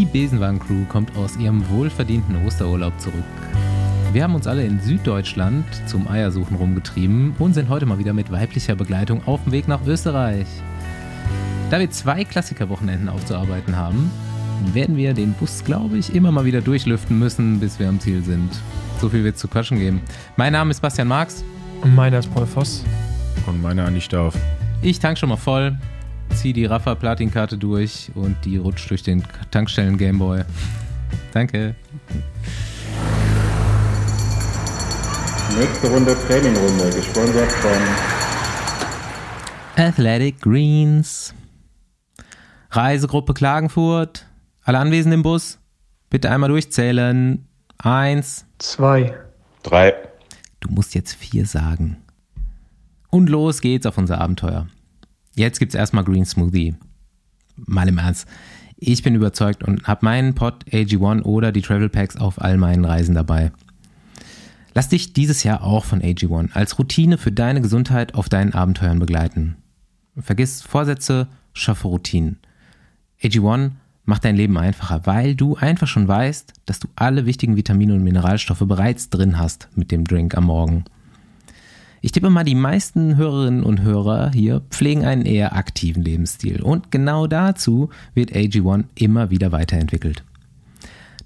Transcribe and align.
Die 0.00 0.06
Besenwagen-Crew 0.06 0.86
kommt 0.88 1.14
aus 1.14 1.36
ihrem 1.36 1.68
wohlverdienten 1.68 2.46
Osterurlaub 2.46 2.98
zurück. 2.98 3.22
Wir 4.14 4.22
haben 4.22 4.34
uns 4.34 4.46
alle 4.46 4.64
in 4.64 4.80
Süddeutschland 4.80 5.66
zum 5.86 6.08
Eiersuchen 6.08 6.56
rumgetrieben 6.56 7.34
und 7.38 7.52
sind 7.52 7.68
heute 7.68 7.84
mal 7.84 7.98
wieder 7.98 8.14
mit 8.14 8.32
weiblicher 8.32 8.76
Begleitung 8.76 9.20
auf 9.26 9.44
dem 9.44 9.52
Weg 9.52 9.68
nach 9.68 9.84
Österreich. 9.86 10.46
Da 11.70 11.78
wir 11.78 11.90
zwei 11.90 12.24
Klassikerwochenenden 12.24 13.10
aufzuarbeiten 13.10 13.76
haben, 13.76 14.10
werden 14.72 14.96
wir 14.96 15.12
den 15.12 15.34
Bus, 15.34 15.64
glaube 15.64 15.98
ich, 15.98 16.14
immer 16.14 16.32
mal 16.32 16.46
wieder 16.46 16.62
durchlüften 16.62 17.18
müssen, 17.18 17.60
bis 17.60 17.78
wir 17.78 17.86
am 17.86 18.00
Ziel 18.00 18.22
sind. 18.22 18.48
So 19.02 19.10
viel 19.10 19.22
wird 19.22 19.36
zu 19.36 19.48
quatschen 19.48 19.78
geben. 19.78 20.00
Mein 20.34 20.54
Name 20.54 20.70
ist 20.70 20.80
Bastian 20.80 21.08
Marx. 21.08 21.44
Und 21.82 21.94
meiner 21.94 22.20
ist 22.20 22.32
Paul 22.32 22.46
Voss. 22.46 22.86
Und 23.46 23.60
meiner 23.60 23.84
Andi 23.84 24.00
Stauf. 24.00 24.34
Ich 24.80 24.98
tank 24.98 25.18
schon 25.18 25.28
mal 25.28 25.36
voll, 25.36 25.76
zieh 26.34 26.52
die 26.52 26.64
Rafa 26.64 26.94
Platinkarte 26.94 27.58
durch 27.58 28.10
und 28.14 28.36
die 28.44 28.56
rutscht 28.56 28.90
durch 28.90 29.02
den 29.02 29.22
Tankstellen 29.50 29.96
Gameboy. 29.98 30.42
Danke. 31.32 31.74
Nächste 35.58 35.88
Runde 35.88 36.16
Trainingrunde, 36.26 36.90
gesponsert 36.90 37.50
von 37.52 37.72
Athletic 39.76 40.40
Greens. 40.40 41.34
Reisegruppe 42.70 43.34
Klagenfurt. 43.34 44.26
Alle 44.62 44.78
Anwesenden 44.78 45.20
im 45.20 45.22
Bus. 45.22 45.58
Bitte 46.10 46.30
einmal 46.30 46.50
durchzählen. 46.50 47.46
Eins. 47.78 48.44
Zwei. 48.58 49.14
drei. 49.62 49.94
Du 50.60 50.70
musst 50.70 50.94
jetzt 50.94 51.14
vier 51.14 51.46
sagen. 51.46 51.96
Und 53.10 53.28
los 53.28 53.60
geht's 53.60 53.86
auf 53.86 53.98
unser 53.98 54.20
Abenteuer. 54.20 54.66
Jetzt 55.34 55.58
gibt's 55.58 55.74
erstmal 55.74 56.04
Green 56.04 56.24
Smoothie. 56.24 56.74
Mal 57.56 57.88
im 57.88 57.98
Ernst. 57.98 58.26
Ich 58.76 59.02
bin 59.02 59.14
überzeugt 59.14 59.62
und 59.62 59.86
habe 59.86 60.04
meinen 60.04 60.34
Pod 60.34 60.64
AG1 60.70 61.22
oder 61.22 61.52
die 61.52 61.62
Travel 61.62 61.88
Packs 61.88 62.16
auf 62.16 62.40
all 62.40 62.56
meinen 62.56 62.84
Reisen 62.84 63.14
dabei. 63.14 63.52
Lass 64.74 64.88
dich 64.88 65.12
dieses 65.12 65.42
Jahr 65.42 65.62
auch 65.62 65.84
von 65.84 66.00
AG1 66.00 66.52
als 66.54 66.78
Routine 66.78 67.18
für 67.18 67.32
deine 67.32 67.60
Gesundheit 67.60 68.14
auf 68.14 68.28
deinen 68.28 68.54
Abenteuern 68.54 68.98
begleiten. 68.98 69.56
Vergiss 70.16 70.62
Vorsätze, 70.62 71.28
schaffe 71.52 71.88
Routinen. 71.88 72.38
AG1 73.22 73.72
macht 74.04 74.24
dein 74.24 74.36
Leben 74.36 74.56
einfacher, 74.56 75.02
weil 75.04 75.34
du 75.34 75.56
einfach 75.56 75.86
schon 75.86 76.08
weißt, 76.08 76.54
dass 76.66 76.80
du 76.80 76.88
alle 76.96 77.26
wichtigen 77.26 77.56
Vitamine 77.56 77.94
und 77.94 78.02
Mineralstoffe 78.02 78.64
bereits 78.66 79.10
drin 79.10 79.38
hast 79.38 79.68
mit 79.74 79.90
dem 79.90 80.04
Drink 80.04 80.36
am 80.36 80.44
Morgen. 80.44 80.84
Ich 82.02 82.12
tippe 82.12 82.30
mal, 82.30 82.44
die 82.44 82.54
meisten 82.54 83.16
Hörerinnen 83.16 83.62
und 83.62 83.82
Hörer 83.82 84.30
hier 84.32 84.62
pflegen 84.70 85.04
einen 85.04 85.26
eher 85.26 85.54
aktiven 85.54 86.02
Lebensstil 86.02 86.62
und 86.62 86.90
genau 86.90 87.26
dazu 87.26 87.90
wird 88.14 88.32
AG1 88.32 88.84
immer 88.94 89.30
wieder 89.30 89.52
weiterentwickelt. 89.52 90.24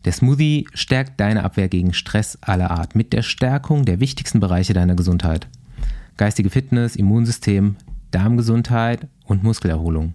Der 0.04 0.12
Smoothie 0.12 0.66
stärkt 0.74 1.20
deine 1.20 1.44
Abwehr 1.44 1.68
gegen 1.68 1.94
Stress 1.94 2.38
aller 2.40 2.72
Art 2.72 2.96
mit 2.96 3.12
der 3.12 3.22
Stärkung 3.22 3.84
der 3.84 4.00
wichtigsten 4.00 4.40
Bereiche 4.40 4.74
deiner 4.74 4.96
Gesundheit. 4.96 5.46
Geistige 6.16 6.50
Fitness, 6.50 6.96
Immunsystem, 6.96 7.76
Darmgesundheit 8.10 9.06
und 9.26 9.44
Muskelerholung. 9.44 10.14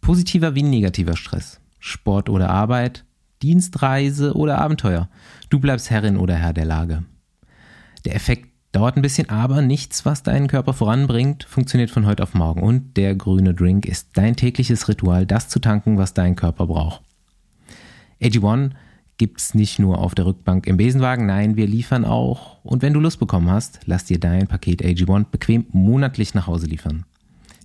Positiver 0.00 0.54
wie 0.54 0.62
negativer 0.62 1.16
Stress, 1.16 1.60
Sport 1.80 2.28
oder 2.28 2.48
Arbeit, 2.48 3.04
Dienstreise 3.42 4.34
oder 4.34 4.58
Abenteuer. 4.58 5.08
Du 5.50 5.58
bleibst 5.58 5.90
Herrin 5.90 6.16
oder 6.16 6.36
Herr 6.36 6.52
der 6.52 6.64
Lage. 6.64 7.04
Der 8.04 8.14
Effekt 8.14 8.47
dauert 8.72 8.96
ein 8.96 9.02
bisschen, 9.02 9.30
aber 9.30 9.62
nichts, 9.62 10.04
was 10.04 10.22
deinen 10.22 10.48
Körper 10.48 10.72
voranbringt, 10.72 11.44
funktioniert 11.44 11.90
von 11.90 12.06
heute 12.06 12.22
auf 12.22 12.34
morgen. 12.34 12.62
Und 12.62 12.96
der 12.96 13.14
grüne 13.14 13.54
Drink 13.54 13.86
ist 13.86 14.10
dein 14.14 14.36
tägliches 14.36 14.88
Ritual, 14.88 15.26
das 15.26 15.48
zu 15.48 15.58
tanken, 15.58 15.98
was 15.98 16.14
dein 16.14 16.36
Körper 16.36 16.66
braucht. 16.66 17.02
AG1 18.20 18.70
gibt's 19.16 19.54
nicht 19.54 19.78
nur 19.78 19.98
auf 19.98 20.14
der 20.14 20.26
Rückbank 20.26 20.66
im 20.66 20.76
Besenwagen, 20.76 21.26
nein, 21.26 21.56
wir 21.56 21.66
liefern 21.66 22.04
auch. 22.04 22.62
Und 22.62 22.82
wenn 22.82 22.92
du 22.92 23.00
Lust 23.00 23.18
bekommen 23.18 23.50
hast, 23.50 23.80
lass 23.86 24.04
dir 24.04 24.20
dein 24.20 24.46
Paket 24.46 24.82
AG1 24.82 25.26
bequem 25.30 25.66
monatlich 25.72 26.34
nach 26.34 26.46
Hause 26.46 26.66
liefern. 26.66 27.04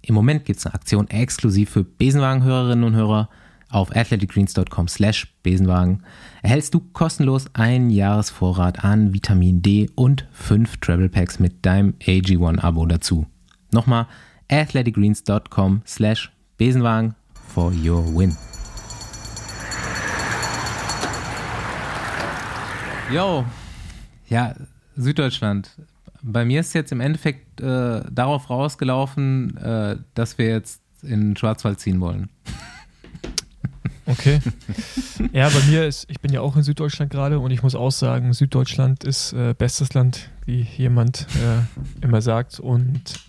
Im 0.02 0.16
Moment 0.16 0.46
gibt's 0.46 0.66
eine 0.66 0.76
Aktion 0.76 1.10
exklusiv 1.10 1.70
für 1.70 1.84
Besenwagen-Hörerinnen 1.84 2.84
und 2.84 2.96
Hörer. 2.96 3.30
Auf 3.70 3.96
athleticgreens.com 3.96 4.88
slash 4.88 5.34
Besenwagen 5.42 6.04
erhältst 6.44 6.74
du 6.74 6.82
kostenlos 6.82 7.48
einen 7.54 7.90
Jahresvorrat 7.90 8.84
an 8.84 9.14
Vitamin 9.14 9.62
D 9.62 9.90
und 9.96 10.28
fünf 10.32 10.78
Travel 10.78 11.10
Packs 11.10 11.40
mit 11.40 11.66
deinem 11.66 11.96
AG1-Abo 12.06 12.86
dazu. 12.86 13.26
Nochmal 13.72 14.08
athleticgreens.com 14.52 15.82
slash 15.88 16.32
Besenwagen 16.58 17.16
for 17.48 17.72
your 17.72 18.06
win. 18.14 18.36
Yo, 23.12 23.46
ja, 24.28 24.54
Süddeutschland. 24.98 25.72
Bei 26.22 26.46
mir 26.46 26.60
ist 26.60 26.74
jetzt 26.74 26.92
im 26.92 27.00
Endeffekt 27.00 27.62
äh, 27.62 28.02
darauf 28.12 28.50
rausgelaufen, 28.50 29.58
äh, 29.58 29.98
dass 30.14 30.38
wir 30.38 30.48
jetzt 30.48 30.82
in 31.04 31.22
den 31.22 31.38
Schwarzwald 31.38 31.80
ziehen 31.80 32.02
wollen. 32.02 32.30
Okay. 34.06 34.40
ja, 35.34 35.50
bei 35.50 35.62
mir 35.70 35.86
ist, 35.86 36.10
ich 36.10 36.20
bin 36.20 36.32
ja 36.32 36.42
auch 36.42 36.56
in 36.56 36.64
Süddeutschland 36.64 37.12
gerade 37.12 37.40
und 37.40 37.52
ich 37.52 37.64
muss 37.64 37.76
auch 37.76 37.92
sagen, 37.92 38.34
Süddeutschland 38.34 39.04
ist 39.04 39.34
äh, 39.34 39.54
bestes 39.58 39.94
Land, 39.94 40.30
wie 40.46 40.62
jemand 40.62 41.28
äh, 41.36 42.06
immer 42.06 42.22
sagt. 42.22 42.60
Und 42.60 43.20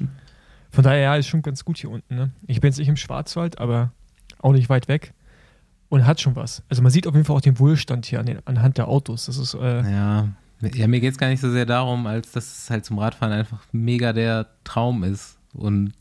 von 0.70 0.84
daher 0.84 1.00
ja, 1.00 1.16
ist 1.16 1.28
schon 1.28 1.42
ganz 1.42 1.64
gut 1.64 1.78
hier 1.78 1.90
unten. 1.90 2.14
Ne? 2.14 2.30
Ich 2.46 2.60
bin 2.60 2.68
jetzt 2.68 2.78
nicht 2.78 2.88
im 2.88 2.96
Schwarzwald, 2.96 3.58
aber 3.58 3.92
auch 4.38 4.52
nicht 4.52 4.68
weit 4.68 4.88
weg. 4.88 5.14
Und 5.88 6.06
hat 6.06 6.20
schon 6.20 6.34
was. 6.34 6.62
Also 6.68 6.82
man 6.82 6.90
sieht 6.90 7.06
auf 7.06 7.14
jeden 7.14 7.24
Fall 7.24 7.36
auch 7.36 7.40
den 7.40 7.58
Wohlstand 7.60 8.06
hier 8.06 8.18
an 8.18 8.26
den, 8.26 8.38
anhand 8.46 8.78
der 8.78 8.88
Autos. 8.88 9.26
Das 9.26 9.36
ist 9.36 9.54
äh, 9.54 9.82
Ja, 9.92 10.28
ja 10.60 10.88
mir 10.88 10.98
geht 10.98 11.12
es 11.12 11.18
gar 11.18 11.28
nicht 11.28 11.40
so 11.40 11.52
sehr 11.52 11.66
darum, 11.66 12.06
als 12.08 12.32
dass 12.32 12.64
es 12.64 12.70
halt 12.70 12.84
zum 12.84 12.98
Radfahren 12.98 13.32
einfach 13.32 13.64
mega 13.70 14.12
der 14.12 14.48
Traum 14.64 15.04
ist. 15.04 15.38
Und 15.52 15.92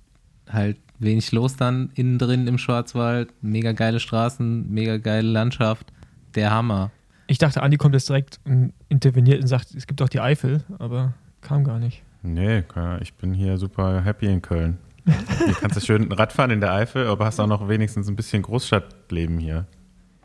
halt 0.50 0.78
wenig 1.00 1.32
los 1.32 1.56
dann 1.56 1.90
innen 1.96 2.18
drin 2.20 2.48
im 2.48 2.58
Schwarzwald, 2.58 3.34
mega 3.42 3.72
geile 3.74 4.00
Straßen, 4.00 4.70
mega 4.72 4.98
geile 4.98 5.28
Landschaft, 5.30 5.92
der 6.36 6.52
Hammer. 6.52 6.92
Ich 7.28 7.38
dachte, 7.38 7.64
Andi 7.64 7.78
kommt 7.78 7.96
jetzt 7.96 8.10
direkt 8.10 8.40
und 8.46 8.74
interveniert 8.90 9.42
und 9.42 9.48
sagt, 9.48 9.74
es 9.76 9.88
gibt 9.88 10.02
auch 10.02 10.10
die 10.10 10.20
Eifel, 10.20 10.64
aber 10.80 11.14
kam 11.42 11.64
gar 11.64 11.80
nicht. 11.80 12.04
Nee, 12.22 12.64
ich 13.02 13.14
bin 13.16 13.34
hier 13.34 13.58
super 13.58 14.02
happy 14.04 14.28
in 14.28 14.42
Köln. 14.42 14.78
Hier 15.06 15.54
kannst 15.60 15.76
du 15.76 15.82
schön 15.82 16.10
Radfahren 16.12 16.52
in 16.52 16.62
der 16.62 16.72
Eifel, 16.72 17.08
aber 17.08 17.26
hast 17.26 17.40
auch 17.40 17.48
noch 17.48 17.68
wenigstens 17.68 18.08
ein 18.08 18.16
bisschen 18.16 18.42
Großstadtleben 18.42 19.38
hier. 19.40 19.66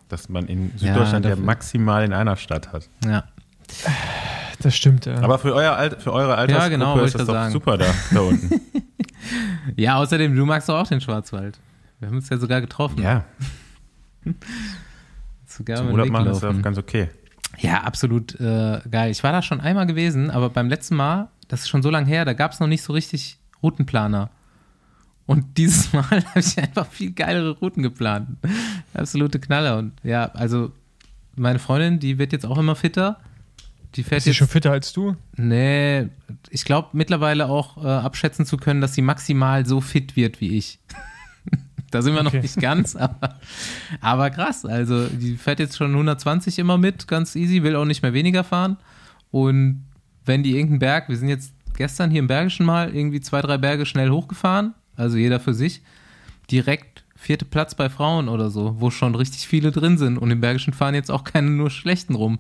Dass 0.09 0.29
man 0.29 0.47
in 0.47 0.71
Süddeutschland 0.77 1.25
ja, 1.25 1.33
dafür- 1.33 1.45
maximal 1.45 2.05
in 2.05 2.13
einer 2.13 2.37
Stadt 2.37 2.73
hat. 2.73 2.89
Ja. 3.05 3.25
Das 4.61 4.77
stimmt, 4.77 5.07
ja. 5.07 5.17
Aber 5.21 5.39
für, 5.39 5.55
euer 5.55 5.73
Alt, 5.73 6.03
für 6.03 6.13
eure 6.13 6.37
Altersgruppe 6.37 6.71
genau, 6.71 6.95
wollte 6.95 7.07
ist 7.07 7.15
das 7.19 7.27
doch 7.27 7.35
sagen. 7.35 7.53
super 7.53 7.79
da, 7.79 7.87
da 8.13 8.21
unten. 8.21 8.61
Ja, 9.77 9.97
außerdem, 9.97 10.35
du 10.35 10.47
magst 10.47 10.69
doch 10.69 10.79
auch 10.79 10.87
den 10.87 11.01
Schwarzwald. 11.01 11.59
Wir 11.99 12.09
haben 12.09 12.17
uns 12.17 12.29
ja 12.29 12.39
sogar 12.39 12.61
getroffen. 12.61 13.03
ja, 13.03 13.25
sogar 15.47 15.79
zum 15.79 15.87
mit 15.87 15.95
Urlaub 15.95 16.09
machen 16.11 16.31
ist 16.31 16.43
ja 16.43 16.53
ganz 16.53 16.79
okay. 16.79 17.09
Ja, 17.59 17.83
absolut 17.83 18.39
äh, 18.41 18.81
geil. 18.91 19.11
Ich 19.11 19.23
war 19.25 19.33
da 19.33 19.43
schon 19.43 19.61
einmal 19.61 19.87
gewesen, 19.87 20.31
aber 20.31 20.51
beim 20.51 20.69
letzten 20.69 20.97
Mal, 20.97 21.29
das 21.49 21.63
ist 21.63 21.69
schon 21.69 21.83
so 21.83 21.91
lange 21.91 22.07
her, 22.07 22.25
da 22.25 22.33
gab 22.33 22.53
es 22.53 22.61
noch 22.61 22.69
nicht 22.69 22.83
so 22.83 22.93
richtig 22.93 23.39
Routenplaner. 23.63 24.31
Und 25.27 25.45
dieses 25.59 25.93
Mal 25.93 26.05
habe 26.05 26.41
ich 26.41 26.59
einfach 26.59 26.87
viel 26.87 27.13
geilere 27.13 27.51
Routen 27.59 27.83
geplant. 27.83 28.29
Absolute 28.95 29.41
Knaller. 29.41 29.79
Und 29.79 29.93
ja, 30.03 30.27
also 30.33 30.73
meine 31.37 31.59
Freundin, 31.59 31.99
die 31.99 32.19
wird 32.19 32.33
jetzt 32.33 32.47
auch 32.47 32.59
immer 32.59 32.77
fitter. 32.77 33.19
Die 33.95 34.03
fährt 34.03 34.19
ist 34.19 34.25
sie 34.25 34.31
jetzt. 34.31 34.37
schon 34.39 34.49
fitter 34.49 34.71
als 34.71 34.93
du? 34.93 35.17
Nee, 35.37 36.09
ich 36.51 36.65
glaube 36.65 36.89
mittlerweile 36.93 37.49
auch 37.49 37.83
äh, 37.83 37.89
abschätzen 37.89 38.45
zu 38.47 38.57
können, 38.57 38.81
dass 38.81 38.95
sie 38.95 39.03
maximal 39.03 39.65
so 39.67 39.81
fit 39.81 40.15
wird 40.17 40.41
wie 40.41 40.57
ich. 40.59 40.79
da 41.91 42.03
sind 42.03 42.15
wir 42.15 42.23
noch 42.23 42.33
Okay. 42.33 42.43
nicht 42.43 42.61
ganz, 42.61 42.95
aber, 42.97 43.39
aber 44.01 44.31
krass. 44.31 44.65
Also 44.67 45.07
die 45.07 45.37
fährt 45.37 45.59
jetzt 45.59 45.77
schon 45.77 45.93
120 45.93 46.59
immer 46.59 46.77
mit, 46.79 47.09
ganz 47.09 47.35
easy, 47.35 47.63
will 47.63 47.77
auch 47.77 47.87
nicht 47.87 48.03
mehr 48.03 48.13
weniger 48.13 48.45
fahren. 48.45 48.77
Und 49.31 49.85
wenn 50.25 50.43
die 50.43 50.53
irgendeinen 50.53 50.81
Berg, 50.81 51.09
wir 51.09 51.17
sind 51.17 51.29
jetzt 51.29 51.53
gestern 51.77 52.11
hier 52.11 52.19
im 52.21 52.27
Bergischen 52.27 52.67
mal 52.67 52.95
irgendwie 52.95 53.21
zwei, 53.21 53.41
drei 53.41 53.57
Berge 53.57 53.87
schnell 53.87 54.11
hochgefahren, 54.11 54.75
also 54.97 55.17
jeder 55.17 55.41
für 55.41 55.55
sich, 55.55 55.81
direkt 56.51 57.05
vierte 57.17 57.45
Platz 57.45 57.75
bei 57.75 57.89
Frauen 57.89 58.29
oder 58.29 58.51
so, 58.51 58.77
wo 58.81 58.91
schon 58.91 59.15
richtig 59.15 59.49
viele 59.49 59.71
drin 59.73 59.97
sind. 59.99 60.19
Und 60.19 60.31
im 60.31 60.41
Bergischen 60.41 60.73
fahren 60.73 60.95
jetzt 60.95 61.11
auch 61.11 61.25
keine 61.25 61.51
nur 61.51 61.71
schlechten 61.71 62.15
rum. 62.15 62.39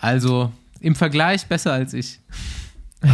Also 0.00 0.52
im 0.80 0.94
Vergleich 0.94 1.46
besser 1.46 1.72
als 1.72 1.94
ich. 1.94 2.20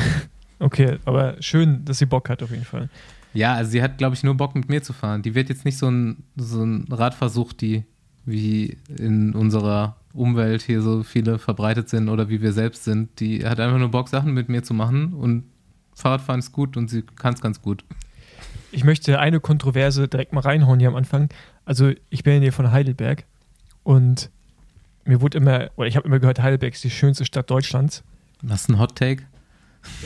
Okay, 0.60 0.98
aber 1.04 1.36
schön, 1.40 1.84
dass 1.84 1.98
sie 1.98 2.06
Bock 2.06 2.30
hat 2.30 2.42
auf 2.42 2.50
jeden 2.50 2.64
Fall. 2.64 2.88
Ja, 3.34 3.54
also 3.54 3.72
sie 3.72 3.82
hat, 3.82 3.98
glaube 3.98 4.14
ich, 4.14 4.22
nur 4.22 4.34
Bock 4.34 4.54
mit 4.54 4.68
mir 4.68 4.82
zu 4.82 4.94
fahren. 4.94 5.20
Die 5.20 5.34
wird 5.34 5.50
jetzt 5.50 5.66
nicht 5.66 5.76
so 5.76 5.90
ein, 5.90 6.22
so 6.36 6.64
ein 6.64 6.86
Radversuch, 6.90 7.52
die 7.52 7.84
wie 8.24 8.78
in 8.96 9.34
unserer 9.34 9.96
Umwelt 10.14 10.62
hier 10.62 10.80
so 10.80 11.02
viele 11.02 11.38
verbreitet 11.38 11.88
sind 11.88 12.08
oder 12.08 12.30
wie 12.30 12.40
wir 12.40 12.52
selbst 12.52 12.84
sind. 12.84 13.20
Die 13.20 13.44
hat 13.44 13.60
einfach 13.60 13.78
nur 13.78 13.90
Bock, 13.90 14.08
Sachen 14.08 14.32
mit 14.32 14.48
mir 14.48 14.62
zu 14.62 14.72
machen 14.72 15.12
und 15.12 15.44
Fahrradfahren 15.94 16.38
ist 16.38 16.52
gut 16.52 16.76
und 16.76 16.88
sie 16.88 17.02
kann 17.02 17.34
es 17.34 17.40
ganz 17.40 17.60
gut. 17.60 17.84
Ich 18.72 18.84
möchte 18.84 19.18
eine 19.18 19.40
Kontroverse 19.40 20.08
direkt 20.08 20.32
mal 20.32 20.40
reinhauen 20.40 20.80
hier 20.80 20.88
am 20.88 20.96
Anfang. 20.96 21.28
Also, 21.64 21.92
ich 22.10 22.22
bin 22.22 22.34
ja 22.34 22.40
hier 22.40 22.52
von 22.52 22.72
Heidelberg 22.72 23.24
Und 23.82 24.30
mir 25.04 25.20
wurde 25.20 25.38
immer, 25.38 25.70
oder 25.76 25.86
ich 25.88 25.96
habe 25.96 26.06
immer 26.06 26.18
gehört, 26.18 26.40
Heidelberg 26.40 26.74
ist 26.74 26.84
die 26.84 26.90
schönste 26.90 27.24
Stadt 27.24 27.50
Deutschlands. 27.50 28.02
Was 28.42 28.62
ist 28.62 28.68
ein 28.70 28.78
Hot 28.78 28.96
Take? 28.96 29.24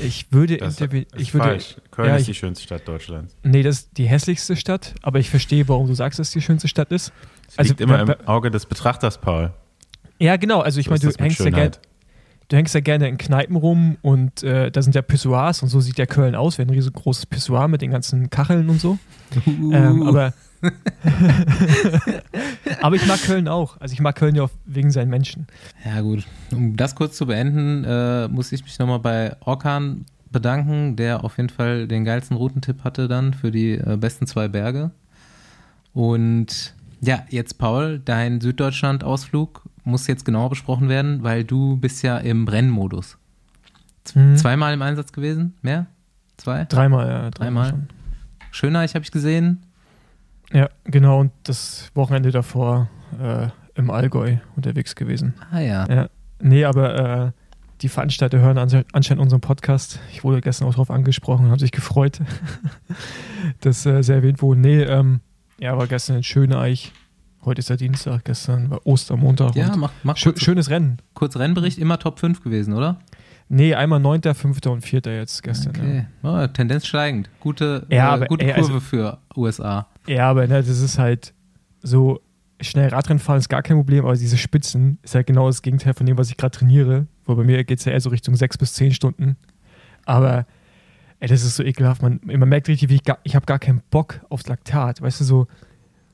Ich 0.03 0.33
würde, 0.33 0.57
Das 0.57 0.81
intervi- 0.81 1.07
ist 1.15 1.21
ich 1.21 1.35
würde, 1.35 1.47
falsch. 1.47 1.77
Köln 1.93 2.09
ja, 2.09 2.17
ist 2.17 2.23
ich- 2.23 2.27
die 2.29 2.35
schönste 2.35 2.65
Stadt 2.65 2.87
Deutschlands. 2.89 3.37
nee, 3.45 3.63
das 3.63 3.77
ist 3.81 3.91
die 3.97 4.07
hässlichste 4.09 4.57
Stadt, 4.57 4.95
aber 5.03 5.21
ich 5.21 5.31
verstehe, 5.31 5.69
warum 5.69 5.87
du 5.87 5.95
sagst, 5.95 6.19
dass 6.19 6.29
es 6.29 6.33
die 6.33 6.41
schönste 6.43 6.67
Stadt 6.67 6.91
ist. 6.91 7.13
Es 7.49 7.59
Also, 7.59 7.69
liegt 7.71 7.81
immer 7.81 8.01
im 8.01 8.27
Auge 8.27 8.51
des 8.51 8.67
Betrachters, 8.67 9.19
Paul. 9.21 9.53
Ja, 10.19 10.37
genau, 10.37 10.61
also 10.61 10.81
ich 10.81 10.87
So 10.87 10.91
meine, 10.91 11.01
du 11.01 11.07
das 11.07 11.19
hängst, 11.19 11.39
ja 11.39 11.45
Schönheit. 11.47 11.81
Du 12.49 12.57
hängst 12.57 12.75
ja 12.75 12.81
gerne 12.81 13.09
in 13.09 13.19
Kneipen 13.19 13.57
rum 13.57 13.97
und 14.03 14.43
äh, 14.43 14.71
da 14.71 14.83
sind 14.83 14.95
ja 14.95 15.03
Pissoirs 15.03 15.63
und 15.63 15.69
so 15.69 15.81
sieht 15.81 15.99
ja 15.99 16.07
Köln 16.07 16.35
aus, 16.35 16.59
wie 16.59 16.63
ein 16.63 16.71
riesengroßes 16.71 17.27
Pissoir 17.27 17.69
mit 17.69 17.83
den 17.83 17.91
ganzen 17.91 18.31
Kacheln 18.31 18.69
und 18.69 18.81
so. 18.81 18.99
Ähm, 19.47 20.03
aber, 20.03 20.33
aber 22.81 22.97
ich 22.97 23.07
mag 23.07 23.21
Köln 23.23 23.49
auch. 23.49 23.79
Also 23.81 23.93
ich 23.93 24.01
mag 24.01 24.17
Köln 24.17 24.35
ja 24.35 24.45
auch 24.45 24.51
wegen 24.65 24.91
seinen 24.91 25.11
Menschen. 25.11 25.47
Ja, 25.85 26.01
gut. 26.01 26.25
Um 26.51 26.77
das 26.77 26.95
kurz 26.95 27.17
zu 27.17 27.27
beenden, 27.27 27.85
äh, 27.85 28.29
muss 28.29 28.51
ich 28.53 28.65
mich 28.65 28.79
nochmal 28.79 29.01
bei 29.01 29.37
Orkan 29.41 30.07
bedanken, 30.31 30.97
der 30.97 31.25
auf 31.25 31.37
jeden 31.37 31.51
Fall 31.51 31.87
den 31.87 32.05
geilsten 32.05 32.37
Routentipp 32.37 32.85
hatte 32.85 33.09
dann 33.09 33.35
für 33.35 33.51
die 33.51 33.73
äh, 33.73 33.97
besten 33.99 34.27
zwei 34.27 34.49
Berge. 34.49 34.91
Und 35.93 36.75
ja, 37.01 37.25
jetzt 37.29 37.59
Paul, 37.59 38.01
dein 38.05 38.41
Süddeutschland-Ausflug 38.41 39.63
muss 39.85 40.07
jetzt 40.07 40.25
genauer 40.25 40.51
besprochen 40.51 40.89
werden, 40.89 41.23
weil 41.23 41.45
du 41.45 41.77
bist 41.77 42.03
ja 42.03 42.19
im 42.19 42.45
Brennmodus. 42.45 43.19
Mhm. 44.15 44.37
Zweimal 44.37 44.75
im 44.75 44.83
Einsatz 44.83 45.13
gewesen? 45.13 45.55
Mehr? 45.63 45.87
Zwei? 46.37 46.65
Dreimal, 46.65 47.09
ja. 47.09 47.31
Dreimal? 47.31 47.71
schon. 47.71 47.89
Schöneich 48.51 48.95
habe 48.95 49.05
ich 49.05 49.11
gesehen. 49.11 49.63
Ja, 50.53 50.69
genau. 50.85 51.21
Und 51.21 51.33
das 51.43 51.91
Wochenende 51.95 52.31
davor 52.31 52.89
äh, 53.21 53.49
im 53.75 53.91
Allgäu 53.91 54.37
unterwegs 54.57 54.95
gewesen. 54.95 55.35
Ah 55.51 55.61
ja. 55.61 55.87
Ja. 55.89 56.09
Nee, 56.41 56.65
aber 56.65 57.27
äh, 57.27 57.33
die 57.83 57.89
Veranstalter 57.89 58.39
hören 58.39 58.59
anscheinend 58.59 59.23
unseren 59.23 59.41
Podcast. 59.41 60.01
Ich 60.13 60.25
wurde 60.25 60.41
gestern 60.41 60.67
auch 60.69 60.73
darauf 60.73 60.91
angesprochen 60.91 61.47
und 61.47 61.51
haben 61.51 61.59
sich 61.59 61.73
gefreut, 61.73 62.21
dass 63.61 63.87
äh, 63.87 64.03
sie 64.03 64.13
erwähnt 64.13 64.43
wurden. 64.43 64.61
Nee, 64.61 64.83
ähm, 64.83 65.21
ja, 65.61 65.77
war 65.77 65.87
gestern 65.87 66.17
in 66.17 66.23
Schöneich. 66.23 66.93
Heute 67.45 67.61
ist 67.61 67.71
ja 67.71 67.77
Dienstag, 67.77 68.25
gestern 68.25 68.71
war 68.71 68.87
Ostermontag. 68.87 69.55
Ja, 69.55 69.75
mach, 69.77 69.93
mach 70.03 70.17
schö 70.17 70.31
kurz, 70.31 70.43
schönes 70.43 70.71
Rennen. 70.71 70.99
kurz 71.15 71.37
Rennbericht, 71.37 71.79
immer 71.79 71.99
Top 71.99 72.19
5 72.19 72.43
gewesen, 72.43 72.75
oder? 72.75 72.99
Nee, 73.49 73.75
einmal 73.75 74.01
9., 74.01 74.35
5. 74.35 74.67
und 74.67 74.83
4. 74.83 75.01
jetzt 75.07 75.43
gestern. 75.43 75.71
Okay. 75.75 76.07
Oh, 76.23 76.47
Tendenz 76.49 76.87
steigend. 76.87 77.31
Gute, 77.41 77.87
Ja, 77.89 78.11
äh, 78.11 78.15
aber, 78.15 78.27
gute 78.27 78.45
ey, 78.45 78.53
also- 78.53 78.69
Kurve 78.73 78.81
für 78.85 79.19
USA. 79.37 79.87
Ja, 80.07 80.15
ja 80.17 80.31
aber 80.31 80.47
ne, 80.47 80.57
das 80.63 80.69
ist 80.69 80.99
halt 80.99 81.33
so, 81.81 82.21
schnell 82.61 82.89
Radrennen 82.89 83.21
fahren 83.21 83.39
ist 83.39 83.49
gar 83.49 83.63
kein 83.63 83.77
Problem, 83.77 84.05
aber 84.05 84.15
diese 84.17 84.37
Spitzen 84.37 84.99
ist 85.03 85.15
halt 85.15 85.27
genau 85.27 85.47
das 85.47 85.63
Gegenteil 85.63 85.95
von 85.95 86.05
dem, 86.07 86.19
was 86.19 86.29
ich 86.29 86.37
gerade 86.37 86.59
trainiere. 86.59 87.07
Wo 87.25 87.35
bei 87.37 87.45
mir 87.45 87.63
geht 87.65 87.79
es 87.79 87.85
ja 87.85 87.93
eher 87.93 88.01
so 88.01 88.11
Richtung 88.11 88.35
6 88.35 88.59
bis 88.59 88.75
10 88.75 88.93
Stunden. 88.93 89.37
Aber 90.05 90.47
ey, 91.21 91.29
das 91.29 91.43
ist 91.43 91.57
so 91.57 91.63
ekelhaft. 91.63 92.03
Man, 92.03 92.21
man 92.23 92.49
merkt 92.49 92.69
richtig, 92.69 92.89
wie 92.89 92.97
ich, 92.97 93.05
gar, 93.05 93.19
ich 93.25 93.35
habe 93.35 93.47
gar 93.47 93.59
keinen 93.59 93.83
Bock 93.91 94.21
aufs 94.29 94.47
Laktat. 94.47 95.03
Weißt 95.03 95.21
du, 95.21 95.25
so, 95.25 95.47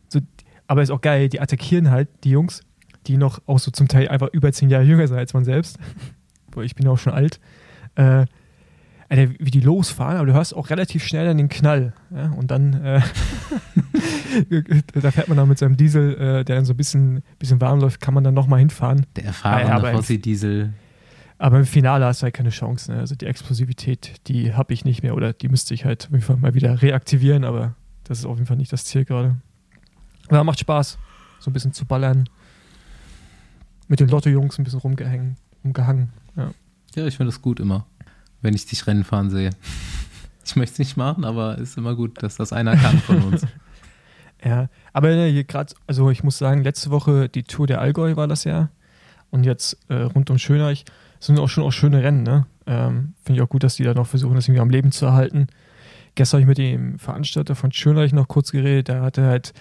so, 0.09 0.21
aber 0.67 0.83
ist 0.83 0.91
auch 0.91 1.01
geil, 1.01 1.29
die 1.29 1.41
attackieren 1.41 1.91
halt 1.91 2.09
die 2.25 2.31
Jungs, 2.31 2.63
die 3.07 3.17
noch 3.17 3.41
auch 3.47 3.59
so 3.59 3.71
zum 3.71 3.89
Teil 3.89 4.09
einfach 4.09 4.29
über 4.33 4.53
10 4.53 4.71
Jahre 4.71 4.85
jünger 4.85 5.07
sind 5.07 5.19
als 5.19 5.35
man 5.35 5.45
selbst. 5.45 5.79
Boah, 6.51 6.63
ich 6.63 6.75
bin 6.75 6.87
ja 6.87 6.93
auch 6.93 6.99
schon 6.99 7.13
alt. 7.13 7.41
Äh, 7.97 8.27
Alter, 9.09 9.35
wie 9.39 9.51
die 9.51 9.61
losfahren, 9.61 10.17
aber 10.17 10.27
du 10.27 10.33
hörst 10.33 10.57
auch 10.57 10.71
relativ 10.71 11.05
schnell 11.05 11.27
dann 11.27 11.37
den 11.37 11.51
Knall. 11.51 11.93
Ja? 12.15 12.31
Und 12.33 12.51
dann, 12.51 12.73
äh, 12.73 13.01
da 15.01 15.11
fährt 15.11 15.29
man 15.29 15.37
dann 15.37 15.49
mit 15.49 15.59
seinem 15.59 15.77
Diesel, 15.77 16.15
äh, 16.15 16.45
der 16.45 16.57
dann 16.57 16.65
so 16.65 16.73
ein 16.73 16.77
bisschen, 16.77 17.23
bisschen 17.39 17.61
warm 17.61 17.81
läuft, 17.81 18.01
kann 18.01 18.15
man 18.15 18.25
dann 18.25 18.35
nochmal 18.35 18.61
hinfahren. 18.61 19.05
Der 19.17 19.27
erfahrene 19.27 19.69
Ja, 19.69 19.75
aber- 21.39 21.59
im 21.59 21.67
Finale 21.67 22.05
hast 22.05 22.21
du 22.23 22.25
halt 22.25 22.35
keine 22.35 22.51
Chance. 22.51 22.93
Ne? 22.93 22.99
Also 22.99 23.15
die 23.15 23.27
Explosivität, 23.27 24.27
die 24.29 24.55
habe 24.55 24.73
ich 24.73 24.85
nicht 24.85 25.03
mehr 25.03 25.15
oder 25.15 25.33
die 25.33 25.49
müsste 25.49 25.75
ich 25.75 25.85
halt 25.85 26.07
auf 26.07 26.11
jeden 26.13 26.23
Fall 26.23 26.37
mal 26.37 26.55
wieder 26.55 26.81
reaktivieren, 26.83 27.45
aber 27.45 27.75
das 28.05 28.19
ist 28.21 28.25
auf 28.27 28.37
jeden 28.37 28.47
Fall 28.47 28.57
nicht 28.57 28.73
das 28.73 28.85
Ziel 28.85 29.05
gerade. 29.05 29.37
Aber 30.29 30.45
macht 30.45 30.61
Spaß, 30.61 30.99
so 31.41 31.51
ein 31.51 31.53
bisschen 31.53 31.73
zu 31.73 31.85
ballern. 31.87 32.29
Mit 33.89 34.01
den 34.01 34.09
Lotto-Jungs 34.09 34.59
ein 34.59 34.65
bisschen 34.65 34.81
rumgehängt, 34.81 35.37
rumgehangen. 35.63 36.09
Ja. 36.37 36.51
Ja, 36.95 37.07
ich 37.07 37.17
finde 37.17 37.33
das 37.33 37.43
gut 37.43 37.61
immer, 37.61 37.87
wenn 38.41 38.55
ich 38.55 38.67
dich 38.67 38.87
Rennen 38.87 39.05
fahren 39.05 39.31
sehe. 39.31 39.51
Ich 40.47 40.57
möchte 40.57 40.75
es 40.75 40.79
nicht 40.79 40.99
machen, 40.99 41.25
aber 41.25 41.57
ist 41.57 41.79
immer 41.79 41.95
gut, 41.97 42.23
dass 42.23 42.37
das 42.37 42.53
einer 42.53 42.77
kann 42.77 42.99
von 42.99 43.23
uns. 43.23 43.47
Ja, 44.45 44.69
aber 44.93 45.09
ne, 45.09 45.27
hier 45.29 45.45
gerade, 45.45 45.73
also 45.87 46.11
ich 46.11 46.23
muss 46.23 46.37
sagen, 46.37 46.63
letzte 46.65 46.91
Woche 46.91 47.31
die 47.31 47.45
Tour 47.45 47.67
der 47.67 47.81
Allgäu 47.81 48.15
war 48.17 48.29
das 48.29 48.45
ja. 48.45 48.69
Und 49.31 49.45
jetzt 49.45 49.79
äh, 49.89 49.95
rund 49.95 50.29
um 50.29 50.37
Schöneich 50.37 50.85
sind 51.27 51.39
auch 51.39 51.49
schon 51.49 51.65
auch 51.65 51.73
schöne 51.73 52.03
Rennen, 52.03 52.23
ne? 52.23 52.47
Ähm, 52.67 53.15
Finde 53.25 53.39
ich 53.39 53.43
auch 53.43 53.49
gut, 53.49 53.63
dass 53.63 53.77
die 53.77 53.85
da 53.85 53.95
noch 53.95 54.07
versuchen, 54.07 54.35
das 54.35 54.47
irgendwie 54.47 54.61
am 54.61 54.71
Leben 54.71 54.93
zu 54.93 55.07
erhalten. 55.07 55.47
Gestern 56.15 56.39
habe 56.39 56.43
ich 56.43 56.49
mit 56.49 56.59
dem 56.59 56.99
Veranstalter 56.99 57.55
von 57.55 57.73
Schöneich 57.73 58.13
noch 58.13 58.29
kurz 58.29 58.53
geredet. 58.53 58.89
Der 58.89 59.03
hatte 59.03 59.25
halt 59.25 59.53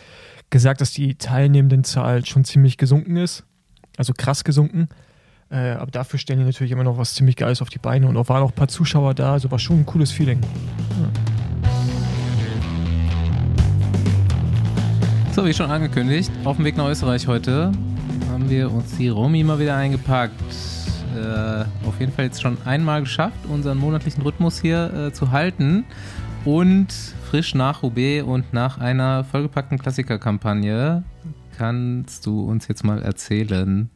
gesagt, 0.49 0.81
dass 0.81 0.91
die 0.91 1.15
Teilnehmendenzahl 1.15 2.25
schon 2.25 2.43
ziemlich 2.43 2.77
gesunken 2.77 3.15
ist. 3.15 3.45
Also 3.97 4.13
krass 4.13 4.43
gesunken. 4.43 4.89
Äh, 5.49 5.71
aber 5.71 5.91
dafür 5.91 6.19
stellen 6.19 6.39
die 6.39 6.45
natürlich 6.45 6.71
immer 6.71 6.83
noch 6.83 6.97
was 6.97 7.15
ziemlich 7.15 7.37
Geiles 7.37 7.61
auf 7.61 7.69
die 7.69 7.79
Beine. 7.79 8.07
Und 8.07 8.17
auch 8.17 8.29
waren 8.29 8.43
auch 8.43 8.51
ein 8.51 8.55
paar 8.55 8.67
Zuschauer 8.67 9.13
da. 9.13 9.33
Also 9.33 9.49
war 9.49 9.59
schon 9.59 9.79
ein 9.79 9.85
cooles 9.85 10.11
Feeling. 10.11 10.39
So, 15.31 15.45
wie 15.45 15.53
schon 15.53 15.71
angekündigt, 15.71 16.31
auf 16.43 16.57
dem 16.57 16.65
Weg 16.65 16.77
nach 16.77 16.87
Österreich 16.89 17.25
heute 17.27 17.71
haben 18.29 18.49
wir 18.49 18.71
uns 18.71 18.97
die 18.97 19.09
Romi 19.09 19.43
mal 19.43 19.59
wieder 19.59 19.75
eingepackt. 19.75 20.33
Äh, 21.15 21.87
auf 21.87 21.99
jeden 21.99 22.11
Fall 22.11 22.25
jetzt 22.25 22.41
schon 22.41 22.57
einmal 22.65 23.01
geschafft, 23.01 23.45
unseren 23.47 23.77
monatlichen 23.77 24.23
Rhythmus 24.23 24.59
hier 24.59 24.93
äh, 24.93 25.13
zu 25.13 25.31
halten. 25.31 25.85
Und 26.45 26.87
frisch 27.29 27.55
nach 27.55 27.83
Roubaix 27.83 28.23
und 28.23 28.53
nach 28.53 28.77
einer 28.77 29.23
vollgepackten 29.23 29.79
Klassikerkampagne 29.79 31.03
kannst 31.57 32.25
du 32.25 32.41
uns 32.41 32.67
jetzt 32.67 32.83
mal 32.83 33.01
erzählen, 33.01 33.89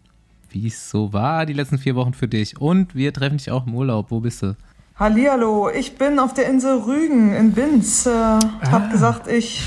wie 0.49 0.67
es 0.67 0.89
so 0.89 1.11
war 1.11 1.45
die 1.45 1.53
letzten 1.53 1.77
vier 1.77 1.95
Wochen 1.95 2.13
für 2.13 2.27
dich. 2.27 2.59
Und 2.59 2.95
wir 2.95 3.13
treffen 3.13 3.37
dich 3.37 3.51
auch 3.51 3.67
im 3.67 3.75
Urlaub. 3.75 4.11
Wo 4.11 4.19
bist 4.21 4.43
du? 4.43 4.55
Hallihallo, 4.95 5.69
ich 5.69 5.95
bin 5.97 6.17
auf 6.17 6.33
der 6.33 6.49
Insel 6.49 6.79
Rügen 6.79 7.33
in 7.33 7.51
Binz. 7.51 8.05
Äh, 8.05 8.09
Hab 8.09 8.91
gesagt, 8.91 9.27
ich, 9.27 9.61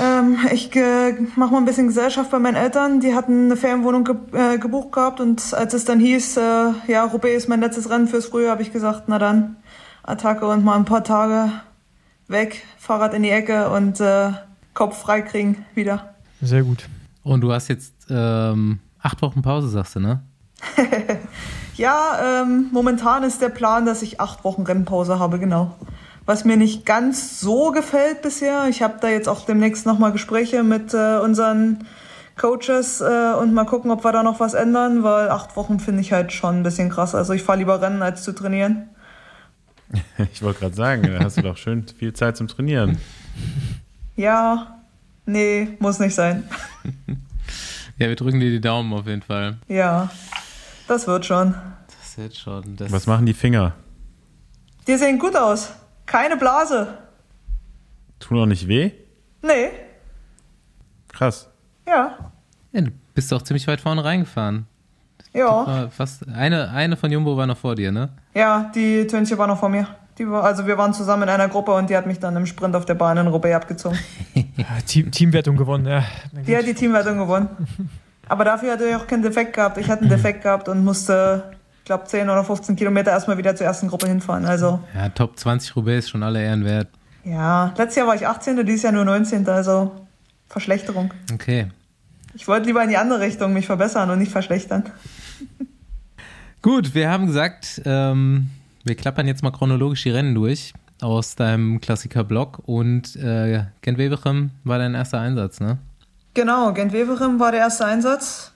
ähm, 0.00 0.38
ich 0.52 0.74
äh, 0.76 1.12
mache 1.36 1.52
mal 1.52 1.58
ein 1.58 1.64
bisschen 1.64 1.88
Gesellschaft 1.88 2.30
bei 2.30 2.38
meinen 2.38 2.56
Eltern. 2.56 3.00
Die 3.00 3.14
hatten 3.14 3.46
eine 3.46 3.56
Ferienwohnung 3.56 4.04
ge 4.04 4.16
äh, 4.32 4.58
gebucht 4.58 4.92
gehabt 4.92 5.20
und 5.20 5.54
als 5.54 5.74
es 5.74 5.84
dann 5.84 6.00
hieß, 6.00 6.36
äh, 6.36 6.72
ja, 6.88 7.04
Roubaix 7.04 7.44
ist 7.44 7.48
mein 7.48 7.60
letztes 7.60 7.90
Rennen 7.90 8.08
fürs 8.08 8.26
Frühjahr, 8.26 8.52
habe 8.52 8.62
ich 8.62 8.72
gesagt, 8.72 9.04
na 9.06 9.18
dann, 9.18 9.56
Attacke 10.02 10.46
und 10.46 10.64
mal 10.64 10.76
ein 10.76 10.84
paar 10.84 11.04
Tage 11.04 11.50
weg, 12.28 12.64
Fahrrad 12.78 13.14
in 13.14 13.22
die 13.22 13.30
Ecke 13.30 13.70
und 13.70 14.00
äh, 14.00 14.30
Kopf 14.74 14.98
frei 14.98 15.22
kriegen 15.22 15.64
wieder. 15.74 16.14
Sehr 16.42 16.62
gut. 16.62 16.88
Und 17.22 17.40
du 17.40 17.52
hast 17.52 17.68
jetzt 17.68 17.94
ähm, 18.10 18.80
acht 19.00 19.22
Wochen 19.22 19.42
Pause, 19.42 19.68
sagst 19.68 19.96
du, 19.96 20.00
ne? 20.00 20.22
Ja, 21.76 22.42
ähm, 22.42 22.68
momentan 22.72 23.24
ist 23.24 23.40
der 23.40 23.48
Plan, 23.48 23.84
dass 23.84 24.02
ich 24.02 24.20
acht 24.20 24.44
Wochen 24.44 24.62
Rennpause 24.62 25.18
habe, 25.18 25.40
genau. 25.40 25.74
Was 26.26 26.44
mir 26.44 26.56
nicht 26.56 26.86
ganz 26.86 27.40
so 27.40 27.70
gefällt 27.70 28.22
bisher. 28.22 28.66
Ich 28.68 28.82
habe 28.82 28.94
da 29.00 29.08
jetzt 29.08 29.28
auch 29.28 29.44
demnächst 29.44 29.84
nochmal 29.84 30.12
Gespräche 30.12 30.62
mit 30.62 30.94
äh, 30.94 31.18
unseren 31.18 31.86
Coaches 32.36 33.00
äh, 33.00 33.34
und 33.34 33.52
mal 33.52 33.64
gucken, 33.64 33.90
ob 33.90 34.04
wir 34.04 34.12
da 34.12 34.22
noch 34.22 34.40
was 34.40 34.54
ändern, 34.54 35.02
weil 35.02 35.28
acht 35.30 35.54
Wochen 35.56 35.78
finde 35.80 36.00
ich 36.00 36.12
halt 36.12 36.32
schon 36.32 36.56
ein 36.56 36.62
bisschen 36.62 36.88
krass. 36.90 37.14
Also 37.14 37.32
ich 37.32 37.42
fahre 37.42 37.58
lieber 37.58 37.80
Rennen, 37.80 38.02
als 38.02 38.22
zu 38.22 38.32
trainieren. 38.32 38.88
Ich 40.32 40.42
wollte 40.42 40.60
gerade 40.60 40.74
sagen, 40.74 41.02
da 41.02 41.22
hast 41.22 41.36
du 41.36 41.42
doch 41.42 41.56
schön 41.56 41.86
viel 41.86 42.14
Zeit 42.14 42.36
zum 42.36 42.48
Trainieren. 42.48 42.98
Ja, 44.16 44.78
nee, 45.26 45.76
muss 45.78 45.98
nicht 45.98 46.14
sein. 46.14 46.48
Ja, 47.96 48.08
wir 48.08 48.16
drücken 48.16 48.40
dir 48.40 48.50
die 48.50 48.60
Daumen 48.60 48.92
auf 48.92 49.06
jeden 49.06 49.22
Fall. 49.22 49.58
Ja, 49.68 50.10
das 50.88 51.06
wird 51.06 51.24
schon. 51.26 51.54
Das 51.86 52.18
wird 52.18 52.34
schon. 52.34 52.74
Das 52.74 52.90
Was 52.90 53.06
machen 53.06 53.24
die 53.24 53.34
Finger? 53.34 53.74
Die 54.88 54.96
sehen 54.96 55.20
gut 55.20 55.36
aus. 55.36 55.70
Keine 56.06 56.36
Blase. 56.36 56.98
Tun 58.20 58.38
auch 58.40 58.46
nicht 58.46 58.68
weh? 58.68 58.92
Nee, 59.42 59.70
Krass. 61.08 61.48
ja, 61.86 62.16
Ja, 62.72 62.80
du 62.80 62.90
bist 63.14 63.30
doch 63.30 63.42
ziemlich 63.42 63.66
weit 63.68 63.80
vorne 63.80 64.02
reingefahren. 64.04 64.66
ja. 65.32 65.88
Fast 65.90 66.26
eine, 66.28 66.70
eine 66.70 66.96
von 66.96 67.10
Jumbo 67.10 67.36
war 67.36 67.46
noch 67.46 67.58
vor 67.58 67.74
dir, 67.74 67.92
ne? 67.92 68.08
Ja, 68.34 68.70
die 68.74 69.06
Tönche 69.06 69.36
war 69.38 69.46
noch 69.46 69.58
vor 69.60 69.68
mir. 69.68 69.86
Die 70.18 70.28
war, 70.28 70.44
also 70.44 70.66
wir 70.66 70.78
waren 70.78 70.94
zusammen 70.94 71.24
in 71.24 71.28
einer 71.28 71.48
Gruppe 71.48 71.72
und 71.72 71.90
die 71.90 71.96
hat 71.96 72.06
mich 72.06 72.20
dann 72.20 72.36
im 72.36 72.46
Sprint 72.46 72.74
auf 72.76 72.84
der 72.84 72.94
Bahn 72.94 73.16
in 73.18 73.26
Roubaix 73.26 73.54
abgezogen. 73.56 73.98
Ja, 74.56 74.66
Team, 74.86 75.10
Teamwertung 75.10 75.56
gewonnen, 75.56 75.84
ja. 75.86 76.04
Die 76.46 76.56
hat 76.56 76.64
die 76.66 76.74
Teamwertung 76.74 77.18
gewonnen. 77.18 77.48
Aber 78.28 78.44
dafür 78.44 78.72
hatte 78.72 78.84
ich 78.88 78.94
auch 78.94 79.06
keinen 79.06 79.22
Defekt 79.22 79.52
gehabt. 79.54 79.76
Ich 79.78 79.88
hatte 79.90 80.02
einen 80.02 80.10
Defekt 80.16 80.42
gehabt 80.42 80.68
und 80.68 80.84
musste, 80.84 81.53
ich 81.84 81.86
glaube, 81.86 82.04
10 82.04 82.30
oder 82.30 82.42
15 82.42 82.76
Kilometer 82.76 83.10
erstmal 83.10 83.36
wieder 83.36 83.54
zur 83.54 83.66
ersten 83.66 83.88
Gruppe 83.88 84.06
hinfahren. 84.08 84.46
Also, 84.46 84.80
Ja, 84.94 85.10
Top 85.10 85.38
20 85.38 85.76
Roubaix 85.76 86.06
ist 86.06 86.10
schon 86.12 86.22
alle 86.22 86.42
Ehren 86.42 86.64
wert. 86.64 86.88
ja, 87.24 87.74
letztes 87.76 87.96
Jahr 87.96 88.06
war 88.06 88.14
ich 88.14 88.26
18. 88.26 88.64
Dieses 88.64 88.84
Jahr 88.84 88.92
nur 88.92 89.04
19. 89.04 89.46
Also, 89.50 89.92
Verschlechterung. 90.48 91.12
Okay. 91.34 91.66
Ich 92.32 92.48
wollte 92.48 92.66
lieber 92.68 92.82
in 92.82 92.88
die 92.88 92.96
andere 92.96 93.20
Richtung 93.20 93.52
mich 93.52 93.66
verbessern 93.66 94.08
und 94.08 94.18
nicht 94.18 94.32
verschlechtern. 94.32 94.84
Gut, 96.62 96.94
wir 96.94 97.10
haben 97.10 97.26
gesagt, 97.26 97.82
ähm, 97.84 98.48
wir 98.84 98.94
klappern 98.94 99.26
jetzt 99.26 99.42
mal 99.42 99.50
chronologisch 99.50 100.04
die 100.04 100.10
Rennen 100.10 100.34
durch 100.34 100.72
aus 101.02 101.36
deinem 101.36 101.82
Klassiker-Blog 101.82 102.62
und 102.64 103.14
äh, 103.16 103.64
Gent 103.82 103.98
Weverem 103.98 104.52
war 104.64 104.78
dein 104.78 104.94
erster 104.94 105.20
Einsatz, 105.20 105.60
ne? 105.60 105.76
Genau, 106.32 106.72
Gent 106.72 106.94
Weverem 106.94 107.38
war 107.38 107.52
der 107.52 107.60
erste 107.60 107.84
Einsatz. 107.84 108.53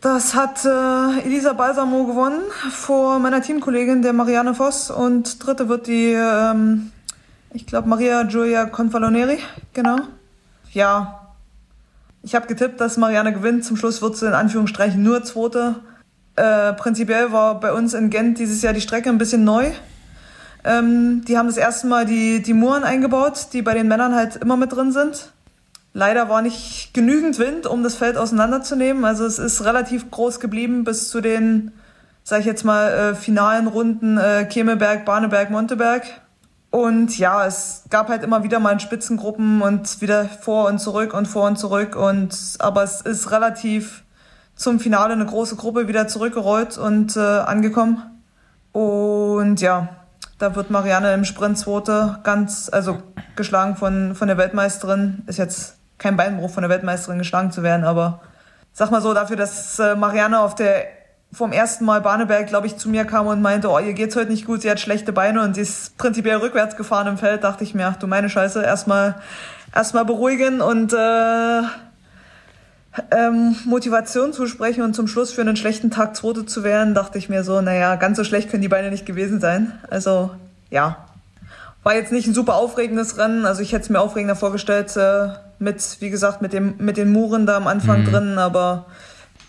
Das 0.00 0.34
hat 0.34 0.64
äh, 0.64 1.26
Elisa 1.26 1.52
Balsamo 1.52 2.06
gewonnen 2.06 2.40
vor 2.70 3.18
meiner 3.18 3.42
Teamkollegin, 3.42 4.00
der 4.00 4.14
Marianne 4.14 4.54
Voss. 4.54 4.90
Und 4.90 5.44
dritte 5.44 5.68
wird 5.68 5.86
die, 5.88 6.12
ähm, 6.12 6.90
ich 7.52 7.66
glaube, 7.66 7.86
Maria 7.86 8.22
Giulia 8.22 8.64
Confaloneri. 8.64 9.38
Genau. 9.74 9.98
Ja, 10.72 11.32
ich 12.22 12.34
habe 12.34 12.46
getippt, 12.46 12.80
dass 12.80 12.96
Marianne 12.96 13.34
gewinnt. 13.34 13.64
Zum 13.66 13.76
Schluss 13.76 14.00
wird 14.00 14.16
sie 14.16 14.26
in 14.26 14.32
Anführungsstrichen 14.32 15.02
nur 15.02 15.22
Zweite. 15.22 15.76
Äh, 16.36 16.72
prinzipiell 16.72 17.30
war 17.32 17.60
bei 17.60 17.72
uns 17.72 17.92
in 17.92 18.08
Gent 18.08 18.38
dieses 18.38 18.62
Jahr 18.62 18.72
die 18.72 18.80
Strecke 18.80 19.10
ein 19.10 19.18
bisschen 19.18 19.44
neu. 19.44 19.70
Ähm, 20.64 21.26
die 21.26 21.36
haben 21.36 21.46
das 21.46 21.58
erste 21.58 21.86
Mal 21.86 22.06
die, 22.06 22.40
die 22.40 22.54
Muren 22.54 22.84
eingebaut, 22.84 23.48
die 23.52 23.60
bei 23.60 23.74
den 23.74 23.88
Männern 23.88 24.14
halt 24.14 24.36
immer 24.36 24.56
mit 24.56 24.72
drin 24.72 24.92
sind. 24.92 25.30
Leider 25.92 26.28
war 26.28 26.40
nicht 26.40 26.94
genügend 26.94 27.38
Wind, 27.38 27.66
um 27.66 27.82
das 27.82 27.96
Feld 27.96 28.16
auseinanderzunehmen. 28.16 29.04
Also 29.04 29.24
es 29.24 29.38
ist 29.38 29.64
relativ 29.64 30.10
groß 30.10 30.38
geblieben 30.38 30.84
bis 30.84 31.08
zu 31.08 31.20
den, 31.20 31.72
sag 32.22 32.40
ich 32.40 32.46
jetzt 32.46 32.64
mal, 32.64 32.92
äh, 32.92 33.14
finalen 33.14 33.66
Runden 33.66 34.16
äh, 34.16 34.44
Kemelberg, 34.44 35.04
Barneberg, 35.04 35.50
Monteberg. 35.50 36.04
Und 36.70 37.18
ja, 37.18 37.44
es 37.44 37.84
gab 37.90 38.08
halt 38.08 38.22
immer 38.22 38.44
wieder 38.44 38.60
mal 38.60 38.72
in 38.72 38.78
Spitzengruppen 38.78 39.60
und 39.60 40.00
wieder 40.00 40.26
vor 40.26 40.68
und 40.68 40.78
zurück 40.78 41.12
und 41.12 41.26
vor 41.26 41.48
und 41.48 41.58
zurück. 41.58 41.96
Und 41.96 42.36
aber 42.60 42.84
es 42.84 43.00
ist 43.00 43.32
relativ 43.32 44.04
zum 44.54 44.78
Finale 44.78 45.14
eine 45.14 45.26
große 45.26 45.56
Gruppe 45.56 45.88
wieder 45.88 46.06
zurückgerollt 46.06 46.78
und 46.78 47.16
äh, 47.16 47.20
angekommen. 47.20 48.20
Und 48.70 49.60
ja, 49.60 49.88
da 50.38 50.54
wird 50.54 50.70
Marianne 50.70 51.12
im 51.12 51.24
Sprint 51.24 51.58
zweite 51.58 52.20
ganz, 52.22 52.70
also 52.72 52.98
geschlagen 53.34 53.74
von, 53.74 54.14
von 54.14 54.28
der 54.28 54.38
Weltmeisterin. 54.38 55.24
Ist 55.26 55.38
jetzt 55.38 55.79
kein 56.00 56.16
Beinbruch 56.16 56.50
von 56.50 56.62
der 56.62 56.70
Weltmeisterin 56.70 57.18
geschlagen 57.18 57.52
zu 57.52 57.62
werden, 57.62 57.84
aber 57.84 58.20
sag 58.72 58.90
mal 58.90 59.02
so, 59.02 59.14
dafür, 59.14 59.36
dass 59.36 59.78
äh, 59.78 59.94
Marianne 59.94 60.40
auf 60.40 60.56
der 60.56 60.86
vom 61.32 61.52
ersten 61.52 61.84
Mal 61.84 62.00
Barneberg, 62.00 62.48
glaube 62.48 62.66
ich, 62.66 62.76
zu 62.76 62.88
mir 62.88 63.04
kam 63.04 63.28
und 63.28 63.40
meinte, 63.40 63.70
oh, 63.70 63.78
ihr 63.78 63.92
geht's 63.92 64.16
heute 64.16 64.30
nicht 64.30 64.46
gut, 64.46 64.62
sie 64.62 64.70
hat 64.70 64.80
schlechte 64.80 65.12
Beine 65.12 65.42
und 65.42 65.54
sie 65.54 65.60
ist 65.60 65.96
prinzipiell 65.96 66.38
rückwärts 66.38 66.74
gefahren 66.74 67.06
im 67.06 67.18
Feld, 67.18 67.44
dachte 67.44 67.62
ich 67.62 67.72
mir, 67.72 67.86
ach 67.86 67.96
du 67.96 68.08
meine 68.08 68.28
Scheiße, 68.28 68.62
erstmal 68.64 69.14
erstmal 69.72 70.04
beruhigen 70.04 70.60
und 70.60 70.92
äh, 70.92 71.62
ähm, 73.12 73.54
Motivation 73.64 74.32
zusprechen 74.32 74.82
und 74.82 74.94
zum 74.94 75.06
Schluss 75.06 75.32
für 75.32 75.42
einen 75.42 75.56
schlechten 75.56 75.92
Tag 75.92 76.16
Zweite 76.16 76.46
zu 76.46 76.64
werden, 76.64 76.94
dachte 76.94 77.18
ich 77.18 77.28
mir 77.28 77.44
so, 77.44 77.60
naja, 77.60 77.94
ganz 77.94 78.16
so 78.16 78.24
schlecht 78.24 78.50
können 78.50 78.62
die 78.62 78.68
Beine 78.68 78.90
nicht 78.90 79.06
gewesen 79.06 79.40
sein. 79.40 79.78
Also, 79.88 80.30
ja. 80.70 80.96
War 81.82 81.94
jetzt 81.94 82.12
nicht 82.12 82.26
ein 82.26 82.34
super 82.34 82.56
aufregendes 82.56 83.16
Rennen, 83.16 83.46
also 83.46 83.62
ich 83.62 83.72
hätte 83.72 83.82
es 83.84 83.90
mir 83.90 84.00
aufregender 84.00 84.36
vorgestellt, 84.36 84.94
äh, 84.96 85.28
mit, 85.58 85.96
wie 86.00 86.10
gesagt, 86.10 86.42
mit, 86.42 86.52
dem, 86.52 86.74
mit 86.78 86.96
den 86.96 87.10
Muren 87.12 87.46
da 87.46 87.56
am 87.56 87.66
Anfang 87.66 88.00
Mhm. 88.02 88.04
drin, 88.04 88.38
aber 88.38 88.86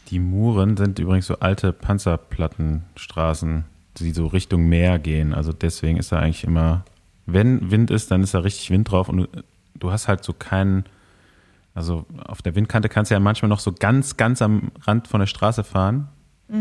Die 0.09 0.19
Muren 0.19 0.75
sind 0.77 0.99
übrigens 0.99 1.27
so 1.27 1.39
alte 1.39 1.71
Panzerplattenstraßen, 1.73 3.65
die 3.97 4.11
so 4.11 4.27
Richtung 4.27 4.63
Meer 4.67 4.99
gehen. 4.99 5.33
Also 5.33 5.51
deswegen 5.53 5.97
ist 5.97 6.11
da 6.11 6.19
eigentlich 6.19 6.43
immer, 6.43 6.83
wenn 7.25 7.71
Wind 7.71 7.91
ist, 7.91 8.11
dann 8.11 8.23
ist 8.23 8.33
da 8.33 8.39
richtig 8.39 8.69
Wind 8.71 8.89
drauf 8.91 9.09
und 9.09 9.17
du, 9.17 9.27
du 9.75 9.91
hast 9.91 10.07
halt 10.07 10.23
so 10.23 10.33
keinen, 10.33 10.85
also 11.73 12.05
auf 12.25 12.41
der 12.41 12.55
Windkante 12.55 12.89
kannst 12.89 13.11
du 13.11 13.15
ja 13.15 13.19
manchmal 13.19 13.49
noch 13.49 13.59
so 13.59 13.71
ganz, 13.71 14.17
ganz 14.17 14.41
am 14.41 14.71
Rand 14.83 15.07
von 15.07 15.19
der 15.19 15.27
Straße 15.27 15.63
fahren. 15.63 16.07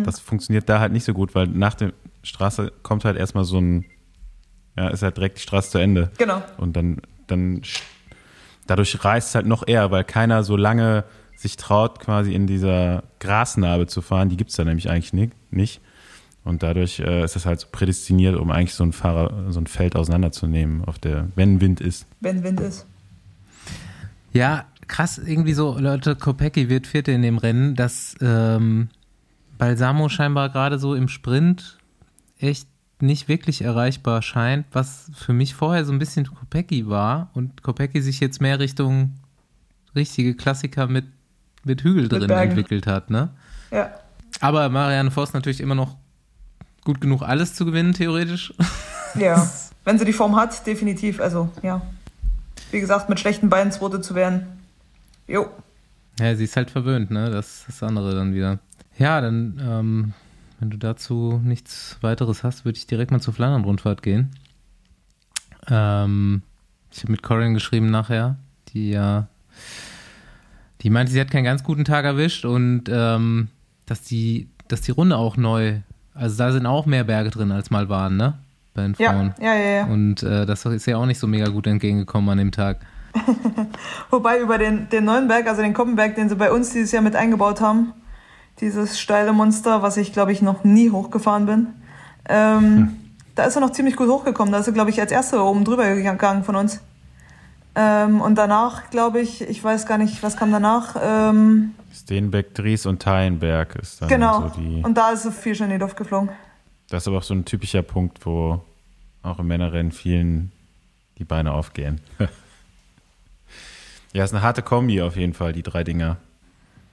Das 0.05 0.21
funktioniert 0.21 0.69
da 0.69 0.79
halt 0.79 0.93
nicht 0.93 1.03
so 1.05 1.13
gut, 1.13 1.35
weil 1.35 1.49
nach 1.49 1.75
der 1.75 1.93
Straße 2.23 2.71
kommt 2.85 3.05
halt 3.05 3.17
erstmal 3.17 3.43
so 3.43 3.59
ein, 3.59 3.87
ja, 4.77 4.89
ist 4.89 5.03
halt 5.03 5.17
direkt 5.17 5.39
die 5.39 5.43
Straße 5.43 5.71
zu 5.71 5.79
Ende. 5.79 6.11
genau. 6.19 6.43
Und 6.59 6.77
dann, 6.77 6.99
dann 7.27 7.63
dadurch 8.67 9.05
reißt 9.05 9.29
es 9.31 9.35
halt 9.35 9.47
noch 9.47 9.67
eher, 9.67 9.91
weil 9.91 10.05
keiner 10.05 10.43
so 10.43 10.57
lange 10.57 11.05
sich 11.37 11.57
traut, 11.57 12.01
quasi 12.01 12.35
in 12.35 12.47
dieser 12.47 13.03
Grasnarbe 13.19 13.87
zu 13.87 14.03
fahren. 14.03 14.29
Die 14.29 14.37
gibt's 14.37 14.57
da 14.57 14.65
nämlich 14.65 14.91
eigentlich 14.91 15.13
ni- 15.13 15.31
nicht. 15.51 15.81
Und 16.45 16.63
dadurch 16.63 17.01
äh, 17.01 17.25
ist 17.25 17.37
es 17.37 17.45
halt 17.47 17.61
so 17.61 17.67
prädestiniert, 17.71 18.37
um 18.37 18.51
eigentlich 18.51 18.75
so 18.75 18.85
ein 18.85 18.93
Fahrer, 18.93 19.51
so 19.53 19.61
ein 19.61 19.67
Feld 19.67 19.97
auseinanderzunehmen, 19.97 20.85
auf 20.87 20.99
der, 20.99 21.29
wenn 21.35 21.61
Wind 21.61 21.81
ist. 21.81 22.07
Wenn 22.21 22.43
Wind 22.43 22.61
ist. 22.61 22.87
Ja, 24.33 24.65
krass, 24.87 25.19
irgendwie 25.19 25.53
so, 25.55 25.77
Leute, 25.79 26.17
Kopecki 26.17 26.69
wird 26.69 26.87
Vierte 26.87 27.13
in 27.13 27.23
dem 27.23 27.37
Rennen, 27.39 27.75
dass 27.75 28.15
ähm, 28.21 28.89
Balsamo 29.59 30.09
scheinbar 30.09 30.49
gerade 30.49 30.79
so 30.79 30.95
im 30.95 31.09
Sprint 31.09 31.79
echt 32.39 32.69
nicht 33.03 33.29
wirklich 33.29 33.63
erreichbar 33.63 34.23
scheint, 34.23 34.67
was 34.73 35.11
für 35.15 35.33
mich 35.33 35.55
vorher 35.55 35.85
so 35.85 35.93
ein 35.93 35.99
bisschen 35.99 36.27
Kopecki 36.27 36.89
war 36.89 37.31
und 37.35 37.63
Kopecki 37.63 38.01
sich 38.03 38.21
jetzt 38.21 38.41
mehr 38.41 38.59
Richtung 38.59 39.15
richtige 39.95 40.35
Klassiker 40.35 40.87
mit, 40.87 41.05
mit 41.65 41.83
Hügel 41.83 42.03
Mit 42.05 42.13
drin 42.13 42.27
Bergen. 42.27 42.51
entwickelt 42.51 42.87
hat, 42.87 43.11
ne? 43.11 43.31
Ja. 43.71 43.91
Aber 44.41 44.69
Marianne 44.69 45.11
Voss 45.11 45.33
natürlich 45.33 45.61
immer 45.61 45.75
noch 45.75 45.97
gut 46.85 47.01
genug, 47.01 47.23
alles 47.23 47.55
zu 47.55 47.65
gewinnen, 47.65 47.93
theoretisch. 47.93 48.55
Ja. 49.15 49.51
Wenn 49.85 49.99
sie 49.99 50.05
die 50.05 50.13
Form 50.13 50.37
hat, 50.37 50.67
definitiv. 50.67 51.21
Also, 51.21 51.51
ja. 51.63 51.81
Wie 52.71 52.81
gesagt, 52.81 53.09
mit 53.09 53.19
schlechten 53.19 53.49
Beinen 53.49 53.73
Zweite 53.73 54.01
zu 54.01 54.15
werden. 54.15 54.47
Jo. 55.27 55.49
Ja, 56.19 56.35
sie 56.37 56.45
ist 56.45 56.57
halt 56.57 56.71
verwöhnt, 56.71 57.11
ne? 57.11 57.31
Das 57.31 57.61
ist 57.61 57.69
das 57.69 57.83
andere 57.83 58.15
dann 58.15 58.35
wieder. 58.35 58.59
Ja, 58.99 59.21
dann, 59.21 59.61
ähm, 59.63 60.13
wenn 60.61 60.71
du 60.71 60.77
dazu 60.77 61.41
nichts 61.43 61.97
weiteres 62.03 62.45
hast, 62.45 62.65
würde 62.65 62.77
ich 62.77 62.87
direkt 62.87 63.11
mal 63.11 63.21
zur 63.21 63.35
Flandern-Rundfahrt 63.35 64.03
gehen. 64.03 64.31
Ähm, 65.69 66.43
ich 66.93 67.03
habe 67.03 67.13
mit 67.13 67.23
Corinne 67.23 67.55
geschrieben 67.55 67.91
nachher, 67.91 68.37
die 68.69 68.91
ja, 68.91 69.29
die 70.83 70.91
meinte, 70.91 71.13
sie 71.13 71.21
hat 71.21 71.31
keinen 71.31 71.45
ganz 71.45 71.65
guten 71.65 71.85
Tag 71.85 72.05
erwischt 72.05 72.45
und 72.45 72.85
ähm, 72.89 73.49
dass 73.87 74.03
die, 74.03 74.49
dass 74.69 74.83
die 74.83 74.91
Runde 74.91 75.17
auch 75.17 75.37
neu, 75.37 75.81
also 76.15 76.37
da 76.37 76.53
sind 76.53 76.67
auch 76.67 76.87
mehr 76.87 77.05
Berge 77.05 77.31
drin, 77.31 77.53
als 77.53 77.71
mal 77.71 77.89
waren, 77.89 78.17
ne? 78.17 78.35
Bei 78.75 78.83
den 78.83 78.95
Frauen. 78.95 79.35
Ja, 79.41 79.55
ja, 79.55 79.61
ja, 79.61 79.71
ja. 79.71 79.85
Und 79.87 80.23
äh, 80.23 80.47
das 80.47 80.65
ist 80.65 80.87
ja 80.87 80.97
auch 80.97 81.07
nicht 81.07 81.19
so 81.19 81.27
mega 81.27 81.49
gut 81.49 81.67
entgegengekommen 81.67 82.31
an 82.31 82.39
dem 82.39 82.53
Tag. 82.53 82.81
Wobei 84.11 84.39
über 84.39 84.59
den, 84.59 84.89
den 84.91 85.05
neuen 85.05 85.27
Berg, 85.27 85.49
also 85.49 85.63
den 85.63 85.75
Koppenberg, 85.75 86.15
den 86.15 86.29
sie 86.29 86.37
bei 86.37 86.53
uns 86.53 86.71
dieses 86.71 86.93
Jahr 86.93 87.03
mit 87.03 87.17
eingebaut 87.17 87.61
haben, 87.61 87.93
dieses 88.61 89.01
steile 89.01 89.33
Monster, 89.33 89.83
was 89.83 89.97
ich, 89.97 90.13
glaube 90.13 90.33
ich, 90.33 90.43
noch 90.43 90.65
nie 90.65 90.91
hochgefahren 90.91 91.47
bin, 91.47 91.67
ähm, 92.29 92.97
da 93.35 93.45
ist 93.45 93.57
er 93.57 93.61
noch 93.61 93.73
ziemlich 93.73 93.97
gut 93.97 94.09
hochgekommen. 94.09 94.53
Da 94.53 94.59
ist 94.59 94.67
er, 94.67 94.73
glaube 94.73 94.91
ich, 94.91 95.01
als 95.01 95.13
Erster 95.13 95.45
oben 95.45 95.65
drüber 95.65 95.95
gegangen 95.95 96.45
von 96.45 96.57
uns. 96.57 96.81
Ähm, 97.75 98.21
und 98.21 98.35
danach, 98.35 98.91
glaube 98.91 99.21
ich, 99.21 99.43
ich 99.43 99.63
weiß 99.63 99.87
gar 99.87 99.99
nicht, 99.99 100.23
was 100.23 100.37
kam 100.37 100.51
danach. 100.51 100.97
Ähm, 101.01 101.75
Steenbeck, 101.93 102.55
Dries 102.55 102.87
und 102.87 103.01
Thayenberg 103.01 103.77
ist 103.77 104.03
dann 104.03 104.09
genau. 104.09 104.43
so 104.43 104.61
die. 104.61 104.83
Und 104.83 104.97
da 104.97 105.11
ist 105.11 105.25
er 105.25 105.33
viel 105.33 105.55
schon 105.55 105.67
in 105.67 105.73
die 105.73 105.79
Luft 105.79 105.97
geflogen. 105.97 106.31
Das 106.89 107.05
ist 107.05 107.09
aber 107.09 107.19
auch 107.19 107.23
so 107.23 107.35
ein 107.35 107.45
typischer 107.45 107.83
Punkt, 107.83 108.27
wo 108.27 108.61
auch 109.23 109.39
im 109.39 109.47
Männerrennen 109.47 109.93
vielen 109.93 110.53
die 111.19 111.25
Beine 111.25 111.53
aufgehen. 111.53 112.01
ja, 114.13 114.25
ist 114.25 114.35
eine 114.35 114.43
harte 114.43 114.63
Kombi 114.63 115.01
auf 115.01 115.17
jeden 115.17 115.35
Fall, 115.35 115.53
die 115.53 115.63
drei 115.63 115.85
Dinger. 115.85 116.17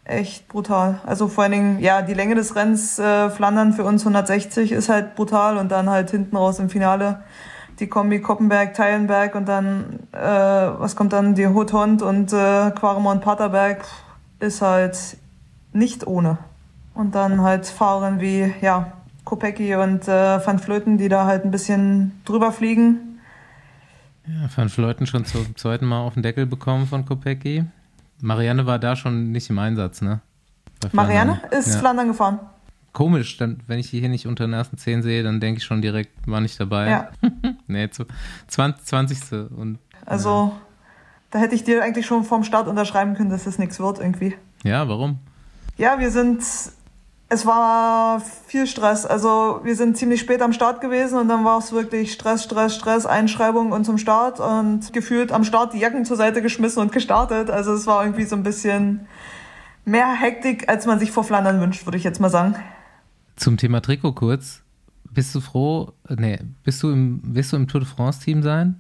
Echt 0.07 0.47
brutal. 0.47 1.01
Also 1.05 1.27
vor 1.27 1.43
allen 1.43 1.51
Dingen, 1.51 1.79
ja, 1.79 2.01
die 2.01 2.13
Länge 2.13 2.33
des 2.33 2.55
Rennens 2.55 2.97
äh, 2.97 3.29
Flandern 3.29 3.73
für 3.73 3.83
uns 3.83 4.03
160 4.03 4.71
ist 4.71 4.87
halt 4.87 5.15
brutal 5.15 5.57
und 5.57 5.69
dann 5.69 5.89
halt 5.89 6.11
hinten 6.11 6.37
raus 6.37 6.59
im 6.59 6.69
Finale 6.69 7.23
die 7.81 7.87
Kombi 7.87 8.21
Koppenberg, 8.21 8.73
Teilenberg 8.73 9.35
und 9.35 9.49
dann, 9.49 9.99
äh, 10.13 10.17
was 10.17 10.95
kommt 10.95 11.11
dann, 11.11 11.35
die 11.35 11.47
Hothond 11.47 12.01
und 12.01 12.31
äh, 12.31 12.71
Quaremont 12.71 13.21
Paterberg 13.21 13.85
ist 14.39 14.61
halt 14.61 15.17
nicht 15.73 16.07
ohne. 16.07 16.37
Und 16.93 17.13
dann 17.13 17.41
halt 17.41 17.65
Fahrerinnen 17.65 18.21
wie, 18.21 18.53
ja, 18.61 18.93
Kopecki 19.25 19.75
und 19.75 20.07
äh, 20.07 20.45
Van 20.47 20.57
Vleuten, 20.57 20.97
die 20.97 21.09
da 21.09 21.25
halt 21.25 21.43
ein 21.43 21.51
bisschen 21.51 22.21
drüber 22.23 22.53
fliegen. 22.53 23.19
Ja, 24.25 24.49
Van 24.55 24.69
Fleuten 24.69 25.05
schon 25.05 25.25
zum 25.25 25.53
zweiten 25.57 25.85
Mal 25.85 25.99
auf 25.99 26.13
den 26.13 26.23
Deckel 26.23 26.45
bekommen 26.45 26.87
von 26.87 27.05
Kopecki. 27.05 27.65
Marianne 28.21 28.65
war 28.65 28.79
da 28.79 28.95
schon 28.95 29.31
nicht 29.31 29.49
im 29.49 29.59
Einsatz, 29.59 30.01
ne? 30.01 30.21
Marianne 30.91 31.41
ist 31.51 31.73
ja. 31.73 31.79
Flandern 31.79 32.07
gefahren. 32.07 32.39
Komisch, 32.93 33.37
dann, 33.37 33.59
wenn 33.67 33.79
ich 33.79 33.91
die 33.91 33.99
hier 33.99 34.09
nicht 34.09 34.27
unter 34.27 34.45
den 34.45 34.53
ersten 34.53 34.77
zehn 34.77 35.03
sehe, 35.03 35.21
dann 35.23 35.39
denke 35.39 35.59
ich 35.59 35.65
schon 35.65 35.81
direkt, 35.81 36.11
war 36.25 36.41
nicht 36.41 36.59
dabei. 36.59 36.89
Ja. 36.89 37.09
nee, 37.67 37.89
zu 37.89 38.05
20, 38.47 38.85
20. 38.85 39.31
Und 39.55 39.79
Also, 40.05 40.53
da 41.29 41.39
hätte 41.39 41.55
ich 41.55 41.63
dir 41.63 41.83
eigentlich 41.83 42.05
schon 42.05 42.23
vorm 42.23 42.43
Start 42.43 42.67
unterschreiben 42.67 43.13
können, 43.15 43.29
dass 43.29 43.43
das 43.43 43.59
nichts 43.59 43.79
wird 43.79 43.99
irgendwie. 43.99 44.35
ja, 44.63 44.87
warum? 44.87 45.19
Ja, 45.77 45.99
wir 45.99 46.09
sind 46.09 46.41
Es 47.29 47.45
war 47.45 48.21
viel 48.47 48.67
Stress. 48.67 49.05
Also 49.05 49.59
wir 49.63 49.75
sind 49.75 49.97
ziemlich 49.97 50.21
spät 50.21 50.41
am 50.41 50.53
Start 50.53 50.79
gewesen 50.79 51.19
und 51.19 51.27
dann 51.27 51.43
war 51.43 51.59
es 51.59 51.73
wirklich 51.73 52.13
Stress, 52.13 52.45
Stress, 52.45 52.75
Stress, 52.75 53.05
Einschreibung 53.05 53.73
und 53.73 53.83
zum 53.83 53.97
Start 53.97 54.39
und 54.39 54.93
gefühlt 54.93 55.33
am 55.33 55.43
Start 55.43 55.73
die 55.73 55.79
Jacken 55.79 56.05
zur 56.05 56.15
Seite 56.15 56.41
geschmissen 56.41 56.81
und 56.81 56.93
gestartet. 56.93 57.49
Also 57.49 57.73
es 57.73 57.85
war 57.85 58.03
irgendwie 58.03 58.23
so 58.23 58.37
ein 58.37 58.43
bisschen 58.43 59.07
mehr 59.83 60.13
Hektik, 60.13 60.69
als 60.69 60.85
man 60.85 60.99
sich 60.99 61.11
vor 61.11 61.25
Flandern 61.25 61.59
wünscht, 61.59 61.85
würde 61.85 61.97
ich 61.97 62.05
jetzt 62.05 62.21
mal 62.21 62.29
sagen. 62.29 62.55
Zum 63.35 63.57
Thema 63.57 63.81
Trikot 63.81 64.13
kurz. 64.13 64.61
Bist 65.11 65.35
du 65.35 65.41
froh, 65.41 65.93
nee, 66.07 66.39
bist 66.63 66.81
du 66.81 66.91
im, 66.91 67.21
willst 67.23 67.51
du 67.51 67.57
im 67.57 67.67
Tour 67.67 67.81
de 67.81 67.89
France 67.89 68.21
Team 68.21 68.41
sein? 68.41 68.79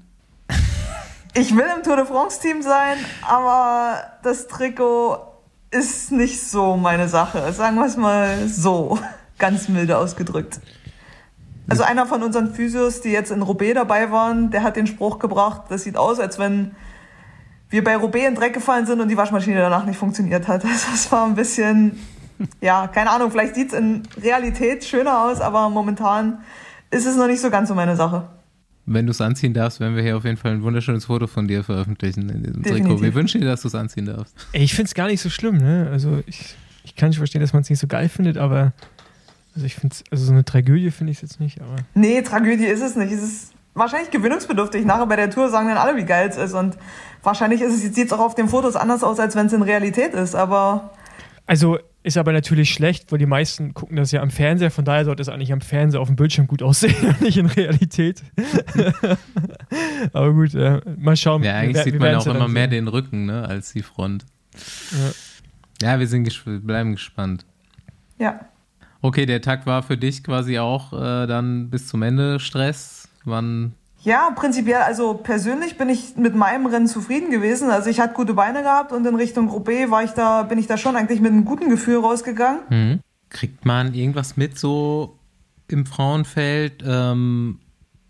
Ich 1.33 1.55
will 1.55 1.65
im 1.75 1.83
Tour 1.83 1.97
de 1.97 2.05
France 2.05 2.41
Team 2.41 2.61
sein, 2.61 2.97
aber 3.27 3.97
das 4.23 4.47
Trikot 4.47 5.26
ist 5.71 6.11
nicht 6.11 6.41
so 6.41 6.77
meine 6.77 7.07
Sache. 7.07 7.51
Sagen 7.53 7.75
wir 7.75 7.85
es 7.85 7.97
mal 7.97 8.47
so, 8.47 8.97
ganz 9.37 9.69
milde 9.69 9.97
ausgedrückt. 9.97 10.59
Also 11.69 11.83
einer 11.83 12.05
von 12.05 12.23
unseren 12.23 12.53
Physios, 12.53 13.01
die 13.01 13.09
jetzt 13.09 13.31
in 13.31 13.41
Roubaix 13.41 13.73
dabei 13.73 14.09
waren, 14.11 14.51
der 14.51 14.63
hat 14.63 14.77
den 14.77 14.87
Spruch 14.87 15.19
gebracht, 15.19 15.63
das 15.69 15.83
sieht 15.83 15.97
aus, 15.97 16.19
als 16.19 16.39
wenn 16.39 16.75
wir 17.69 17.83
bei 17.83 17.97
Roubaix 17.97 18.27
in 18.27 18.35
Dreck 18.35 18.53
gefallen 18.53 18.85
sind 18.85 19.01
und 19.01 19.09
die 19.09 19.17
Waschmaschine 19.17 19.59
danach 19.59 19.85
nicht 19.85 19.97
funktioniert 19.97 20.47
hat. 20.47 20.63
Also 20.63 20.87
es 20.93 21.11
war 21.11 21.25
ein 21.25 21.35
bisschen, 21.35 21.99
ja, 22.61 22.87
keine 22.87 23.09
Ahnung, 23.09 23.31
vielleicht 23.31 23.55
sieht 23.55 23.73
es 23.73 23.77
in 23.77 24.03
Realität 24.21 24.85
schöner 24.85 25.25
aus, 25.25 25.41
aber 25.41 25.69
momentan 25.69 26.39
ist 26.89 27.05
es 27.05 27.17
noch 27.17 27.27
nicht 27.27 27.41
so 27.41 27.49
ganz 27.49 27.67
so 27.67 27.75
meine 27.75 27.97
Sache. 27.97 28.29
Wenn 28.89 29.05
du 29.05 29.11
es 29.11 29.19
anziehen 29.19 29.53
darfst, 29.53 29.81
werden 29.81 29.95
wir 29.95 30.01
hier 30.03 30.15
auf 30.15 30.23
jeden 30.23 30.37
Fall 30.37 30.51
ein 30.53 30.63
wunderschönes 30.63 31.05
Foto 31.05 31.27
von 31.27 31.47
dir 31.47 31.63
veröffentlichen 31.63 32.29
in 32.29 32.41
diesem 32.43 32.63
Definitiv. 32.63 32.87
Trikot. 32.87 33.01
Wir 33.03 33.13
wünschen 33.13 33.41
dir, 33.41 33.47
dass 33.47 33.61
du 33.61 33.67
es 33.67 33.75
anziehen 33.75 34.05
darfst. 34.05 34.33
Ey, 34.53 34.63
ich 34.63 34.73
finde 34.73 34.87
es 34.87 34.95
gar 34.95 35.07
nicht 35.07 35.21
so 35.21 35.29
schlimm, 35.29 35.57
ne? 35.57 35.89
Also 35.91 36.23
ich, 36.25 36.55
ich 36.85 36.95
kann 36.95 37.09
nicht 37.09 37.17
verstehen, 37.17 37.41
dass 37.41 37.51
man 37.51 37.63
es 37.63 37.69
nicht 37.69 37.79
so 37.79 37.87
geil 37.87 38.07
findet, 38.07 38.37
aber 38.37 38.71
also 39.53 39.65
ich 39.65 39.75
finde 39.75 39.93
also 40.09 40.23
so 40.23 40.31
eine 40.31 40.45
Tragödie 40.45 40.89
finde 40.91 41.11
ich 41.11 41.17
es 41.17 41.21
jetzt 41.21 41.39
nicht, 41.41 41.59
aber 41.61 41.75
Nee, 41.95 42.21
Tragödie 42.21 42.65
ist 42.65 42.81
es 42.81 42.95
nicht. 42.95 43.11
Es 43.11 43.21
ist 43.21 43.53
wahrscheinlich 43.73 44.09
gewöhnungsbedürftig. 44.09 44.85
Nachher 44.85 45.05
bei 45.05 45.17
der 45.17 45.29
Tour 45.29 45.49
sagen 45.49 45.67
dann 45.67 45.77
alle, 45.77 45.97
wie 45.97 46.05
geil 46.05 46.29
es 46.29 46.37
ist. 46.37 46.53
Und 46.53 46.77
wahrscheinlich 47.23 47.61
ist 47.61 47.73
es, 47.73 47.81
sieht 47.93 48.07
es 48.07 48.13
auch 48.13 48.19
auf 48.19 48.35
den 48.35 48.47
Fotos 48.47 48.75
anders 48.77 49.03
aus, 49.03 49.19
als 49.19 49.35
wenn 49.35 49.47
es 49.47 49.53
in 49.53 49.63
Realität 49.63 50.13
ist. 50.13 50.33
Aber 50.33 50.91
Also 51.45 51.77
ist 52.07 52.17
aber 52.17 52.31
natürlich 52.31 52.71
schlecht, 52.71 53.11
weil 53.11 53.19
die 53.19 53.25
meisten 53.25 53.73
gucken 53.73 53.97
das 53.97 54.11
ja 54.11 54.21
am 54.21 54.29
Fernseher, 54.31 54.71
von 54.71 54.85
daher 54.85 55.05
sollte 55.05 55.21
es 55.21 55.29
eigentlich 55.29 55.53
am 55.53 55.61
Fernseher 55.61 56.01
auf 56.01 56.07
dem 56.07 56.15
Bildschirm 56.15 56.47
gut 56.47 56.63
aussehen, 56.63 56.95
nicht 57.21 57.37
in 57.37 57.45
Realität. 57.45 58.23
aber 60.13 60.33
gut, 60.33 60.53
äh, 60.55 60.81
mal 60.97 61.15
schauen. 61.15 61.43
Ja, 61.43 61.55
eigentlich 61.57 61.75
Wir- 61.77 61.83
sieht 61.83 61.93
wir 61.93 61.99
man 61.99 62.15
auch 62.15 62.25
ja 62.25 62.31
immer 62.35 62.47
mehr 62.47 62.63
sehen. 62.63 62.71
den 62.71 62.87
Rücken, 62.87 63.25
ne, 63.25 63.47
als 63.47 63.73
die 63.73 63.83
Front. 63.83 64.25
Ja, 65.81 65.99
wir 65.99 66.07
sind 66.07 66.23
gesp 66.23 66.43
bleiben 66.63 66.93
gespannt. 66.93 67.45
ja. 68.17 68.39
Okay, 68.99 69.27
der 69.27 69.41
Tag 69.41 69.67
war 69.67 69.83
für 69.83 69.95
dich 69.95 70.23
quasi 70.23 70.57
auch 70.57 70.91
äh, 70.91 71.27
dann 71.27 71.69
bis 71.69 71.87
zum 71.87 72.01
Ende 72.01 72.39
Stress. 72.39 73.07
Wann 73.25 73.73
Ja, 74.07 74.29
prinzipiell, 74.33 74.83
also 74.83 75.15
persönlich 75.15 75.77
bin 75.77 75.89
ich 75.89 76.15
mit 76.15 76.33
meinem 76.33 76.65
Rennen 76.65 76.87
zufrieden 76.87 77.29
gewesen. 77.29 77.69
Also 77.69 77.89
ich 77.89 77.99
hatte 77.99 78.13
gute 78.13 78.33
Beine 78.33 78.63
gehabt 78.63 78.93
und 78.93 79.05
in 79.05 79.15
Richtung 79.15 79.49
Roubaix 79.49 79.91
war 79.91 80.01
ich 80.01 80.11
da, 80.11 80.43
bin 80.43 80.57
ich 80.57 80.65
da 80.65 80.77
schon 80.77 80.95
eigentlich 80.95 81.19
mit 81.19 81.33
einem 81.33 81.43
guten 81.43 81.69
Gefühl 81.69 81.97
rausgegangen. 81.97 82.61
hm? 82.69 82.99
kriegt 83.27 83.65
man 83.65 83.93
irgendwas 83.93 84.37
mit 84.37 84.57
so 84.57 85.19
im 85.67 85.85
Frauenfeld, 85.85 86.85
ähm, 86.87 87.59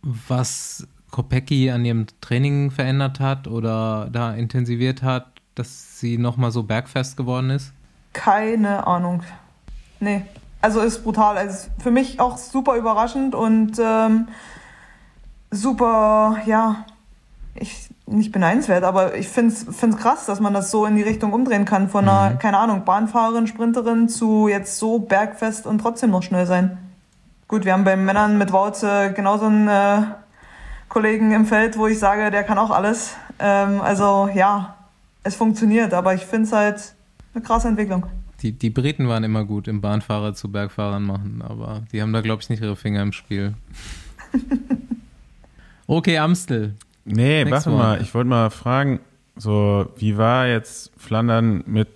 was 0.04 0.88
Kopecki 1.10 1.72
an 1.72 1.84
ihrem 1.84 2.06
Training 2.22 2.70
verändert 2.70 3.20
hat 3.20 3.48
oder 3.48 4.08
da 4.12 4.36
intensiviert 4.36 5.02
hat, 5.02 5.26
dass 5.56 6.00
sie 6.00 6.20
nochmal 6.20 6.52
so 6.52 6.62
bergfest 6.62 7.18
geworden 7.18 7.50
ist? 7.50 7.74
Keine 8.14 8.86
Ahnung. 8.86 9.24
Nee. 10.00 10.28
Also 10.62 10.80
ist 10.80 11.04
brutal. 11.04 11.40
Also 11.40 11.70
für 11.80 11.90
mich 11.90 12.20
auch 12.20 12.38
super 12.38 12.76
überraschend 12.76 13.34
und 13.34 13.80
ähm, 13.84 14.28
super, 15.52 16.38
ja, 16.46 16.86
ich 17.56 17.90
nicht 18.08 18.32
beneidenswert, 18.32 18.84
aber 18.84 19.16
ich 19.16 19.28
finde 19.28 19.54
es 19.54 19.98
krass, 19.98 20.26
dass 20.26 20.40
man 20.40 20.54
das 20.54 20.72
so 20.72 20.86
in 20.86 20.96
die 20.96 21.02
Richtung 21.04 21.34
umdrehen 21.34 21.66
kann. 21.66 21.90
Von 21.90 22.08
einer, 22.08 22.36
keine 22.36 22.58
Ahnung, 22.58 22.86
Bahnfahrerin, 22.86 23.48
Sprinterin 23.48 24.08
zu 24.08 24.48
jetzt 24.48 24.78
so 24.78 25.00
bergfest 25.00 25.68
und 25.68 25.80
trotzdem 25.80 26.12
noch 26.12 26.24
schnell 26.24 26.46
sein. 26.46 26.78
Gut, 27.48 27.66
wir 27.66 27.74
haben 27.74 27.84
bei 27.84 27.98
Männern 27.98 28.38
mit 28.38 28.50
äh, 28.50 29.12
genauso 29.12 29.46
einen 29.46 29.68
äh, 29.68 30.04
Kollegen 30.88 31.34
im 31.34 31.46
Feld, 31.46 31.78
wo 31.78 31.88
ich 31.88 32.00
sage, 32.00 32.32
der 32.32 32.44
kann 32.44 32.58
auch 32.58 32.72
alles. 32.72 33.14
Ähm, 33.40 33.82
also 33.82 34.30
ja, 34.34 34.76
es 35.24 35.36
funktioniert, 35.36 35.94
aber 35.94 36.14
ich 36.14 36.26
finde 36.26 36.48
es 36.48 36.54
halt 36.54 36.96
eine 37.34 37.44
krasse 37.44 37.68
Entwicklung. 37.68 38.06
Die, 38.42 38.54
die 38.54 38.70
Briten 38.70 39.10
waren 39.10 39.24
immer 39.24 39.44
gut 39.44 39.68
im 39.68 39.82
Bahnfahrer 39.82 40.34
zu 40.34 40.50
Bergfahrern 40.52 41.04
machen, 41.04 41.44
aber 41.46 41.82
die 41.92 42.02
haben 42.02 42.14
da, 42.14 42.22
glaube 42.22 42.42
ich, 42.42 42.50
nicht 42.50 42.62
ihre 42.62 42.76
Finger 42.76 43.02
im 43.02 43.12
Spiel. 43.12 43.54
Okay, 45.88 46.18
Amstel. 46.18 46.76
Nee, 47.06 47.46
Next 47.46 47.52
warte 47.66 47.70
one. 47.70 47.78
mal, 47.78 48.02
ich 48.02 48.14
wollte 48.14 48.30
mal 48.30 48.50
fragen, 48.50 49.00
so, 49.38 49.86
wie 49.96 50.18
war 50.18 50.48
jetzt 50.48 50.92
Flandern 50.98 51.64
mit 51.66 51.88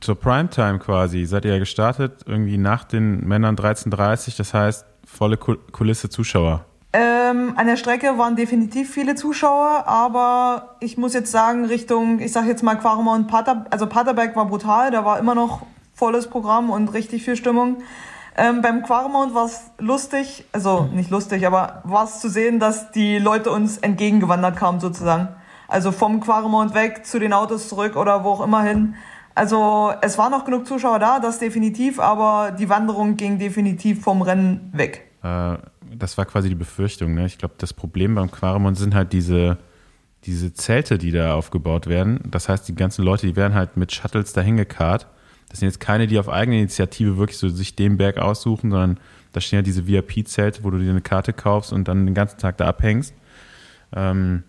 zur 0.00 0.14
Primetime 0.18 0.78
quasi? 0.78 1.24
Seid 1.24 1.44
ihr 1.44 1.52
ja 1.52 1.58
gestartet, 1.58 2.22
irgendwie 2.26 2.58
nach 2.58 2.84
den 2.84 3.26
Männern 3.26 3.56
13.30, 3.56 4.36
das 4.36 4.52
heißt 4.52 4.84
volle 5.06 5.36
Kul- 5.36 5.58
Kulisse 5.72 6.10
Zuschauer. 6.10 6.64
Ähm, 6.92 7.52
an 7.56 7.66
der 7.66 7.76
Strecke 7.76 8.18
waren 8.18 8.34
definitiv 8.36 8.90
viele 8.92 9.14
Zuschauer, 9.14 9.84
aber 9.86 10.76
ich 10.80 10.98
muss 10.98 11.14
jetzt 11.14 11.30
sagen, 11.30 11.64
Richtung, 11.64 12.18
ich 12.18 12.32
sag 12.32 12.46
jetzt 12.46 12.62
mal 12.62 12.74
Quarema 12.74 13.14
und 13.14 13.28
Pater, 13.28 13.64
also 13.70 13.86
Paterberg 13.86 14.34
war 14.36 14.46
brutal, 14.46 14.90
da 14.90 15.04
war 15.04 15.18
immer 15.18 15.34
noch 15.36 15.64
volles 15.94 16.26
Programm 16.26 16.68
und 16.70 16.88
richtig 16.92 17.22
viel 17.24 17.36
Stimmung. 17.36 17.76
Ähm, 18.40 18.62
beim 18.62 18.82
Quaremont 18.82 19.34
war 19.34 19.44
es 19.44 19.70
lustig, 19.78 20.46
also 20.52 20.88
nicht 20.94 21.10
lustig, 21.10 21.46
aber 21.46 21.82
war 21.84 22.04
es 22.04 22.20
zu 22.20 22.30
sehen, 22.30 22.58
dass 22.58 22.90
die 22.90 23.18
Leute 23.18 23.50
uns 23.50 23.76
entgegengewandert 23.76 24.56
kamen 24.56 24.80
sozusagen. 24.80 25.28
Also 25.68 25.92
vom 25.92 26.20
Quaremont 26.20 26.72
weg 26.72 27.04
zu 27.04 27.18
den 27.18 27.34
Autos 27.34 27.68
zurück 27.68 27.96
oder 27.96 28.24
wo 28.24 28.30
auch 28.30 28.40
immer 28.40 28.62
hin. 28.62 28.94
Also 29.34 29.92
es 30.00 30.16
waren 30.16 30.30
noch 30.32 30.46
genug 30.46 30.66
Zuschauer 30.66 30.98
da, 30.98 31.20
das 31.20 31.38
definitiv, 31.38 32.00
aber 32.00 32.52
die 32.52 32.70
Wanderung 32.70 33.18
ging 33.18 33.38
definitiv 33.38 34.02
vom 34.02 34.22
Rennen 34.22 34.70
weg. 34.72 35.02
Äh, 35.22 35.58
das 35.94 36.16
war 36.16 36.24
quasi 36.24 36.48
die 36.48 36.54
Befürchtung. 36.54 37.12
Ne? 37.12 37.26
Ich 37.26 37.36
glaube, 37.36 37.56
das 37.58 37.74
Problem 37.74 38.14
beim 38.14 38.30
Quaremont 38.30 38.78
sind 38.78 38.94
halt 38.94 39.12
diese, 39.12 39.58
diese 40.24 40.54
Zelte, 40.54 40.96
die 40.96 41.10
da 41.10 41.34
aufgebaut 41.34 41.88
werden. 41.88 42.20
Das 42.30 42.48
heißt, 42.48 42.66
die 42.68 42.74
ganzen 42.74 43.04
Leute, 43.04 43.26
die 43.26 43.36
werden 43.36 43.52
halt 43.52 43.76
mit 43.76 43.92
Shuttles 43.92 44.32
dahin 44.32 44.56
gekarrt. 44.56 45.08
Das 45.50 45.58
sind 45.58 45.68
jetzt 45.68 45.80
keine, 45.80 46.06
die 46.06 46.18
auf 46.18 46.28
eigene 46.28 46.58
Initiative 46.58 47.18
wirklich 47.18 47.38
so 47.38 47.48
sich 47.48 47.76
den 47.76 47.98
Berg 47.98 48.18
aussuchen, 48.18 48.70
sondern 48.70 48.98
da 49.32 49.40
stehen 49.40 49.58
ja 49.58 49.62
diese 49.62 49.86
VIP-Zelte, 49.86 50.64
wo 50.64 50.70
du 50.70 50.78
dir 50.78 50.90
eine 50.90 51.00
Karte 51.00 51.32
kaufst 51.32 51.72
und 51.72 51.86
dann 51.88 52.06
den 52.06 52.14
ganzen 52.14 52.38
Tag 52.38 52.56
da 52.56 52.66
abhängst. 52.66 53.14
Ähm, 53.94 54.44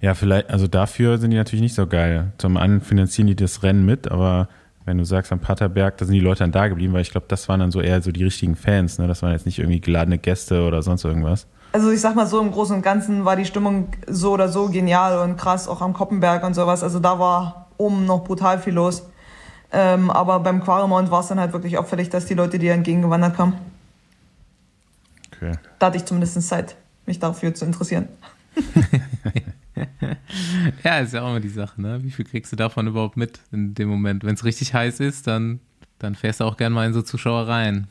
ja, 0.00 0.14
vielleicht, 0.14 0.50
also 0.50 0.66
dafür 0.66 1.18
sind 1.18 1.30
die 1.30 1.36
natürlich 1.36 1.62
nicht 1.62 1.74
so 1.74 1.86
geil. 1.86 2.32
Zum 2.38 2.56
einen 2.56 2.80
finanzieren 2.80 3.28
die 3.28 3.36
das 3.36 3.62
Rennen 3.62 3.84
mit, 3.84 4.10
aber 4.10 4.48
wenn 4.84 4.98
du 4.98 5.04
sagst 5.04 5.30
am 5.32 5.38
Paterberg, 5.38 5.96
da 5.98 6.04
sind 6.04 6.14
die 6.14 6.20
Leute 6.20 6.40
dann 6.40 6.50
da 6.50 6.66
geblieben, 6.66 6.92
weil 6.92 7.02
ich 7.02 7.10
glaube, 7.10 7.26
das 7.28 7.48
waren 7.48 7.60
dann 7.60 7.70
so 7.70 7.80
eher 7.80 8.02
so 8.02 8.10
die 8.10 8.24
richtigen 8.24 8.56
Fans, 8.56 8.98
ne? 8.98 9.06
Das 9.06 9.22
waren 9.22 9.30
jetzt 9.30 9.46
nicht 9.46 9.60
irgendwie 9.60 9.80
geladene 9.80 10.18
Gäste 10.18 10.64
oder 10.64 10.82
sonst 10.82 11.04
irgendwas. 11.04 11.46
Also 11.72 11.90
ich 11.90 12.00
sag 12.00 12.16
mal 12.16 12.26
so, 12.26 12.40
im 12.40 12.50
Großen 12.50 12.74
und 12.74 12.82
Ganzen 12.82 13.24
war 13.24 13.36
die 13.36 13.44
Stimmung 13.44 13.88
so 14.06 14.32
oder 14.32 14.48
so 14.48 14.68
genial 14.68 15.20
und 15.20 15.36
krass, 15.36 15.68
auch 15.68 15.80
am 15.80 15.92
Koppenberg 15.92 16.44
und 16.44 16.54
sowas. 16.54 16.82
Also 16.82 16.98
da 16.98 17.18
war 17.18 17.68
oben 17.78 18.04
noch 18.04 18.24
brutal 18.24 18.58
viel 18.58 18.74
los. 18.74 19.04
Ähm, 19.72 20.10
aber 20.10 20.40
beim 20.40 20.62
Quaremont 20.62 21.10
war 21.10 21.20
es 21.20 21.28
dann 21.28 21.40
halt 21.40 21.52
wirklich 21.52 21.78
auffällig, 21.78 22.10
dass 22.10 22.26
die 22.26 22.34
Leute, 22.34 22.58
die 22.58 22.68
entgegengewandert 22.68 23.36
kamen, 23.36 23.54
Okay. 25.34 25.58
da 25.78 25.86
hatte 25.86 25.96
ich 25.96 26.04
zumindest 26.04 26.40
Zeit, 26.42 26.76
mich 27.06 27.18
dafür 27.18 27.54
zu 27.54 27.64
interessieren. 27.64 28.08
Ja, 30.84 30.98
ist 30.98 31.14
ja 31.14 31.22
auch 31.22 31.30
immer 31.30 31.40
die 31.40 31.48
Sache, 31.48 31.80
ne? 31.80 32.02
Wie 32.02 32.10
viel 32.10 32.24
kriegst 32.24 32.52
du 32.52 32.56
davon 32.56 32.86
überhaupt 32.86 33.16
mit 33.16 33.40
in 33.52 33.74
dem 33.74 33.88
Moment? 33.88 34.24
Wenn 34.24 34.34
es 34.34 34.44
richtig 34.44 34.74
heiß 34.74 35.00
ist, 35.00 35.26
dann, 35.26 35.60
dann 35.98 36.14
fährst 36.14 36.40
du 36.40 36.44
auch 36.44 36.56
gerne 36.56 36.74
mal 36.74 36.86
in 36.86 36.92
so 36.92 37.02
Zuschauereien. 37.02 37.86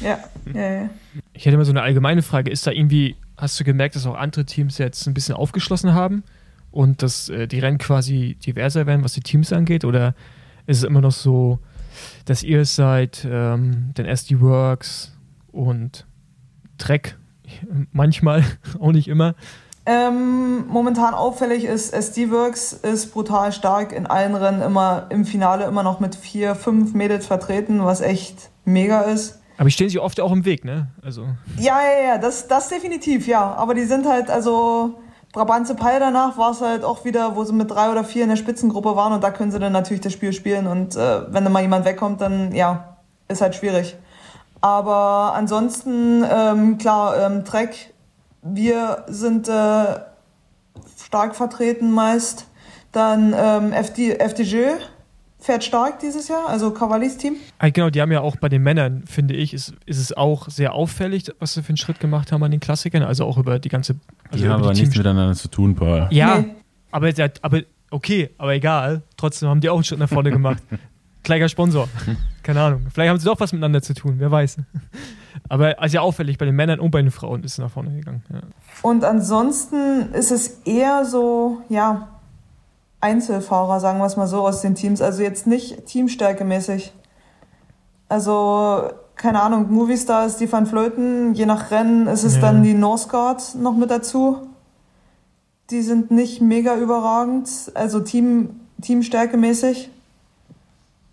Ja, 0.00 0.18
ja, 0.52 0.72
ja. 0.82 0.90
Ich 1.32 1.46
hätte 1.46 1.56
mal 1.56 1.64
so 1.64 1.70
eine 1.72 1.82
allgemeine 1.82 2.22
Frage. 2.22 2.50
Ist 2.50 2.66
da 2.66 2.72
irgendwie, 2.72 3.16
hast 3.36 3.58
du 3.60 3.64
gemerkt, 3.64 3.94
dass 3.94 4.06
auch 4.06 4.16
andere 4.16 4.44
Teams 4.44 4.78
jetzt 4.78 5.06
ein 5.06 5.14
bisschen 5.14 5.34
aufgeschlossen 5.36 5.94
haben 5.94 6.24
und 6.72 7.02
dass 7.02 7.28
äh, 7.28 7.46
die 7.46 7.60
Rennen 7.60 7.78
quasi 7.78 8.36
diverser 8.44 8.86
werden, 8.86 9.04
was 9.04 9.12
die 9.12 9.20
Teams 9.20 9.52
angeht? 9.52 9.84
Oder 9.84 10.14
ist 10.66 10.78
es 10.78 10.84
immer 10.84 11.00
noch 11.00 11.12
so, 11.12 11.58
dass 12.24 12.42
ihr 12.42 12.60
es 12.60 12.76
seid, 12.76 13.26
ähm, 13.30 13.92
den 13.96 14.06
SD 14.06 14.40
Works 14.40 15.16
und 15.52 16.06
Trek 16.78 17.16
manchmal, 17.92 18.44
auch 18.80 18.92
nicht 18.92 19.08
immer? 19.08 19.34
Ähm, 19.86 20.66
momentan 20.68 21.14
auffällig 21.14 21.64
ist, 21.64 21.92
SD-Works 21.92 22.74
ist 22.74 23.12
brutal 23.12 23.50
stark 23.50 23.92
in 23.92 24.06
allen 24.06 24.34
Rennen 24.34 24.60
immer 24.60 25.06
im 25.10 25.24
Finale 25.24 25.64
immer 25.64 25.82
noch 25.82 26.00
mit 26.00 26.14
vier, 26.14 26.54
fünf 26.54 26.92
Mädels 26.92 27.26
vertreten, 27.26 27.84
was 27.84 28.02
echt 28.02 28.50
mega 28.64 29.00
ist. 29.00 29.40
Aber 29.56 29.68
die 29.68 29.72
stehen 29.72 29.88
sich 29.88 29.98
oft 29.98 30.20
auch 30.20 30.32
im 30.32 30.44
Weg, 30.44 30.64
ne? 30.64 30.88
Also, 31.02 31.26
Ja, 31.58 31.80
ja, 31.82 32.08
ja, 32.08 32.18
das, 32.18 32.46
das 32.46 32.68
definitiv, 32.68 33.26
ja. 33.26 33.54
Aber 33.54 33.74
die 33.74 33.84
sind 33.84 34.06
halt, 34.06 34.30
also 34.30 35.00
Brabantse 35.32 35.76
Peil 35.76 36.00
danach 36.00 36.36
war 36.38 36.50
es 36.50 36.60
halt 36.60 36.82
auch 36.82 37.04
wieder, 37.04 37.36
wo 37.36 37.44
sie 37.44 37.52
mit 37.52 37.70
drei 37.70 37.90
oder 37.90 38.02
vier 38.02 38.24
in 38.24 38.30
der 38.30 38.36
Spitzengruppe 38.36 38.96
waren 38.96 39.12
und 39.12 39.22
da 39.22 39.30
können 39.30 39.52
sie 39.52 39.60
dann 39.60 39.72
natürlich 39.72 40.00
das 40.00 40.12
Spiel 40.12 40.32
spielen 40.32 40.66
und 40.66 40.96
äh, 40.96 41.32
wenn 41.32 41.44
dann 41.44 41.52
mal 41.52 41.62
jemand 41.62 41.84
wegkommt, 41.84 42.20
dann 42.20 42.52
ja, 42.52 42.96
ist 43.28 43.40
halt 43.40 43.54
schwierig. 43.54 43.96
Aber 44.60 45.32
ansonsten, 45.34 46.24
ähm, 46.28 46.78
klar, 46.78 47.16
ähm, 47.18 47.44
Trek, 47.44 47.94
wir 48.42 49.04
sind 49.06 49.48
äh, 49.48 50.00
stark 51.02 51.34
vertreten 51.34 51.90
meist. 51.92 52.46
Dann 52.92 53.34
ähm, 53.36 53.72
FD, 53.72 54.18
FDJ 54.18 54.72
fährt 55.40 55.64
stark 55.64 55.98
dieses 56.00 56.28
Jahr, 56.28 56.48
also 56.48 56.70
Cavallis 56.70 57.16
Team. 57.16 57.36
Ah, 57.58 57.70
genau, 57.70 57.90
die 57.90 58.00
haben 58.00 58.12
ja 58.12 58.20
auch 58.20 58.36
bei 58.36 58.48
den 58.48 58.62
Männern, 58.62 59.04
finde 59.06 59.34
ich, 59.34 59.54
ist, 59.54 59.74
ist 59.86 59.98
es 59.98 60.16
auch 60.16 60.48
sehr 60.48 60.74
auffällig, 60.74 61.24
was 61.38 61.54
sie 61.54 61.62
für 61.62 61.70
einen 61.70 61.76
Schritt 61.78 61.98
gemacht 62.00 62.30
haben 62.32 62.42
an 62.42 62.50
den 62.50 62.60
Klassikern, 62.60 63.02
also 63.02 63.24
auch 63.24 63.38
über 63.38 63.58
die 63.58 63.68
ganze. 63.70 63.96
Also 64.30 64.44
Die 64.44 64.50
haben 64.50 64.62
aber 64.62 64.72
die 64.74 64.82
nichts 64.82 64.96
miteinander 64.96 65.34
zu 65.34 65.48
tun, 65.48 65.74
Paul. 65.74 66.06
Ja, 66.10 66.38
Nee. 66.40 66.54
aber, 66.92 67.10
aber 67.42 67.60
okay, 67.90 68.30
aber 68.38 68.54
egal. 68.54 69.02
Trotzdem 69.16 69.48
haben 69.48 69.60
die 69.60 69.68
auch 69.70 69.76
einen 69.76 69.84
Schritt 69.84 69.98
nach 69.98 70.08
vorne 70.08 70.30
gemacht. 70.30 70.62
Gleicher 71.22 71.48
Sponsor. 71.50 71.88
Keine 72.42 72.60
Ahnung. 72.62 72.86
Vielleicht 72.92 73.10
haben 73.10 73.18
sie 73.18 73.26
doch 73.26 73.38
was 73.38 73.52
miteinander 73.52 73.82
zu 73.82 73.92
tun, 73.92 74.14
wer 74.18 74.30
weiß. 74.30 74.56
Aber 75.48 75.78
also 75.78 75.94
ja 75.96 76.00
auffällig, 76.00 76.38
bei 76.38 76.46
den 76.46 76.56
Männern 76.56 76.80
und 76.80 76.90
bei 76.90 77.02
den 77.02 77.10
Frauen 77.10 77.44
ist 77.44 77.52
es 77.52 77.58
nach 77.58 77.70
vorne 77.70 77.94
gegangen. 77.94 78.22
Ja. 78.32 78.40
Und 78.82 79.04
ansonsten 79.04 80.12
ist 80.14 80.30
es 80.30 80.60
eher 80.64 81.04
so, 81.04 81.60
ja, 81.68 82.08
Einzelfahrer, 83.00 83.80
sagen 83.80 83.98
wir 83.98 84.06
es 84.06 84.16
mal 84.16 84.26
so, 84.26 84.46
aus 84.46 84.60
den 84.60 84.74
Teams. 84.74 85.00
Also 85.00 85.22
jetzt 85.22 85.46
nicht 85.46 85.86
teamstärkemäßig. 85.86 86.92
Also, 88.08 88.90
keine 89.16 89.40
Ahnung, 89.42 89.72
Movistar 89.72 90.26
ist 90.26 90.38
die 90.40 90.50
Van 90.50 90.66
Vleuten, 90.66 91.34
je 91.34 91.46
nach 91.46 91.70
Rennen 91.70 92.06
ist 92.06 92.24
es 92.24 92.36
Ja. 92.36 92.40
dann 92.42 92.62
die 92.62 92.74
Northgard 92.74 93.54
noch 93.54 93.76
mit 93.76 93.90
dazu. 93.90 94.38
Die 95.70 95.82
sind 95.82 96.10
nicht 96.10 96.40
mega 96.40 96.76
überragend, 96.76 97.48
also 97.74 98.00
Team, 98.00 98.60
teamstärkemäßig. 98.82 99.90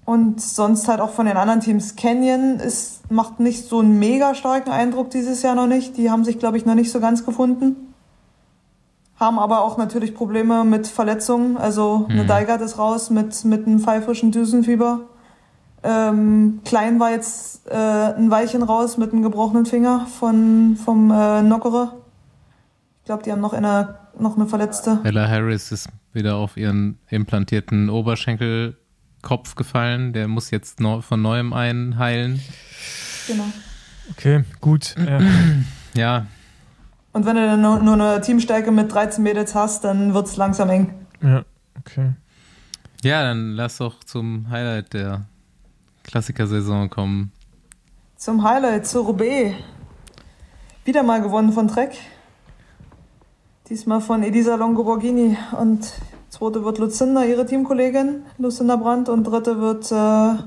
Und 0.05 0.41
sonst 0.41 0.87
halt 0.87 1.01
auch 1.01 1.09
von 1.11 1.25
den 1.25 1.35
anderen 1.35 1.59
Teams. 1.59 1.97
Canyon 1.97 2.61
ist, 2.61 3.11
macht 3.11 3.41
nicht 3.41 3.67
so 3.67 3.79
einen 3.79 3.99
mega 3.99 4.35
starken 4.35 4.71
Eindruck 4.71 5.09
dieses 5.09 5.41
Jahr 5.41 5.53
noch 5.53 5.67
nicht. 5.67 5.97
Die 5.97 6.09
haben 6.09 6.23
sich, 6.23 6.39
glaube 6.39 6.57
ich, 6.57 6.65
noch 6.65 6.75
nicht 6.75 6.91
so 6.91 7.01
ganz 7.01 7.25
gefunden. 7.25 7.86
Haben 9.19 9.39
aber 9.39 9.61
auch 9.63 9.77
natürlich 9.77 10.13
Probleme 10.13 10.63
mit 10.63 10.87
Verletzungen. 10.87 11.57
Also 11.57 12.05
eine 12.09 12.23
Mhm. 12.23 12.27
Deigert 12.27 12.61
ist 12.61 12.77
raus 12.77 13.09
mit, 13.09 13.43
mit 13.45 13.65
einem 13.65 13.79
pfeifrischen 13.79 14.31
Düsenfieber. 14.31 15.01
Ähm, 15.83 16.59
Klein 16.65 16.99
war 16.99 17.11
jetzt 17.11 17.67
äh, 17.67 17.73
ein 17.75 18.29
Weilchen 18.29 18.61
raus 18.61 18.97
mit 18.97 19.11
einem 19.13 19.23
gebrochenen 19.23 19.65
Finger 19.65 20.05
von, 20.19 20.75
vom 20.75 21.09
äh, 21.11 21.41
Nockere. 21.41 21.93
Ich 23.01 23.05
glaube, 23.05 23.23
die 23.23 23.31
haben 23.31 23.41
noch 23.41 23.53
eine, 23.53 23.95
noch 24.19 24.35
eine 24.35 24.47
Verletzte. 24.47 24.99
Ella 25.03 25.27
Harris 25.27 25.71
ist 25.71 25.89
wieder 26.13 26.35
auf 26.35 26.57
ihren 26.57 26.99
implantierten 27.09 27.89
Oberschenkelkopf 27.89 29.55
gefallen. 29.55 30.13
Der 30.13 30.27
muss 30.27 30.51
jetzt 30.51 30.79
von 30.79 31.21
neuem 31.21 31.53
einheilen. 31.53 32.41
Genau. 33.27 33.45
Okay, 34.11 34.43
gut. 34.61 34.95
Ja. 35.93 36.27
Und 37.17 37.25
wenn 37.25 37.35
du 37.35 37.47
dann 37.47 37.61
nur, 37.61 37.79
nur 37.79 37.95
eine 37.95 38.21
Teamstärke 38.21 38.69
mit 38.69 38.93
13 38.93 39.23
Mädels 39.23 39.55
hast, 39.55 39.83
dann 39.83 40.13
wird's 40.13 40.37
langsam 40.37 40.69
eng. 40.69 40.93
ja, 41.23 41.43
okay. 41.79 42.11
ja, 43.01 43.23
dann 43.23 43.53
lass 43.53 43.79
doch 43.79 44.03
zum 44.03 44.47
Highlight 44.51 44.93
der 44.93 45.25
Klassikersaison 46.03 46.91
kommen. 46.91 47.31
Zum 48.17 48.43
Highlight, 48.43 48.85
zu 48.85 49.01
Roubaix. 49.01 49.55
Wieder 50.85 51.01
mal 51.01 51.19
gewonnen 51.19 51.53
von 51.53 51.67
Trek. 51.67 51.97
Diesmal 53.67 53.99
von 53.99 54.21
Elisa 54.21 54.53
Longo-Borghini. 54.53 55.39
Und 55.59 55.91
zweite 56.29 56.63
wird 56.63 56.77
Lucinda, 56.77 57.23
ihre 57.23 57.47
Teamkollegin, 57.47 58.25
Lucinda 58.37 58.75
Brandt. 58.75 59.09
Und 59.09 59.23
dritte 59.23 59.59
wird 59.59 59.91
äh, 59.91 60.43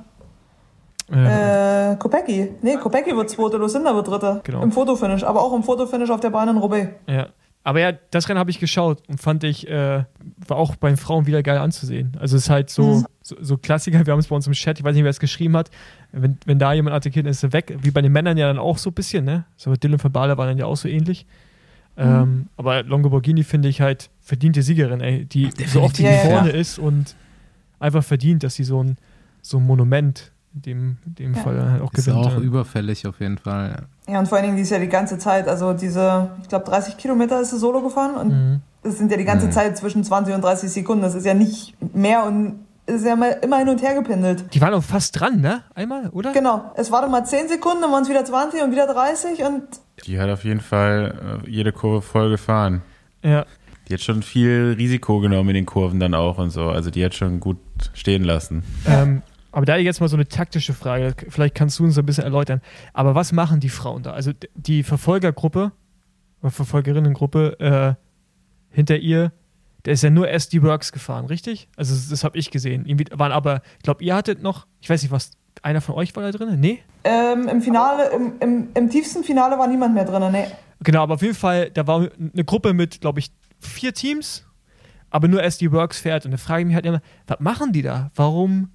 Äh, 1.12 1.92
äh, 1.92 1.96
Kopecki. 1.96 2.48
Nee, 2.62 2.76
Kopecki 2.76 3.16
wird 3.16 3.30
zweite, 3.30 3.56
Lucinda 3.56 3.94
wird 3.94 4.08
dritte. 4.08 4.40
Genau. 4.44 4.62
Im 4.62 4.72
Fotofinish, 4.72 5.22
aber 5.24 5.42
auch 5.42 5.52
im 5.54 5.62
Fotofinish 5.62 6.10
auf 6.10 6.20
der 6.20 6.30
Bahn 6.30 6.48
in 6.48 6.56
Roubaix. 6.58 6.88
ja. 7.06 7.28
Aber 7.62 7.78
ja, 7.78 7.92
das 8.10 8.26
Rennen 8.26 8.38
habe 8.38 8.50
ich 8.50 8.58
geschaut 8.58 9.02
und 9.06 9.20
fand 9.20 9.44
ich, 9.44 9.68
äh, 9.68 10.04
war 10.48 10.56
auch 10.56 10.76
bei 10.76 10.88
den 10.88 10.96
Frauen 10.96 11.26
wieder 11.26 11.42
geil 11.42 11.58
anzusehen. 11.58 12.16
Also 12.18 12.38
es 12.38 12.44
ist 12.44 12.48
halt 12.50 12.70
so, 12.70 12.82
Mhm. 12.84 13.06
so, 13.20 13.36
so 13.38 13.58
Klassiker, 13.58 14.06
wir 14.06 14.12
haben 14.14 14.18
es 14.18 14.28
bei 14.28 14.34
uns 14.34 14.46
im 14.46 14.54
Chat, 14.54 14.78
ich 14.78 14.84
weiß 14.84 14.94
nicht, 14.94 15.04
wer 15.04 15.10
es 15.10 15.20
geschrieben 15.20 15.54
hat, 15.58 15.70
wenn, 16.10 16.38
wenn 16.46 16.58
da 16.58 16.72
jemand 16.72 16.96
attackiert, 16.96 17.26
ist 17.26 17.42
er 17.42 17.52
weg. 17.52 17.76
Wie 17.82 17.90
bei 17.90 18.00
den 18.00 18.12
Männern 18.12 18.38
ja 18.38 18.46
dann 18.46 18.58
auch 18.58 18.78
so 18.78 18.88
ein 18.88 18.94
bisschen, 18.94 19.26
ne? 19.26 19.44
So 19.58 19.74
Dylan 19.74 19.98
von 19.98 20.10
Bader 20.10 20.38
war 20.38 20.46
dann 20.46 20.56
ja 20.56 20.64
auch 20.64 20.76
so 20.78 20.88
ähnlich. 20.88 21.26
Ähm, 21.98 22.46
aber 22.56 22.82
Longoborghini 22.82 23.44
finde 23.44 23.68
ich 23.68 23.82
halt 23.82 24.08
verdiente 24.22 24.62
Siegerin, 24.62 25.02
ey, 25.02 25.26
die 25.26 25.50
so 25.66 25.82
oft 25.82 25.98
die 25.98 26.04
ja, 26.04 26.12
vorne 26.12 26.48
ja. 26.48 26.56
ist 26.56 26.78
und 26.78 27.14
einfach 27.78 28.02
verdient, 28.02 28.42
dass 28.42 28.54
sie 28.54 28.64
so 28.64 28.82
ein, 28.82 28.96
so 29.42 29.58
ein 29.58 29.66
Monument 29.66 30.32
in 30.54 30.62
dem, 30.62 30.96
in 31.06 31.14
dem 31.14 31.34
Ja. 31.34 31.40
Fall 31.42 31.56
dann 31.56 31.70
halt 31.72 31.82
auch 31.82 31.92
Ist 31.92 32.06
gewinnt. 32.06 32.26
auch 32.26 32.32
ja. 32.32 32.38
überfällig 32.40 33.06
auf 33.06 33.20
jeden 33.20 33.38
Fall. 33.38 33.86
Ja, 34.08 34.18
und 34.18 34.26
vor 34.26 34.36
allen 34.38 34.46
Dingen, 34.46 34.56
die 34.56 34.62
ist 34.62 34.70
ja 34.70 34.78
die 34.78 34.88
ganze 34.88 35.18
Zeit, 35.18 35.46
also 35.48 35.72
diese, 35.72 36.30
ich 36.42 36.48
glaube, 36.48 36.64
30 36.64 36.96
Kilometer 36.96 37.40
ist 37.40 37.50
sie 37.50 37.58
solo 37.58 37.80
gefahren 37.82 38.14
und 38.16 38.28
Mhm. 38.28 38.60
es 38.82 38.98
sind 38.98 39.10
ja 39.10 39.16
die 39.16 39.24
ganze 39.24 39.46
Mhm. 39.46 39.52
Zeit 39.52 39.76
zwischen 39.78 40.02
20 40.04 40.34
und 40.34 40.42
30 40.42 40.70
Sekunden. 40.70 41.02
Das 41.02 41.14
ist 41.14 41.24
ja 41.26 41.34
nicht 41.34 41.74
mehr 41.94 42.24
und 42.24 42.60
ist 42.86 43.04
ja 43.04 43.14
mal 43.14 43.38
immer 43.42 43.58
hin 43.58 43.68
und 43.68 43.80
her 43.82 43.94
gependelt. 43.94 44.52
Die 44.52 44.60
waren 44.60 44.74
auch 44.74 44.82
fast 44.82 45.20
dran, 45.20 45.40
ne? 45.40 45.62
Einmal, 45.76 46.08
oder? 46.08 46.32
Genau, 46.32 46.72
es 46.74 46.90
war 46.90 47.02
dann 47.02 47.12
mal 47.12 47.24
10 47.24 47.46
Sekunden, 47.48 47.82
dann 47.82 47.92
waren 47.92 48.02
es 48.02 48.08
wieder 48.08 48.24
20 48.24 48.62
und 48.64 48.72
wieder 48.72 48.88
30 48.88 49.44
und 49.44 49.62
Die 50.06 50.18
hat 50.18 50.28
auf 50.30 50.42
jeden 50.44 50.60
Fall 50.60 51.42
äh, 51.46 51.48
jede 51.50 51.70
Kurve 51.72 52.02
voll 52.02 52.30
gefahren. 52.30 52.82
Ja. 53.22 53.44
Die 53.88 53.94
hat 53.94 54.00
schon 54.00 54.22
viel 54.22 54.74
Risiko 54.76 55.20
genommen 55.20 55.50
in 55.50 55.54
den 55.56 55.66
Kurven 55.66 56.00
dann 56.00 56.14
auch 56.14 56.38
und 56.38 56.50
so. 56.50 56.68
Also 56.70 56.90
die 56.90 57.04
hat 57.04 57.14
schon 57.14 57.38
gut 57.38 57.58
stehen 57.92 58.24
lassen. 58.24 58.62
Ähm, 58.86 59.22
aber 59.52 59.66
da 59.66 59.76
jetzt 59.76 60.00
mal 60.00 60.08
so 60.08 60.16
eine 60.16 60.28
taktische 60.28 60.74
Frage, 60.74 61.14
vielleicht 61.28 61.54
kannst 61.54 61.78
du 61.78 61.84
uns 61.84 61.98
ein 61.98 62.06
bisschen 62.06 62.24
erläutern. 62.24 62.60
Aber 62.92 63.14
was 63.14 63.32
machen 63.32 63.60
die 63.60 63.68
Frauen 63.68 64.02
da? 64.02 64.12
Also 64.12 64.32
die 64.54 64.82
Verfolgergruppe 64.82 65.72
oder 66.40 66.50
Verfolgerinnengruppe 66.50 67.60
äh, 67.60 68.74
hinter 68.74 68.96
ihr, 68.96 69.32
der 69.84 69.94
ist 69.94 70.02
ja 70.02 70.10
nur 70.10 70.30
SD 70.30 70.62
Works 70.62 70.92
gefahren, 70.92 71.26
richtig? 71.26 71.68
Also 71.76 71.94
das, 71.94 72.08
das 72.08 72.24
habe 72.24 72.38
ich 72.38 72.50
gesehen. 72.50 72.86
Irgendwie 72.86 73.06
waren 73.12 73.32
aber, 73.32 73.62
ich 73.78 73.82
glaube, 73.82 74.04
ihr 74.04 74.14
hattet 74.14 74.42
noch, 74.42 74.66
ich 74.80 74.88
weiß 74.90 75.02
nicht, 75.02 75.10
was, 75.10 75.32
einer 75.62 75.80
von 75.80 75.94
euch 75.94 76.14
war 76.16 76.22
da 76.22 76.30
drin? 76.30 76.60
Nee? 76.60 76.82
ähm, 77.04 77.48
im 77.48 77.62
Finale, 77.62 78.10
im, 78.10 78.32
im, 78.40 78.68
im 78.74 78.90
tiefsten 78.90 79.24
Finale 79.24 79.58
war 79.58 79.66
niemand 79.66 79.94
mehr 79.94 80.04
drin. 80.04 80.30
Nee. 80.32 80.46
Genau, 80.80 81.02
aber 81.02 81.14
auf 81.14 81.22
jeden 81.22 81.34
Fall, 81.34 81.70
da 81.70 81.86
war 81.86 82.08
eine 82.18 82.44
Gruppe 82.44 82.72
mit, 82.72 83.00
glaube 83.00 83.20
ich, 83.20 83.30
vier 83.58 83.92
Teams, 83.92 84.46
aber 85.10 85.28
nur 85.28 85.42
SD 85.42 85.72
Works 85.72 86.00
fährt. 86.00 86.24
Und 86.24 86.30
da 86.30 86.36
frage 86.36 86.62
ich 86.62 86.66
mich 86.66 86.74
halt 86.74 86.86
immer, 86.86 87.00
was 87.26 87.40
machen 87.40 87.72
die 87.72 87.82
da? 87.82 88.10
Warum? 88.14 88.70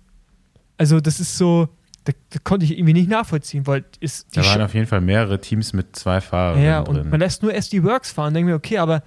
Also, 0.77 0.99
das 0.99 1.19
ist 1.19 1.37
so, 1.37 1.69
da, 2.03 2.13
da 2.31 2.39
konnte 2.43 2.65
ich 2.65 2.73
irgendwie 2.77 2.93
nicht 2.93 3.09
nachvollziehen, 3.09 3.65
weil 3.67 3.85
ist 3.99 4.27
Da 4.37 4.43
waren 4.45 4.61
Sch- 4.61 4.65
auf 4.65 4.73
jeden 4.73 4.87
Fall 4.87 5.01
mehrere 5.01 5.39
Teams 5.39 5.73
mit 5.73 5.95
zwei 5.95 6.21
Fahrern 6.21 6.61
Ja, 6.61 6.81
drin. 6.83 6.97
und 7.01 7.09
man 7.11 7.19
lässt 7.19 7.41
nur 7.43 7.53
SD 7.53 7.83
Works 7.83 8.11
fahren, 8.11 8.33
denke 8.33 8.49
mir, 8.51 8.55
okay, 8.55 8.77
aber 8.77 9.01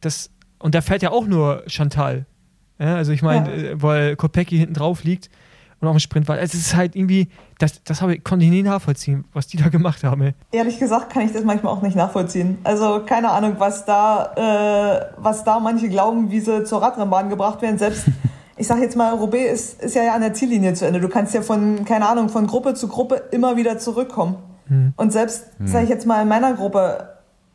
das, 0.00 0.30
und 0.58 0.74
da 0.74 0.80
fährt 0.80 1.02
ja 1.02 1.10
auch 1.10 1.26
nur 1.26 1.62
Chantal. 1.66 2.26
Ja, 2.78 2.96
also 2.96 3.12
ich 3.12 3.22
meine, 3.22 3.48
Ja. 3.50 3.70
äh, 3.72 3.82
weil 3.82 4.16
Kopecki 4.16 4.58
hinten 4.58 4.74
drauf 4.74 5.02
liegt 5.04 5.30
und 5.80 5.88
auch 5.88 5.92
im 5.92 5.98
Sprint 5.98 6.28
war. 6.28 6.38
Es 6.38 6.52
ist 6.54 6.74
halt 6.76 6.94
irgendwie, 6.96 7.28
das, 7.58 7.82
das 7.84 8.02
habe 8.02 8.16
ich, 8.16 8.24
konnte 8.24 8.44
ich 8.44 8.50
nie 8.50 8.62
nachvollziehen, 8.62 9.24
was 9.32 9.46
die 9.46 9.56
da 9.56 9.68
gemacht 9.70 10.04
haben. 10.04 10.20
Ey. 10.22 10.34
Ehrlich 10.52 10.78
gesagt 10.78 11.10
kann 11.10 11.22
ich 11.22 11.32
das 11.32 11.44
manchmal 11.44 11.72
auch 11.72 11.80
nicht 11.82 11.96
nachvollziehen. 11.96 12.58
Also 12.64 13.02
keine 13.06 13.30
Ahnung, 13.30 13.54
was 13.58 13.84
da, 13.86 14.32
äh, 14.36 15.06
was 15.16 15.44
da 15.44 15.58
manche 15.60 15.88
glauben, 15.88 16.30
wie 16.30 16.40
sie 16.40 16.64
zur 16.64 16.82
Radrennbahn 16.82 17.30
gebracht 17.30 17.62
werden. 17.62 17.78
Selbst, 17.78 18.06
ich 18.56 18.66
sag 18.66 18.78
jetzt 18.80 18.96
mal, 18.96 19.14
Roubaix 19.14 19.52
ist, 19.52 19.82
ist 19.82 19.94
ja 19.94 20.14
an 20.14 20.22
der 20.22 20.34
Ziellinie 20.34 20.74
zu 20.74 20.86
Ende. 20.86 21.00
Du 21.00 21.08
kannst 21.08 21.34
ja 21.34 21.42
von, 21.42 21.84
keine 21.84 22.08
Ahnung, 22.08 22.28
von 22.28 22.46
Gruppe 22.46 22.74
zu 22.74 22.88
Gruppe 22.88 23.22
immer 23.30 23.56
wieder 23.56 23.78
zurückkommen. 23.78 24.36
Und 24.96 25.12
selbst, 25.12 25.46
sage 25.64 25.84
ich 25.84 25.90
jetzt 25.90 26.06
mal, 26.06 26.22
in 26.22 26.28
meiner 26.28 26.54
Gruppe 26.54 27.10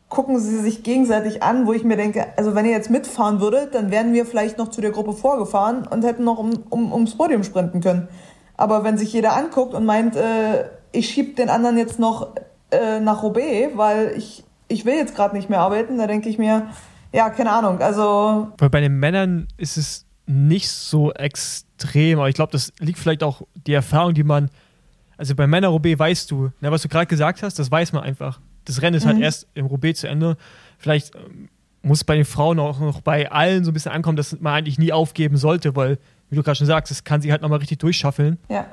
gucken 0.08 0.38
sie 0.38 0.58
sich 0.58 0.82
gegenseitig 0.82 1.42
an, 1.42 1.66
wo 1.66 1.72
ich 1.72 1.84
mir 1.84 1.96
denke, 1.96 2.26
also 2.36 2.54
wenn 2.54 2.64
ihr 2.64 2.72
jetzt 2.72 2.90
mitfahren 2.90 3.40
würdet, 3.40 3.74
dann 3.74 3.90
wären 3.90 4.12
wir 4.12 4.26
vielleicht 4.26 4.58
noch 4.58 4.68
zu 4.68 4.80
der 4.80 4.90
Gruppe 4.90 5.12
vorgefahren 5.12 5.86
und 5.86 6.04
hätten 6.04 6.24
noch 6.24 6.38
um, 6.38 6.52
um, 6.68 6.92
ums 6.92 7.16
Podium 7.16 7.44
sprinten 7.44 7.80
können. 7.80 8.08
Aber 8.56 8.84
wenn 8.84 8.98
sich 8.98 9.12
jeder 9.12 9.34
anguckt 9.34 9.74
und 9.74 9.84
meint, 9.84 10.16
äh, 10.16 10.66
ich 10.92 11.08
schieb 11.08 11.36
den 11.36 11.48
anderen 11.48 11.78
jetzt 11.78 11.98
noch 11.98 12.34
äh, 12.70 13.00
nach 13.00 13.22
Roubaix, 13.22 13.76
weil 13.76 14.12
ich, 14.16 14.44
ich 14.68 14.84
will 14.84 14.94
jetzt 14.94 15.14
gerade 15.14 15.34
nicht 15.34 15.48
mehr 15.48 15.60
arbeiten, 15.60 15.98
da 15.98 16.06
denke 16.06 16.28
ich 16.28 16.38
mir, 16.38 16.66
ja, 17.12 17.30
keine 17.30 17.50
Ahnung, 17.52 17.80
also 17.80 18.48
Weil 18.58 18.70
bei 18.70 18.80
den 18.80 18.98
Männern 18.98 19.48
ist 19.56 19.76
es 19.76 20.06
nicht 20.26 20.68
so 20.68 21.12
extrem, 21.12 22.18
aber 22.18 22.28
ich 22.28 22.34
glaube, 22.34 22.52
das 22.52 22.72
liegt 22.78 22.98
vielleicht 22.98 23.22
auch 23.22 23.42
die 23.66 23.72
Erfahrung, 23.72 24.14
die 24.14 24.22
man, 24.24 24.50
also 25.16 25.34
bei 25.34 25.46
Männer 25.46 25.68
Roubaix 25.68 25.98
weißt 25.98 26.30
du, 26.30 26.52
na, 26.60 26.70
was 26.70 26.82
du 26.82 26.88
gerade 26.88 27.06
gesagt 27.06 27.42
hast, 27.42 27.58
das 27.58 27.70
weiß 27.70 27.92
man 27.92 28.02
einfach. 28.04 28.40
Das 28.64 28.80
Rennen 28.82 28.96
ist 28.96 29.06
halt 29.06 29.16
Mhm. 29.16 29.22
erst 29.24 29.46
im 29.54 29.66
Roubaix 29.66 30.00
zu 30.00 30.08
Ende. 30.08 30.36
Vielleicht 30.78 31.14
ähm, 31.16 31.48
muss 31.82 32.04
bei 32.04 32.14
den 32.14 32.24
Frauen 32.24 32.60
auch 32.60 32.78
noch 32.78 33.00
bei 33.00 33.30
allen 33.32 33.64
so 33.64 33.70
ein 33.72 33.74
bisschen 33.74 33.90
ankommen, 33.92 34.16
dass 34.16 34.38
man 34.40 34.54
eigentlich 34.54 34.78
nie 34.78 34.92
aufgeben 34.92 35.36
sollte, 35.36 35.74
weil, 35.74 35.98
wie 36.30 36.36
du 36.36 36.42
gerade 36.44 36.56
schon 36.56 36.66
sagst, 36.68 36.90
das 36.92 37.02
kann 37.02 37.20
sie 37.20 37.32
halt 37.32 37.42
nochmal 37.42 37.58
richtig 37.58 37.78
durchschaffeln. 37.80 38.38
ja. 38.48 38.66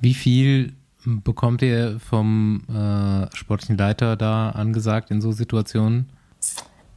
Wie 0.00 0.14
viel 0.14 0.72
bekommt 1.04 1.60
ihr 1.60 2.00
vom 2.00 2.62
äh, 2.68 3.36
sportlichen 3.36 3.76
Leiter 3.76 4.16
da 4.16 4.48
angesagt 4.50 5.10
in 5.10 5.20
so 5.20 5.32
Situationen? 5.32 6.08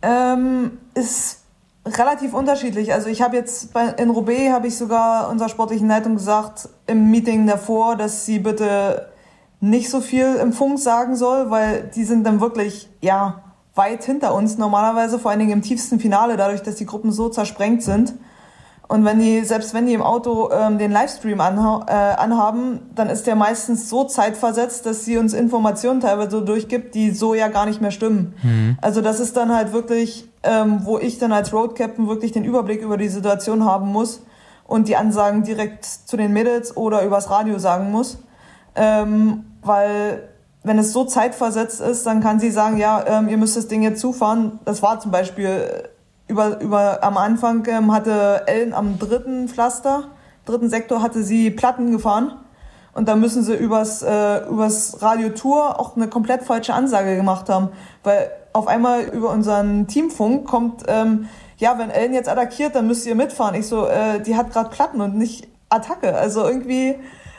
Ähm, 0.02 0.72
ist 0.96 1.44
relativ 1.86 2.34
unterschiedlich. 2.34 2.94
Also 2.94 3.10
ich 3.10 3.22
habe 3.22 3.36
jetzt 3.36 3.74
bei, 3.74 3.88
in 3.90 4.10
Roubaix 4.10 4.52
habe 4.52 4.68
ich 4.68 4.78
sogar 4.78 5.30
unserer 5.30 5.50
sportlichen 5.50 5.88
Leitung 5.88 6.16
gesagt 6.16 6.70
im 6.88 7.10
Meeting 7.12 7.48
davor, 7.48 7.96
dass 7.96 8.26
sie 8.26 8.40
bitte 8.40 9.10
nicht 9.62 9.90
so 9.90 10.02
viel 10.02 10.36
im 10.36 10.54
Funk 10.54 10.80
sagen 10.80 11.16
soll, 11.16 11.50
weil 11.50 11.90
die 11.96 12.04
sind 12.04 12.24
dann 12.24 12.40
wirklich, 12.40 12.90
ja, 13.02 13.44
weit 13.76 14.04
hinter 14.04 14.34
uns 14.34 14.58
normalerweise, 14.58 15.20
vor 15.20 15.32
allen 15.32 15.40
Dingen 15.40 15.52
im 15.52 15.62
tiefsten 15.62 16.00
Finale, 16.00 16.38
dadurch, 16.38 16.62
dass 16.62 16.76
die 16.76 16.86
Gruppen 16.86 17.12
so 17.12 17.30
zersprengt 17.30 17.84
sind. 17.84 18.14
Und 18.90 19.06
wenn 19.06 19.20
die, 19.20 19.46
selbst 19.46 19.76
wenn 19.76 19.86
die 19.86 19.94
im 19.94 20.02
Auto 20.02 20.50
ähm, 20.52 20.80
den 20.80 20.92
Livestream 20.92 21.40
anha 21.42 21.86
äh, 21.88 22.20
anhaben, 22.20 22.80
dann 22.96 23.08
ist 23.08 23.28
der 23.28 23.36
meistens 23.36 23.88
so 23.88 24.04
zeitversetzt, 24.04 24.84
dass 24.88 25.06
sie 25.06 25.20
uns 25.20 25.34
Informationen 25.36 26.00
teilweise 26.00 26.32
so 26.32 26.42
durchgibt, 26.42 26.96
die 26.96 27.12
so 27.12 27.36
ja 27.36 27.50
gar 27.50 27.68
nicht 27.68 27.82
mehr 27.82 27.92
stimmen. 27.92 28.34
Mhm. 28.42 28.80
Also 28.82 29.02
das 29.02 29.20
ist 29.20 29.38
dann 29.38 29.54
halt 29.54 29.74
wirklich, 29.74 30.28
ähm, 30.42 30.80
wo 30.86 30.98
ich 30.98 31.20
dann 31.20 31.32
als 31.32 31.54
Road 31.54 31.76
Captain 31.76 32.08
wirklich 32.08 32.32
den 32.32 32.44
Überblick 32.44 32.82
über 32.82 32.98
die 32.98 33.10
Situation 33.10 33.64
haben 33.64 33.92
muss 33.92 34.24
und 34.66 34.88
die 34.88 34.96
Ansagen 34.96 35.44
direkt 35.44 35.86
zu 35.86 36.18
den 36.18 36.34
Mädels 36.34 36.76
oder 36.76 37.04
übers 37.04 37.30
Radio 37.30 37.60
sagen 37.60 37.92
muss. 37.92 38.18
Ähm, 38.76 39.46
weil 39.62 40.30
wenn 40.64 40.80
es 40.80 40.94
so 40.94 41.06
zeitversetzt 41.06 41.80
ist, 41.80 42.08
dann 42.08 42.22
kann 42.22 42.40
sie 42.40 42.50
sagen, 42.50 42.78
ja, 42.78 43.06
ähm, 43.06 43.30
ihr 43.30 43.38
müsst 43.38 43.56
das 43.56 43.68
Ding 43.68 43.84
jetzt 43.84 44.02
zufahren. 44.02 44.60
Das 44.66 44.82
war 44.82 45.00
zum 45.00 45.12
Beispiel 45.12 45.90
über, 46.30 46.62
über, 46.62 47.04
am 47.04 47.18
Anfang 47.18 47.66
ähm, 47.68 47.92
hatte 47.92 48.44
Ellen 48.46 48.74
am 48.74 49.00
dritten 49.00 49.50
Pflaster, 49.50 50.10
dritten 50.46 50.70
Sektor 50.70 51.02
hatte 51.02 51.24
sie 51.24 51.50
Platten 51.50 51.92
gefahren. 51.92 52.34
Und 52.94 53.08
da 53.08 53.16
müssen 53.16 53.44
sie 53.44 53.56
übers, 53.56 54.02
äh, 54.04 54.46
übers 54.48 55.02
Radio 55.02 55.30
Tour 55.30 55.80
auch 55.80 55.96
eine 55.96 56.08
komplett 56.08 56.44
falsche 56.44 56.74
Ansage 56.74 57.16
gemacht 57.16 57.50
haben. 57.50 57.70
Weil 58.04 58.30
auf 58.54 58.68
einmal 58.68 59.04
über 59.04 59.30
unseren 59.30 59.88
Teamfunk 59.88 60.48
kommt, 60.48 60.84
ähm, 60.88 61.28
ja, 61.58 61.78
wenn 61.78 61.90
Ellen 61.90 62.14
jetzt 62.14 62.30
attackiert, 62.30 62.76
dann 62.76 62.88
müsst 62.88 63.06
ihr 63.06 63.16
mitfahren. 63.16 63.56
Ich 63.56 63.68
so, 63.68 63.88
äh, 63.88 64.22
die 64.22 64.36
hat 64.36 64.52
gerade 64.52 64.70
Platten 64.70 65.02
und 65.02 65.18
nicht 65.18 65.48
Attacke. 65.70 66.16
Also 66.16 66.46
irgendwie, 66.46 66.96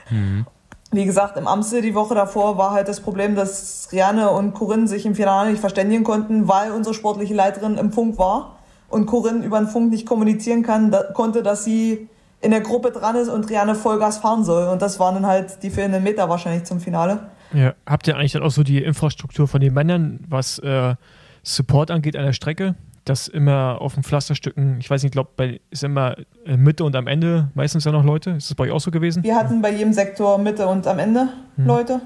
mhm. 0.09 0.46
wie 0.92 1.05
gesagt, 1.05 1.37
im 1.37 1.46
Amstel 1.46 1.83
die 1.83 1.94
Woche 1.94 2.14
davor 2.14 2.59
war 2.59 2.72
halt 2.72 2.88
das 2.88 3.00
Problem, 3.00 3.35
dass 3.35 3.88
Rianne 3.92 4.31
und 4.31 4.55
Corinne 4.55 4.88
sich 4.88 5.05
im 5.07 5.14
Finale 5.14 5.50
nicht 5.50 5.61
verständigen 5.61 6.05
konnten, 6.05 6.48
weil 6.48 6.72
unsere 6.72 6.94
sportliche 6.94 7.35
Leiterin 7.35 7.76
im 7.76 7.92
Funk 7.92 8.18
war 8.18 8.57
und 8.90 9.07
Corinne 9.07 9.44
über 9.44 9.59
den 9.59 9.68
Funk 9.68 9.90
nicht 9.90 10.07
kommunizieren 10.07 10.62
kann, 10.62 10.90
da, 10.90 11.05
konnte, 11.05 11.42
dass 11.42 11.64
sie 11.64 12.09
in 12.42 12.50
der 12.50 12.61
Gruppe 12.61 12.90
dran 12.90 13.16
ist 13.16 13.29
und 13.29 13.48
Rianne 13.48 13.74
Vollgas 13.74 14.18
fahren 14.18 14.44
soll. 14.44 14.68
Und 14.68 14.83
das 14.83 14.98
waren 14.98 15.14
dann 15.14 15.26
halt 15.26 15.62
die 15.62 15.70
fehlenden 15.70 16.03
Meter 16.03 16.29
wahrscheinlich 16.29 16.64
zum 16.64 16.81
Finale. 16.81 17.20
Ja, 17.53 17.74
habt 17.87 18.07
ihr 18.09 18.16
eigentlich 18.16 18.33
dann 18.33 18.42
auch 18.42 18.50
so 18.50 18.62
die 18.62 18.83
Infrastruktur 18.83 19.48
von 19.48 19.61
den 19.61 19.74
Männern, 19.74 20.20
was 20.29 20.59
äh, 20.61 20.94
Support 21.42 21.90
angeht 21.90 22.16
an 22.16 22.24
der 22.24 22.33
Strecke? 22.33 22.74
Dass 23.05 23.29
immer 23.29 23.79
auf 23.81 23.94
den 23.94 24.03
Pflasterstücken, 24.03 24.79
ich 24.79 24.90
weiß 24.90 25.03
nicht, 25.03 25.11
ich 25.11 25.12
glaube, 25.12 25.59
ist 25.70 25.83
immer 25.83 26.16
Mitte 26.44 26.85
und 26.85 26.94
am 26.94 27.07
Ende 27.07 27.48
meistens 27.55 27.85
ja 27.85 27.92
noch 27.92 28.05
Leute. 28.05 28.33
Ist 28.33 28.50
das 28.50 28.55
bei 28.55 28.64
euch 28.64 28.72
auch 28.72 28.81
so 28.81 28.90
gewesen? 28.90 29.22
Wir 29.22 29.37
hatten 29.37 29.62
bei 29.62 29.72
jedem 29.72 29.92
Sektor 29.92 30.38
Mitte 30.38 30.66
und 30.66 30.87
am 30.87 30.98
Ende 30.98 31.29
hm. 31.57 31.66
Leute. 31.66 32.00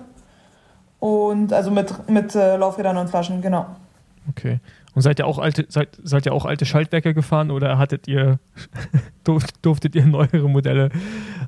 Und 1.01 1.53
also 1.53 1.71
mit, 1.71 2.09
mit 2.09 2.35
äh, 2.35 2.57
Laufrädern 2.57 2.97
und 2.97 3.11
Flaschen, 3.11 3.43
genau. 3.43 3.67
Okay. 4.29 4.61
Und 4.95 5.03
seid 5.03 5.19
ihr 5.19 5.27
auch 5.27 5.39
alte, 5.39 5.67
seid, 5.69 5.99
seid 6.03 6.27
ihr 6.27 6.33
auch 6.33 6.45
alte 6.45 6.65
Schaltwerke 6.67 7.15
gefahren 7.15 7.51
oder 7.51 7.79
hattet 7.79 8.09
ihr, 8.09 8.39
durftet 9.63 9.95
ihr 9.95 10.07
neuere 10.07 10.49
Modelle 10.49 10.91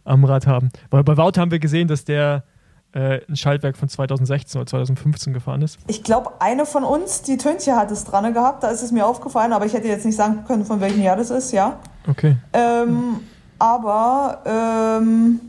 am 0.05 0.25
Rad 0.25 0.47
haben? 0.47 0.71
Weil 0.91 1.05
bei 1.05 1.17
Wout 1.17 1.39
haben 1.39 1.51
wir 1.51 1.59
gesehen, 1.59 1.89
dass 1.89 2.05
der 2.05 2.45
äh, 2.93 3.21
ein 3.29 3.37
Schaltwerk 3.37 3.77
von 3.77 3.89
2016 3.89 4.61
oder 4.61 4.67
2015 4.67 5.33
gefahren 5.33 5.63
ist. 5.63 5.79
Ich 5.87 6.03
glaube, 6.03 6.41
eine 6.41 6.67
von 6.67 6.83
uns, 6.83 7.23
die 7.23 7.37
Tönche 7.37 7.77
hat 7.77 7.91
es 7.91 8.05
dran 8.05 8.33
gehabt, 8.33 8.63
da 8.63 8.69
ist 8.69 8.83
es 8.83 8.91
mir 8.91 9.07
aufgefallen, 9.07 9.53
aber 9.53 9.67
ich 9.67 9.75
hätte 9.75 9.89
jetzt 9.89 10.07
nicht 10.07 10.17
sagen 10.17 10.45
können, 10.47 10.65
von 10.65 10.81
welchem 10.81 11.03
Jahr 11.03 11.17
das 11.17 11.31
ist, 11.31 11.53
ja. 11.53 11.79
Okay. 12.09 12.37
Ähm, 12.53 13.21
aber 13.59 14.43
ähm, 14.45 15.41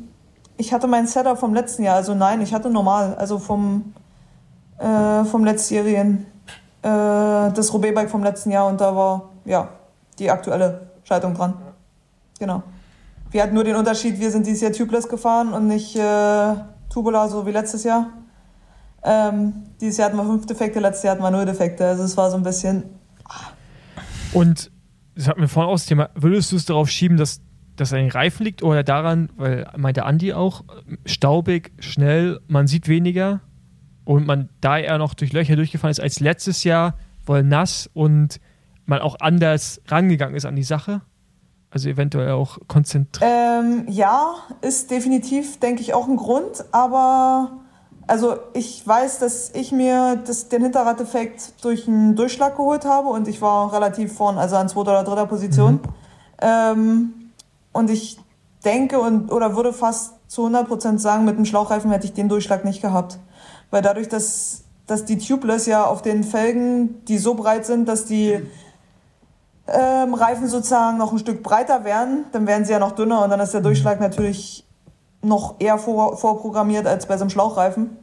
ich 0.58 0.74
hatte 0.74 0.88
mein 0.88 1.08
Setup 1.08 1.38
vom 1.38 1.54
letzten 1.54 1.84
Jahr, 1.84 1.96
also 1.96 2.16
nein, 2.16 2.42
ich 2.42 2.54
hatte 2.54 2.70
normal, 2.70 3.16
also 3.16 3.40
vom, 3.40 3.94
äh, 4.80 5.24
vom 5.24 5.46
letztjährigen 5.46 6.26
äh, 6.88 7.54
das 7.54 7.74
Roubaix-Bike 7.74 8.10
vom 8.10 8.24
letzten 8.24 8.52
Jahr 8.52 8.68
und 8.68 8.80
da 8.80 8.96
war 8.96 9.30
ja 9.46 9.70
die 10.20 10.32
aktuelle 10.32 10.92
Schaltung 11.04 11.34
dran. 11.34 11.54
Genau. 12.40 12.64
Wir 13.32 13.44
hatten 13.44 13.54
nur 13.54 13.64
den 13.64 13.76
Unterschied, 13.76 14.20
wir 14.20 14.32
sind 14.32 14.46
dieses 14.48 14.62
Jahr 14.62 14.72
tubeless 14.72 15.10
gefahren 15.10 15.54
und 15.54 15.68
nicht 15.68 15.96
äh, 15.96 16.54
tubular, 16.90 17.30
so 17.30 17.46
wie 17.46 17.52
letztes 17.52 17.84
Jahr. 17.84 18.08
Ähm, 19.04 19.54
dieses 19.82 19.98
Jahr 19.98 20.08
hatten 20.10 20.18
wir 20.18 20.26
fünf 20.26 20.46
Defekte, 20.46 20.80
letztes 20.80 21.04
Jahr 21.04 21.16
hatten 21.16 21.24
wir 21.24 21.32
null 21.32 21.46
Defekte. 21.46 21.86
Also 21.86 22.04
es 22.04 22.16
war 22.16 22.32
so 22.32 22.38
ein 22.38 22.44
bisschen. 22.44 22.84
Ah. 23.26 23.52
Und 24.34 24.72
das 25.16 25.28
hatten 25.28 25.42
wir 25.42 25.50
vorhin 25.50 25.70
auch 25.70 25.76
das 25.76 25.86
Thema, 25.86 26.10
würdest 26.16 26.52
du 26.52 26.56
es 26.56 26.66
darauf 26.66 26.90
schieben, 26.90 27.18
dass 27.18 27.42
das 27.76 27.92
an 27.92 28.00
den 28.00 28.12
Reifen 28.12 28.44
liegt 28.44 28.64
oder 28.64 28.84
daran, 28.84 29.30
weil 29.36 29.68
meinte 29.78 30.06
Andi 30.06 30.34
auch, 30.34 30.64
staubig, 31.06 31.72
schnell, 31.80 32.40
man 32.48 32.68
sieht 32.68 32.88
weniger? 32.88 33.42
Und 34.08 34.26
man 34.26 34.48
da 34.62 34.78
eher 34.78 34.98
noch 34.98 35.14
durch 35.14 35.34
Löcher 35.34 35.58
durchgefahren 35.58 35.92
ist 35.92 36.00
als 36.00 36.22
letztes 36.22 36.64
Jahr, 36.64 36.94
voll 37.26 37.44
nass 37.44 37.90
und 37.94 38.40
man 38.86 39.00
auch 39.00 39.18
anders 39.20 39.82
rangegangen 39.88 40.36
ist 40.36 40.46
an 40.46 40.56
die 40.56 40.64
Sache? 40.64 41.02
Also 41.72 41.90
eventuell 41.90 42.32
auch 42.32 42.58
konzentriert? 42.70 43.30
Ähm, 43.30 43.86
ja, 43.90 44.36
ist 44.62 44.92
definitiv, 44.92 45.60
denke 45.60 45.82
ich, 45.82 45.94
auch 45.94 46.08
ein 46.08 46.16
Grund, 46.16 46.64
aber 46.72 47.52
also 48.08 48.38
ich 48.54 48.88
weiß, 48.88 49.20
dass 49.20 49.50
ich 49.54 49.74
mir 49.74 50.16
das, 50.26 50.48
den 50.48 50.64
Hinterradeffekt 50.64 51.66
durch 51.66 51.90
einen 51.90 52.16
Durchschlag 52.16 52.56
geholt 52.56 52.86
habe 52.86 53.10
und 53.10 53.28
ich 53.28 53.42
war 53.42 53.74
relativ 53.74 54.14
vorn, 54.14 54.38
also 54.38 54.56
an 54.56 54.70
zweiter 54.70 54.92
oder 54.92 55.04
dritter 55.04 55.26
Position. 55.26 55.74
Mhm. 55.74 55.82
Ähm, 56.40 57.14
und 57.74 57.90
ich 57.90 58.18
denke 58.64 59.02
und 59.02 59.34
oder 59.34 59.58
würde 59.58 59.74
fast 59.74 60.14
zu 60.30 60.48
100% 60.48 60.98
sagen, 60.98 61.26
mit 61.26 61.38
dem 61.38 61.44
Schlauchreifen 61.44 61.92
hätte 61.92 62.06
ich 62.06 62.14
den 62.14 62.30
Durchschlag 62.30 62.64
nicht 62.64 62.82
gehabt. 62.82 63.20
Weil 63.70 63.82
dadurch, 63.82 64.08
dass, 64.08 64.64
dass 64.86 65.06
die 65.06 65.18
Tubeless 65.18 65.66
ja 65.66 65.86
auf 65.86 66.02
den 66.02 66.24
Felgen, 66.24 67.04
die 67.06 67.18
so 67.18 67.34
breit 67.34 67.66
sind, 67.66 67.88
dass 67.88 68.06
die 68.06 68.42
ähm, 69.68 70.14
Reifen 70.14 70.48
sozusagen 70.48 70.98
noch 70.98 71.12
ein 71.12 71.20
Stück 71.20 71.44
breiter 71.44 71.84
werden, 71.84 72.26
dann 72.32 72.48
werden 72.48 72.66
sie 72.66 72.72
ja 72.72 72.80
noch 72.80 72.94
dünner 72.94 73.24
und 73.24 73.30
dann 73.30 73.40
ist 73.40 73.54
der 73.54 73.62
Durchschlag 73.62 74.00
natürlich 74.00 74.66
noch 75.22 75.56
eher 75.60 75.78
vor, 75.78 76.18
vorprogrammiert 76.18 76.88
als 76.88 77.06
bei 77.06 77.18
so 77.18 77.24
einem 77.24 77.30
Schlauchreifen. 77.30 77.98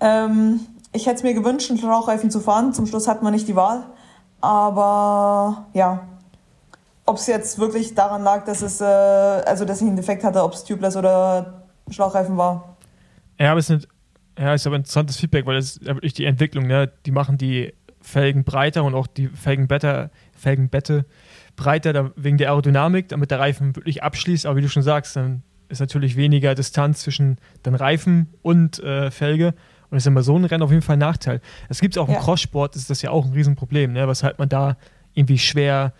Ähm, 0.00 0.60
ich 0.92 1.06
hätte 1.06 1.16
es 1.16 1.22
mir 1.22 1.34
gewünscht, 1.34 1.70
einen 1.70 1.78
Schlauchreifen 1.78 2.30
zu 2.30 2.40
fahren. 2.40 2.72
Zum 2.72 2.86
Schluss 2.86 3.06
hatten 3.06 3.24
wir 3.24 3.30
nicht 3.30 3.46
die 3.46 3.54
Wahl. 3.54 3.84
Aber 4.40 5.66
ja, 5.72 6.00
ob 7.06 7.16
es 7.16 7.26
jetzt 7.26 7.58
wirklich 7.58 7.94
daran 7.94 8.24
lag, 8.24 8.44
dass 8.44 8.62
es, 8.62 8.80
äh, 8.80 8.84
also 8.84 9.64
dass 9.64 9.80
ich 9.80 9.86
einen 9.86 9.96
Defekt 9.96 10.24
hatte, 10.24 10.42
ob 10.42 10.54
es 10.54 10.64
Tubeless 10.64 10.96
oder 10.96 11.64
Schlauchreifen 11.90 12.36
war. 12.36 12.76
Ja, 13.38 13.52
aber 13.52 13.60
es 13.60 13.66
sind 13.66 13.86
ja, 14.40 14.54
ist 14.54 14.66
aber 14.66 14.76
interessantes 14.76 15.16
Feedback, 15.16 15.46
weil 15.46 15.56
das 15.56 15.76
ist 15.76 15.84
wirklich 15.84 16.14
die 16.14 16.24
Entwicklung, 16.24 16.66
ne? 16.66 16.90
Die 17.04 17.10
machen 17.10 17.36
die 17.36 17.74
Felgen 18.00 18.44
breiter 18.44 18.84
und 18.84 18.94
auch 18.94 19.06
die 19.06 19.28
Felgenbette, 19.28 20.10
Felgenbette 20.32 21.04
breiter 21.56 22.12
wegen 22.16 22.38
der 22.38 22.48
Aerodynamik, 22.48 23.08
damit 23.08 23.30
der 23.30 23.38
Reifen 23.38 23.76
wirklich 23.76 24.02
abschließt. 24.02 24.46
Aber 24.46 24.56
wie 24.56 24.62
du 24.62 24.68
schon 24.68 24.82
sagst, 24.82 25.16
dann 25.16 25.42
ist 25.68 25.80
natürlich 25.80 26.16
weniger 26.16 26.54
Distanz 26.54 27.00
zwischen 27.00 27.36
den 27.66 27.74
Reifen 27.74 28.28
und 28.42 28.78
äh, 28.82 29.10
Felge. 29.10 29.48
Und 29.48 29.96
das 29.96 30.04
ist 30.04 30.06
immer 30.06 30.22
so 30.22 30.36
ein 30.36 30.44
Rennen 30.44 30.62
auf 30.62 30.70
jeden 30.70 30.82
Fall 30.82 30.96
ein 30.96 31.00
Nachteil. 31.00 31.40
Es 31.68 31.80
gibt 31.80 31.98
auch 31.98 32.08
im 32.08 32.14
ja. 32.14 32.20
Crosssport, 32.20 32.76
ist 32.76 32.88
das 32.88 33.02
ja 33.02 33.10
auch 33.10 33.26
ein 33.26 33.32
Riesenproblem, 33.32 33.92
ne? 33.92 34.08
weshalb 34.08 34.38
man 34.38 34.48
da 34.48 34.76
irgendwie 35.12 35.38
schwer 35.38 35.92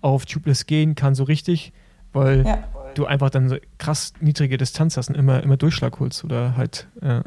auf 0.00 0.26
Tubeless 0.26 0.66
gehen 0.66 0.94
kann, 0.94 1.14
so 1.14 1.24
richtig, 1.24 1.72
weil 2.12 2.46
ja. 2.46 2.58
du 2.94 3.06
einfach 3.06 3.30
dann 3.30 3.48
so 3.48 3.56
krass 3.78 4.12
niedrige 4.20 4.56
Distanz 4.56 4.96
hast 4.96 5.08
und 5.08 5.16
immer, 5.16 5.42
immer 5.42 5.56
Durchschlag 5.56 5.98
holst 6.00 6.24
oder 6.24 6.56
halt. 6.56 6.86
Ja. 7.02 7.22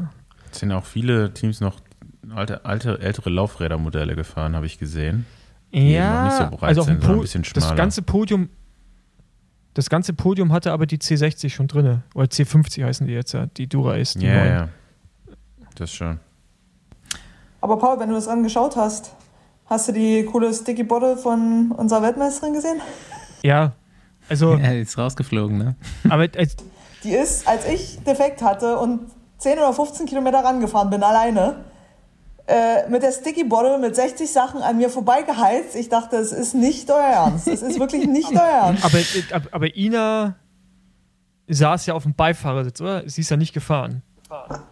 Es 0.53 0.59
sind 0.59 0.71
auch 0.71 0.85
viele 0.85 1.33
Teams 1.33 1.61
noch 1.61 1.79
alte, 2.35 2.63
alte 2.63 2.99
ältere 2.99 3.31
Laufrädermodelle 3.31 4.15
gefahren, 4.15 4.55
habe 4.55 4.67
ich 4.67 4.77
gesehen. 4.77 5.25
ja, 5.71 6.25
nicht 6.25 6.37
so 6.37 6.57
breit 6.57 6.69
also 6.69 6.83
sind, 6.83 7.03
ein, 7.03 7.09
ein 7.09 7.21
bisschen 7.21 7.43
schmaler. 7.43 7.69
Das 7.69 7.75
ganze 7.75 8.01
Podium, 8.03 8.49
das 9.73 9.89
ganze 9.89 10.13
Podium 10.13 10.51
hatte 10.51 10.71
aber 10.71 10.85
die 10.85 10.99
C60 10.99 11.49
schon 11.49 11.67
drin. 11.67 12.03
Oder 12.13 12.27
C50 12.27 12.85
heißen 12.85 13.07
die 13.07 13.13
jetzt 13.13 13.33
ja, 13.33 13.47
die 13.47 13.67
Dura 13.67 13.95
ist. 13.95 14.21
Die 14.21 14.27
ja, 14.27 14.45
ja. 14.45 14.69
Das 15.73 15.91
schon. 15.91 16.19
Aber 17.59 17.79
Paul, 17.79 17.99
wenn 17.99 18.09
du 18.09 18.15
das 18.15 18.27
angeschaut 18.27 18.75
hast, 18.75 19.15
hast 19.65 19.87
du 19.87 19.93
die 19.93 20.23
coole 20.25 20.53
Sticky 20.53 20.83
Bottle 20.83 21.17
von 21.17 21.71
unserer 21.71 22.03
Weltmeisterin 22.03 22.53
gesehen? 22.53 22.79
Ja, 23.41 23.73
also. 24.29 24.55
Ja, 24.57 24.71
die 24.71 24.81
ist 24.81 24.97
rausgeflogen, 24.99 25.57
ne? 25.57 25.75
Aber 26.09 26.27
als, 26.37 26.57
die 27.03 27.11
ist, 27.11 27.47
als 27.47 27.67
ich 27.67 28.03
defekt 28.03 28.43
hatte 28.43 28.77
und 28.77 29.09
10 29.43 29.59
oder 29.59 29.73
15 29.73 30.05
Kilometer 30.05 30.39
rangefahren 30.39 30.89
bin, 30.89 31.03
alleine, 31.03 31.65
äh, 32.47 32.89
mit 32.89 33.03
der 33.03 33.11
Sticky 33.11 33.43
Bottle 33.43 33.77
mit 33.77 33.95
60 33.95 34.31
Sachen 34.31 34.61
an 34.61 34.77
mir 34.77 34.89
vorbeigeheizt. 34.89 35.75
Ich 35.75 35.89
dachte, 35.89 36.15
es 36.15 36.31
ist 36.31 36.55
nicht 36.55 36.89
euer 36.89 36.99
Ernst. 36.99 37.47
Es 37.47 37.61
ist 37.61 37.79
wirklich 37.79 38.07
nicht 38.07 38.31
euer 38.31 38.39
Ernst. 38.39 38.83
Aber, 38.83 38.97
aber, 39.31 39.45
aber 39.51 39.75
Ina 39.75 40.35
saß 41.47 41.85
ja 41.85 41.93
auf 41.93 42.03
dem 42.03 42.15
Beifahrersitz, 42.15 42.81
oder? 42.81 43.07
Sie 43.07 43.21
ist 43.21 43.29
ja 43.29 43.37
nicht 43.37 43.53
gefahren. 43.53 44.01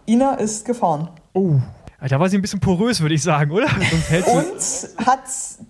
Ina 0.06 0.34
ist 0.34 0.64
gefahren. 0.64 1.08
Oh. 1.34 1.60
Da 2.08 2.18
war 2.18 2.28
sie 2.28 2.36
ein 2.36 2.42
bisschen 2.42 2.58
porös, 2.58 3.00
würde 3.00 3.14
ich 3.14 3.22
sagen, 3.22 3.52
oder? 3.52 3.66
und 3.66 5.06
hat 5.06 5.20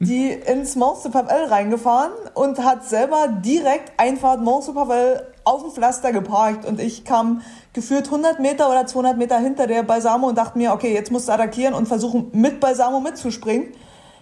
die 0.01 0.31
ins 0.31 0.77
Mont 0.77 1.05
de 1.05 1.11
Pavel 1.11 1.45
reingefahren 1.45 2.13
und 2.35 2.59
hat 2.59 2.89
selber 2.89 3.29
direkt 3.29 3.93
Einfahrt 3.99 4.41
Mont 4.41 4.67
de 4.67 4.73
Pavel 4.73 5.27
auf 5.45 5.63
dem 5.63 5.73
Pflaster 5.73 6.11
geparkt 6.11 6.65
und 6.65 6.81
ich 6.81 7.05
kam 7.05 7.43
geführt 7.73 8.07
100 8.07 8.41
Meter 8.41 8.69
oder 8.71 8.87
200 8.87 9.17
Meter 9.17 9.39
hinter 9.39 9.67
der 9.67 9.83
Balsamo 9.83 10.29
und 10.29 10.39
dachte 10.39 10.59
mir, 10.59 10.73
okay, 10.73 10.93
jetzt 10.93 11.11
musst 11.11 11.29
du 11.29 11.33
attackieren 11.33 11.75
und 11.75 11.87
versuchen 11.87 12.29
mit 12.33 12.61
Balsamo 12.61 13.01
mitzuspringen. 13.01 13.69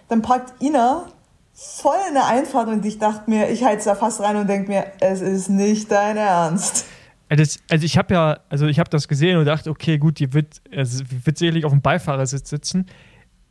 Dann 0.07 0.21
packt 0.21 0.61
Ina 0.61 1.07
voll 1.53 1.97
in 2.07 2.13
der 2.13 2.27
Einfahrt 2.27 2.69
und 2.69 2.85
ich 2.85 2.97
dachte 2.97 3.29
mir, 3.29 3.49
ich 3.49 3.63
heiz 3.63 3.83
da 3.83 3.95
fast 3.95 4.21
rein 4.21 4.35
und 4.37 4.47
denk 4.47 4.67
mir, 4.67 4.85
es 4.99 5.21
ist 5.21 5.49
nicht 5.49 5.91
dein 5.91 6.17
Ernst. 6.17 6.85
Das, 7.29 7.59
also 7.69 7.85
ich 7.85 7.97
habe 7.97 8.13
ja, 8.13 8.39
also 8.49 8.67
ich 8.67 8.79
habe 8.79 8.89
das 8.89 9.07
gesehen 9.07 9.37
und 9.37 9.45
dachte, 9.45 9.69
okay, 9.69 9.97
gut, 9.97 10.19
die 10.19 10.33
wird, 10.33 10.61
also 10.75 11.03
wird 11.23 11.37
sicherlich 11.37 11.63
auf 11.63 11.71
dem 11.71 11.81
Beifahrersitz 11.81 12.49
sitzen. 12.49 12.87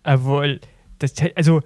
Aber 0.02 0.46
das, 0.98 1.14
also 1.34 1.62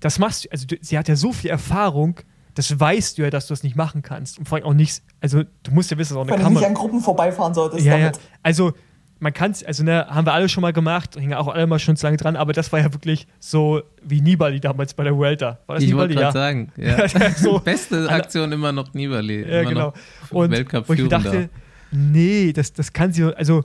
das 0.00 0.18
machst 0.18 0.44
du, 0.44 0.50
also 0.50 0.66
sie 0.80 0.98
hat 0.98 1.08
ja 1.08 1.16
so 1.16 1.32
viel 1.32 1.50
Erfahrung, 1.50 2.20
das 2.54 2.78
weißt 2.78 3.18
du 3.18 3.22
ja, 3.22 3.30
dass 3.30 3.46
du 3.46 3.52
das 3.52 3.62
nicht 3.62 3.76
machen 3.76 4.02
kannst. 4.02 4.38
Und 4.38 4.48
vor 4.48 4.56
allem 4.56 4.66
auch 4.66 4.74
nicht, 4.74 5.02
also 5.20 5.42
du 5.62 5.70
musst 5.72 5.90
ja 5.90 5.98
wissen, 5.98 6.14
dass 6.14 6.18
auch 6.18 6.22
eine 6.28 6.38
Wenn 6.44 6.52
du 6.52 6.58
nicht 6.58 6.66
an 6.66 6.74
Gruppen 6.74 7.00
vorbeifahren 7.00 7.54
solltest 7.54 7.84
ja, 7.84 7.98
damit. 7.98 8.16
ja. 8.16 8.22
Also 8.42 8.72
man 9.20 9.32
kann 9.32 9.52
es, 9.52 9.64
also 9.64 9.82
ne, 9.84 10.06
haben 10.08 10.26
wir 10.26 10.32
alle 10.34 10.48
schon 10.48 10.60
mal 10.60 10.72
gemacht, 10.72 11.14
hingen 11.14 11.34
auch 11.34 11.48
alle 11.48 11.66
mal 11.66 11.78
schon 11.78 11.96
zu 11.96 12.06
lange 12.06 12.16
dran, 12.16 12.36
aber 12.36 12.52
das 12.52 12.72
war 12.72 12.80
ja 12.80 12.92
wirklich 12.92 13.26
so 13.38 13.82
wie 14.02 14.20
Nibali 14.20 14.60
damals 14.60 14.94
bei 14.94 15.04
der 15.04 15.16
Vuelta. 15.16 15.60
War 15.66 15.76
das 15.76 15.84
Ich 15.84 15.94
wollte 15.94 16.14
Nibali? 16.14 16.32
gerade 16.32 16.68
Ja. 16.76 17.08
sagen, 17.08 17.20
ja. 17.22 17.30
So. 17.36 17.58
Beste 17.58 18.08
Aktion 18.08 18.52
immer 18.52 18.72
noch 18.72 18.92
Nibali. 18.92 19.42
Ja, 19.42 19.60
immer 19.60 19.68
genau. 19.70 19.86
noch 19.86 20.30
Und 20.30 20.50
Weltcup 20.50 20.88
wo 20.88 20.92
ich 20.92 21.08
dachte, 21.08 21.48
nee, 21.90 22.52
das, 22.52 22.72
das 22.72 22.92
kann 22.92 23.12
sie, 23.12 23.34
also 23.36 23.64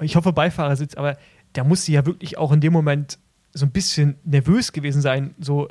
ich 0.00 0.16
hoffe 0.16 0.32
Beifahrersitz, 0.32 0.94
aber 0.94 1.16
da 1.54 1.64
muss 1.64 1.84
sie 1.84 1.92
ja 1.92 2.04
wirklich 2.06 2.38
auch 2.38 2.52
in 2.52 2.60
dem 2.60 2.72
Moment 2.72 3.18
so 3.54 3.66
ein 3.66 3.70
bisschen 3.70 4.16
nervös 4.24 4.72
gewesen 4.72 5.00
sein, 5.02 5.34
so 5.38 5.68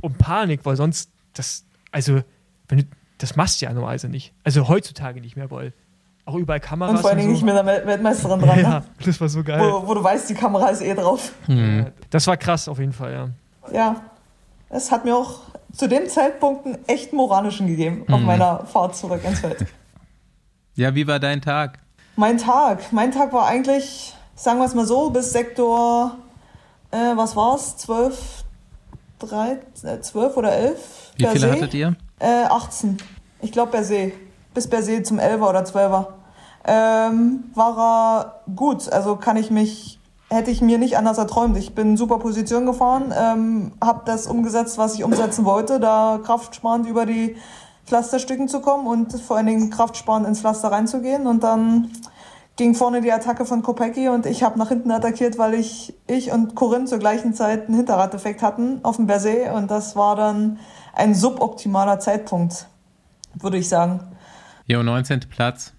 um 0.00 0.14
Panik, 0.14 0.60
weil 0.64 0.76
sonst 0.76 1.10
das, 1.32 1.64
also 1.94 2.20
wenn 2.68 2.78
du, 2.78 2.84
das 3.18 3.36
machst 3.36 3.60
du 3.60 3.66
ja 3.66 3.72
normalerweise 3.72 4.08
nicht. 4.08 4.32
Also 4.44 4.68
heutzutage 4.68 5.20
nicht 5.20 5.36
mehr, 5.36 5.50
weil 5.50 5.72
auch 6.26 6.34
überall 6.34 6.60
Kameras 6.60 6.92
Und 6.96 7.00
vor 7.00 7.10
allen 7.10 7.18
Dingen 7.18 7.30
so. 7.30 7.34
nicht 7.34 7.44
mit 7.44 7.54
der 7.54 7.64
Wel- 7.64 7.86
Weltmeisterin 7.86 8.40
dran, 8.46 8.60
ja, 8.60 8.68
ne? 8.80 8.84
das 9.04 9.20
war 9.20 9.28
so 9.28 9.42
geil. 9.44 9.60
wo, 9.60 9.86
wo 9.86 9.94
du 9.94 10.02
weißt, 10.02 10.28
die 10.30 10.34
Kamera 10.34 10.68
ist 10.68 10.80
eh 10.80 10.94
drauf. 10.94 11.32
Hm. 11.46 11.86
Das 12.10 12.26
war 12.26 12.36
krass 12.36 12.66
auf 12.68 12.78
jeden 12.78 12.92
Fall, 12.92 13.12
ja. 13.12 13.28
Ja, 13.72 13.96
es 14.70 14.90
hat 14.90 15.04
mir 15.04 15.14
auch 15.16 15.40
zu 15.72 15.88
dem 15.88 16.08
Zeitpunkt 16.08 16.66
einen 16.66 16.78
echten 16.86 17.16
moralischen 17.16 17.66
gegeben 17.66 18.04
auf 18.10 18.20
Mhm. 18.20 18.26
meiner 18.26 18.64
Fahrt 18.66 18.96
zurück 18.96 19.22
ins 19.24 19.40
Feld. 19.40 19.66
Ja, 20.76 20.92
wie 20.96 21.06
war 21.06 21.20
dein 21.20 21.40
Tag? 21.40 21.78
Mein 22.16 22.36
Tag, 22.38 22.92
mein 22.92 23.12
Tag 23.12 23.32
war 23.32 23.46
eigentlich, 23.46 24.12
sagen 24.34 24.58
wir 24.58 24.66
es 24.66 24.74
mal 24.74 24.84
so, 24.86 25.10
bis 25.10 25.32
Sektor, 25.32 26.16
äh, 26.90 26.96
was 27.16 27.36
war's, 27.36 27.76
12, 27.76 28.43
13, 29.26 29.88
äh, 29.88 30.00
12 30.00 30.36
oder 30.36 30.52
11? 30.52 31.12
Wie 31.16 31.26
viele 31.26 31.46
Berset? 31.46 31.52
hattet 31.52 31.74
ihr? 31.74 31.96
Äh, 32.18 32.44
18. 32.44 32.98
Ich 33.42 33.52
glaube 33.52 33.72
Berset. 33.72 34.12
Bis 34.54 34.68
Berset 34.68 35.06
zum 35.06 35.18
11er 35.18 35.48
oder 35.48 35.64
12er. 35.64 36.06
Ähm, 36.66 37.44
war 37.54 37.78
er 37.78 38.40
gut. 38.54 38.90
Also 38.90 39.16
kann 39.16 39.36
ich 39.36 39.50
mich, 39.50 39.98
hätte 40.30 40.50
ich 40.50 40.62
mir 40.62 40.78
nicht 40.78 40.96
anders 40.96 41.18
erträumt. 41.18 41.56
Ich 41.58 41.74
bin 41.74 41.96
super 41.96 42.18
Position 42.18 42.64
gefahren, 42.64 43.12
ähm, 43.16 43.72
habe 43.82 44.02
das 44.06 44.26
umgesetzt, 44.26 44.78
was 44.78 44.94
ich 44.94 45.04
umsetzen 45.04 45.44
wollte, 45.44 45.78
da 45.80 46.18
kraftsparend 46.24 46.86
über 46.86 47.04
die 47.04 47.36
Pflasterstücken 47.86 48.48
zu 48.48 48.60
kommen 48.60 48.86
und 48.86 49.12
vor 49.20 49.36
allen 49.36 49.46
Dingen 49.46 49.70
kraftsparend 49.70 50.26
ins 50.26 50.40
Pflaster 50.40 50.72
reinzugehen. 50.72 51.26
Und 51.26 51.42
dann 51.44 51.90
ging 52.56 52.74
vorne 52.74 53.00
die 53.00 53.10
Attacke 53.10 53.44
von 53.44 53.62
Kopecki 53.62 54.08
und 54.08 54.26
ich 54.26 54.42
habe 54.42 54.58
nach 54.58 54.68
hinten 54.68 54.90
attackiert, 54.90 55.38
weil 55.38 55.54
ich, 55.54 55.94
ich 56.06 56.30
und 56.30 56.54
Corinne 56.54 56.84
zur 56.86 56.98
gleichen 56.98 57.34
Zeit 57.34 57.66
einen 57.66 57.76
Hinterraddefekt 57.76 58.42
hatten 58.42 58.80
auf 58.84 58.96
dem 58.96 59.06
Berset 59.06 59.52
und 59.52 59.70
das 59.70 59.96
war 59.96 60.14
dann 60.16 60.58
ein 60.94 61.14
suboptimaler 61.14 61.98
Zeitpunkt, 61.98 62.66
würde 63.34 63.58
ich 63.58 63.68
sagen. 63.68 64.00
Jo, 64.66 64.82
19. 64.82 65.20
Platz. 65.28 65.72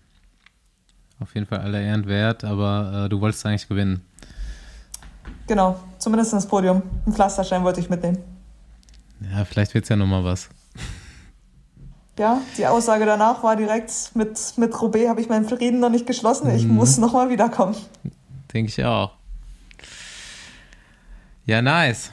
Auf 1.22 1.34
jeden 1.34 1.48
Fall 1.48 1.60
aller 1.60 1.80
Ehren 1.80 2.08
wert, 2.08 2.44
aber 2.44 3.06
äh, 3.06 3.10
du 3.10 3.22
wolltest 3.22 3.46
eigentlich 3.46 3.70
gewinnen. 3.70 4.02
Genau, 5.48 5.80
zumindest 5.98 6.34
ins 6.34 6.46
Podium. 6.46 6.82
Ein 7.06 7.14
Pflasterstein 7.14 7.64
wollte 7.64 7.80
ich 7.80 7.90
mitnehmen. 7.90 8.18
Ja, 9.22 9.46
vielleicht 9.46 9.74
wird 9.74 9.86
es 9.86 9.90
ja 9.90 9.96
nochmal 9.96 10.26
was. 10.26 10.50
Ja, 12.18 12.42
die 12.58 12.66
Aussage 12.66 13.06
danach 13.06 13.44
war 13.44 13.56
direkt, 13.56 14.12
mit, 14.16 14.54
mit 14.58 14.82
Roubaix 14.82 15.10
habe 15.10 15.20
ich 15.20 15.28
meinen 15.28 15.48
Frieden 15.48 15.80
noch 15.80 15.90
nicht 15.90 16.08
geschlossen, 16.08 16.50
ich 16.56 16.66
muss 16.66 16.98
nochmal 16.98 17.30
wiederkommen. 17.30 17.76
Denke 18.54 18.70
ich 18.70 18.86
auch. 18.86 19.12
Ja, 21.46 21.62
nice. 21.62 22.12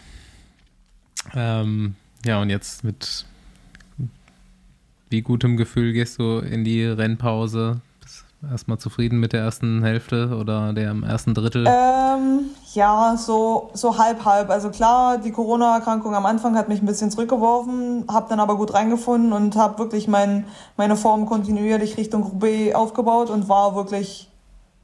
Ähm, 1.35 1.95
ja, 2.25 2.41
und 2.43 2.51
jetzt 2.51 2.83
mit 2.85 3.27
wie 5.09 5.23
gutem 5.23 5.57
Gefühl 5.57 5.93
gehst 5.93 6.19
du 6.19 6.39
in 6.39 6.65
die 6.65 6.85
Rennpause? 6.85 7.81
Erstmal 8.51 8.79
zufrieden 8.79 9.21
mit 9.21 9.33
der 9.33 9.41
ersten 9.41 9.85
Hälfte 9.85 10.37
oder 10.37 10.73
dem 10.73 11.05
ersten 11.05 11.33
Drittel? 11.33 11.65
Ähm, 11.65 12.47
ja, 12.75 13.15
so, 13.17 13.71
so 13.73 13.99
halb, 13.99 14.25
halb. 14.25 14.51
Also 14.51 14.71
klar, 14.71 15.19
die 15.19 15.31
Corona-Erkrankung 15.31 16.15
am 16.17 16.27
Anfang 16.27 16.57
hat 16.57 16.69
mich 16.69 16.83
ein 16.83 16.87
bisschen 16.87 17.13
zurückgeworfen, 17.13 18.05
habe 18.11 18.27
dann 18.29 18.41
aber 18.41 18.57
gut 18.57 18.75
reingefunden 18.75 19.33
und 19.33 19.55
habe 19.55 19.79
wirklich 19.79 20.09
mein, 20.09 20.47
meine 20.77 20.97
Form 20.97 21.27
kontinuierlich 21.27 21.97
Richtung 21.97 22.25
Roubaix 22.25 22.75
aufgebaut 22.75 23.31
und 23.31 23.49
war 23.49 23.77
wirklich, 23.77 24.29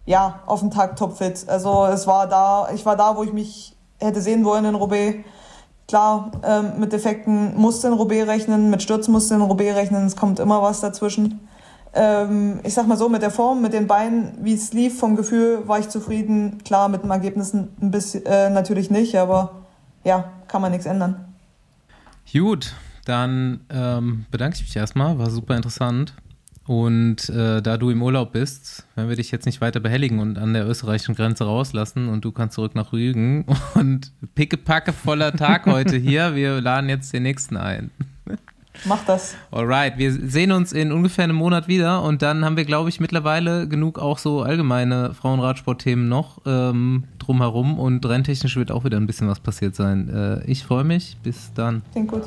ja, 0.07 0.39
auf 0.47 0.61
den 0.61 0.71
Tag 0.71 0.95
topfit. 0.95 1.49
Also 1.49 1.87
es 1.87 2.07
war 2.07 2.29
da, 2.29 2.69
ich 2.73 2.87
war 2.87 2.97
da, 2.97 3.17
wo 3.17 3.25
ich 3.25 3.33
mich 3.33 3.75
hätte 3.99 4.21
sehen 4.21 4.45
wollen 4.45 4.67
in 4.67 4.77
Roubaix. 4.77 5.19
Klar, 5.89 6.31
ähm, 6.45 6.79
mit 6.79 6.93
Defekten 6.93 7.57
musste 7.57 7.89
in 7.89 7.95
Roubaix 7.95 8.29
rechnen, 8.29 8.71
mit 8.71 8.83
Stürzen 8.83 9.11
musste 9.11 9.35
in 9.35 9.41
Roubaix 9.41 9.75
rechnen, 9.75 10.07
es 10.07 10.15
kommt 10.15 10.39
immer 10.39 10.63
was 10.63 10.81
dazwischen. 10.81 11.48
Ähm, 11.95 12.61
ich 12.65 12.75
sag 12.75 12.87
mal 12.87 12.97
so, 12.97 13.09
mit 13.09 13.23
der 13.23 13.31
Form, 13.31 13.63
mit 13.63 13.73
den 13.73 13.87
Beinen, 13.87 14.33
wie 14.43 14.55
es 14.55 14.73
lief, 14.73 14.99
vom 14.99 15.17
Gefühl 15.17 15.67
war 15.67 15.79
ich 15.79 15.89
zufrieden. 15.89 16.59
Klar, 16.65 16.89
mit 16.89 17.03
den 17.03 17.11
Ergebnissen 17.11 17.69
ein 17.81 17.91
bisschen, 17.91 18.25
äh, 18.27 18.51
natürlich 18.51 18.91
nicht, 18.91 19.17
aber 19.17 19.63
ja, 20.05 20.33
kann 20.49 20.63
man 20.63 20.73
nichts 20.73 20.87
ändern. 20.87 21.25
Gut, 22.33 22.75
dann 23.05 23.61
ähm, 23.71 24.27
bedanke 24.31 24.57
ich 24.57 24.63
mich 24.63 24.77
erstmal, 24.77 25.19
war 25.19 25.31
super 25.31 25.57
interessant. 25.57 26.15
Und 26.69 27.31
äh, 27.31 27.63
da 27.63 27.79
du 27.79 27.89
im 27.89 28.03
Urlaub 28.03 28.33
bist, 28.33 28.85
werden 28.95 29.09
wir 29.09 29.17
dich 29.17 29.31
jetzt 29.31 29.47
nicht 29.47 29.63
weiter 29.63 29.81
behelligen 29.81 30.19
und 30.19 30.37
an 30.37 30.53
der 30.53 30.69
österreichischen 30.69 31.15
Grenze 31.15 31.45
rauslassen 31.45 32.11
und 32.11 32.27
du 32.27 32.31
kannst 32.31 32.57
zurück 32.57 32.75
nach 32.75 32.93
Rügen. 32.93 33.47
Und 33.75 34.13
pickepacke 34.35 34.93
voller 34.93 35.33
Tag 35.33 35.65
heute 35.65 35.97
hier. 35.97 36.35
Wir 36.35 36.61
laden 36.61 36.91
jetzt 36.91 37.15
den 37.15 37.23
nächsten 37.23 37.57
ein. 37.57 37.91
Mach 38.85 39.05
das. 39.05 39.37
Alright, 39.51 39.99
wir 39.99 40.13
sehen 40.13 40.53
uns 40.53 40.73
in 40.73 40.93
ungefähr 40.93 41.25
einem 41.25 41.37
Monat 41.37 41.69
wieder 41.69 42.03
und 42.03 42.23
dann 42.23 42.45
haben 42.45 42.57
wir, 42.57 42.65
glaube 42.65 42.89
ich, 42.89 43.01
mittlerweile 43.01 43.69
genug 43.69 43.99
auch 43.99 44.19
so 44.19 44.43
allgemeine 44.43 45.15
Frauenradsport-Themen 45.15 46.09
noch 46.09 46.41
ähm, 46.47 47.05
drumherum 47.19 47.79
und 47.79 48.05
renntechnisch 48.07 48.57
wird 48.57 48.71
auch 48.71 48.85
wieder 48.85 48.97
ein 48.97 49.07
bisschen 49.07 49.29
was 49.29 49.41
passiert 49.41 49.75
sein. 49.75 50.09
Äh, 50.09 50.51
ich 50.51 50.65
freue 50.65 50.85
mich. 50.85 51.17
Bis 51.23 51.53
dann. 51.55 51.83
Klingt 51.93 52.09
gut. 52.09 52.23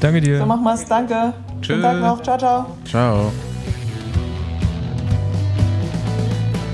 Danke 0.00 0.20
dir. 0.20 0.38
So 0.38 0.46
machen 0.46 0.64
wir's. 0.64 0.84
Danke. 0.86 1.32
Tschö. 1.60 1.74
Schönen 1.74 1.82
Tag 1.82 2.00
noch. 2.00 2.22
Ciao, 2.22 2.38
ciao. 2.38 2.66
Ciao. 2.84 3.32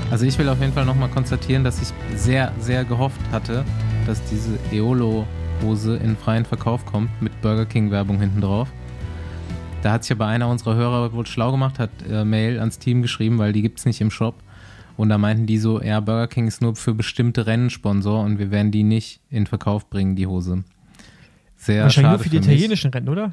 Also 0.09 0.25
ich 0.25 0.37
will 0.37 0.49
auf 0.49 0.59
jeden 0.59 0.73
Fall 0.73 0.85
nochmal 0.85 1.07
konstatieren, 1.09 1.63
dass 1.63 1.81
ich 1.81 1.93
sehr, 2.17 2.51
sehr 2.59 2.83
gehofft 2.83 3.21
hatte, 3.31 3.63
dass 4.05 4.21
diese 4.25 4.59
Eolo-Hose 4.73 5.95
in 5.95 6.17
freien 6.17 6.43
Verkauf 6.43 6.85
kommt 6.85 7.09
mit 7.21 7.39
Burger 7.41 7.65
King-Werbung 7.65 8.19
hinten 8.19 8.41
drauf. 8.41 8.67
Da 9.81 9.91
hat 9.93 10.03
sich 10.03 10.11
aber 10.11 10.27
einer 10.27 10.47
unserer 10.47 10.75
Hörer 10.75 11.11
wohl 11.13 11.25
schlau 11.25 11.51
gemacht, 11.51 11.79
hat 11.79 11.89
äh, 12.09 12.23
Mail 12.23 12.59
ans 12.59 12.77
Team 12.77 13.01
geschrieben, 13.01 13.39
weil 13.39 13.51
die 13.51 13.61
gibt 13.63 13.79
es 13.79 13.85
nicht 13.85 13.99
im 14.01 14.11
Shop. 14.11 14.35
Und 14.97 15.09
da 15.09 15.17
meinten 15.17 15.47
die 15.47 15.57
so, 15.57 15.81
ja, 15.81 15.99
Burger 15.99 16.27
King 16.27 16.47
ist 16.47 16.61
nur 16.61 16.75
für 16.75 16.93
bestimmte 16.93 17.47
Rennensponsor 17.47 18.23
und 18.23 18.37
wir 18.37 18.51
werden 18.51 18.71
die 18.71 18.83
nicht 18.83 19.21
in 19.31 19.47
Verkauf 19.47 19.89
bringen, 19.89 20.15
die 20.15 20.27
Hose. 20.27 20.63
Sehr 21.55 21.83
Wahrscheinlich 21.83 22.11
nur 22.11 22.19
für 22.19 22.29
die 22.29 22.37
mich. 22.37 22.47
italienischen 22.47 22.91
Rennen, 22.91 23.09
oder? 23.09 23.31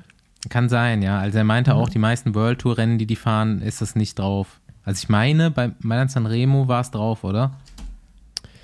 Kann 0.48 0.68
sein, 0.70 1.02
ja. 1.02 1.18
Also 1.18 1.36
er 1.38 1.44
meinte 1.44 1.72
Mhm. 1.72 1.76
auch, 1.78 1.88
die 1.90 1.98
meisten 1.98 2.34
World 2.34 2.60
Tour 2.60 2.78
Rennen, 2.78 2.96
die 2.96 3.06
die 3.06 3.16
fahren, 3.16 3.60
ist 3.60 3.82
das 3.82 3.94
nicht 3.96 4.18
drauf. 4.18 4.60
Also 4.84 5.02
ich 5.02 5.08
meine, 5.10 5.50
bei 5.50 5.72
Mailand 5.80 6.10
Sanremo 6.10 6.68
war 6.68 6.80
es 6.80 6.90
drauf, 6.90 7.24
oder? 7.24 7.52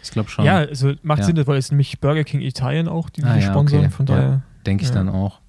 Ich 0.02 0.10
glaube 0.10 0.30
schon. 0.30 0.44
Ja, 0.46 0.56
also 0.58 0.92
macht 1.02 1.18
Ja. 1.20 1.24
Sinn, 1.26 1.46
weil 1.46 1.58
es 1.58 1.70
nämlich 1.70 2.00
Burger 2.00 2.24
King 2.24 2.40
Italien 2.40 2.88
auch, 2.88 3.10
die, 3.10 3.20
die 3.22 3.26
Ah, 3.26 3.36
ja, 3.36 3.50
sponsern. 3.50 3.80
okay. 3.80 3.90
Von 3.90 4.06
Ja. 4.06 4.14
daher. 4.16 4.42
Denke 4.64 4.84
ich 4.84 4.88
Ja. 4.90 4.94
dann 4.94 5.08
auch. 5.10 5.40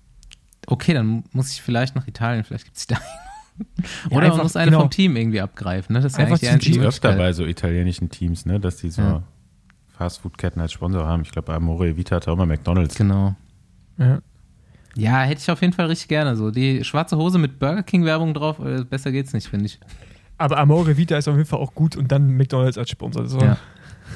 Okay, 0.68 0.94
dann 0.94 1.24
muss 1.32 1.52
ich 1.52 1.62
vielleicht 1.62 1.96
nach 1.96 2.08
Italien, 2.08 2.44
vielleicht 2.44 2.66
gibt 2.66 2.78
es 2.78 2.88
da. 2.88 2.98
Ja, 3.58 3.64
Oder 4.08 4.16
man 4.16 4.24
einfach, 4.32 4.44
muss 4.44 4.58
eine 4.58 4.66
genau. 4.72 4.82
vom 4.82 4.90
Team 4.90 5.16
irgendwie 5.16 5.40
abgreifen. 5.40 5.94
Ne? 5.94 6.02
Das 6.02 6.12
ist 6.12 6.18
ja 6.20 6.26
Einfach 6.26 6.46
eigentlich 6.46 6.74
die 6.74 6.82
öfter 6.82 7.14
bei 7.14 7.32
so 7.32 7.46
italienischen 7.46 8.10
Teams, 8.10 8.46
ne, 8.46 8.60
dass 8.60 8.76
die 8.76 8.90
so 8.90 9.02
Ja. 9.02 9.24
Fastfood-Ketten 9.98 10.60
als 10.60 10.74
Sponsor 10.74 11.08
haben. 11.08 11.22
Ich 11.22 11.32
glaube, 11.32 11.54
Amore 11.54 11.96
Vita 11.96 12.18
hat 12.18 12.28
auch 12.28 12.34
immer 12.34 12.46
McDonalds. 12.46 12.96
Genau. 12.96 13.34
Ja. 13.98 14.20
Ja, 14.98 15.22
hätte 15.22 15.40
ich 15.40 15.50
auf 15.50 15.62
jeden 15.62 15.72
Fall 15.72 15.86
richtig 15.86 16.10
gerne 16.10 16.36
so. 16.36 16.52
Die 16.52 16.84
schwarze 16.84 17.16
Hose 17.16 17.38
mit 17.38 17.58
Burger 17.58 17.84
King 17.84 18.04
Werbung 18.04 18.34
drauf, 18.34 18.60
äh, 18.60 18.84
besser 18.84 19.14
geht's 19.14 19.32
nicht, 19.32 19.48
finde 19.48 19.68
ich. 19.68 19.80
Aber 20.38 20.58
Amore 20.58 20.98
Vita 20.98 21.16
ist 21.18 21.30
auf 21.30 21.38
jeden 21.38 21.48
Fall 21.48 21.60
auch 21.60 21.74
gut 21.74 21.96
und 21.96 22.12
dann 22.12 22.36
McDonalds 22.36 22.78
als 22.78 22.90
Sponsor. 22.90 23.26
So. 23.26 23.40
Ja. 23.40 23.58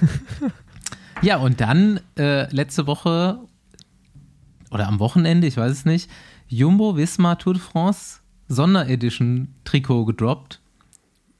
Ja, 1.21 1.37
und 1.37 1.59
dann 1.59 1.99
äh, 2.17 2.49
letzte 2.53 2.87
Woche 2.87 3.39
oder 4.71 4.87
am 4.87 4.99
Wochenende, 4.99 5.47
ich 5.47 5.57
weiß 5.57 5.71
es 5.71 5.85
nicht, 5.85 6.09
Jumbo 6.49 6.95
Visma 6.97 7.35
Tour 7.35 7.53
de 7.53 7.61
France 7.61 8.19
Sonderedition 8.47 9.49
Trikot 9.63 10.05
gedroppt. 10.05 10.59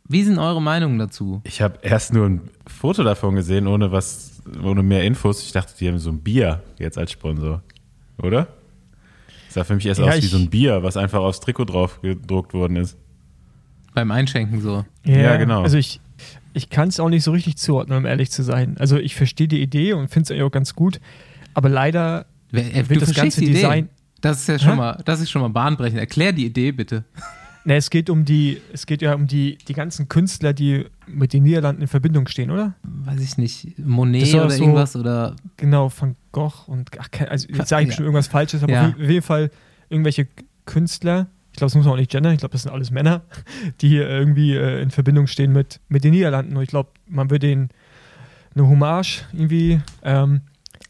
Wie 0.08 0.24
sind 0.24 0.38
eure 0.40 0.62
Meinungen 0.62 0.98
dazu? 1.00 1.42
Ich 1.44 1.62
habe 1.62 1.80
erst 1.82 2.14
nur 2.14 2.26
ein 2.28 2.42
Foto 2.68 3.04
davon 3.04 3.36
gesehen, 3.36 3.68
ohne 3.68 3.92
was, 3.92 4.42
ohne 4.64 4.82
mehr 4.84 5.04
Infos. 5.04 5.44
Ich 5.44 5.52
dachte, 5.52 5.74
die 5.80 5.88
haben 5.88 6.00
so 6.00 6.12
ein 6.12 6.20
Bier 6.20 6.64
jetzt 6.78 6.98
als 6.98 7.12
Sponsor. 7.12 7.62
Oder? 8.22 8.48
Sah 9.50 9.64
für 9.64 9.76
mich 9.76 9.86
erst 9.86 10.00
Ja, 10.00 10.08
aus 10.08 10.18
wie 10.18 10.28
so 10.28 10.38
ein 10.38 10.50
Bier, 10.50 10.84
was 10.84 10.98
einfach 10.98 11.20
aufs 11.20 11.40
Trikot 11.40 11.66
drauf 11.66 12.00
gedruckt 12.02 12.54
worden 12.54 12.76
ist. 12.76 12.98
Beim 13.96 14.12
Einschenken 14.12 14.62
so. 14.62 14.86
Ja, 15.06 15.38
genau. 15.38 15.64
Also 15.64 15.78
ich, 15.78 16.00
ich 16.54 16.70
kann 16.70 16.90
es 16.90 17.00
auch 17.00 17.10
nicht 17.10 17.24
so 17.24 17.32
richtig 17.32 17.58
zuordnen, 17.58 17.98
um 17.98 18.06
ehrlich 18.06 18.30
zu 18.32 18.44
sein. 18.44 18.78
Also 18.78 18.98
ich 18.98 19.16
verstehe 19.16 19.48
die 19.48 19.62
Idee 19.62 19.94
und 19.94 20.10
finde 20.10 20.34
es 20.36 20.42
auch 20.42 20.52
ganz 20.52 20.76
gut, 20.76 21.00
aber 21.56 21.70
leider 21.70 22.28
Wer- 22.52 22.76
äh, 22.76 22.90
wird 22.90 23.02
das 23.02 23.14
ganze 23.16 23.42
die 23.42 23.48
Idee. 23.52 23.88
Das 24.22 24.40
ist 24.42 24.48
ja 24.48 24.60
schon 24.60 24.72
Hä? 24.72 24.76
mal, 24.78 25.02
das 25.06 25.22
ist 25.22 25.30
schon 25.30 25.42
mal 25.42 25.50
bahnbrechend. 25.50 26.00
Erklär 26.00 26.34
die 26.34 26.46
Idee 26.46 26.72
bitte. 26.72 27.04
Ne, 27.66 27.76
es 27.76 27.90
geht 27.90 28.10
um 28.10 28.24
die, 28.26 28.62
es 28.74 28.86
geht 28.86 29.02
ja 29.02 29.14
um 29.14 29.28
die, 29.28 29.58
die 29.68 29.74
ganzen 29.74 30.08
Künstler, 30.08 30.54
die 30.54 30.86
mit 31.08 31.34
den 31.34 31.44
Niederlanden 31.44 31.82
in 31.82 31.88
Verbindung 31.88 32.28
stehen, 32.28 32.52
oder? 32.52 32.74
Weiß 32.84 33.20
ich 33.22 33.38
nicht, 33.38 33.78
Monet 33.78 34.34
oder 34.34 34.50
so- 34.50 34.64
irgendwas 34.64 34.96
oder 34.96 35.36
Genau, 35.58 35.92
Van 35.96 36.16
Gogh 36.32 36.54
und 36.68 36.90
ach, 36.98 37.10
also 37.30 37.48
jetzt 37.50 37.68
sage 37.70 37.84
ich 37.84 37.90
Ja. 37.90 37.96
schon 37.98 38.06
irgendwas 38.06 38.28
Falsches, 38.28 38.64
aber 38.64 38.72
Ja. 38.74 38.88
auf 38.90 38.98
jeden 39.00 39.22
Fall 39.22 39.52
irgendwelche 39.90 40.28
Künstler, 40.66 41.28
ich 41.52 41.58
glaube, 41.58 41.70
das 41.72 41.76
muss 41.76 41.86
man 41.86 41.94
auch 41.96 41.98
nicht 41.98 42.12
gendern, 42.12 42.32
ich 42.34 42.40
glaube, 42.40 42.54
das 42.54 42.64
sind 42.64 42.72
alles 42.72 42.92
Männer, 42.92 43.24
die 43.82 43.98
irgendwie 43.98 44.56
äh, 44.56 44.82
in 44.82 44.90
Verbindung 44.92 45.28
stehen 45.28 45.52
mit, 45.52 45.80
mit 45.90 46.04
den 46.06 46.12
Niederlanden. 46.12 46.56
Und 46.56 46.64
ich 46.64 46.70
glaube, 46.70 46.90
man 47.08 47.30
würde 47.30 47.48
denen 47.48 47.70
eine 48.56 48.68
Hommage 48.68 49.26
irgendwie, 49.34 49.82
ähm, 50.04 50.42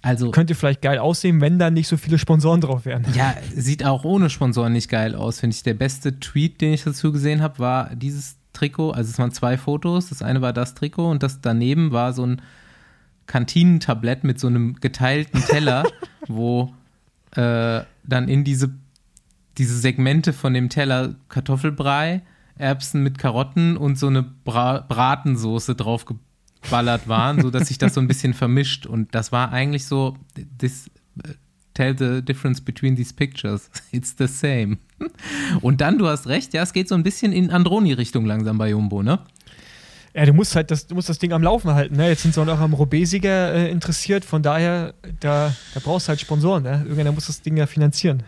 also 0.02 0.32
könnte 0.32 0.56
vielleicht 0.56 0.82
geil 0.82 0.98
aussehen, 0.98 1.42
wenn 1.42 1.60
da 1.60 1.70
nicht 1.70 1.88
so 1.88 1.98
viele 1.98 2.18
Sponsoren 2.18 2.62
drauf 2.62 2.86
wären. 2.86 3.06
ja, 3.14 3.36
sieht 3.54 3.86
auch 3.86 4.06
ohne 4.06 4.30
Sponsoren 4.30 4.74
nicht 4.74 4.90
geil 4.90 5.14
aus, 5.14 5.42
finde 5.42 5.56
ich. 5.56 5.64
Der 5.64 5.74
beste 5.74 6.20
Tweet, 6.20 6.62
den 6.62 6.74
ich 6.74 6.84
dazu 6.84 7.12
gesehen 7.12 7.42
habe, 7.42 7.60
war 7.60 7.96
dieses 7.96 8.38
Trikot. 8.54 8.92
Also 8.92 9.10
es 9.10 9.20
waren 9.20 9.32
zwei 9.32 9.58
Fotos. 9.58 10.10
Das 10.10 10.22
eine 10.22 10.42
war 10.42 10.54
das 10.54 10.74
Trikot 10.74 11.10
und 11.10 11.22
das 11.22 11.42
daneben 11.42 11.92
war 11.92 12.14
so 12.14 12.26
ein 12.26 12.42
Kantinentablett 13.28 14.24
mit 14.24 14.40
so 14.40 14.48
einem 14.48 14.76
geteilten 14.76 15.42
Teller, 15.42 15.84
wo 16.28 16.74
äh, 17.32 17.82
dann 18.04 18.28
in 18.28 18.44
diese, 18.44 18.72
diese 19.58 19.78
Segmente 19.78 20.32
von 20.34 20.54
dem 20.54 20.70
Teller 20.70 21.16
Kartoffelbrei, 21.28 22.22
Erbsen 22.56 23.04
mit 23.04 23.18
Karotten 23.18 23.78
und 23.78 23.98
so 23.98 24.08
eine 24.08 24.24
Bra 24.24 24.80
Bratensoße 24.80 25.76
drauf 25.76 26.06
geballert 26.62 27.08
waren, 27.08 27.42
so 27.42 27.50
dass 27.50 27.68
sich 27.68 27.78
das 27.78 27.94
so 27.94 28.02
ein 28.02 28.08
bisschen 28.08 28.34
vermischt. 28.34 28.86
Und 28.86 29.14
das 29.16 29.32
war 29.32 29.52
eigentlich 29.52 29.86
so, 29.86 30.18
this 30.58 30.88
äh, 31.24 31.34
tell 31.74 31.98
the 31.98 32.22
difference 32.22 32.60
between 32.62 32.96
these 32.96 33.14
pictures. 33.14 33.70
It's 33.92 34.16
the 34.18 34.28
same. 34.28 34.78
Und 35.62 35.82
dann, 35.82 35.98
du 35.98 36.08
hast 36.08 36.28
recht, 36.28 36.54
ja, 36.54 36.64
es 36.64 36.74
geht 36.74 36.90
so 36.90 36.96
ein 36.96 37.04
bisschen 37.04 37.32
in 37.32 37.52
Androni-Richtung 37.52 38.26
langsam 38.26 38.58
bei 38.58 38.70
Jumbo, 38.70 39.02
ne? 39.02 39.20
Ja, 40.14 40.26
du 40.26 40.34
musst 40.34 40.56
halt 40.56 40.72
das, 40.72 40.88
du 40.88 40.96
musst 40.96 41.08
das 41.08 41.20
Ding 41.20 41.32
am 41.34 41.44
Laufen 41.44 41.72
halten. 41.72 41.96
Ne? 41.96 42.10
Jetzt 42.10 42.24
sind 42.24 42.34
sie 42.34 42.42
auch 42.42 42.46
noch 42.46 42.60
am 42.60 42.74
Roubaix-Sieger 42.74 43.54
äh, 43.54 43.72
interessiert, 43.72 44.26
von 44.26 44.42
daher, 44.42 44.96
da, 45.20 45.54
da 45.74 45.80
brauchst 45.80 46.08
du 46.08 46.10
halt 46.10 46.20
Sponsoren. 46.20 46.64
Ne? 46.64 46.82
Irgendeiner 46.82 47.12
muss 47.12 47.28
das 47.28 47.42
Ding 47.42 47.56
ja 47.58 47.68
finanzieren. 47.68 48.24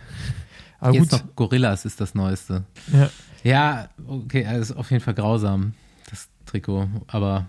Aber 0.79 0.93
Jetzt 0.93 1.09
gut, 1.09 1.19
noch 1.19 1.35
Gorillas 1.35 1.85
ist 1.85 1.99
das 1.99 2.15
Neueste. 2.15 2.63
ja. 2.93 3.09
Ja, 3.43 3.89
okay, 4.05 4.45
also 4.45 4.73
ist 4.73 4.79
auf 4.79 4.91
jeden 4.91 5.03
Fall 5.03 5.15
grausam, 5.15 5.73
das 6.11 6.29
Trikot. 6.45 6.87
Aber 7.07 7.47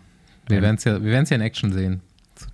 wir 0.49 0.63
werden 0.63 0.77
es 0.77 0.85
ja, 0.85 1.03
wir 1.03 1.13
ja 1.13 1.21
in 1.37 1.41
Action 1.41 1.73
sehen. 1.73 2.01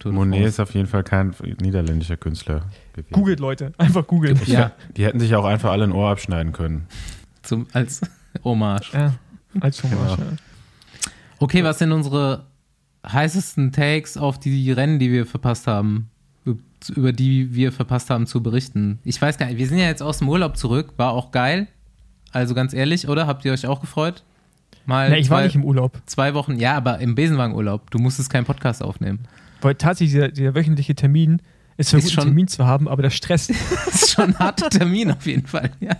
Monet 0.04 0.46
ist 0.46 0.60
auf 0.60 0.74
jeden 0.74 0.86
Fall 0.86 1.02
kein 1.02 1.34
niederländischer 1.60 2.16
Künstler 2.16 2.64
gewesen. 2.92 3.12
googelt 3.12 3.40
Leute, 3.40 3.72
einfach 3.78 4.06
googeln. 4.06 4.38
Ja, 4.46 4.72
Die 4.96 5.04
hätten 5.04 5.18
sich 5.20 5.34
auch 5.34 5.44
einfach 5.44 5.70
alle 5.70 5.84
ein 5.84 5.92
Ohr 5.92 6.10
abschneiden 6.10 6.52
können. 6.52 6.86
zum, 7.42 7.66
als 7.72 8.00
Hommage. 8.44 8.92
Ja, 8.92 9.14
als 9.60 9.82
Hommage. 9.82 10.16
Genau. 10.16 10.30
Ja. 10.30 10.36
Okay, 11.38 11.64
was 11.64 11.78
sind 11.78 11.92
unsere 11.92 12.44
heißesten 13.06 13.72
Takes 13.72 14.16
auf 14.16 14.38
die 14.38 14.70
Rennen, 14.72 14.98
die 14.98 15.10
wir 15.10 15.24
verpasst 15.26 15.66
haben? 15.66 16.10
Über 16.94 17.12
die 17.12 17.54
wir 17.54 17.72
verpasst 17.72 18.08
haben 18.08 18.26
zu 18.26 18.40
berichten. 18.42 19.00
Ich 19.04 19.20
weiß 19.20 19.36
gar 19.38 19.46
nicht, 19.46 19.58
wir 19.58 19.66
sind 19.66 19.78
ja 19.78 19.86
jetzt 19.86 20.02
aus 20.02 20.18
dem 20.18 20.28
Urlaub 20.28 20.56
zurück, 20.56 20.92
war 20.96 21.10
auch 21.12 21.32
geil. 21.32 21.66
Also 22.30 22.54
ganz 22.54 22.72
ehrlich, 22.72 23.08
oder? 23.08 23.26
Habt 23.26 23.44
ihr 23.44 23.52
euch 23.52 23.66
auch 23.66 23.80
gefreut? 23.80 24.22
Mal 24.88 25.10
Na, 25.10 25.18
ich 25.18 25.28
war 25.28 25.40
zwei, 25.40 25.44
nicht 25.44 25.54
im 25.54 25.64
Urlaub. 25.64 26.00
zwei 26.06 26.32
Wochen, 26.32 26.56
ja, 26.56 26.74
aber 26.74 26.98
im 26.98 27.14
Besenwagenurlaub. 27.14 27.90
Du 27.90 27.98
musstest 27.98 28.30
keinen 28.30 28.46
Podcast 28.46 28.82
aufnehmen. 28.82 29.20
Weil 29.60 29.74
tatsächlich 29.74 30.12
dieser, 30.14 30.28
dieser 30.28 30.54
wöchentliche 30.54 30.94
Termin 30.94 31.42
ist 31.76 31.90
zwar 31.90 31.98
Ist 31.98 32.04
gut, 32.06 32.12
schon- 32.14 32.22
einen 32.22 32.30
Termin 32.30 32.48
zu 32.48 32.66
haben, 32.66 32.88
aber 32.88 33.02
der 33.02 33.10
Stress. 33.10 33.50
Ist 33.92 34.10
schon 34.12 34.30
ein 34.34 34.38
harter 34.38 34.70
Termin 34.70 35.10
auf 35.12 35.26
jeden 35.26 35.46
Fall, 35.46 35.70
ja. 35.80 35.94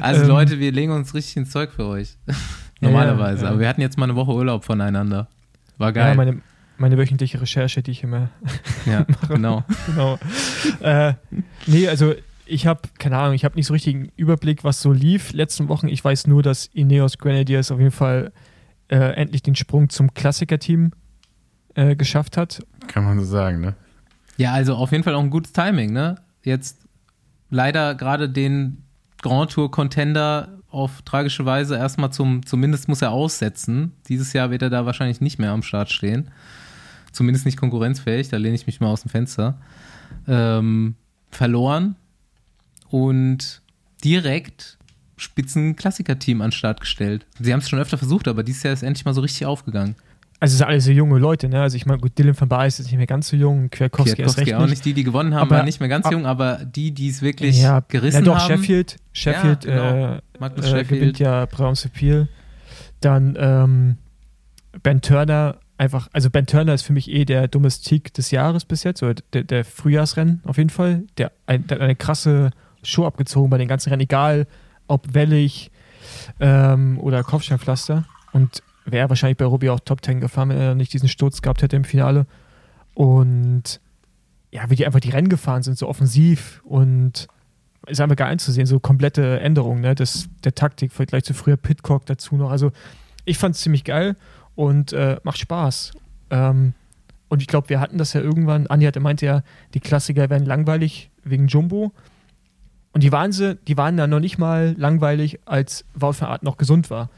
Also 0.00 0.22
Ähm. 0.22 0.28
Leute, 0.28 0.58
wir 0.58 0.72
legen 0.72 0.92
uns 0.92 1.14
richtig 1.14 1.36
ins 1.36 1.50
Zeug 1.50 1.70
für 1.72 1.84
euch. 1.86 2.16
Normalerweise. 2.80 3.44
ja. 3.44 3.50
Aber 3.50 3.60
wir 3.60 3.68
hatten 3.68 3.80
jetzt 3.80 3.98
mal 3.98 4.04
eine 4.04 4.16
Woche 4.16 4.32
Urlaub 4.32 4.64
voneinander. 4.64 5.28
War 5.78 5.92
geil. 5.92 6.08
Ja, 6.08 6.14
meine, 6.14 6.40
meine 6.78 6.96
wöchentliche 6.98 7.40
Recherche, 7.40 7.82
die 7.82 7.90
ich 7.92 8.02
immer 8.02 8.30
Ja, 8.86 9.04
genau. 9.28 9.64
genau. 9.86 10.18
äh, 10.80 11.14
nee, 11.66 11.86
also 11.88 12.14
ich 12.46 12.66
habe, 12.66 12.80
keine 12.98 13.18
Ahnung, 13.18 13.34
ich 13.34 13.44
habe 13.44 13.54
nicht 13.54 13.66
so 13.66 13.72
richtigen 13.72 14.10
Überblick, 14.16 14.64
was 14.64 14.80
so 14.80 14.92
lief 14.92 15.32
letzten 15.32 15.68
Wochen. 15.68 15.88
Ich 15.88 16.04
weiß 16.04 16.26
nur, 16.26 16.42
dass 16.42 16.66
Ineos 16.66 17.18
Grenadiers 17.18 17.70
auf 17.70 17.78
jeden 17.78 17.92
Fall 17.92 18.32
äh, 18.88 18.96
endlich 19.14 19.42
den 19.42 19.54
Sprung 19.54 19.88
zum 19.88 20.12
Klassiker-Team 20.12 20.92
äh, 21.74 21.96
geschafft 21.96 22.36
hat. 22.36 22.64
Kann 22.88 23.04
man 23.04 23.18
so 23.18 23.24
sagen, 23.24 23.60
ne? 23.60 23.74
Ja, 24.36 24.52
also 24.52 24.74
auf 24.74 24.92
jeden 24.92 25.04
Fall 25.04 25.14
auch 25.14 25.22
ein 25.22 25.30
gutes 25.30 25.52
Timing, 25.52 25.92
ne? 25.92 26.16
Jetzt 26.42 26.78
leider 27.50 27.94
gerade 27.94 28.28
den 28.28 28.84
Grand 29.20 29.52
Tour 29.52 29.70
Contender 29.70 30.58
auf 30.68 31.02
tragische 31.02 31.44
Weise 31.44 31.76
erstmal 31.76 32.12
zum, 32.12 32.44
zumindest 32.44 32.88
muss 32.88 33.02
er 33.02 33.12
aussetzen. 33.12 33.92
Dieses 34.08 34.32
Jahr 34.32 34.50
wird 34.50 34.62
er 34.62 34.70
da 34.70 34.86
wahrscheinlich 34.86 35.20
nicht 35.20 35.38
mehr 35.38 35.50
am 35.50 35.62
Start 35.62 35.90
stehen. 35.90 36.30
Zumindest 37.12 37.44
nicht 37.44 37.58
konkurrenzfähig, 37.58 38.30
da 38.30 38.38
lehne 38.38 38.54
ich 38.54 38.66
mich 38.66 38.80
mal 38.80 38.88
aus 38.88 39.02
dem 39.02 39.10
Fenster. 39.10 39.58
Ähm, 40.26 40.96
verloren 41.30 41.96
und 42.92 43.62
direkt 44.04 44.78
Spitzen-Klassiker-Team 45.16 46.40
an 46.40 46.48
den 46.48 46.52
Start 46.52 46.80
gestellt. 46.80 47.26
Sie 47.40 47.52
haben 47.52 47.60
es 47.60 47.68
schon 47.68 47.78
öfter 47.78 47.98
versucht, 47.98 48.28
aber 48.28 48.42
dieses 48.42 48.62
Jahr 48.62 48.72
ist 48.74 48.82
endlich 48.82 49.04
mal 49.04 49.14
so 49.14 49.20
richtig 49.20 49.46
aufgegangen. 49.46 49.96
Also 50.40 50.54
es 50.54 50.58
sind 50.58 50.66
alles 50.66 50.84
so 50.84 50.90
junge 50.90 51.18
Leute, 51.20 51.48
ne? 51.48 51.62
Also 51.62 51.76
ich 51.76 51.86
meine, 51.86 52.00
gut, 52.00 52.18
Dylan 52.18 52.38
van 52.38 52.48
Baar 52.48 52.66
ist 52.66 52.78
jetzt 52.78 52.88
nicht 52.88 52.96
mehr 52.96 53.06
ganz 53.06 53.28
so 53.28 53.36
jung, 53.36 53.70
Kwiatkowski 53.70 54.14
Kwiatkowski 54.16 54.40
recht 54.40 54.54
auch 54.54 54.66
nicht. 54.66 54.84
Die, 54.84 54.92
die 54.92 55.04
gewonnen 55.04 55.34
haben, 55.34 55.42
Aber- 55.42 55.56
waren 55.58 55.66
nicht 55.66 55.78
mehr 55.78 55.88
ganz 55.88 56.06
ab- 56.06 56.12
jung, 56.12 56.26
aber 56.26 56.64
die, 56.64 56.90
die 56.90 57.08
es 57.08 57.22
wirklich 57.22 57.62
ja, 57.62 57.80
gerissen 57.86 58.18
ja, 58.18 58.32
doch, 58.32 58.38
haben. 58.40 58.48
Sheffield, 58.58 58.96
Sheffield 59.12 59.64
Ja, 59.64 60.16
genau. 60.34 60.46
äh, 60.46 60.58
äh, 60.58 60.62
Sheffield. 60.62 60.88
gewinnt 60.88 61.18
ja 61.20 61.46
Brabants 61.46 61.84
Appeal. 61.84 62.26
Dann 63.00 63.36
ähm, 63.38 63.96
Ben 64.82 65.00
Turner, 65.00 65.58
einfach, 65.78 66.08
also 66.12 66.28
Ben 66.28 66.46
Turner 66.46 66.74
ist 66.74 66.82
für 66.82 66.92
mich 66.92 67.08
eh 67.08 67.24
der 67.24 67.46
Domestik 67.46 68.12
des 68.14 68.32
Jahres 68.32 68.64
bis 68.64 68.82
jetzt, 68.82 69.02
oder 69.04 69.14
der, 69.32 69.44
der 69.44 69.64
Frühjahrsrennen 69.64 70.40
auf 70.44 70.58
jeden 70.58 70.70
Fall. 70.70 71.04
Der, 71.18 71.30
ein, 71.46 71.66
der 71.68 71.76
hat 71.76 71.82
eine 71.82 71.94
krasse 71.94 72.50
Show 72.82 73.06
abgezogen 73.06 73.50
bei 73.50 73.58
den 73.58 73.68
ganzen 73.68 73.90
Rennen, 73.90 74.02
egal 74.02 74.46
ob 74.86 75.14
wellig 75.14 75.70
ähm, 76.40 76.98
oder 76.98 77.22
Kopfsteinpflaster. 77.22 78.04
Und 78.32 78.62
wäre 78.84 79.08
wahrscheinlich 79.08 79.38
bei 79.38 79.44
Robbie 79.44 79.70
auch 79.70 79.80
Top 79.80 80.04
10 80.04 80.20
gefahren, 80.20 80.48
wenn 80.48 80.58
er 80.58 80.74
nicht 80.74 80.92
diesen 80.92 81.08
Sturz 81.08 81.42
gehabt 81.42 81.62
hätte 81.62 81.76
im 81.76 81.84
Finale. 81.84 82.26
Und 82.94 83.80
ja, 84.50 84.68
wie 84.68 84.76
die 84.76 84.86
einfach 84.86 85.00
die 85.00 85.10
Rennen 85.10 85.28
gefahren 85.28 85.62
sind, 85.62 85.78
so 85.78 85.88
offensiv 85.88 86.60
und 86.64 87.28
ist 87.86 88.00
einfach 88.00 88.16
geil 88.16 88.30
anzusehen, 88.32 88.66
so 88.66 88.78
komplette 88.78 89.40
Änderungen 89.40 89.80
ne, 89.80 89.94
des, 89.94 90.28
der 90.44 90.54
Taktik, 90.54 90.92
vielleicht 90.92 91.26
zu 91.26 91.34
früher 91.34 91.56
Pitcock 91.56 92.06
dazu 92.06 92.36
noch. 92.36 92.50
Also 92.50 92.70
ich 93.24 93.38
fand 93.38 93.54
es 93.54 93.62
ziemlich 93.62 93.84
geil 93.84 94.16
und 94.54 94.92
äh, 94.92 95.18
macht 95.24 95.38
Spaß. 95.38 95.92
Ähm, 96.30 96.74
und 97.28 97.40
ich 97.40 97.48
glaube, 97.48 97.70
wir 97.70 97.80
hatten 97.80 97.98
das 97.98 98.12
ja 98.12 98.20
irgendwann, 98.20 98.66
Andi 98.66 98.86
hatte 98.86 99.00
meinte 99.00 99.26
ja, 99.26 99.42
die 99.74 99.80
Klassiker 99.80 100.28
wären 100.28 100.44
langweilig 100.44 101.10
wegen 101.24 101.48
Jumbo. 101.48 101.92
Und 102.92 103.02
die 103.02 103.12
waren 103.12 103.32
sie, 103.32 103.56
die 103.56 103.76
waren 103.76 103.96
dann 103.96 104.10
noch 104.10 104.20
nicht 104.20 104.38
mal 104.38 104.74
langweilig, 104.76 105.40
als 105.46 105.84
Wout 105.94 106.20
van 106.20 106.28
Aert 106.28 106.42
noch 106.42 106.58
gesund 106.58 106.90
war. 106.90 107.10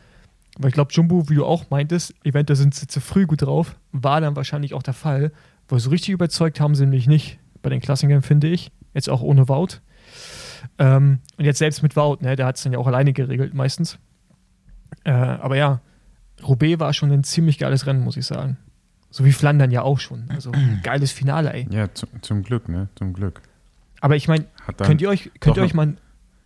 Weil 0.56 0.68
ich 0.68 0.74
glaube, 0.74 0.92
Jumbo, 0.92 1.28
wie 1.28 1.34
du 1.34 1.44
auch 1.44 1.68
meintest, 1.70 2.14
eventuell 2.22 2.56
sind 2.56 2.74
sie 2.74 2.86
zu 2.86 3.00
früh 3.00 3.26
gut 3.26 3.42
drauf, 3.42 3.76
war 3.90 4.20
dann 4.20 4.36
wahrscheinlich 4.36 4.72
auch 4.74 4.84
der 4.84 4.94
Fall. 4.94 5.32
Weil 5.68 5.80
so 5.80 5.90
richtig 5.90 6.10
überzeugt 6.10 6.60
haben 6.60 6.74
sie 6.74 6.84
nämlich 6.84 7.08
nicht 7.08 7.38
bei 7.62 7.70
den 7.70 7.80
Klassikern, 7.80 8.22
finde 8.22 8.48
ich. 8.48 8.70
Jetzt 8.92 9.10
auch 9.10 9.22
ohne 9.22 9.48
Wout. 9.48 9.80
Ähm, 10.78 11.18
und 11.36 11.44
jetzt 11.44 11.58
selbst 11.58 11.82
mit 11.82 11.96
Wout, 11.96 12.18
ne, 12.20 12.36
der 12.36 12.46
hat 12.46 12.56
es 12.56 12.62
dann 12.62 12.72
ja 12.72 12.78
auch 12.78 12.86
alleine 12.86 13.12
geregelt 13.12 13.54
meistens. 13.54 13.98
Äh, 15.02 15.10
aber 15.10 15.56
ja, 15.56 15.80
Roubaix 16.46 16.78
war 16.78 16.92
schon 16.92 17.10
ein 17.10 17.24
ziemlich 17.24 17.58
geiles 17.58 17.86
Rennen, 17.86 18.04
muss 18.04 18.16
ich 18.16 18.26
sagen. 18.26 18.58
So 19.10 19.24
wie 19.24 19.32
Flandern 19.32 19.70
ja 19.70 19.82
auch 19.82 19.98
schon. 19.98 20.24
Also 20.28 20.52
geiles 20.82 21.12
Finale, 21.12 21.52
ey. 21.52 21.66
Ja, 21.70 21.92
zu, 21.92 22.06
zum 22.20 22.42
Glück, 22.42 22.68
ne? 22.68 22.88
Zum 22.96 23.12
Glück. 23.12 23.42
Aber 24.04 24.16
ich 24.16 24.28
meine, 24.28 24.44
könnt 24.76 25.00
ihr 25.00 25.08
euch, 25.08 25.30
könnt 25.40 25.56
ihr 25.56 25.62
euch 25.62 25.72
mal, 25.72 25.96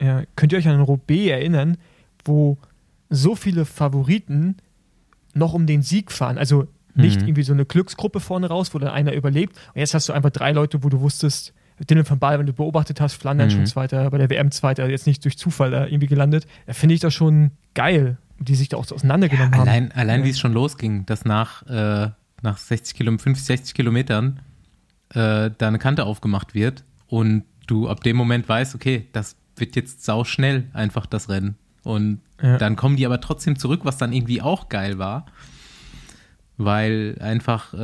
ja, 0.01 0.23
könnt 0.37 0.53
ihr 0.53 0.59
euch 0.59 0.69
an 0.69 0.81
Roubaix 0.81 1.29
erinnern, 1.31 1.77
wo 2.25 2.57
so 3.11 3.35
viele 3.35 3.65
Favoriten 3.65 4.57
noch 5.35 5.55
um 5.55 5.67
den 5.67 5.83
Sieg 5.83 6.13
fahren? 6.13 6.39
Also 6.39 6.69
nicht 6.95 7.21
Mhm. 7.23 7.27
irgendwie 7.29 7.43
so 7.43 7.53
eine 7.53 7.65
Glücksgruppe 7.65 8.21
vorne 8.21 8.47
raus, 8.49 8.75
wo 8.75 8.79
dann 8.79 8.91
einer 8.91 9.13
überlebt. 9.13 9.57
Und 9.75 9.81
jetzt 9.81 9.93
hast 9.95 10.09
du 10.09 10.13
einfach 10.13 10.31
drei 10.31 10.53
Leute, 10.53 10.85
wo 10.85 10.89
du 10.89 11.01
wusstest, 11.01 11.53
Dylan 11.91 12.09
van 12.09 12.21
Baal, 12.21 12.39
wenn 12.39 12.47
du 12.47 12.53
beobachtet 12.53 13.01
hast, 13.01 13.15
Flandern 13.15 13.49
Mhm. 13.49 13.53
schon 13.53 13.67
Zweiter, 13.67 14.09
bei 14.11 14.19
der 14.19 14.31
WM 14.31 14.53
Zweiter, 14.53 14.89
jetzt 14.89 15.09
nicht 15.09 15.25
durch 15.25 15.37
Zufall 15.37 15.73
da 15.73 15.87
irgendwie 15.87 16.07
gelandet. 16.07 16.47
Da 16.67 16.75
finde 16.75 16.95
ich 16.95 17.01
das 17.01 17.13
schon 17.15 17.51
geil. 17.75 18.19
die 18.41 18.55
sich 18.55 18.69
da 18.69 18.77
auch 18.77 18.85
so 18.85 18.95
auseinandergenommen 18.95 19.53
haben. 19.53 19.63
Allein, 19.69 19.91
allein 19.91 20.21
Ja. 20.21 20.27
wie 20.27 20.31
es 20.31 20.39
schon 20.39 20.53
losging, 20.53 21.05
dass 21.07 21.25
nach, 21.25 21.67
äh, 21.67 22.09
nach 22.41 22.57
60 22.57 22.95
Kilometern, 22.97 23.25
50, 23.25 23.47
60 23.47 23.75
Kilometern 23.75 24.39
äh, 25.13 25.51
da 25.59 25.67
eine 25.67 25.81
Kante 25.81 26.05
aufgemacht 26.07 26.55
wird 26.55 26.85
und 27.09 27.45
du 27.67 27.89
ab 27.89 28.03
dem 28.05 28.17
Moment 28.17 28.49
weißt, 28.49 28.75
okay, 28.75 29.09
das 29.13 29.37
wird 29.57 29.75
jetzt 29.77 30.05
sau 30.05 30.25
schnell 30.25 30.69
einfach 30.73 31.07
das 31.07 31.29
Rennen. 31.29 31.57
Und 31.83 32.21
Ja. 32.43 32.59
dann 32.59 32.77
kommen 32.77 32.97
die 32.97 33.05
aber 33.07 33.21
trotzdem 33.21 33.59
zurück, 33.59 33.81
was 33.85 33.97
dann 33.99 34.13
irgendwie 34.13 34.41
auch 34.43 34.69
geil 34.69 34.99
war. 34.99 35.27
Weil 36.57 37.17
einfach 37.21 37.73
äh, 37.75 37.77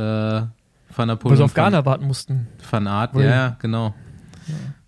Van 0.95 1.07
der 1.07 1.15
Poel 1.15 1.31
Wo 1.31 1.35
sie 1.35 1.43
auf 1.43 1.53
Ghana 1.53 1.85
warten 1.85 2.05
mussten. 2.05 2.47
Van 2.69 2.87
Art, 2.87 3.13
Wo 3.13 3.19
ja, 3.19 3.25
die- 3.25 3.31
ja, 3.31 3.55
genau. 3.59 3.93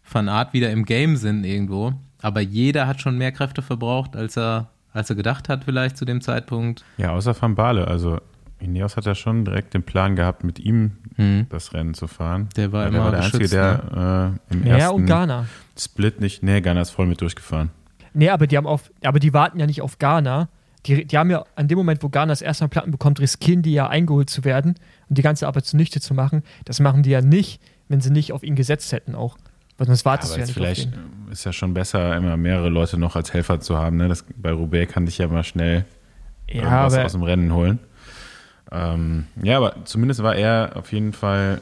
Van 0.10 0.30
Art 0.30 0.54
wieder 0.54 0.72
im 0.72 0.86
Game 0.86 1.16
sind 1.18 1.44
irgendwo. 1.44 1.94
Aber 2.22 2.42
jeder 2.42 2.88
hat 2.88 3.02
schon 3.02 3.18
mehr 3.18 3.32
Kräfte 3.32 3.62
verbraucht, 3.62 4.16
als 4.16 4.38
er, 4.38 4.70
als 4.94 5.10
er 5.10 5.16
gedacht 5.16 5.50
hat, 5.50 5.64
vielleicht 5.66 5.98
zu 5.98 6.06
dem 6.06 6.22
Zeitpunkt. 6.22 6.84
Ja, 6.98 7.12
außer 7.12 7.40
Van 7.40 7.56
Bale. 7.56 7.88
Also 7.88 8.20
Ineos 8.60 8.98
hat 8.98 9.06
ja 9.06 9.14
schon 9.16 9.46
direkt 9.46 9.74
den 9.74 9.84
Plan 9.84 10.16
gehabt, 10.16 10.44
mit 10.44 10.60
ihm 10.60 10.94
Hm. 11.16 11.46
das 11.50 11.74
Rennen 11.74 11.94
zu 11.94 12.08
fahren. 12.08 12.50
Der 12.56 12.72
war 12.72 12.88
immer 12.88 12.92
der 12.98 13.04
war 13.04 13.12
der 13.12 13.20
Einzige, 13.22 13.44
ne? 13.44 13.50
der 13.50 14.38
äh, 14.50 14.54
im 14.54 14.66
Ja, 14.68 14.78
ersten 14.78 14.96
und 14.96 15.06
Ghana. 15.06 15.46
Split 15.78 16.20
nicht. 16.22 16.44
Nee, 16.44 16.62
Ghana 16.62 16.82
ist 16.82 16.92
voll 16.92 17.06
mit 17.08 17.22
durchgefahren. 17.22 17.70
Nee, 18.14 18.30
aber 18.30 18.48
die 18.48 18.58
haben 18.58 18.68
auf, 18.68 18.92
aber 19.04 19.20
die 19.20 19.34
warten 19.34 19.60
ja 19.60 19.66
nicht 19.68 19.82
auf 19.82 20.00
Ghana. 20.00 20.50
Die, 20.86 21.06
die 21.06 21.18
haben 21.18 21.30
ja 21.30 21.44
an 21.56 21.68
dem 21.68 21.78
Moment, 21.78 22.02
wo 22.04 22.10
Ghana 22.10 22.32
das 22.32 22.42
erste 22.42 22.64
Mal 22.64 22.70
Platten 22.70 22.92
bekommt, 22.92 23.20
riskieren 23.20 23.62
die 23.62 23.74
ja 23.74 23.88
eingeholt 23.88 24.30
zu 24.30 24.44
werden 24.46 24.76
und 25.10 25.18
die 25.18 25.22
ganze 25.22 25.48
Arbeit 25.48 25.66
zunichte 25.66 26.00
zu 26.00 26.14
machen. 26.14 26.44
Das 26.66 26.80
machen 26.80 27.04
die 27.04 27.10
ja 27.10 27.22
nicht, 27.22 27.62
wenn 27.90 28.00
sie 28.02 28.10
nicht 28.12 28.32
auf 28.32 28.44
ihn 28.44 28.56
gesetzt 28.56 28.92
hätten 28.92 29.14
auch. 29.16 29.38
Weil 29.78 29.88
sonst 29.88 30.06
wartest 30.06 30.34
Aber 30.34 30.42
du 30.42 30.48
ja 30.48 30.54
vielleicht 30.54 30.90
ist 31.32 31.44
ja 31.46 31.54
schon 31.54 31.74
besser, 31.76 32.16
immer 32.16 32.38
mehrere 32.38 32.70
Leute 32.70 32.98
noch 32.98 33.16
als 33.16 33.34
Helfer 33.34 33.60
zu 33.60 33.78
haben. 33.78 33.98
Ne? 33.98 34.08
Das, 34.08 34.24
bei 34.36 34.52
Roubaix 34.52 34.92
kann 34.92 35.06
dich 35.06 35.18
ja 35.20 35.28
mal 35.28 35.44
schnell 35.44 35.86
Ja, 36.50 36.56
irgendwas 36.64 36.94
aber 36.96 37.06
aus 37.06 37.12
dem 37.12 37.24
Rennen 37.24 37.54
holen. 37.54 37.80
Ähm, 38.72 39.28
ja, 39.42 39.58
aber 39.58 39.86
zumindest 39.86 40.24
war 40.24 40.36
er 40.36 40.72
auf 40.76 40.92
jeden 40.92 41.14
Fall 41.14 41.62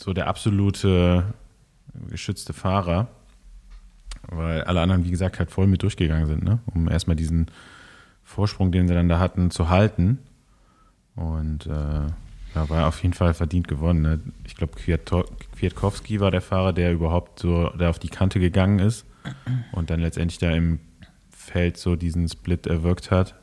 so 0.00 0.12
der 0.12 0.26
absolute 0.26 1.24
geschützte 2.08 2.52
Fahrer, 2.52 3.08
weil 4.28 4.62
alle 4.62 4.80
anderen, 4.80 5.04
wie 5.04 5.10
gesagt, 5.10 5.38
halt 5.38 5.50
voll 5.50 5.66
mit 5.66 5.82
durchgegangen 5.82 6.26
sind, 6.26 6.42
ne? 6.42 6.60
um 6.66 6.88
erstmal 6.88 7.16
diesen 7.16 7.46
Vorsprung, 8.24 8.72
den 8.72 8.88
sie 8.88 8.94
dann 8.94 9.08
da 9.08 9.18
hatten, 9.18 9.50
zu 9.50 9.68
halten. 9.68 10.18
Und 11.14 11.66
äh, 11.66 12.06
da 12.54 12.68
war 12.68 12.86
auf 12.86 13.02
jeden 13.02 13.14
Fall 13.14 13.34
verdient 13.34 13.68
gewonnen. 13.68 14.02
Ne? 14.02 14.20
Ich 14.44 14.54
glaube, 14.56 14.74
Kwiatkowski 14.74 16.20
war 16.20 16.30
der 16.30 16.40
Fahrer, 16.40 16.72
der 16.72 16.92
überhaupt 16.92 17.40
so 17.40 17.70
der 17.70 17.90
auf 17.90 17.98
die 17.98 18.08
Kante 18.08 18.40
gegangen 18.40 18.78
ist 18.78 19.06
und 19.72 19.90
dann 19.90 20.00
letztendlich 20.00 20.38
da 20.38 20.50
im 20.50 20.80
Feld 21.30 21.76
so 21.76 21.96
diesen 21.96 22.28
Split 22.28 22.66
erwirkt 22.66 23.10
hat. 23.10 23.34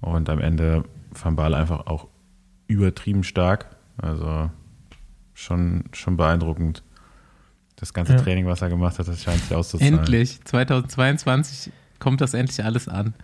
Und 0.00 0.28
am 0.28 0.40
Ende 0.40 0.84
Van 1.22 1.36
Baal 1.36 1.54
einfach 1.54 1.86
auch 1.86 2.08
übertrieben 2.66 3.22
stark. 3.24 3.66
Also 3.96 4.50
schon, 5.34 5.84
schon 5.92 6.16
beeindruckend. 6.16 6.82
Das 7.76 7.92
ganze 7.92 8.12
Ja. 8.14 8.20
Training, 8.20 8.46
was 8.46 8.62
er 8.62 8.68
gemacht 8.68 8.98
hat, 8.98 9.08
das 9.08 9.22
scheint 9.22 9.40
sich 9.42 9.54
auszuzahlen. 9.54 9.98
Endlich, 9.98 10.40
2022 10.44 11.72
kommt 11.98 12.20
das 12.20 12.34
endlich 12.34 12.64
alles 12.64 12.88
an. 12.88 13.14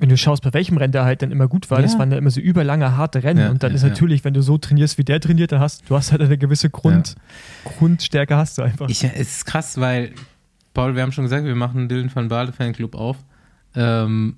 wenn 0.00 0.08
du 0.08 0.16
schaust, 0.16 0.44
bei 0.44 0.52
welchem 0.54 0.76
Rennen 0.76 0.92
der 0.92 1.04
halt 1.04 1.22
dann 1.22 1.32
immer 1.32 1.48
gut 1.48 1.70
war, 1.72 1.82
das 1.82 1.94
Ja. 1.94 1.98
waren 1.98 2.10
dann 2.10 2.20
immer 2.20 2.30
so 2.30 2.40
überlange, 2.40 2.96
harte 2.96 3.24
Rennen. 3.24 3.40
Ja, 3.40 3.50
und 3.50 3.64
dann 3.64 3.72
ja, 3.72 3.76
ist 3.76 3.82
ja. 3.82 3.88
natürlich, 3.88 4.22
wenn 4.24 4.32
du 4.32 4.42
so 4.42 4.56
trainierst, 4.56 4.96
wie 4.96 5.02
der 5.02 5.18
trainiert, 5.20 5.50
dann 5.50 5.58
hast 5.60 5.90
du 5.90 5.96
hast 5.96 6.12
halt 6.12 6.22
eine 6.22 6.38
gewisse 6.38 6.70
Grund, 6.70 7.16
Grundstärke 7.64 8.36
hast 8.36 8.58
du 8.58 8.62
einfach. 8.62 8.88
Ich, 8.88 9.02
es 9.02 9.12
ist 9.38 9.44
krass, 9.44 9.78
weil, 9.80 10.12
Paul, 10.72 10.94
wir 10.94 11.02
haben 11.02 11.10
schon 11.10 11.24
gesagt, 11.24 11.44
wir 11.44 11.54
machen 11.56 11.78
einen 11.80 11.88
Dylan 11.88 12.14
van 12.14 12.28
Baarle 12.28 12.52
Fanclub 12.52 12.94
auf. 12.94 13.16
Ähm, 13.74 14.36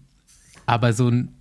aber 0.64 0.94
so 0.94 1.08
ein, 1.08 1.34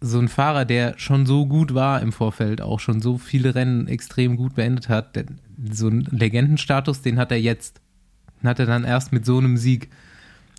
so 0.00 0.18
ein 0.18 0.28
Fahrer, 0.28 0.64
der 0.64 0.94
schon 0.98 1.26
so 1.26 1.46
gut 1.46 1.74
war 1.74 2.00
im 2.00 2.12
Vorfeld, 2.12 2.60
auch 2.60 2.80
schon 2.80 3.00
so 3.00 3.18
viele 3.18 3.54
Rennen 3.54 3.88
extrem 3.88 4.36
gut 4.36 4.54
beendet 4.54 4.88
hat, 4.88 5.16
der, 5.16 5.24
so 5.70 5.88
einen 5.88 6.02
Legendenstatus, 6.10 7.02
den 7.02 7.18
hat 7.18 7.32
er 7.32 7.40
jetzt. 7.40 7.80
Den 8.40 8.48
hat 8.48 8.60
er 8.60 8.66
dann 8.66 8.84
erst 8.84 9.12
mit 9.12 9.26
so 9.26 9.38
einem 9.38 9.56
Sieg. 9.56 9.90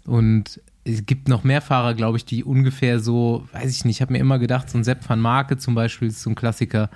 Und 0.06 0.62
es 0.84 1.06
gibt 1.06 1.30
noch 1.30 1.44
mehr 1.44 1.62
Fahrer, 1.62 1.94
glaube 1.94 2.18
ich, 2.18 2.26
die 2.26 2.44
ungefähr 2.44 3.00
so, 3.00 3.48
weiß 3.54 3.72
ich 3.72 3.86
nicht, 3.86 3.98
ich 3.98 4.02
habe 4.02 4.14
mir 4.14 4.20
immer 4.20 4.40
gedacht, 4.40 4.70
so 4.70 4.78
ein 4.78 4.84
Sepp 4.84 5.08
van 5.08 5.20
Marke 5.20 5.58
zum 5.58 5.76
Beispiel 5.76 6.10
ist 6.10 6.22
so 6.22 6.30
ein 6.30 6.36
Klassiker, 6.36 6.90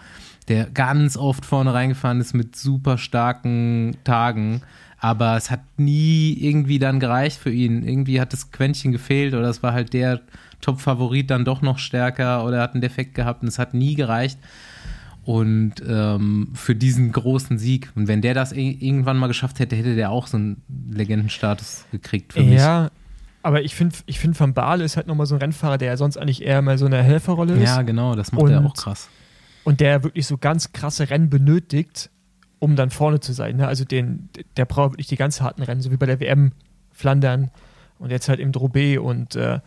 der 0.48 0.70
ganz 0.70 1.16
oft 1.16 1.46
vorne 1.46 1.74
reingefahren 1.74 2.20
ist 2.20 2.34
mit 2.34 2.56
super 2.56 2.98
starken 2.98 3.98
Tagen, 4.04 4.62
aber 5.04 5.36
es 5.36 5.52
hat 5.52 5.60
nie 5.76 6.32
irgendwie 6.40 6.80
dann 6.80 7.02
gereicht 7.02 7.38
für 7.38 7.52
ihn. 7.52 7.86
Irgendwie 7.86 8.22
hat 8.22 8.32
das 8.32 8.52
Quäntchen 8.52 8.94
gefehlt 8.94 9.34
oder 9.34 9.50
es 9.50 9.62
war 9.62 9.74
halt 9.74 9.92
der 9.92 10.22
Top-Favorit 10.62 11.30
dann 11.30 11.44
doch 11.44 11.62
noch 11.62 11.78
stärker 11.78 12.46
oder 12.46 12.62
hat 12.62 12.72
einen 12.72 12.80
Defekt 12.82 13.14
gehabt 13.14 13.42
und 13.42 13.50
es 13.50 13.60
hat 13.60 13.74
nie 13.74 13.96
gereicht. 13.96 14.40
Und 15.26 15.76
ähm, 15.88 16.50
für 16.54 16.74
diesen 16.76 17.12
großen 17.12 17.58
Sieg. 17.58 17.92
Und 17.96 18.08
wenn 18.08 18.22
der 18.22 18.34
das 18.34 18.54
irgendwann 18.54 19.18
mal 19.18 19.28
geschafft 19.28 19.60
hätte, 19.60 19.76
hätte 19.76 19.96
der 19.96 20.10
auch 20.10 20.28
so 20.28 20.38
einen 20.38 20.62
Legendenstatus 20.92 21.86
gekriegt 21.92 22.32
für 22.34 22.42
mich. 22.44 22.60
ja, 22.60 22.90
aber 23.42 23.62
ich 23.62 23.76
finde, 23.76 23.96
ich 24.06 24.20
find 24.20 24.40
Van 24.40 24.54
Baale 24.54 24.86
ist 24.86 24.96
halt 24.96 25.08
nochmal 25.08 25.26
so 25.26 25.36
ein 25.36 25.42
Rennfahrer, 25.42 25.78
der 25.78 25.90
ja 25.90 25.98
sonst 25.98 26.16
eigentlich 26.18 26.44
eher 26.44 26.62
mal 26.62 26.78
so 26.78 26.86
eine 26.86 27.04
Helferrolle 27.04 27.56
ist. 27.56 27.64
Ja, 27.64 27.82
genau, 27.82 28.16
das 28.16 28.32
macht 28.32 28.50
er 28.50 28.60
Und- 28.60 28.68
auch 28.68 28.74
krass. 28.74 29.10
und 29.66 29.82
der 29.82 30.04
wirklich 30.06 30.26
so 30.28 30.38
ganz 30.38 30.72
krasse 30.72 31.10
Rennen 31.10 31.30
benötigt, 31.30 32.10
um 32.64 32.78
dann 32.78 32.92
vorne 32.92 33.20
zu 33.20 33.34
sein. 33.34 33.58
Ne? 33.58 33.68
Also 33.68 33.84
den, 33.84 34.30
der 34.56 34.64
braucht 34.64 34.94
wirklich 34.94 35.08
die 35.08 35.18
ganz 35.18 35.42
harten 35.42 35.64
Rennen, 35.64 35.82
so 35.82 35.92
wie 35.92 35.98
bei 35.98 36.06
der 36.06 36.22
WM 36.22 36.54
Flandern 36.92 37.52
und 38.00 38.10
jetzt 38.10 38.30
halt 38.30 38.40
im 38.40 38.52
Roubaix 38.52 39.00
und 39.00 39.36
äh, 39.36 39.60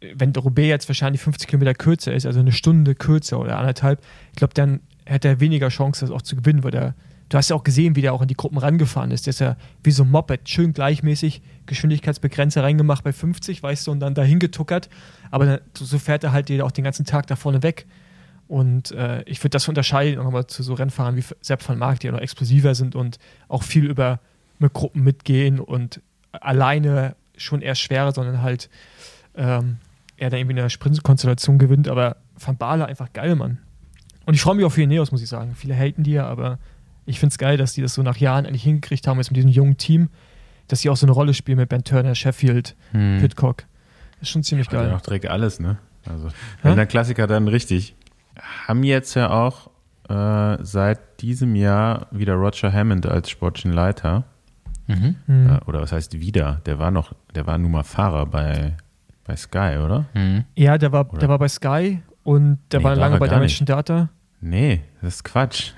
wenn 0.00 0.34
Roubaix 0.34 0.66
jetzt 0.66 0.88
wahrscheinlich 0.88 1.22
50 1.22 1.46
Kilometer 1.46 1.74
kürzer 1.74 2.12
ist, 2.12 2.26
also 2.26 2.40
eine 2.40 2.50
Stunde 2.50 2.96
kürzer 2.96 3.38
oder 3.38 3.56
anderthalb, 3.56 4.02
ich 4.32 4.36
glaube, 4.36 4.52
dann 4.52 4.80
hätte 5.06 5.28
er 5.28 5.38
weniger 5.38 5.68
Chance, 5.68 6.00
das 6.00 6.10
auch 6.10 6.22
zu 6.22 6.34
gewinnen, 6.34 6.64
weil 6.64 6.72
der, 6.72 6.94
du 7.28 7.38
hast 7.38 7.50
ja 7.50 7.56
auch 7.56 7.62
gesehen, 7.62 7.94
wie 7.94 8.02
der 8.02 8.12
auch 8.12 8.22
in 8.22 8.28
die 8.28 8.34
Gruppen 8.34 8.58
rangefahren 8.58 9.12
ist. 9.12 9.26
Der 9.26 9.30
ist 9.30 9.38
ja 9.38 9.56
wie 9.84 9.92
so 9.92 10.02
ein 10.02 10.10
Moped, 10.10 10.48
schön 10.48 10.72
gleichmäßig, 10.72 11.40
Geschwindigkeitsbegrenzer 11.66 12.64
reingemacht 12.64 13.04
bei 13.04 13.12
50, 13.12 13.62
weißt 13.62 13.86
du, 13.86 13.92
und 13.92 14.00
dann 14.00 14.14
dahin 14.14 14.40
getuckert. 14.40 14.88
Aber 15.30 15.46
dann, 15.46 15.60
so 15.74 16.00
fährt 16.00 16.24
er 16.24 16.32
halt 16.32 16.50
auch 16.60 16.72
den 16.72 16.82
ganzen 16.82 17.06
Tag 17.06 17.28
da 17.28 17.36
vorne 17.36 17.62
weg. 17.62 17.86
Und 18.48 18.90
äh, 18.92 19.22
ich 19.24 19.38
würde 19.40 19.50
das 19.50 19.68
unterscheiden 19.68 20.18
auch 20.20 20.24
nochmal 20.24 20.46
zu 20.46 20.62
so 20.62 20.74
Rennfahrern 20.74 21.16
wie 21.16 21.24
Sepp 21.40 21.66
van 21.66 21.78
Mark, 21.78 22.00
die 22.00 22.06
ja 22.08 22.12
noch 22.12 22.20
explosiver 22.20 22.74
sind 22.74 22.94
und 22.94 23.18
auch 23.48 23.62
viel 23.62 23.84
über 23.86 24.20
mit 24.58 24.72
Gruppen 24.72 25.02
mitgehen 25.02 25.58
und 25.60 26.00
alleine 26.32 27.16
schon 27.36 27.62
eher 27.62 27.74
schwerer, 27.74 28.12
sondern 28.12 28.42
halt 28.42 28.68
ähm, 29.34 29.78
er 30.16 30.30
dann 30.30 30.38
irgendwie 30.40 30.52
in 30.54 30.58
einer 30.60 30.70
Sprintkonstellation 30.70 31.58
gewinnt. 31.58 31.88
Aber 31.88 32.16
Van 32.38 32.56
Baale 32.56 32.86
einfach 32.86 33.12
geil, 33.12 33.34
Mann. 33.34 33.58
Und 34.26 34.34
ich 34.34 34.40
freue 34.40 34.54
mich 34.54 34.64
auch 34.64 34.70
für 34.72 34.82
Ineos, 34.82 35.10
muss 35.12 35.22
ich 35.22 35.28
sagen. 35.28 35.54
Viele 35.56 35.74
haten 35.74 36.02
die 36.02 36.12
ja, 36.12 36.26
aber 36.26 36.58
ich 37.06 37.18
finde 37.20 37.32
es 37.32 37.38
geil, 37.38 37.56
dass 37.56 37.72
die 37.74 37.82
das 37.82 37.94
so 37.94 38.02
nach 38.02 38.16
Jahren 38.16 38.44
endlich 38.44 38.62
hingekriegt 38.62 39.06
haben, 39.06 39.18
jetzt 39.18 39.30
mit 39.30 39.36
diesem 39.36 39.50
jungen 39.50 39.76
Team, 39.76 40.08
dass 40.68 40.80
sie 40.80 40.88
auch 40.90 40.96
so 40.96 41.06
eine 41.06 41.12
Rolle 41.12 41.34
spielen 41.34 41.58
mit 41.58 41.68
Ben 41.68 41.84
Turner, 41.84 42.14
Sheffield, 42.14 42.74
Hm. 42.92 43.18
Pitcock. 43.20 43.64
Das 44.20 44.22
ist 44.22 44.28
schon 44.30 44.42
ziemlich 44.42 44.68
Hat 44.68 44.74
ja 44.74 44.82
geil. 44.84 44.94
auch 44.94 45.00
direkt 45.02 45.26
alles, 45.26 45.60
ne? 45.60 45.78
Also, 46.06 46.28
wenn 46.62 46.76
der 46.76 46.86
Klassiker 46.86 47.26
dann 47.26 47.48
richtig. 47.48 47.94
Haben 48.66 48.82
jetzt 48.82 49.14
ja 49.14 49.30
auch 49.30 49.70
äh, 50.08 50.62
seit 50.62 51.20
diesem 51.22 51.54
Jahr 51.56 52.06
wieder 52.10 52.34
Roger 52.34 52.72
Hammond 52.72 53.06
als 53.06 53.30
sportlichen 53.30 53.72
Leiter. 53.72 54.24
Mhm. 54.86 55.16
Mhm. 55.26 55.50
Äh, 55.50 55.64
oder 55.66 55.80
was 55.80 55.92
heißt 55.92 56.20
wieder? 56.20 56.60
Der 56.66 56.78
war 56.78 56.90
noch, 56.90 57.12
der 57.34 57.46
war 57.46 57.58
nun 57.58 57.70
mal 57.70 57.84
Fahrer 57.84 58.26
bei, 58.26 58.76
bei 59.24 59.36
Sky, 59.36 59.78
oder? 59.82 60.04
Mhm. 60.14 60.44
Ja, 60.56 60.78
der 60.78 60.92
war, 60.92 61.08
Oder? 61.10 61.20
der 61.20 61.28
war 61.28 61.38
bei 61.38 61.48
Sky 61.48 62.02
und 62.22 62.58
der 62.70 62.80
Nee, 62.80 62.84
war 62.84 62.96
lange 62.96 63.18
bei 63.18 63.28
Dimension 63.28 63.66
Data. 63.66 64.08
Nee, 64.40 64.82
das 65.00 65.16
ist 65.16 65.24
Quatsch. 65.24 65.72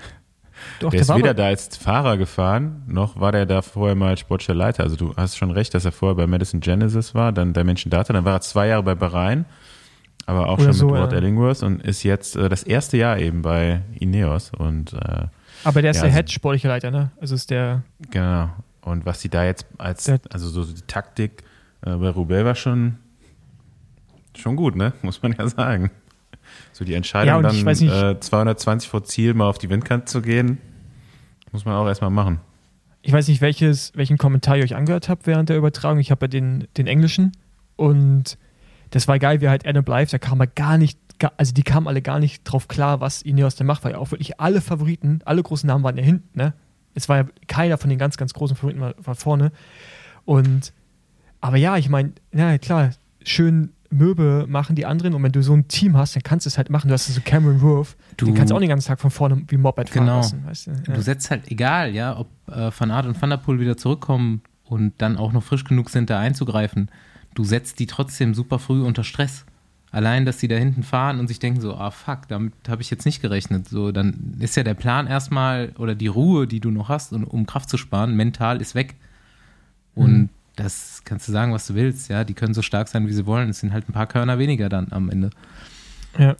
Doch, 0.79 0.89
der 0.89 0.97
der, 0.97 1.01
ist 1.01 1.09
war 1.09 1.17
weder 1.17 1.33
da 1.33 1.45
als 1.45 1.77
Fahrer 1.77 2.17
gefahren, 2.17 2.83
noch 2.87 3.19
war 3.19 3.31
der 3.31 3.45
da 3.45 3.61
vorher 3.61 3.95
mal 3.95 4.09
als 4.09 4.21
sportlicher 4.21 4.55
Leiter. 4.55 4.83
Also 4.83 4.95
du 4.95 5.15
hast 5.15 5.37
schon 5.37 5.51
recht, 5.51 5.73
dass 5.73 5.85
er 5.85 5.91
vorher 5.91 6.15
bei 6.15 6.27
Madison 6.27 6.59
Genesis 6.59 7.13
war, 7.13 7.31
dann 7.31 7.53
Dimension 7.53 7.91
Data, 7.91 8.11
dann 8.11 8.25
war 8.25 8.33
er 8.33 8.41
zwei 8.41 8.67
Jahre 8.67 8.83
bei 8.83 8.95
Bahrain, 8.95 9.45
aber 10.27 10.49
auch 10.49 10.57
Oder 10.59 10.65
schon 10.65 10.73
so, 10.73 10.85
mit 10.89 11.01
Rod 11.01 11.11
ja. 11.13 11.17
Ellingworth 11.17 11.63
und 11.63 11.81
ist 11.81 12.03
jetzt 12.03 12.35
äh, 12.35 12.47
das 12.49 12.61
erste 12.63 12.97
Jahr 12.97 13.17
eben 13.17 13.41
bei 13.41 13.81
Ineos 13.99 14.51
und 14.55 14.93
äh, 14.93 15.25
aber 15.63 15.81
der 15.81 15.91
ist 15.91 15.97
Ja, 15.97 16.03
der 16.03 16.11
also- 16.11 16.15
Head 16.17 16.31
sportlicher 16.31 16.67
Leiter, 16.69 16.91
ne? 16.91 17.09
Also 17.19 17.33
ist 17.33 17.49
der, 17.49 17.81
genau. 18.11 18.49
Und 18.81 19.05
was 19.05 19.19
sie 19.21 19.29
da 19.29 19.43
jetzt 19.43 19.65
als, 19.79 20.07
also 20.29 20.47
so 20.49 20.63
die 20.63 20.81
Taktik 20.85 21.43
äh, 21.81 21.95
bei 21.95 22.09
Roubaix 22.09 22.45
war 22.45 22.55
schon, 22.55 22.97
schon 24.37 24.55
gut, 24.55 24.75
ne? 24.75 24.93
Muss 25.01 25.21
man 25.21 25.33
ja 25.37 25.47
sagen. 25.47 25.89
So 26.71 26.85
die 26.85 26.93
Entscheidung 26.93 27.27
Ja, 27.27 27.41
dann 27.41 27.55
nicht- 27.63 27.81
äh, 27.81 28.19
220 28.19 28.89
vor 28.89 29.03
Ziel 29.03 29.33
mal 29.33 29.49
auf 29.49 29.57
die 29.57 29.69
Windkante 29.69 30.05
zu 30.05 30.21
gehen, 30.21 30.59
muss 31.51 31.65
man 31.65 31.75
auch 31.75 31.87
erstmal 31.87 32.11
machen. 32.11 32.39
ich 33.01 33.11
weiß 33.13 33.27
nicht, 33.29 33.41
welches, 33.41 33.91
welchen 33.95 34.17
Kommentar 34.17 34.57
ihr 34.57 34.63
euch 34.63 34.75
angehört 34.75 35.09
habt 35.09 35.25
während 35.27 35.49
der 35.49 35.57
Übertragung. 35.57 35.99
Ich 35.99 36.11
habe 36.11 36.25
ja 36.25 36.27
den, 36.27 36.67
den 36.77 36.87
englischen 36.87 37.31
und 37.75 38.37
das 38.91 39.07
war 39.07 39.19
geil, 39.19 39.41
wie 39.41 39.49
halt 39.49 39.67
Adam 39.67 39.83
Blythe, 39.83 40.11
da 40.11 40.17
kam 40.17 40.39
er 40.39 40.47
gar 40.47 40.77
nicht, 40.77 40.97
also 41.37 41.53
die 41.53 41.63
kamen 41.63 41.87
alle 41.87 42.01
gar 42.01 42.19
nicht 42.19 42.43
drauf 42.43 42.67
klar, 42.67 42.99
was 43.01 43.21
Ineos 43.21 43.55
denn 43.55 43.67
macht, 43.67 43.83
weil 43.83 43.93
ja 43.93 43.97
auch 43.97 44.11
wirklich 44.11 44.39
alle 44.39 44.61
Favoriten, 44.61 45.19
alle 45.25 45.43
großen 45.43 45.67
Namen 45.67 45.83
waren 45.83 45.97
ja 45.97 46.03
hinten, 46.03 46.37
ne? 46.37 46.53
Es 46.93 47.07
war 47.09 47.17
ja 47.17 47.25
keiner 47.47 47.77
von 47.77 47.89
den 47.91 47.99
ganz, 47.99 48.17
ganz 48.17 48.33
großen 48.33 48.55
Favoriten 48.55 48.79
war, 48.81 48.95
war 48.97 49.13
vorne. 49.13 49.51
Und, 50.25 50.73
aber 51.41 51.57
ja, 51.57 51.77
ich 51.77 51.89
meine, 51.89 52.13
ja 52.33 52.57
klar, 52.57 52.91
schön 53.23 53.71
Möbe 53.89 54.45
machen 54.49 54.75
die 54.75 54.85
anderen 54.85 55.13
und 55.13 55.23
wenn 55.23 55.31
du 55.31 55.41
so 55.41 55.53
ein 55.53 55.67
Team 55.69 55.95
hast, 55.95 56.15
dann 56.15 56.23
kannst 56.23 56.45
du 56.45 56.49
es 56.49 56.57
halt 56.57 56.69
machen. 56.69 56.87
Du 56.89 56.93
hast 56.93 57.07
so 57.07 57.21
Cameron 57.23 57.61
Wolf, 57.61 57.95
Du- 58.17 58.25
den 58.25 58.33
kannst 58.35 58.51
du 58.51 58.55
auch 58.55 58.59
den 58.59 58.67
ganzen 58.69 58.87
Tag 58.87 58.99
von 58.99 59.11
vorne 59.11 59.43
wie 59.47 59.57
Moped 59.57 59.89
fahren 59.89 60.05
Genau. 60.05 60.17
lassen. 60.17 60.43
Weißt 60.45 60.67
du? 60.67 60.71
Ja. 60.71 60.93
Du 60.93 61.01
setzt 61.01 61.31
halt, 61.31 61.49
egal, 61.49 61.93
ja, 61.93 62.17
ob 62.17 62.27
äh, 62.49 62.69
Van 62.77 62.91
Aert 62.91 63.05
und 63.05 63.21
Van 63.21 63.29
der 63.29 63.37
Poel 63.37 63.59
wieder 63.61 63.77
zurückkommen 63.77 64.41
und 64.65 64.93
dann 64.97 65.15
auch 65.15 65.31
noch 65.31 65.43
frisch 65.43 65.63
genug 65.63 65.89
sind, 65.89 66.09
da 66.09 66.19
einzugreifen, 66.19 66.89
du 67.37 67.43
setzt 67.43 67.79
die 67.79 67.85
trotzdem 67.85 68.33
super 68.33 68.57
früh 68.59 68.81
unter 68.83 69.03
Stress. 69.03 69.45
Allein, 69.91 70.25
dass 70.25 70.37
die 70.37 70.47
da 70.47 70.55
hinten 70.55 70.83
fahren 70.83 71.19
und 71.19 71.27
sich 71.27 71.39
denken 71.39 71.61
so, 71.61 71.75
ah 71.75 71.91
fuck, 71.91 72.27
damit 72.27 72.53
habe 72.67 72.81
ich 72.81 72.89
jetzt 72.89 73.05
nicht 73.05 73.21
gerechnet. 73.21 73.69
So, 73.69 73.91
dann 73.91 74.35
ist 74.39 74.55
ja 74.57 74.63
der 74.63 74.73
Plan 74.73 75.07
erstmal 75.07 75.71
oder 75.77 75.95
die 75.95 76.07
Ruhe, 76.07 76.45
die 76.47 76.59
du 76.59 76.71
noch 76.71 76.89
hast, 76.89 77.13
um 77.13 77.45
Kraft 77.45 77.69
zu 77.69 77.77
sparen, 77.77 78.15
mental 78.15 78.59
ist 78.61 78.75
weg. 78.75 78.95
Und 79.95 80.11
Mhm. 80.17 80.29
das 80.57 81.01
kannst 81.05 81.27
du 81.27 81.31
sagen, 81.31 81.53
was 81.53 81.67
du 81.67 81.75
willst, 81.75 82.09
ja. 82.09 82.23
Die 82.23 82.33
können 82.33 82.53
so 82.53 82.61
stark 82.61 82.87
sein, 82.89 83.07
wie 83.07 83.13
sie 83.13 83.25
wollen. 83.25 83.49
Es 83.49 83.59
sind 83.61 83.71
halt 83.71 83.87
ein 83.87 83.93
paar 83.93 84.07
Körner 84.07 84.39
weniger 84.39 84.67
dann 84.67 84.87
am 84.91 85.09
Ende. 85.09 85.29
Ja. 86.17 86.35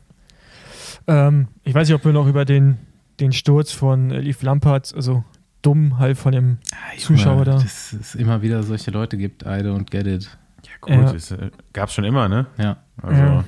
Ähm, 1.08 1.48
ich 1.64 1.74
weiß 1.74 1.88
nicht, 1.88 1.96
ob 1.96 2.04
wir 2.06 2.12
noch 2.14 2.28
über 2.28 2.44
den, 2.44 2.78
den 3.20 3.32
Sturz 3.32 3.72
von 3.72 4.12
Yves 4.12 4.42
Lampard, 4.42 4.94
also 4.94 5.24
dumm 5.62 6.00
halt 6.00 6.18
von 6.18 6.34
dem 6.34 6.58
Zuschauer 6.98 7.46
da. 7.46 7.54
Dass 7.60 7.94
es 7.94 8.14
immer 8.16 8.42
wieder 8.42 8.62
solche 8.64 8.92
Leute 8.92 9.18
gibt, 9.18 9.44
I 9.44 9.62
don't 9.64 9.90
get 9.90 10.06
it. 10.06 10.38
Gut, 10.82 10.92
Ja. 10.92 11.14
es 11.14 11.32
äh, 11.32 11.52
gab's 11.74 11.94
schon 11.94 12.04
immer, 12.04 12.28
ne? 12.30 12.48
Ja. 12.58 12.78
Also, 13.02 13.22
Ja. 13.22 13.44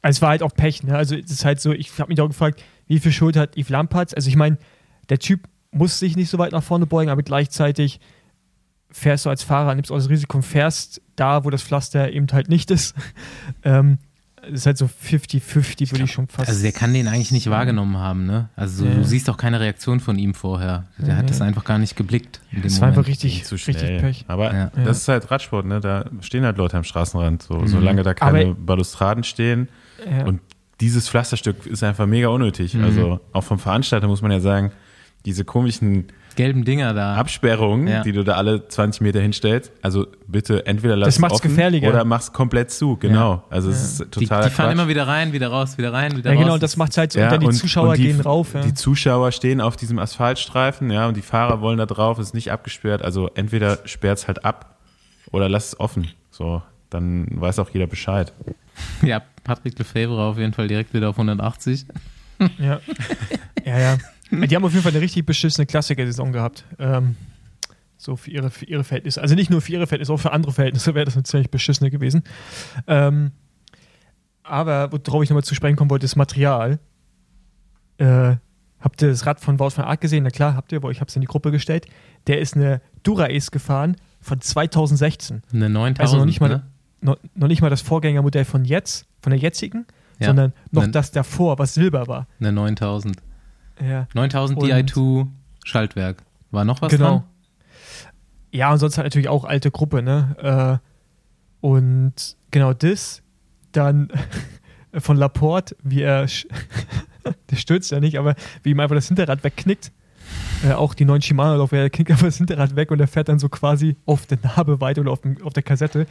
Also 0.00 0.18
es 0.18 0.22
war 0.22 0.28
halt 0.30 0.42
auch 0.42 0.54
Pech, 0.54 0.82
ne? 0.84 0.96
Also 0.96 1.16
es 1.16 1.30
ist 1.30 1.44
halt 1.44 1.60
so, 1.60 1.72
ich 1.72 1.98
habe 1.98 2.08
mich 2.08 2.20
auch 2.20 2.28
gefragt, 2.28 2.62
wie 2.86 2.98
viel 3.00 3.12
Schuld 3.12 3.36
hat 3.36 3.56
Yves 3.56 3.68
Lampard? 3.68 4.14
Also 4.16 4.28
ich 4.28 4.36
meine, 4.36 4.58
der 5.08 5.18
Typ 5.18 5.48
muss 5.70 5.98
sich 5.98 6.16
nicht 6.16 6.30
so 6.30 6.38
weit 6.38 6.52
nach 6.52 6.62
vorne 6.62 6.86
beugen, 6.86 7.10
aber 7.10 7.22
gleichzeitig 7.22 8.00
fährst 8.90 9.26
du 9.26 9.30
als 9.30 9.42
Fahrer, 9.42 9.74
nimmst 9.74 9.90
auch 9.92 9.96
das 9.96 10.08
Risiko 10.08 10.38
und 10.38 10.44
fährst 10.44 11.02
da, 11.16 11.44
wo 11.44 11.50
das 11.50 11.62
Pflaster 11.62 12.10
eben 12.12 12.26
halt 12.32 12.48
nicht 12.48 12.70
ist. 12.70 12.94
ähm, 13.64 13.98
ist 14.50 14.66
halt 14.66 14.78
so 14.78 14.86
50-50, 14.86 15.90
würde 15.92 16.04
ich 16.04 16.12
schon 16.12 16.28
fast. 16.28 16.48
Also 16.48 16.62
der 16.62 16.72
kann 16.72 16.92
den 16.94 17.08
eigentlich 17.08 17.30
nicht 17.32 17.48
wahrgenommen 17.50 17.96
haben, 17.98 18.26
ne? 18.26 18.48
Also 18.56 18.84
Ja. 18.84 18.94
du 18.94 19.04
siehst 19.04 19.28
auch 19.30 19.36
keine 19.36 19.60
Reaktion 19.60 20.00
von 20.00 20.18
ihm 20.18 20.34
vorher. 20.34 20.84
Der 20.98 21.16
hat 21.16 21.24
Nee. 21.24 21.28
das 21.28 21.40
einfach 21.40 21.64
gar 21.64 21.78
nicht 21.78 21.96
geblickt. 21.96 22.40
das 22.52 22.80
war 22.80 22.88
Moment. 22.88 22.98
einfach 22.98 23.08
richtig, 23.08 23.44
zu 23.44 23.54
richtig. 23.56 24.00
Pech. 24.00 24.24
Aber 24.28 24.52
Ja. 24.52 24.70
Ja. 24.76 24.84
das 24.84 24.98
ist 24.98 25.08
halt 25.08 25.30
Radsport, 25.30 25.66
ne? 25.66 25.80
Da 25.80 26.04
stehen 26.20 26.44
halt 26.44 26.56
Leute 26.58 26.76
am 26.76 26.84
Straßenrand. 26.84 27.42
So, 27.42 27.54
Mhm. 27.54 27.68
Solange 27.68 28.02
da 28.02 28.14
keine 28.14 28.42
Aber- 28.46 28.54
Balustraden 28.54 29.24
stehen. 29.24 29.68
Ja. 30.08 30.24
Und 30.24 30.40
dieses 30.80 31.08
Pflasterstück 31.08 31.66
ist 31.66 31.82
einfach 31.82 32.06
mega 32.06 32.28
unnötig. 32.28 32.74
Mhm. 32.74 32.84
Also 32.84 33.20
auch 33.32 33.44
vom 33.44 33.58
Veranstalter 33.58 34.06
muss 34.08 34.22
man 34.22 34.30
ja 34.30 34.40
sagen, 34.40 34.70
diese 35.24 35.44
komischen 35.44 36.06
Gelben 36.38 36.64
Dinger 36.64 36.94
da. 36.94 37.14
Absperrungen, 37.16 37.86
Ja. 37.88 38.02
die 38.02 38.12
du 38.12 38.24
da 38.24 38.34
alle 38.34 38.66
20 38.68 39.00
Meter 39.02 39.20
hinstellst, 39.20 39.70
also 39.82 40.06
bitte 40.26 40.64
entweder 40.66 40.96
lass 40.96 41.08
Das 41.08 41.14
es 41.16 41.20
macht's 41.20 41.34
offen 41.36 41.48
gefährlicher. 41.50 41.88
oder 41.88 42.04
mach's 42.04 42.32
komplett 42.32 42.70
zu. 42.70 42.96
Genau. 42.96 43.42
Also 43.50 43.70
es 43.70 43.82
ist 43.82 43.98
die, 44.00 44.24
total 44.26 44.44
die 44.44 44.50
fahren 44.50 44.72
immer 44.72 44.88
wieder 44.88 45.06
rein, 45.06 45.32
wieder 45.32 45.48
raus, 45.48 45.76
wieder 45.76 45.92
rein, 45.92 46.16
wieder 46.16 46.30
ja, 46.30 46.36
raus. 46.36 46.44
genau, 46.44 46.58
das 46.58 46.76
macht 46.76 46.96
halt 46.96 47.12
so, 47.12 47.20
und 47.20 47.30
dann 47.30 47.40
die 47.40 47.46
und- 47.46 47.52
Zuschauer 47.52 47.90
und 47.90 47.98
die, 47.98 48.04
gehen 48.04 48.20
rauf. 48.20 48.54
Ja. 48.54 48.60
Die 48.62 48.72
Zuschauer 48.74 49.32
stehen 49.32 49.60
auf 49.60 49.76
diesem 49.76 49.98
Asphaltstreifen, 49.98 50.90
ja, 50.90 51.08
und 51.08 51.16
die 51.16 51.22
Fahrer 51.22 51.60
wollen 51.60 51.76
da 51.78 51.86
drauf, 51.86 52.18
ist 52.18 52.32
nicht 52.34 52.50
abgesperrt. 52.52 53.02
Also 53.02 53.28
entweder 53.34 53.78
sperrt's 53.84 54.26
halt 54.28 54.44
ab 54.44 54.78
oder 55.32 55.48
lass 55.48 55.66
es 55.68 55.80
offen. 55.80 56.08
So, 56.30 56.62
dann 56.90 57.26
weiß 57.30 57.58
auch 57.58 57.70
jeder 57.70 57.86
Bescheid. 57.86 58.32
Ja, 59.02 59.22
Patrick 59.42 59.76
Lefebvre 59.78 60.22
auf 60.22 60.38
jeden 60.38 60.52
Fall 60.52 60.68
direkt 60.68 60.94
wieder 60.94 61.08
auf 61.10 61.16
180. 61.18 61.84
Ja. 62.60 62.78
ja, 63.66 63.78
ja. 63.80 63.96
Die 64.30 64.54
haben 64.56 64.64
auf 64.64 64.72
jeden 64.72 64.82
Fall 64.82 64.92
eine 64.92 65.00
richtig 65.00 65.24
beschissene 65.26 65.66
Klassiker-Saison 65.66 66.32
gehabt. 66.32 66.64
Ähm, 66.78 67.16
so 67.96 68.16
für 68.16 68.30
ihre, 68.30 68.50
für 68.50 68.64
ihre 68.66 68.84
Verhältnisse. 68.84 69.20
Also 69.20 69.34
nicht 69.34 69.50
nur 69.50 69.60
für 69.60 69.72
ihre 69.72 69.86
Verhältnisse, 69.86 70.12
auch 70.12 70.18
für 70.20 70.32
andere 70.32 70.52
Verhältnisse 70.52 70.94
wäre 70.94 71.04
das 71.04 71.14
eine 71.14 71.24
ziemlich 71.24 71.50
beschissene 71.50 71.90
gewesen. 71.90 72.22
Ähm, 72.86 73.32
aber 74.42 74.90
worauf 74.92 75.22
ich 75.22 75.30
nochmal 75.30 75.44
zu 75.44 75.54
sprechen 75.54 75.76
kommen 75.76 75.90
wollte, 75.90 76.04
ist 76.04 76.16
Material. 76.16 76.78
Äh, 77.98 78.36
habt 78.80 79.02
ihr 79.02 79.08
das 79.08 79.26
Rad 79.26 79.40
von 79.40 79.58
Wout 79.58 79.72
van 79.76 79.84
Aert 79.84 80.00
gesehen? 80.00 80.24
Na 80.24 80.30
klar, 80.30 80.54
habt 80.54 80.72
ihr, 80.72 80.76
aber 80.78 80.90
ich 80.90 81.00
habe 81.00 81.08
es 81.08 81.16
in 81.16 81.20
die 81.20 81.26
Gruppe 81.26 81.50
gestellt. 81.50 81.86
Der 82.26 82.40
ist 82.40 82.54
eine 82.56 82.80
Dura-Ace 83.02 83.50
gefahren 83.50 83.96
von 84.20 84.40
2016. 84.40 85.42
Eine 85.52 85.68
9000, 85.68 86.00
Also 86.00 86.16
noch 86.18 86.24
nicht 86.24 86.40
mal, 86.40 86.48
ne? 86.48 86.66
noch, 87.00 87.16
noch 87.34 87.48
nicht 87.48 87.60
mal 87.62 87.70
das 87.70 87.80
Vorgängermodell 87.82 88.44
von 88.44 88.64
jetzt, 88.64 89.06
von 89.20 89.30
der 89.30 89.38
jetzigen, 89.40 89.86
Ja. 90.18 90.28
sondern 90.28 90.52
noch 90.70 90.82
Nein. 90.82 90.92
das 90.92 91.10
davor, 91.10 91.58
was 91.58 91.74
Silber 91.74 92.06
war. 92.06 92.26
Eine 92.40 92.52
9000. 92.52 93.16
Ja. 93.80 94.06
9000 94.14 94.58
Und- 94.58 94.70
Di2 94.70 95.26
Schaltwerk. 95.64 96.22
War 96.50 96.64
noch 96.64 96.80
was 96.80 96.90
genau. 96.90 97.08
dran? 97.10 97.24
Ja, 98.50 98.72
und 98.72 98.78
sonst 98.78 98.96
halt 98.96 99.06
natürlich 99.06 99.28
auch 99.28 99.44
alte 99.44 99.70
Gruppe, 99.70 100.02
ne? 100.02 100.80
Äh, 100.82 101.66
und 101.66 102.36
genau 102.50 102.72
das, 102.72 103.22
dann 103.72 104.08
von 104.94 105.16
Laporte, 105.18 105.76
wie 105.82 106.00
er, 106.02 106.26
der 107.50 107.56
stürzt 107.56 107.90
ja 107.90 108.00
nicht, 108.00 108.18
aber 108.18 108.34
wie 108.62 108.70
ihm 108.70 108.80
einfach 108.80 108.94
das 108.96 109.08
Hinterrad 109.08 109.44
wegknickt. 109.44 109.92
Äh, 110.64 110.72
auch 110.72 110.94
die 110.94 111.04
neuen 111.04 111.22
Shimano, 111.22 111.62
auf 111.62 111.70
der 111.70 111.88
knickt 111.88 112.10
einfach 112.10 112.26
das 112.26 112.38
Hinterrad 112.38 112.74
weg 112.74 112.90
und 112.90 113.00
er 113.00 113.06
fährt 113.06 113.28
dann 113.28 113.38
so 113.38 113.48
quasi 113.48 113.96
auf 114.06 114.26
der 114.26 114.38
Narbe 114.42 114.80
weiter 114.80 115.02
oder 115.02 115.12
auf, 115.12 115.20
dem, 115.20 115.40
auf 115.42 115.52
der 115.52 115.62
Kassette. 115.62 116.06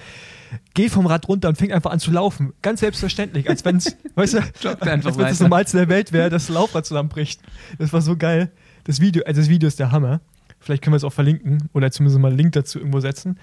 Geht 0.74 0.92
vom 0.92 1.06
Rad 1.06 1.28
runter 1.28 1.50
und 1.50 1.58
fängt 1.58 1.74
einfach 1.74 1.92
an 1.92 2.00
zu 2.00 2.12
laufen. 2.12 2.54
Ganz 2.62 2.80
selbstverständlich, 2.80 3.50
als 3.50 3.66
wenn 3.66 3.78
es, 3.78 3.98
weißt 4.16 4.36
du, 4.36 4.38
als 4.70 4.82
wenn 4.82 5.00
es 5.00 5.18
das. 5.18 5.40
Normalste 5.42 5.78
der 5.78 5.90
Welt 5.90 6.14
wäre, 6.14 6.30
dass 6.30 6.48
das 6.48 6.56
Laufrad 6.56 6.86
zusammenbricht. 6.86 7.42
Das 7.78 7.92
war 7.92 8.02
so 8.02 8.16
geil. 8.16 8.52
Das 8.86 9.02
Video, 9.02 9.24
also 9.26 9.42
das 9.42 9.50
Video 9.50 9.68
ist 9.68 9.80
der 9.80 9.92
Hammer. 9.92 10.22
Vielleicht 10.60 10.82
können 10.82 10.94
wir 10.94 10.98
es 10.98 11.04
auch 11.04 11.14
verlinken 11.14 11.70
oder 11.74 11.92
zumindest 11.92 12.20
mal 12.20 12.30
einen 12.30 12.38
Link 12.38 12.54
dazu 12.54 12.80
irgendwo 12.80 13.00
setzen. 13.00 13.38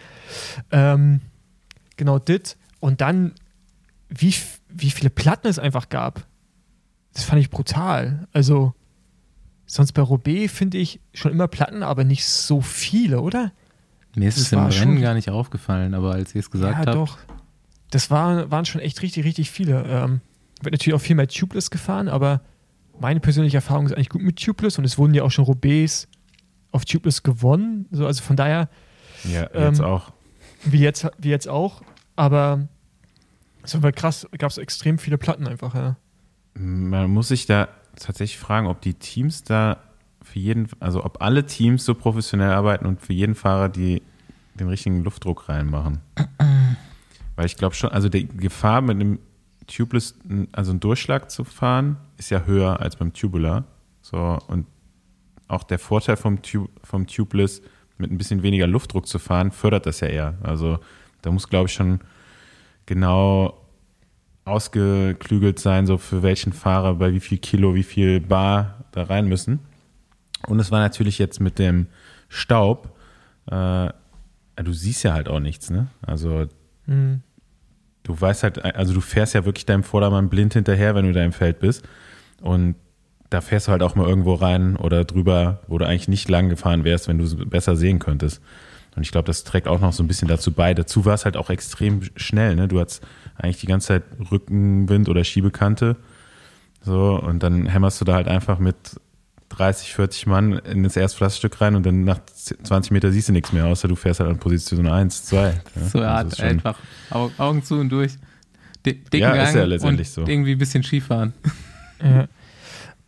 Ähm, 0.70 1.20
genau, 1.96 2.18
dit. 2.18 2.56
Und 2.80 3.02
dann, 3.02 3.32
wie, 4.08 4.34
wie 4.68 4.90
viele 4.90 5.10
Platten 5.10 5.46
es 5.48 5.58
einfach 5.58 5.90
gab. 5.90 6.26
Das 7.12 7.24
fand 7.24 7.40
ich 7.40 7.50
brutal. 7.50 8.26
Also, 8.32 8.74
sonst 9.74 9.92
bei 9.92 10.02
Roubaix 10.02 10.52
finde 10.52 10.78
ich 10.78 11.00
schon 11.12 11.32
immer 11.32 11.48
Platten, 11.48 11.82
aber 11.82 12.04
nicht 12.04 12.24
so 12.26 12.60
viele, 12.60 13.20
oder? 13.20 13.52
Mir 14.16 14.28
ist 14.28 14.38
Das 14.38 14.46
es 14.46 14.52
im 14.52 14.60
Rennen 14.60 14.72
schon- 14.72 15.00
gar 15.00 15.14
nicht 15.14 15.30
aufgefallen, 15.30 15.94
aber 15.94 16.12
als 16.12 16.34
ihr 16.34 16.38
es 16.40 16.50
gesagt 16.50 16.72
ja, 16.72 16.78
habt, 16.78 16.94
doch. 16.94 17.18
Das 17.90 18.10
war, 18.10 18.50
waren 18.50 18.64
schon 18.64 18.80
echt 18.80 19.02
richtig, 19.02 19.24
richtig 19.24 19.50
viele. 19.50 19.82
Ähm, 19.88 20.20
wird 20.62 20.72
natürlich 20.72 20.94
auch 20.94 21.00
viel 21.00 21.16
mehr 21.16 21.28
Tubeless 21.28 21.70
gefahren, 21.70 22.08
aber 22.08 22.40
meine 23.00 23.18
persönliche 23.20 23.56
Erfahrung 23.56 23.86
ist 23.86 23.92
eigentlich 23.92 24.08
gut 24.08 24.22
mit 24.22 24.40
Tubeless 24.42 24.78
und 24.78 24.84
es 24.84 24.98
wurden 24.98 25.14
ja 25.14 25.24
auch 25.24 25.30
schon 25.32 25.44
Roubaix 25.44 26.06
auf 26.70 26.84
Tubeless 26.84 27.22
gewonnen. 27.24 27.86
So, 27.90 28.06
also 28.06 28.22
von 28.22 28.36
daher, 28.36 28.68
Ja, 29.24 29.42
jetzt 29.52 29.80
Ähm, 29.80 29.84
auch. 29.84 30.12
wie 30.64 30.78
jetzt, 30.78 31.06
wie 31.18 31.30
jetzt 31.30 31.48
auch. 31.48 31.82
Aber 32.16 32.68
es 33.62 33.80
war 33.82 33.90
krass, 33.92 34.28
gab 34.38 34.50
es 34.50 34.58
extrem 34.58 34.98
viele 34.98 35.18
Platten 35.18 35.46
einfach, 35.48 35.74
ja. 35.74 35.96
Man 36.54 37.10
muss 37.10 37.28
sich 37.28 37.46
da 37.46 37.68
tatsächlich 37.96 38.38
fragen, 38.38 38.66
ob 38.66 38.80
die 38.80 38.94
Teams 38.94 39.44
da 39.44 39.78
für 40.22 40.38
jeden, 40.38 40.68
also 40.80 41.04
ob 41.04 41.22
alle 41.22 41.46
Teams 41.46 41.84
so 41.84 41.94
professionell 41.94 42.50
arbeiten 42.50 42.86
und 42.86 43.00
für 43.00 43.12
jeden 43.12 43.34
Fahrer 43.34 43.68
die 43.68 44.02
den 44.54 44.68
richtigen 44.68 45.02
Luftdruck 45.02 45.48
reinmachen. 45.48 46.00
Weil 47.36 47.46
ich 47.46 47.56
glaube 47.56 47.74
schon, 47.74 47.90
also 47.90 48.08
die 48.08 48.28
Gefahr 48.28 48.80
mit 48.80 48.96
einem 48.96 49.18
Tubeless, 49.66 50.14
also 50.52 50.70
einen 50.70 50.80
Durchschlag 50.80 51.30
zu 51.30 51.44
fahren, 51.44 51.96
ist 52.16 52.30
ja 52.30 52.44
höher 52.44 52.80
als 52.80 52.96
beim 52.96 53.12
Tubular. 53.12 53.64
So, 54.02 54.38
und 54.46 54.66
auch 55.48 55.64
der 55.64 55.78
Vorteil 55.78 56.16
vom, 56.16 56.42
tu 56.42 56.68
vom 56.82 57.06
Tubeless, 57.06 57.62
mit 57.98 58.10
ein 58.10 58.18
bisschen 58.18 58.42
weniger 58.42 58.66
Luftdruck 58.66 59.06
zu 59.06 59.18
fahren, 59.18 59.50
fördert 59.50 59.86
das 59.86 60.00
ja 60.00 60.08
eher. 60.08 60.34
Also 60.42 60.78
da 61.22 61.30
muss, 61.30 61.48
glaube 61.48 61.68
ich, 61.68 61.74
schon 61.74 62.00
genau 62.86 63.63
ausgeklügelt 64.44 65.58
sein, 65.58 65.86
so 65.86 65.98
für 65.98 66.22
welchen 66.22 66.52
Fahrer 66.52 66.94
bei 66.96 67.12
wie 67.12 67.20
viel 67.20 67.38
Kilo, 67.38 67.74
wie 67.74 67.82
viel 67.82 68.20
Bar 68.20 68.84
da 68.92 69.04
rein 69.04 69.26
müssen. 69.26 69.60
Und 70.46 70.60
es 70.60 70.70
war 70.70 70.80
natürlich 70.80 71.18
jetzt 71.18 71.40
mit 71.40 71.58
dem 71.58 71.86
Staub, 72.28 72.94
äh, 73.50 73.88
du 74.56 74.72
siehst 74.72 75.02
ja 75.02 75.12
halt 75.14 75.28
auch 75.28 75.40
nichts, 75.40 75.70
ne? 75.70 75.88
Also 76.02 76.46
Hm. 76.86 77.22
du 78.02 78.20
weißt 78.20 78.42
halt, 78.42 78.62
also 78.76 78.92
du 78.92 79.00
fährst 79.00 79.34
ja 79.34 79.46
wirklich 79.46 79.64
deinem 79.64 79.82
Vordermann 79.82 80.28
blind 80.28 80.52
hinterher, 80.52 80.94
wenn 80.94 81.06
du 81.06 81.12
da 81.12 81.24
im 81.24 81.32
Feld 81.32 81.60
bist. 81.60 81.88
Und 82.42 82.74
da 83.30 83.40
fährst 83.40 83.68
du 83.68 83.72
halt 83.72 83.82
auch 83.82 83.94
mal 83.94 84.06
irgendwo 84.06 84.34
rein 84.34 84.76
oder 84.76 85.04
drüber, 85.04 85.60
wo 85.66 85.78
du 85.78 85.86
eigentlich 85.86 86.08
nicht 86.08 86.28
lang 86.28 86.50
gefahren 86.50 86.84
wärst, 86.84 87.08
wenn 87.08 87.18
du 87.18 87.24
es 87.24 87.36
besser 87.36 87.74
sehen 87.76 87.98
könntest. 87.98 88.42
Und 88.94 89.02
ich 89.02 89.10
glaube, 89.10 89.26
das 89.26 89.42
trägt 89.44 89.66
auch 89.66 89.80
noch 89.80 89.92
so 89.92 90.04
ein 90.04 90.06
bisschen 90.06 90.28
dazu 90.28 90.52
bei. 90.52 90.74
Dazu 90.74 91.04
war 91.04 91.14
es 91.14 91.24
halt 91.24 91.36
auch 91.36 91.50
extrem 91.50 92.02
schnell, 92.16 92.54
ne? 92.54 92.68
Du 92.68 92.78
hattest 92.78 93.02
eigentlich 93.36 93.60
die 93.60 93.66
ganze 93.66 93.88
Zeit 93.88 94.02
Rückenwind 94.30 95.08
oder 95.08 95.24
Schiebekante. 95.24 95.96
So, 96.82 97.18
und 97.20 97.42
dann 97.42 97.66
hämmerst 97.66 98.00
du 98.00 98.04
da 98.04 98.14
halt 98.14 98.28
einfach 98.28 98.58
mit 98.58 98.76
30, 99.50 99.94
40 99.94 100.26
Mann 100.26 100.52
in 100.58 100.82
das 100.82 100.96
erste 100.96 101.18
Pflasterstück 101.18 101.60
rein 101.60 101.76
und 101.76 101.84
dann 101.86 102.04
nach 102.04 102.18
20 102.24 102.90
Meter 102.90 103.10
siehst 103.12 103.28
du 103.28 103.32
nichts 103.32 103.52
mehr, 103.52 103.66
außer 103.66 103.88
du 103.88 103.94
fährst 103.96 104.20
halt 104.20 104.28
an 104.30 104.38
Position 104.38 104.86
1, 104.88 105.24
2. 105.26 105.36
Ja? 105.46 105.52
so 105.52 105.98
Also 106.00 106.04
hart, 106.06 106.32
ist 106.32 106.40
einfach 106.42 106.78
Au- 107.10 107.30
Augen 107.38 107.62
zu 107.62 107.76
und 107.76 107.88
durch. 107.90 108.16
Di- 108.84 108.94
Dicken 108.94 109.18
Ja, 109.20 109.32
ist 109.34 109.44
Gang 109.52 109.56
ja 109.56 109.64
letztendlich 109.64 110.08
und 110.08 110.26
so. 110.26 110.30
irgendwie 110.30 110.52
ein 110.52 110.58
bisschen 110.58 110.82
Skifahren. 110.82 111.32
Ja, 112.02 112.26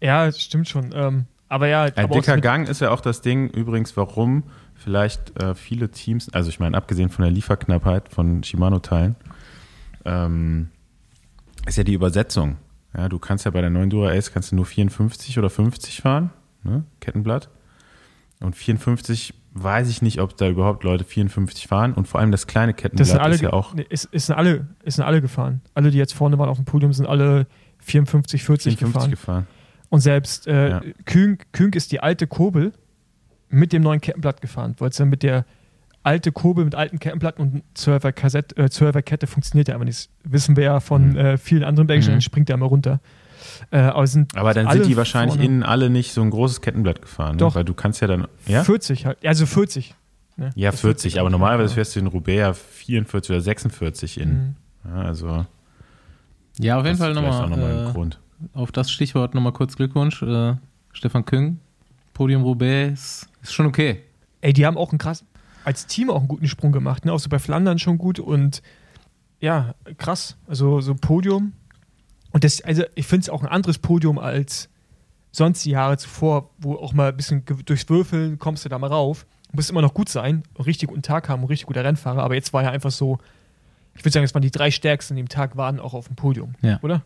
ja 0.01 0.27
das 0.27 0.41
stimmt 0.41 0.69
schon. 0.69 0.91
Ähm, 0.95 1.27
aber 1.49 1.69
ja, 1.69 1.83
Ein 1.83 2.05
aber 2.05 2.15
dicker 2.15 2.39
Gang 2.41 2.69
ist 2.69 2.81
ja 2.81 2.91
auch 2.91 3.01
das 3.01 3.21
Ding, 3.21 3.49
übrigens, 3.51 3.97
warum 3.97 4.45
vielleicht 4.75 5.39
äh, 5.41 5.55
viele 5.55 5.91
Teams, 5.91 6.33
also 6.33 6.49
ich 6.49 6.61
meine, 6.61 6.77
abgesehen 6.77 7.09
von 7.11 7.25
der 7.25 7.33
Lieferknappheit 7.33 8.09
von 8.09 8.43
Shimano-Teilen, 8.43 9.17
ähm, 10.07 10.69
ist 11.67 11.77
ja 11.77 11.85
die 11.85 11.95
Übersetzung. 11.95 12.57
Ja, 12.97 13.09
du 13.09 13.19
kannst 13.19 13.45
ja 13.45 13.51
bei 13.51 13.61
der 13.61 13.71
neuen 13.71 13.91
Dura 13.91 14.11
Ace 14.11 14.33
kannst 14.33 14.53
du 14.53 14.57
nur 14.57 14.65
54 14.65 15.39
oder 15.39 15.51
50 15.51 16.01
fahren, 16.01 16.31
ne? 16.63 16.85
Kettenblatt. 17.01 17.51
Und 18.41 18.55
54 18.57 19.35
weiß 19.53 19.89
ich 19.89 20.03
nicht, 20.03 20.21
ob 20.21 20.37
da 20.37 20.49
überhaupt 20.49 20.85
Leute 20.85 21.05
54 21.05 21.67
fahren. 21.67 21.95
Und 21.95 22.07
vor 22.09 22.21
allem 22.21 22.31
das 22.31 22.47
kleine 22.47 22.75
Kettenblatt 22.75 23.01
Das 23.01 23.09
sind 23.11 23.21
alle, 23.21 23.35
ist 23.35 23.41
ja 23.41 23.53
auch 23.53 23.75
ist, 23.75 24.05
ist 24.07 24.27
sind 24.27 24.37
alle, 24.37 24.67
ist 24.83 24.97
sind 24.97 25.05
alle 25.05 25.21
gefahren. 25.21 25.63
Alle, 25.75 25.91
die 25.91 25.99
jetzt 25.99 26.13
vorne 26.13 26.39
waren 26.39 26.49
auf 26.49 26.57
dem 26.57 26.67
Podium, 26.67 26.93
sind 26.93 27.07
alle 27.07 27.47
54, 27.79 28.45
40 28.45 28.79
54 28.79 28.81
gefahren. 28.81 29.11
gefahren. 29.11 29.47
Und 29.89 30.01
selbst 30.01 30.47
äh, 30.47 30.71
Ja. 30.71 30.83
Küng, 31.05 31.39
Küng 31.53 31.73
ist 31.75 31.93
die 31.93 32.01
alte 32.01 32.27
Kurbel 32.27 32.73
mit 33.49 33.73
dem 33.73 33.83
neuen 33.83 34.01
Kettenblatt 34.01 34.41
gefahren, 34.41 34.75
weil 34.79 34.91
es 34.91 34.97
dann 34.97 35.09
mit 35.09 35.23
der 35.23 35.45
alte 36.07 36.31
Kurbel 36.33 36.65
mit 36.65 36.75
altem 36.75 36.99
Kettenblatt 37.01 37.39
und 37.39 37.63
12er, 37.77 38.13
Kassett, 38.13 38.57
äh, 38.57 38.65
12er 38.71 39.03
Kette 39.03 39.27
funktioniert 39.27 39.69
ja 39.69 39.75
aber 39.75 39.85
nicht. 39.85 40.09
Das 40.23 40.33
wissen 40.33 40.57
wir 40.57 40.65
ja 40.65 40.81
von 40.81 41.11
Mhm. 41.11 41.17
äh, 41.17 41.37
vielen 41.39 41.65
anderen 41.65 41.87
Belgischen, 41.87 42.11
Mhm. 42.13 42.15
dann 42.17 42.21
springt 42.23 42.49
er 42.51 42.55
immer 42.55 42.67
runter. 42.67 43.01
Äh, 43.71 43.79
aber 43.79 44.05
Aber 44.35 44.55
dann 44.55 44.71
sind 44.71 44.87
die 44.87 44.97
wahrscheinlich 44.97 45.41
innen 45.41 45.63
alle 45.63 45.91
nicht 45.91 46.13
so 46.13 46.21
ein 46.23 46.31
großes 46.31 46.61
Kettenblatt 46.61 47.03
gefahren. 47.03 47.33
Ne? 47.33 47.39
Doch. 47.39 47.55
Weil 47.55 47.65
du 47.65 47.75
kannst 47.75 48.01
ja 48.01 48.07
dann. 48.09 48.27
Ja? 48.47 48.65
40 48.65 49.07
halt. 49.07 49.25
Also 49.27 49.47
40. 49.47 49.95
Ne? 50.37 50.51
Ja, 50.55 50.71
Das 50.71 50.81
40, 50.81 51.19
aber 51.21 51.31
normalerweise 51.31 51.75
fährst 51.75 51.97
du 51.97 52.01
in 52.01 52.07
Roubaix 52.07 52.39
ja 52.39 52.53
44 52.53 53.31
oder 53.31 53.41
46 53.41 54.21
in. 54.21 54.29
Mhm. 54.29 54.55
Ja, 54.85 55.03
also 55.03 55.47
Ja, 56.59 56.79
auf 56.79 56.85
jeden 56.87 56.99
Fall 56.99 57.15
nochmal 57.15 57.53
ein 57.53 57.89
äh, 57.89 57.93
Grund. 57.93 58.19
auf 58.53 58.71
das 58.73 58.91
Stichwort 58.91 59.35
nochmal 59.35 59.53
kurz 59.53 59.77
Glückwunsch. 59.77 60.23
Äh, 60.23 60.55
Stefan 60.93 61.25
Küng, 61.25 61.59
Podium 62.15 62.43
Roubaix, 62.43 62.93
ist, 62.93 63.29
ist 63.43 63.55
schon 63.55 63.67
okay. 63.67 64.03
Ey, 64.41 64.53
die 64.53 64.65
haben 64.67 64.77
auch 64.77 64.91
einen 64.91 64.99
krass, 64.99 65.25
als 65.67 65.87
Team 65.87 66.09
auch 66.11 66.19
einen 66.21 66.29
guten 66.29 66.49
Sprung 66.49 66.73
gemacht, 66.73 67.05
ne? 67.05 67.13
Auch 67.13 67.19
so 67.19 67.29
bei 67.29 67.39
Flandern 67.39 67.79
schon 67.79 67.99
gut 67.99 68.19
und 68.19 68.63
ja, 69.41 69.75
krass. 69.99 70.37
Also 70.47 70.81
so 70.81 70.95
Podium. 70.95 71.53
Und 72.33 72.45
das, 72.45 72.61
also 72.63 72.85
ich 72.95 73.07
finde 73.07 73.23
es 73.23 73.29
auch 73.31 73.43
ein 73.43 73.49
anderes 73.49 73.79
Podium 73.79 74.19
als 74.19 74.69
sonst 75.33 75.65
die 75.65 75.71
Jahre 75.71 75.99
zuvor, 75.99 76.51
wo 76.59 76.75
auch 76.77 76.93
mal 76.93 77.09
ein 77.11 77.17
bisschen 77.17 77.45
durchs 77.67 77.89
Würfeln 77.89 78.39
kommst 78.39 78.65
du 78.65 78.69
da 78.69 78.79
mal 78.79 78.87
rauf. 78.89 79.27
Muss 79.53 79.69
immer 79.71 79.83
noch 79.83 79.95
gut 79.95 80.09
sein, 80.09 80.43
richtig 80.65 80.89
guten 80.89 81.03
Tag 81.03 81.29
haben, 81.29 81.43
ein 81.43 81.47
richtig 81.47 81.67
guter 81.67 81.85
Rennfahrer, 81.85 82.23
aber 82.23 82.35
jetzt 82.35 82.53
war 82.53 82.63
ja 82.63 82.71
einfach 82.71 82.91
so, 82.91 83.19
ich 83.95 84.01
würde 84.03 84.11
sagen, 84.13 84.25
es 84.25 84.35
waren 84.35 84.43
die 84.43 84.51
drei 84.51 84.71
stärksten 84.71 85.15
an 85.15 85.17
dem 85.19 85.29
Tag, 85.29 85.57
waren 85.57 85.81
auch 85.81 85.95
auf 85.95 86.07
dem 86.09 86.17
Podium, 86.17 86.55
Ja. 86.63 86.79
oder? 86.83 87.03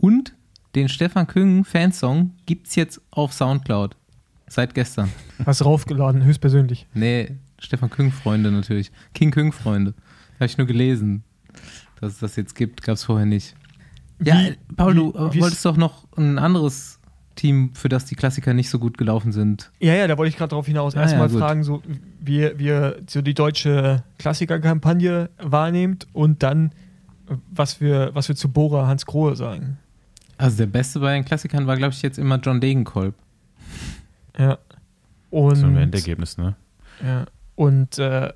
Und 0.00 0.34
den 0.74 0.88
Stefan 0.88 1.26
Küng 1.26 1.64
Fansong 1.64 2.32
gibt's 2.46 2.74
jetzt 2.74 3.00
auf 3.10 3.32
Soundcloud. 3.32 3.96
Seit 4.48 4.74
gestern. 4.74 5.10
Hast 5.46 5.60
du 5.60 5.64
raufgeladen, 5.64 6.22
höchstpersönlich. 6.24 6.86
Nee, 6.94 7.36
Stefan 7.58 7.90
Küng 7.90 8.10
Freunde 8.12 8.50
natürlich. 8.50 8.90
King 9.14 9.30
Küng 9.30 9.52
Freunde. 9.52 9.94
Habe 10.36 10.46
ich 10.46 10.58
nur 10.58 10.66
gelesen, 10.66 11.22
dass 12.00 12.14
es 12.14 12.18
das 12.18 12.36
jetzt 12.36 12.54
gibt. 12.54 12.82
Gab 12.82 12.94
es 12.94 13.04
vorher 13.04 13.26
nicht. 13.26 13.54
Ja, 14.22 14.34
Wie- 14.38 14.48
äh, 14.48 14.56
Paul, 14.76 14.94
du 14.94 15.14
wie- 15.14 15.34
wie 15.34 15.38
ist- 15.38 15.42
wolltest 15.42 15.64
doch 15.64 15.76
noch 15.76 16.06
ein 16.16 16.38
anderes 16.38 16.98
Team, 17.36 17.72
für 17.74 17.88
das 17.88 18.04
die 18.04 18.14
Klassiker 18.14 18.54
nicht 18.54 18.70
so 18.70 18.78
gut 18.78 18.96
gelaufen 18.96 19.32
sind. 19.32 19.72
Ja, 19.80 19.94
ja, 19.94 20.06
da 20.06 20.16
wollte 20.16 20.28
ich 20.30 20.36
gerade 20.36 20.50
drauf 20.50 20.66
hinaus. 20.66 20.94
Ah, 20.96 21.00
Erstmal 21.02 21.30
ja, 21.32 21.38
fragen, 21.38 21.64
so, 21.64 21.82
wie, 22.20 22.50
wie 22.58 22.66
ihr 22.66 23.02
so 23.08 23.22
die 23.22 23.34
deutsche 23.34 24.04
Klassikerkampagne 24.18 25.30
wahrnehmt 25.38 26.06
und 26.12 26.42
dann, 26.44 26.70
was 27.50 27.80
wir, 27.80 28.10
was 28.14 28.28
wir 28.28 28.36
zu 28.36 28.50
Bora 28.50 28.86
Hans 28.86 29.04
Grohe 29.06 29.34
sagen. 29.34 29.78
Also 30.38 30.58
der 30.58 30.66
Beste 30.66 31.00
bei 31.00 31.14
den 31.14 31.24
Klassikern 31.24 31.66
war, 31.66 31.76
glaube 31.76 31.92
ich, 31.94 32.02
jetzt 32.02 32.18
immer 32.18 32.38
John 32.38 32.60
Degenkolb. 32.60 33.14
Ja. 34.38 34.58
Und, 35.30 35.56
So 35.56 35.66
ein 35.66 35.76
Endergebnis, 35.76 36.36
ne? 36.38 36.54
ja. 37.04 37.26
Und 37.56 37.98
äh, 37.98 38.32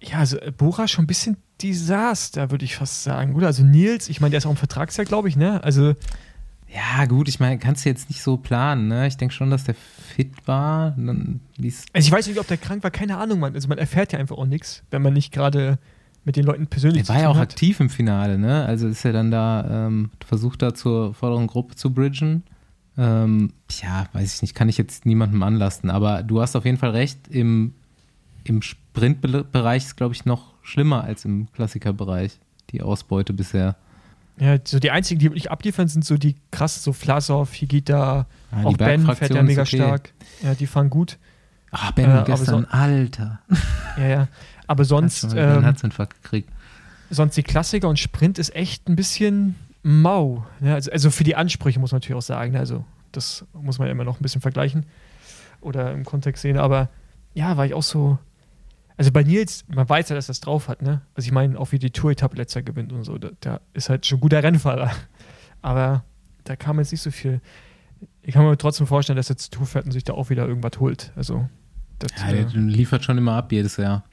ja, 0.00 0.18
also 0.18 0.38
äh, 0.38 0.50
Bora 0.50 0.88
schon 0.88 1.04
ein 1.04 1.08
bisschen 1.08 1.36
Desaster, 1.62 2.50
würde 2.50 2.64
ich 2.64 2.76
fast 2.76 3.04
sagen, 3.04 3.34
oder? 3.34 3.46
Also 3.46 3.62
Nils, 3.64 4.08
ich 4.08 4.20
meine, 4.20 4.30
der 4.32 4.38
ist 4.38 4.46
auch 4.46 4.50
im 4.50 4.56
Vertragsjahr, 4.56 5.04
glaube 5.04 5.28
ich, 5.28 5.36
ne? 5.36 5.62
Also, 5.62 5.94
Ja, 6.68 7.04
gut, 7.06 7.28
ich 7.28 7.38
meine, 7.38 7.58
kannst 7.58 7.84
du 7.84 7.88
jetzt 7.90 8.08
nicht 8.08 8.22
so 8.22 8.36
planen, 8.36 8.88
ne? 8.88 9.06
Ich 9.06 9.16
denke 9.16 9.34
schon, 9.34 9.50
dass 9.50 9.64
der 9.64 9.74
fit 9.74 10.32
war. 10.46 10.92
Dann, 10.92 11.40
also 11.92 12.06
ich 12.06 12.10
weiß 12.10 12.26
nicht, 12.26 12.40
ob 12.40 12.46
der 12.48 12.56
krank 12.56 12.82
war, 12.82 12.90
keine 12.90 13.18
Ahnung, 13.18 13.38
man. 13.40 13.54
Also 13.54 13.68
man 13.68 13.78
erfährt 13.78 14.12
ja 14.12 14.18
einfach 14.18 14.36
auch 14.38 14.46
nichts, 14.46 14.82
wenn 14.90 15.02
man 15.02 15.12
nicht 15.12 15.32
gerade 15.32 15.78
mit 16.24 16.36
den 16.36 16.44
Leuten 16.44 16.66
persönlich 16.68 17.06
der 17.06 17.14
war 17.14 17.22
ja 17.22 17.28
auch 17.28 17.36
hat. 17.36 17.50
aktiv 17.50 17.78
im 17.80 17.90
Finale, 17.90 18.38
ne? 18.38 18.64
Also 18.64 18.88
ist 18.88 19.04
er 19.04 19.12
dann 19.12 19.30
da, 19.30 19.86
ähm, 19.86 20.10
versucht 20.26 20.62
da 20.62 20.74
zur 20.74 21.14
vorderen 21.14 21.46
Gruppe 21.46 21.74
zu 21.74 21.92
bridgen. 21.92 22.42
Ähm, 22.96 23.52
ja, 23.82 24.06
weiß 24.12 24.36
ich 24.36 24.42
nicht, 24.42 24.54
kann 24.54 24.68
ich 24.68 24.78
jetzt 24.78 25.04
niemandem 25.06 25.42
anlasten, 25.42 25.90
aber 25.90 26.22
du 26.22 26.40
hast 26.40 26.56
auf 26.56 26.64
jeden 26.64 26.78
Fall 26.78 26.90
recht, 26.90 27.28
im, 27.28 27.74
im 28.44 28.62
Sprintbereich 28.62 29.84
ist, 29.84 29.96
glaube 29.96 30.14
ich, 30.14 30.24
noch 30.24 30.52
schlimmer 30.62 31.04
als 31.04 31.24
im 31.24 31.48
Klassikerbereich, 31.52 32.38
die 32.70 32.82
Ausbeute 32.82 33.32
bisher. 33.32 33.76
Ja, 34.38 34.56
so 34.64 34.78
die 34.78 34.90
einzigen, 34.90 35.18
die 35.20 35.26
wirklich 35.26 35.50
abliefern, 35.50 35.88
sind 35.88 36.04
so 36.04 36.16
die 36.16 36.36
krassen, 36.50 36.80
so 36.82 36.92
Vlasov, 36.92 37.52
Higita, 37.52 38.26
Ah, 38.50 38.60
die 38.60 38.66
auch 38.66 38.76
Ben 38.76 39.04
fährt 39.14 39.34
ja 39.34 39.42
mega 39.42 39.62
okay. 39.62 39.76
stark. 39.76 40.12
Ja, 40.42 40.54
die 40.54 40.66
fahren 40.66 40.88
gut. 40.90 41.18
Ach, 41.70 41.90
Ben 41.92 42.10
Äh, 42.10 42.22
gestern, 42.26 42.62
so- 42.62 42.68
Alter. 42.70 43.40
Ja, 43.98 44.06
ja. 44.06 44.28
Aber 44.66 44.84
sonst, 44.84 45.22
Hat 45.24 45.30
schon 45.32 45.38
einen 45.38 45.56
ähm, 45.58 45.62
Herzinfarkt 45.64 46.22
gekriegt. 46.22 46.48
sonst 47.10 47.36
die 47.36 47.42
Klassiker 47.42 47.88
und 47.88 47.98
Sprint 47.98 48.38
ist 48.38 48.54
echt 48.56 48.88
ein 48.88 48.96
bisschen 48.96 49.56
mau. 49.82 50.46
Ja, 50.60 50.74
also, 50.74 50.90
also 50.90 51.10
für 51.10 51.24
die 51.24 51.36
Ansprüche 51.36 51.78
muss 51.78 51.92
man 51.92 51.96
natürlich 52.00 52.16
auch 52.16 52.22
sagen. 52.22 52.52
ne, 52.52 52.58
Also 52.60 52.84
das 53.12 53.44
muss 53.52 53.78
man 53.78 53.88
ja 53.88 53.92
immer 53.92 54.04
noch 54.04 54.18
ein 54.18 54.22
bisschen 54.22 54.40
vergleichen 54.40 54.86
oder 55.60 55.92
im 55.92 56.04
Kontext 56.06 56.40
sehen. 56.42 56.56
Aber 56.56 56.88
ja, 57.34 57.56
war 57.58 57.66
ich 57.66 57.74
auch 57.74 57.82
so. 57.82 58.18
Also 58.96 59.10
bei 59.10 59.22
Nils, 59.22 59.64
man 59.68 59.88
weiß 59.88 60.08
ja, 60.10 60.16
dass 60.16 60.26
er 60.26 60.28
das 60.32 60.40
drauf 60.40 60.68
hat, 60.68 60.82
ne? 60.82 61.00
Also 61.14 61.26
ich 61.26 61.32
meine, 61.32 61.58
auch 61.58 61.72
wie 61.72 61.78
die 61.78 61.90
Tour-Etappe 61.90 62.36
letzter 62.36 62.62
gewinnt 62.62 62.92
und 62.92 63.04
so. 63.04 63.18
Der, 63.18 63.32
der 63.42 63.60
ist 63.72 63.88
halt 63.88 64.04
schon 64.06 64.18
ein 64.18 64.20
guter 64.20 64.42
Rennfahrer. 64.42 64.90
Aber 65.62 66.04
da 66.44 66.56
kam 66.56 66.78
jetzt 66.78 66.92
nicht 66.92 67.00
so 67.02 67.10
viel. 67.10 67.40
Ich 68.22 68.34
kann 68.34 68.44
mir 68.44 68.56
trotzdem 68.58 68.86
vorstellen, 68.86 69.16
dass 69.16 69.28
jetzt 69.28 69.52
Tour 69.52 69.66
fährt 69.66 69.86
und 69.86 69.92
sich 69.92 70.04
da 70.04 70.12
auch 70.14 70.30
wieder 70.30 70.46
irgendwas 70.46 70.78
holt. 70.80 71.12
Also 71.16 71.48
das, 71.98 72.10
Ja, 72.20 72.28
äh, 72.30 72.44
der 72.44 72.60
liefert 72.60 73.04
schon 73.04 73.18
immer 73.18 73.34
ab 73.34 73.52
jedes 73.52 73.76
Jahr. 73.76 74.04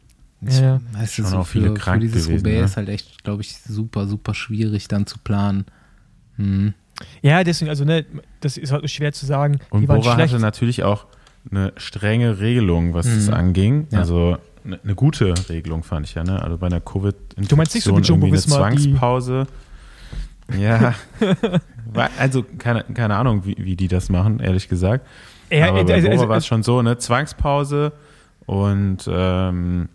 Ich 0.42 0.58
Ja, 0.60 0.64
ja. 0.76 0.82
weiß, 0.94 1.14
Schon 1.14 1.24
das 1.24 1.32
so 1.32 1.38
auch 1.40 1.48
viele 1.48 1.70
für, 1.70 1.76
für 1.76 1.82
krank 1.82 2.02
dieses 2.02 2.28
gewesen, 2.28 2.46
Roubaix 2.46 2.60
ne? 2.60 2.66
ist 2.66 2.78
halt 2.78 2.90
echt, 2.90 3.24
glaube 3.24 3.42
ich, 3.42 3.58
super, 3.58 4.08
super 4.08 4.34
schwierig 4.34 4.88
dann 4.88 5.06
zu 5.06 5.18
planen. 5.20 5.66
Hm. 6.38 6.74
Ja, 7.22 7.44
deswegen, 7.44 7.70
also, 7.70 7.84
ne, 7.86 8.06
das 8.42 8.58
ist 8.58 8.72
halt 8.72 8.90
schwer 8.90 9.12
zu 9.12 9.26
sagen. 9.26 9.60
Und 9.70 9.82
die 9.82 9.88
waren 9.88 10.02
Bora 10.02 10.14
schlecht. 10.16 10.34
hatte 10.34 10.42
natürlich 10.42 10.84
auch 10.84 11.08
eine 11.52 11.74
strenge 11.78 12.40
Regelung, 12.40 12.94
was 12.94 13.06
das 13.06 13.28
Mhm. 13.28 13.34
anging. 13.34 13.88
Ja. 13.92 14.00
Also 14.00 14.38
eine, 14.64 14.80
eine 14.84 14.96
gute 14.96 15.34
Regelung 15.50 15.84
fand 15.84 16.06
ich 16.08 16.16
ja. 16.16 16.24
Ne? 16.24 16.42
Also 16.42 16.58
bei 16.58 16.68
einer 16.68 16.82
Covid-Infektion 16.82 17.48
Du 17.48 17.56
meinst 17.56 17.76
nicht 17.76 17.84
so 17.84 17.98
wie 17.98 18.02
Jumbo 18.02 18.32
Visma, 18.32 18.58
Zwangspause. 18.58 19.48
Ja, 20.58 20.96
also 22.18 22.44
keine, 22.58 22.84
keine 22.84 23.16
Ahnung, 23.16 23.46
wie, 23.46 23.56
wie 23.60 23.76
die 23.76 23.88
das 23.88 24.10
machen, 24.10 24.40
ehrlich 24.40 24.68
gesagt. 24.68 25.06
Ja, 25.52 25.70
Aber 25.70 25.84
bei 25.84 25.94
also, 25.94 26.10
also, 26.10 26.30
war 26.30 26.38
es 26.38 26.48
schon 26.48 26.64
so, 26.64 26.82
ne? 26.82 26.98
Zwangspause 26.98 27.92
und 28.46 29.08
ähm, 29.12 29.90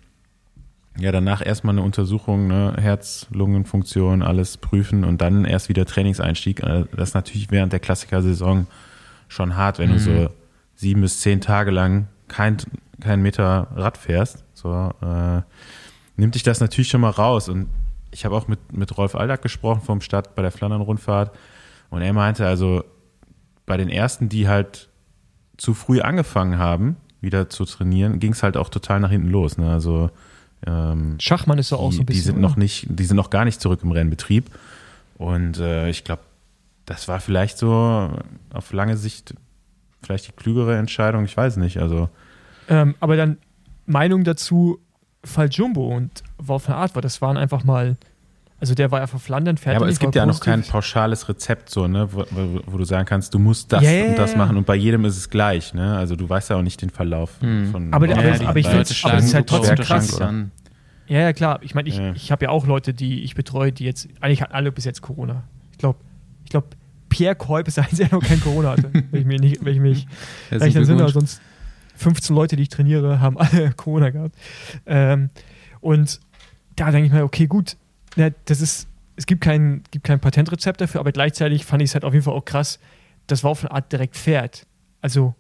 ja, 0.99 1.11
danach 1.11 1.45
erstmal 1.45 1.75
eine 1.75 1.83
Untersuchung, 1.83 2.47
ne? 2.47 2.75
Herz-Lungen-Funktion, 2.79 4.23
alles 4.23 4.57
prüfen 4.59 5.05
und 5.05 5.21
dann 5.21 5.45
erst 5.45 5.69
wieder 5.69 5.87
Trainingseinstieg. 5.87 6.63
Äh, 6.63 6.85
Das 6.97 7.11
ist 7.11 7.15
natürlich 7.15 7.51
während 7.51 7.73
der 7.73 7.81
Klassiker-Saison 7.81 8.67
schon 9.29 9.57
hart, 9.57 9.79
wenn 9.79 9.91
du 9.91 9.99
so 9.99 10.31
sieben 10.77 11.01
bis 11.01 11.21
zehn 11.21 11.41
Tage 11.41 11.71
lang 11.71 12.09
kein, 12.29 12.57
kein 13.01 13.23
Meter 13.23 13.69
Rad 13.75 13.97
fährst. 13.97 14.44
So, 14.65 14.93
äh, 15.03 15.43
nimmt 16.17 16.35
dich 16.35 16.43
das 16.43 16.61
natürlich 16.61 16.89
schon 16.89 17.03
mal 17.03 17.11
raus. 17.11 17.51
Und 17.51 17.69
ich 18.11 18.25
habe 18.25 18.35
auch 18.35 18.49
mit, 18.49 18.73
mit 18.73 18.97
Rolf 18.97 19.15
Aldag 19.15 19.43
gesprochen 19.43 19.83
vom 19.83 20.01
Stadt 20.01 20.35
bei 20.35 20.41
der 20.43 20.51
Flandern-Rundfahrt. 20.51 21.37
Und 21.91 22.01
er 22.01 22.13
meinte 22.15 22.47
also, 22.47 22.83
bei 23.67 23.77
den 23.77 23.91
ersten, 23.91 24.31
die 24.31 24.49
halt 24.49 24.89
zu 25.59 25.75
früh 25.75 26.01
angefangen 26.01 26.59
haben, 26.59 26.97
wieder 27.21 27.51
zu 27.51 27.67
trainieren, 27.67 28.21
ging 28.21 28.33
es 28.33 28.43
halt 28.43 28.57
auch 28.57 28.71
total 28.71 29.01
nach 29.01 29.11
hinten 29.11 29.29
los. 29.29 29.59
Ne? 29.59 29.71
Also 29.71 30.11
ähm, 30.67 31.17
Schachmann 31.21 31.59
ist 31.59 31.69
so 31.69 31.77
auch 31.77 31.91
die, 31.91 31.97
so 31.97 32.03
ein 32.03 32.07
bisschen. 32.07 32.21
die 32.21 32.25
sind 32.25 32.41
noch 32.41 32.57
nicht, 32.57 32.87
die 32.89 33.05
sind 33.05 33.17
noch 33.17 33.31
gar 33.31 33.45
nicht 33.45 33.61
zurück 33.61 33.81
im 33.83 33.91
Rennbetrieb. 33.91 34.51
Und 35.19 35.59
äh, 35.59 35.91
ich 35.91 36.05
glaube, 36.05 36.23
das 36.87 37.07
war 37.07 37.21
vielleicht 37.21 37.59
so 37.59 38.11
auf 38.53 38.73
lange 38.73 38.97
Sicht 38.97 39.35
vielleicht 40.03 40.29
die 40.29 40.33
klügere 40.33 40.77
Entscheidung. 40.77 41.25
Ich 41.25 41.37
weiß 41.37 41.59
nicht. 41.59 41.79
Also 41.79 42.09
Ähm, 42.69 42.95
aber 43.01 43.17
dann 43.17 43.37
Meinung 43.87 44.25
dazu, 44.25 44.79
Fall 45.25 45.49
Jumbo 45.51 45.89
und 45.95 46.23
Wolf 46.39 46.69
van 46.69 46.77
Art 46.77 46.95
war, 46.95 47.03
das 47.03 47.21
waren 47.23 47.37
einfach 47.37 47.65
mal. 47.65 47.97
Also 48.61 48.75
der 48.75 48.91
war 48.91 49.01
ja 49.01 49.07
von 49.07 49.21
Flandern 49.21 49.57
fertig. 49.59 49.75
ja, 49.75 49.83
aber 49.83 49.89
es 49.91 49.99
gibt 49.99 50.15
war 50.15 50.23
ja 50.23 50.27
noch 50.27 50.41
kein 50.41 50.61
positiv. 50.61 50.73
pauschales 50.73 51.29
Rezept, 51.29 51.69
so 51.71 51.87
ne, 51.87 52.09
wo, 52.13 52.25
wo, 52.31 52.61
wo 52.67 52.79
du 52.79 52.85
sagen 52.85 53.05
kannst, 53.05 53.35
du 53.35 53.39
musst 53.39 53.73
das 53.73 53.83
Ja, 53.83 53.91
ja, 53.91 54.05
und 54.11 54.19
das 54.19 54.33
ja. 54.33 54.39
machen 54.39 54.57
und 54.57 54.65
bei 54.65 54.77
jedem 54.77 55.05
ist 55.05 55.17
es 55.19 55.29
gleich. 55.29 55.75
Ne? 55.75 55.97
Also 55.97 56.17
du 56.17 56.27
weißt 56.29 56.51
ja 56.51 56.57
auch 56.57 56.63
nicht 56.63 56.81
den 56.81 56.89
Verlauf 56.91 57.33
Hm. 57.41 57.71
von. 57.73 57.93
Aber 57.93 58.07
der- 58.07 58.17
aber- 58.17 58.31
beiden 58.31 58.47
aber 58.47 58.59
ich 58.59 58.67
aber 58.69 58.81
es 58.81 58.91
ist 58.91 59.35
halt 59.35 59.49
trotzdem 59.49 59.77
krass. 59.77 60.19
an. 60.21 60.51
Ja, 61.09 61.19
ja, 61.21 61.33
klar. 61.35 61.59
Ich 61.63 61.75
meine, 61.75 61.89
ich, 61.91 61.99
Ja. 61.99 62.13
ich 62.15 62.33
habe 62.33 62.47
ja 62.47 62.51
auch 62.51 62.67
Leute, 62.67 62.95
die 62.95 63.23
ich 63.25 63.35
betreue, 63.35 63.73
die 63.73 63.85
jetzt. 63.85 64.09
Eigentlich 64.21 64.41
hatten 64.41 64.55
alle 64.55 64.73
bis 64.73 64.87
jetzt 64.87 65.03
Corona. 65.03 65.43
Ich 65.73 65.79
glaube, 65.79 65.99
ich 66.45 66.51
glaube, 66.51 66.69
Pierre 67.11 67.35
Kolb 67.37 67.69
ist 67.69 67.77
der 67.77 67.85
Einzige, 67.85 68.09
der 68.09 68.19
noch 68.19 68.25
kein 68.27 68.41
Corona 68.41 68.71
hatte. 68.71 68.91
wenn 69.11 69.21
ich 69.21 69.27
mich 69.27 69.41
nicht, 69.41 69.65
wenn 69.65 69.75
ich 69.75 69.81
mich 69.81 70.07
rechnen 70.51 70.85
Glückwunsch. 70.87 71.13
sonst 71.13 71.43
15 71.95 72.35
Leute, 72.35 72.57
die 72.57 72.65
ich 72.65 72.69
trainiere, 72.69 73.21
haben 73.21 73.39
alle 73.39 73.73
Corona 73.77 74.11
gehabt. 74.11 74.37
Ähm, 74.87 75.31
und 75.81 76.21
da 76.77 76.91
denke 76.91 77.07
ich 77.07 77.13
mir, 77.13 77.25
okay, 77.25 77.47
gut, 77.47 77.77
ja, 78.17 78.31
das 78.47 78.61
ist 78.61 78.89
es 79.17 79.27
gibt 79.27 79.41
kein, 79.41 79.83
gibt 79.91 80.05
kein 80.05 80.21
Patentrezept 80.21 80.81
dafür, 80.81 81.01
aber 81.01 81.13
gleichzeitig 81.13 81.65
fand 81.65 81.83
ich 81.83 81.91
es 81.91 81.95
halt 81.95 82.05
auf 82.05 82.13
jeden 82.13 82.25
Fall 82.25 82.35
auch 82.35 82.45
krass, 82.45 82.79
dass 83.27 83.45
Wout 83.45 83.57
von 83.57 83.71
Art 83.71 83.93
direkt 83.93 84.17
fährt. 84.17 84.67
Also, 85.01 85.35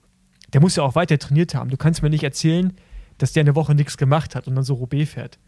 der 0.52 0.61
muss 0.61 0.76
ja 0.76 0.84
auch 0.84 0.94
weiter 0.94 1.18
trainiert 1.18 1.55
haben. 1.55 1.70
Du 1.70 1.76
kannst 1.76 2.02
mir 2.02 2.11
nicht 2.11 2.22
erzählen, 2.22 2.72
dass 3.18 3.32
der 3.32 3.42
eine 3.42 3.55
Woche 3.55 3.74
nichts 3.74 3.96
gemacht 3.96 4.34
hat 4.34 4.46
und 4.46 4.55
dann 4.55 4.64
so 4.64 4.74
Roubaix 4.74 5.11
fährt. 5.11 5.38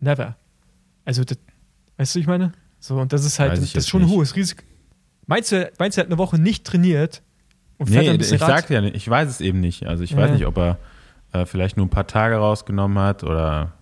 Never. 0.00 0.36
Also, 1.04 1.24
das, 1.24 1.38
weißt 1.98 2.14
du, 2.14 2.18
ich 2.20 2.26
meine? 2.26 2.52
So, 2.80 2.98
und 2.98 3.12
das 3.12 3.24
ist 3.24 3.38
halt, 3.38 3.52
das, 3.52 3.74
ist 3.74 3.88
schon 3.88 4.02
ein 4.02 4.06
nicht. 4.06 4.16
hohes 4.16 4.36
Risiko. 4.36 4.62
Meinst 5.26 5.52
du, 5.52 5.70
meinst 5.78 5.96
du, 5.96 6.00
er 6.00 6.04
hat 6.04 6.10
eine 6.10 6.18
Woche 6.18 6.38
nicht 6.38 6.64
trainiert 6.64 7.22
und 7.78 7.90
Nee, 7.90 8.10
ich 8.12 8.18
bisschen 8.18 8.38
Rad? 8.38 8.48
sag 8.62 8.70
ja 8.70 8.80
nicht, 8.80 8.96
ich 8.96 9.08
weiß 9.08 9.28
es 9.28 9.40
eben 9.40 9.60
nicht. 9.60 9.86
Also 9.86 10.02
ich 10.04 10.10
Ja. 10.12 10.18
weiß 10.18 10.30
nicht, 10.32 10.46
ob 10.46 10.56
er 10.58 10.78
äh, 11.32 11.44
vielleicht 11.46 11.76
nur 11.76 11.86
ein 11.86 11.90
paar 11.90 12.06
Tage 12.06 12.36
rausgenommen 12.36 12.98
hat 12.98 13.22
oder 13.24 13.72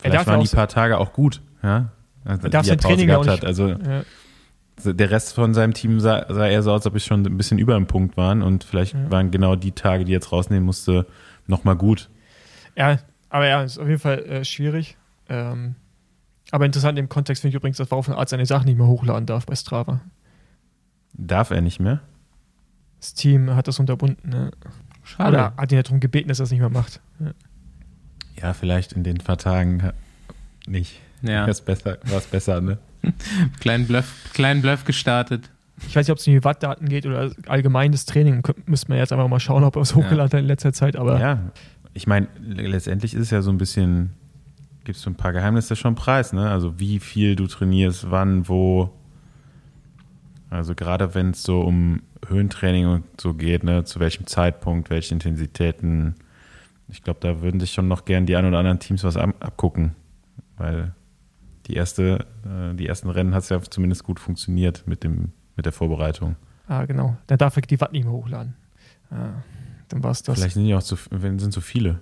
vielleicht 0.00 0.26
waren 0.26 0.40
die 0.40 0.48
paar 0.48 0.68
Tage 0.68 0.98
auch 0.98 1.12
gut. 1.12 1.42
Ja? 1.62 1.90
Also, 2.24 2.44
Er 2.44 2.50
darf 2.50 2.62
die 2.62 2.68
sein 2.70 2.78
Pause 2.78 2.88
Training 2.94 3.06
gehabt 3.08 3.26
nicht- 3.26 3.32
hat. 3.42 3.44
Also 3.44 3.68
Ja. 3.68 4.02
der 4.92 5.10
Rest 5.10 5.34
von 5.34 5.52
seinem 5.54 5.74
Team 5.74 6.00
sah, 6.00 6.24
sah 6.32 6.46
eher 6.48 6.62
so 6.62 6.70
aus, 6.72 6.80
als 6.80 6.86
ob 6.86 6.96
ich 6.96 7.04
schon 7.04 7.24
ein 7.24 7.36
bisschen 7.36 7.58
über 7.58 7.74
dem 7.74 7.86
Punkt 7.86 8.16
waren 8.16 8.42
und 8.42 8.64
vielleicht 8.64 8.94
Ja. 8.94 9.10
waren 9.10 9.30
genau 9.30 9.54
die 9.56 9.72
Tage, 9.72 10.04
die 10.04 10.12
jetzt 10.12 10.32
rausnehmen 10.32 10.64
musste, 10.64 11.06
nochmal 11.46 11.76
gut. 11.76 12.08
Ja, 12.76 12.98
aber 13.28 13.46
ja, 13.46 13.62
ist 13.62 13.78
auf 13.78 13.86
jeden 13.88 14.00
Fall 14.00 14.18
äh, 14.24 14.44
schwierig. 14.44 14.96
Ähm, 15.28 15.74
aber 16.50 16.64
interessant 16.66 16.98
im 16.98 17.08
Kontext 17.08 17.42
finde 17.42 17.50
ich 17.50 17.56
übrigens, 17.56 17.76
dass 17.76 17.88
Art 18.16 18.28
seine 18.28 18.46
Sachen 18.46 18.64
nicht 18.66 18.78
mehr 18.78 18.86
hochladen 18.86 19.26
darf 19.26 19.46
bei 19.46 19.54
Strava. 19.54 20.00
Darf 21.12 21.50
er 21.50 21.60
nicht 21.60 21.78
mehr? 21.80 22.00
Das 23.00 23.14
Team 23.14 23.54
hat 23.54 23.66
das 23.66 23.78
unterbunden. 23.80 24.30
Ne? 24.30 24.50
Schade. 25.02 25.30
Oder 25.30 25.54
hat 25.56 25.72
ihn 25.72 25.76
ja 25.76 25.82
darum 25.82 26.00
gebeten, 26.00 26.28
dass 26.28 26.38
er 26.40 26.44
es 26.44 26.50
nicht 26.50 26.60
mehr 26.60 26.68
macht. 26.68 27.00
Ja. 27.18 27.32
Ja, 28.42 28.52
vielleicht 28.54 28.92
in 28.92 29.04
den 29.04 29.18
paar 29.18 29.38
Tagen 29.38 29.92
nicht. 30.66 31.00
Ja, 31.22 31.40
War 31.42 31.48
es 31.48 31.60
besser, 31.60 31.98
war's 32.04 32.26
besser, 32.26 32.60
ne? 32.60 32.78
kleinen 33.60 33.86
Bluff, 33.86 34.30
kleinen 34.32 34.62
Bluff 34.62 34.84
gestartet. 34.84 35.50
Ich 35.86 35.96
weiß 35.96 36.06
nicht, 36.06 36.12
ob 36.12 36.18
es 36.18 36.26
um 36.26 36.34
die 36.34 36.44
Wattdaten 36.44 36.88
geht 36.88 37.06
oder 37.06 37.32
allgemein 37.46 37.92
das 37.92 38.04
Training. 38.04 38.42
Müsste 38.66 38.88
man 38.90 38.98
jetzt 38.98 39.12
einfach 39.12 39.28
mal 39.28 39.40
schauen, 39.40 39.64
ob 39.64 39.76
er 39.76 39.82
es 39.82 39.94
hochgeladen 39.94 40.32
hat 40.32 40.40
in 40.40 40.46
letzter 40.46 40.74
Zeit. 40.74 40.96
Aber 40.96 41.18
Ja, 41.18 41.50
ich 41.94 42.06
meine, 42.06 42.28
letztendlich 42.38 43.14
ist 43.14 43.22
es 43.22 43.30
ja 43.30 43.40
so 43.40 43.50
ein 43.50 43.56
bisschen, 43.58 44.10
gibst 44.84 45.04
du 45.06 45.10
ein 45.10 45.14
paar 45.14 45.32
Geheimnisse 45.32 45.76
schon 45.76 45.94
preis, 45.94 46.34
ne? 46.34 46.50
Also 46.50 46.78
wie 46.78 46.98
viel 46.98 47.34
du 47.36 47.46
trainierst, 47.46 48.10
wann, 48.10 48.48
wo. 48.48 48.90
Also 50.50 50.74
gerade 50.74 51.14
wenn 51.14 51.30
es 51.30 51.42
so 51.44 51.62
um 51.62 52.02
Höhentraining 52.26 52.86
und 52.86 53.04
so 53.20 53.34
geht, 53.34 53.62
ne, 53.62 53.84
zu 53.84 54.00
welchem 54.00 54.26
Zeitpunkt, 54.26 54.90
welche 54.90 55.14
Intensitäten. 55.14 56.16
Ich 56.88 57.02
glaube, 57.04 57.20
da 57.20 57.40
würden 57.40 57.60
sich 57.60 57.72
schon 57.72 57.86
noch 57.86 58.04
gern 58.04 58.26
die 58.26 58.34
ein 58.34 58.44
oder 58.44 58.58
anderen 58.58 58.80
Teams 58.80 59.04
was 59.04 59.16
ab 59.16 59.34
abgucken, 59.38 59.94
weil 60.56 60.92
die 61.66 61.74
erste, 61.74 62.26
äh, 62.44 62.74
die 62.74 62.88
ersten 62.88 63.10
Rennen 63.10 63.32
hat 63.32 63.44
es 63.44 63.48
ja 63.48 63.62
zumindest 63.62 64.02
gut 64.02 64.18
funktioniert 64.18 64.86
mit 64.86 65.04
dem 65.04 65.32
mit 65.56 65.66
der 65.66 65.72
Vorbereitung. 65.72 66.36
ah, 66.68 66.84
genau. 66.84 67.16
Dann 67.26 67.38
darf 67.38 67.56
er 67.56 67.62
die 67.62 67.80
Watt 67.80 67.92
nicht 67.92 68.04
mehr 68.04 68.12
hochladen. 68.12 68.56
Ah, 69.10 69.42
dann 69.88 70.02
war 70.02 70.10
es 70.10 70.22
das. 70.22 70.38
Vielleicht 70.38 70.54
sind 70.54 70.66
ja 70.66 70.78
auch 70.78 70.82
zu, 70.82 70.96
wenn 71.10 71.38
sind 71.38 71.52
so 71.52 71.60
viele, 71.60 72.00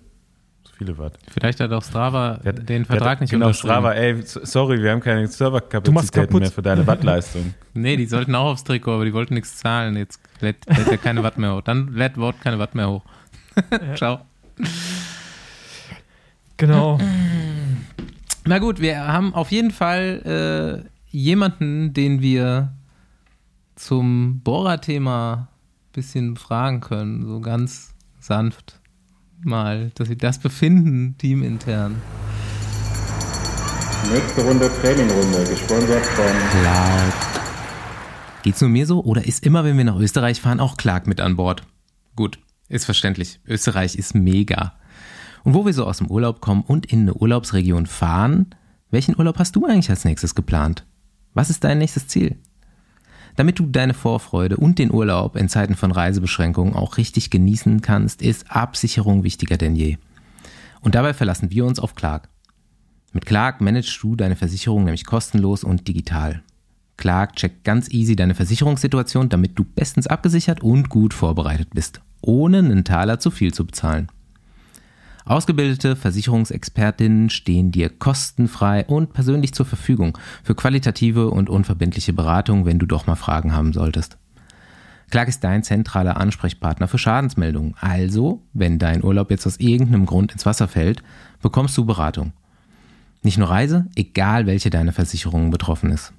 so 0.65 0.73
viele 0.77 0.97
Watt. 0.99 1.19
Vielleicht 1.33 1.61
hat 1.61 1.73
auch 1.73 1.83
Strava 1.83 2.41
hat- 2.45 2.69
den 2.69 2.85
Vertrag 2.85 3.19
der 3.19 3.25
nicht 3.25 3.31
hat, 3.33 3.37
Genau, 3.37 3.47
unterschrieben. 3.47 3.73
Strava, 3.73 3.93
ey, 3.93 4.23
so- 4.23 4.45
sorry, 4.45 4.83
wir 4.83 4.91
haben 4.93 5.01
keine 5.01 5.27
Serverkapazitäten 5.27 6.39
mehr 6.39 6.51
für 6.51 6.63
deine 6.63 6.87
Wattleistung. 6.87 7.55
Nee, 7.75 7.97
die 7.97 8.07
sollten 8.07 8.35
auch 8.35 8.47
aufs 8.53 8.65
Trikot, 8.65 8.95
aber 8.95 9.05
die 9.05 9.13
wollten 9.15 9.35
nichts 9.35 9.57
zahlen. 9.57 9.97
Jetzt 9.97 10.21
lädt, 10.41 10.67
lädt 10.67 10.89
er 10.89 10.99
keine 10.99 11.23
Watt 11.23 11.39
mehr 11.39 11.55
hoch. 11.55 11.61
Dann 11.63 11.93
lädt 11.95 12.17
Wort 12.17 12.41
keine 12.41 12.59
Watt 12.59 12.75
mehr 12.75 12.89
hoch. 12.91 13.05
Ciao. 13.95 14.21
Genau. 16.57 16.99
Na 18.47 18.59
gut, 18.59 18.81
wir 18.81 19.07
haben 19.07 19.35
auf 19.35 19.53
jeden 19.53 19.71
Fall 19.71 20.83
äh, 20.85 21.17
jemanden, 21.17 21.93
den 21.95 22.21
wir 22.21 22.73
zum 23.77 24.41
Bohrer-Thema 24.41 25.35
ein 25.35 25.93
bisschen 25.93 26.37
fragen 26.37 26.81
können. 26.81 27.25
So 27.27 27.41
ganz 27.41 27.95
sanft 28.19 28.78
mal, 29.45 29.91
dass 29.95 30.09
wir 30.09 30.17
das 30.17 30.39
befinden, 30.39 31.17
teamintern. 31.19 31.97
Nächste 34.13 34.43
Runde 34.43 34.71
Trainingrunde, 34.81 35.45
gesponsert 35.45 36.07
von 36.07 36.25
Clark. 36.61 37.15
Geht's 38.43 38.61
nur 38.61 38.71
mir 38.71 38.87
so 38.87 39.03
oder 39.05 39.27
ist 39.27 39.45
immer, 39.45 39.65
wenn 39.65 39.77
wir 39.77 39.85
nach 39.85 39.99
Österreich 39.99 40.41
fahren, 40.41 40.61
auch 40.61 40.77
Clark 40.77 41.07
mit 41.07 41.21
an 41.21 41.37
Bord? 41.37 41.63
Gut, 42.17 42.39
ist 42.69 42.85
verständlich. 42.85 43.41
Österreich 43.47 43.97
ist 43.97 44.15
mega. 44.15 44.75
Und 45.45 45.55
wo 45.55 45.67
wir 45.67 45.73
so 45.73 45.85
aus 45.85 45.99
dem 45.99 46.11
Urlaub 46.11 46.41
kommen 46.41 46.63
und 46.63 46.87
in 46.87 47.03
eine 47.03 47.15
Urlaubsregion 47.15 47.87
fahren, 47.87 48.55
welchen 48.91 49.19
Urlaub 49.19 49.39
hast 49.39 49.55
du 49.57 49.67
eigentlich 49.67 49.91
als 49.91 50.05
nächstes 50.05 50.35
geplant? 50.35 50.87
Was 51.35 51.51
ist 51.51 51.65
dein 51.65 51.79
nächstes 51.79 52.09
Ziel? 52.09 52.37
Damit 53.39 53.61
du 53.61 53.67
deine 53.67 53.95
Vorfreude 53.95 54.57
und 54.57 54.81
den 54.81 54.93
Urlaub 54.93 55.37
in 55.37 55.49
Zeiten 55.49 55.77
von 55.77 55.93
Reisebeschränkungen 55.93 56.75
auch 56.75 56.97
richtig 56.97 57.31
genießen 57.31 57.83
kannst, 57.83 58.21
ist 58.21 58.51
Absicherung 58.51 59.23
wichtiger 59.23 59.57
denn 59.57 59.77
je. 59.77 59.97
Und 60.81 60.97
dabei 60.97 61.15
verlassen 61.15 61.53
wir 61.53 61.65
uns 61.65 61.79
auf 61.79 61.95
Clark. 61.95 62.29
Mit 63.13 63.27
Clark 63.27 63.61
managst 63.61 64.03
du 64.03 64.17
deine 64.17 64.35
Versicherung 64.35 64.83
nämlich 64.83 65.07
kostenlos 65.07 65.63
und 65.63 65.87
digital. 65.87 66.43
Clark 66.97 67.37
checkt 67.37 67.63
ganz 67.63 67.89
easy 67.93 68.17
deine 68.17 68.35
Versicherungssituation, 68.35 69.29
damit 69.29 69.57
du 69.57 69.63
bestens 69.63 70.09
abgesichert 70.09 70.61
und 70.61 70.89
gut 70.89 71.15
vorbereitet 71.15 71.69
bist, 71.73 72.01
ohne 72.21 72.59
einen 72.59 72.83
Taler 72.83 73.21
zu 73.21 73.31
viel 73.31 73.55
zu 73.55 73.65
bezahlen. 73.65 74.09
Ausgebildete 75.29 75.95
Versicherungsexpertinnen 75.95 77.29
stehen 77.29 77.71
dir 77.71 77.91
kostenfrei 77.91 78.87
und 78.87 79.13
persönlich 79.13 79.53
zur 79.53 79.67
Verfügung 79.67 80.17
für 80.43 80.55
qualitative 80.55 81.29
und 81.29 81.51
unverbindliche 81.51 82.15
Beratung, 82.15 82.65
wenn 82.65 82.79
du 82.79 82.87
doch 82.87 83.07
mal 83.07 83.15
Fragen 83.15 83.53
haben 83.53 83.75
solltest. 83.75 84.17
Clark 85.11 85.29
ist 85.29 85.45
dein 85.45 85.63
zentraler 85.63 86.17
Ansprechpartner 86.17 86.89
für 86.89 86.97
Schadensmeldungen. 86.97 87.75
Also, 87.79 88.43
wenn 88.55 88.79
dein 88.79 89.05
Urlaub 89.05 89.31
jetzt 89.31 89.47
aus 89.47 89.61
irgendeinem 89.61 90.07
Grund 90.07 90.33
ins 90.33 90.47
Wasser 90.47 90.67
fällt, 90.67 91.03
bekommst 91.43 91.77
du 91.77 91.85
Beratung. 91.85 92.33
Nicht 93.23 93.37
nur 93.37 93.51
Reise, 93.51 93.87
egal 93.97 94.47
welche 94.47 94.71
deine 94.71 94.93
Versicherung 94.93 95.51
betroffen 95.51 95.91
ist. 95.91 96.15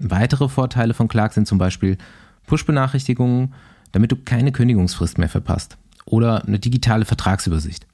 Weitere 0.00 0.48
Vorteile 0.48 0.94
von 0.94 1.06
Clark 1.06 1.32
sind 1.32 1.46
zum 1.46 1.58
Beispiel 1.58 1.96
Push-Benachrichtigungen, 2.48 3.54
damit 3.92 4.10
du 4.10 4.16
keine 4.16 4.50
Kündigungsfrist 4.50 5.18
mehr 5.18 5.28
verpasst. 5.28 5.78
Oder 6.06 6.44
eine 6.44 6.58
digitale 6.58 7.04
Vertragsübersicht. 7.04 7.87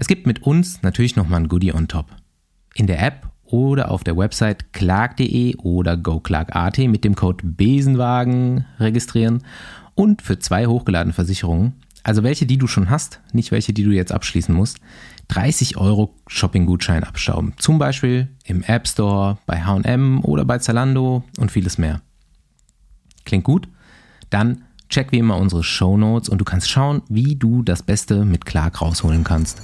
Es 0.00 0.06
gibt 0.06 0.28
mit 0.28 0.44
uns 0.44 0.82
natürlich 0.82 1.16
nochmal 1.16 1.40
ein 1.40 1.48
Goodie 1.48 1.74
on 1.74 1.88
top. 1.88 2.06
In 2.76 2.86
der 2.86 3.02
App 3.02 3.28
oder 3.44 3.90
auf 3.90 4.04
der 4.04 4.16
Website 4.16 4.72
clark.de 4.72 5.56
oder 5.56 5.96
goclark.at 5.96 6.78
mit 6.78 7.02
dem 7.02 7.16
Code 7.16 7.44
Besenwagen 7.44 8.64
registrieren 8.78 9.42
und 9.96 10.22
für 10.22 10.38
zwei 10.38 10.66
hochgeladene 10.66 11.12
Versicherungen, 11.12 11.72
also 12.04 12.22
welche, 12.22 12.46
die 12.46 12.58
du 12.58 12.68
schon 12.68 12.90
hast, 12.90 13.20
nicht 13.32 13.50
welche, 13.50 13.72
die 13.72 13.82
du 13.82 13.90
jetzt 13.90 14.12
abschließen 14.12 14.54
musst, 14.54 14.78
30 15.28 15.76
Euro 15.78 16.14
Shopping-Gutschein 16.28 17.02
abstauben. 17.02 17.54
Zum 17.56 17.80
Beispiel 17.80 18.28
im 18.44 18.62
App 18.62 18.86
Store, 18.86 19.38
bei 19.46 19.64
HM 19.64 20.24
oder 20.24 20.44
bei 20.44 20.58
Zalando 20.58 21.24
und 21.38 21.50
vieles 21.50 21.76
mehr. 21.76 22.02
Klingt 23.24 23.44
gut? 23.44 23.68
Dann 24.30 24.62
check 24.88 25.10
wie 25.10 25.18
immer 25.18 25.38
unsere 25.38 25.64
Show 25.64 25.96
Notes 25.96 26.28
und 26.28 26.38
du 26.38 26.44
kannst 26.44 26.70
schauen, 26.70 27.02
wie 27.08 27.34
du 27.34 27.64
das 27.64 27.82
Beste 27.82 28.24
mit 28.24 28.46
Clark 28.46 28.80
rausholen 28.80 29.24
kannst. 29.24 29.60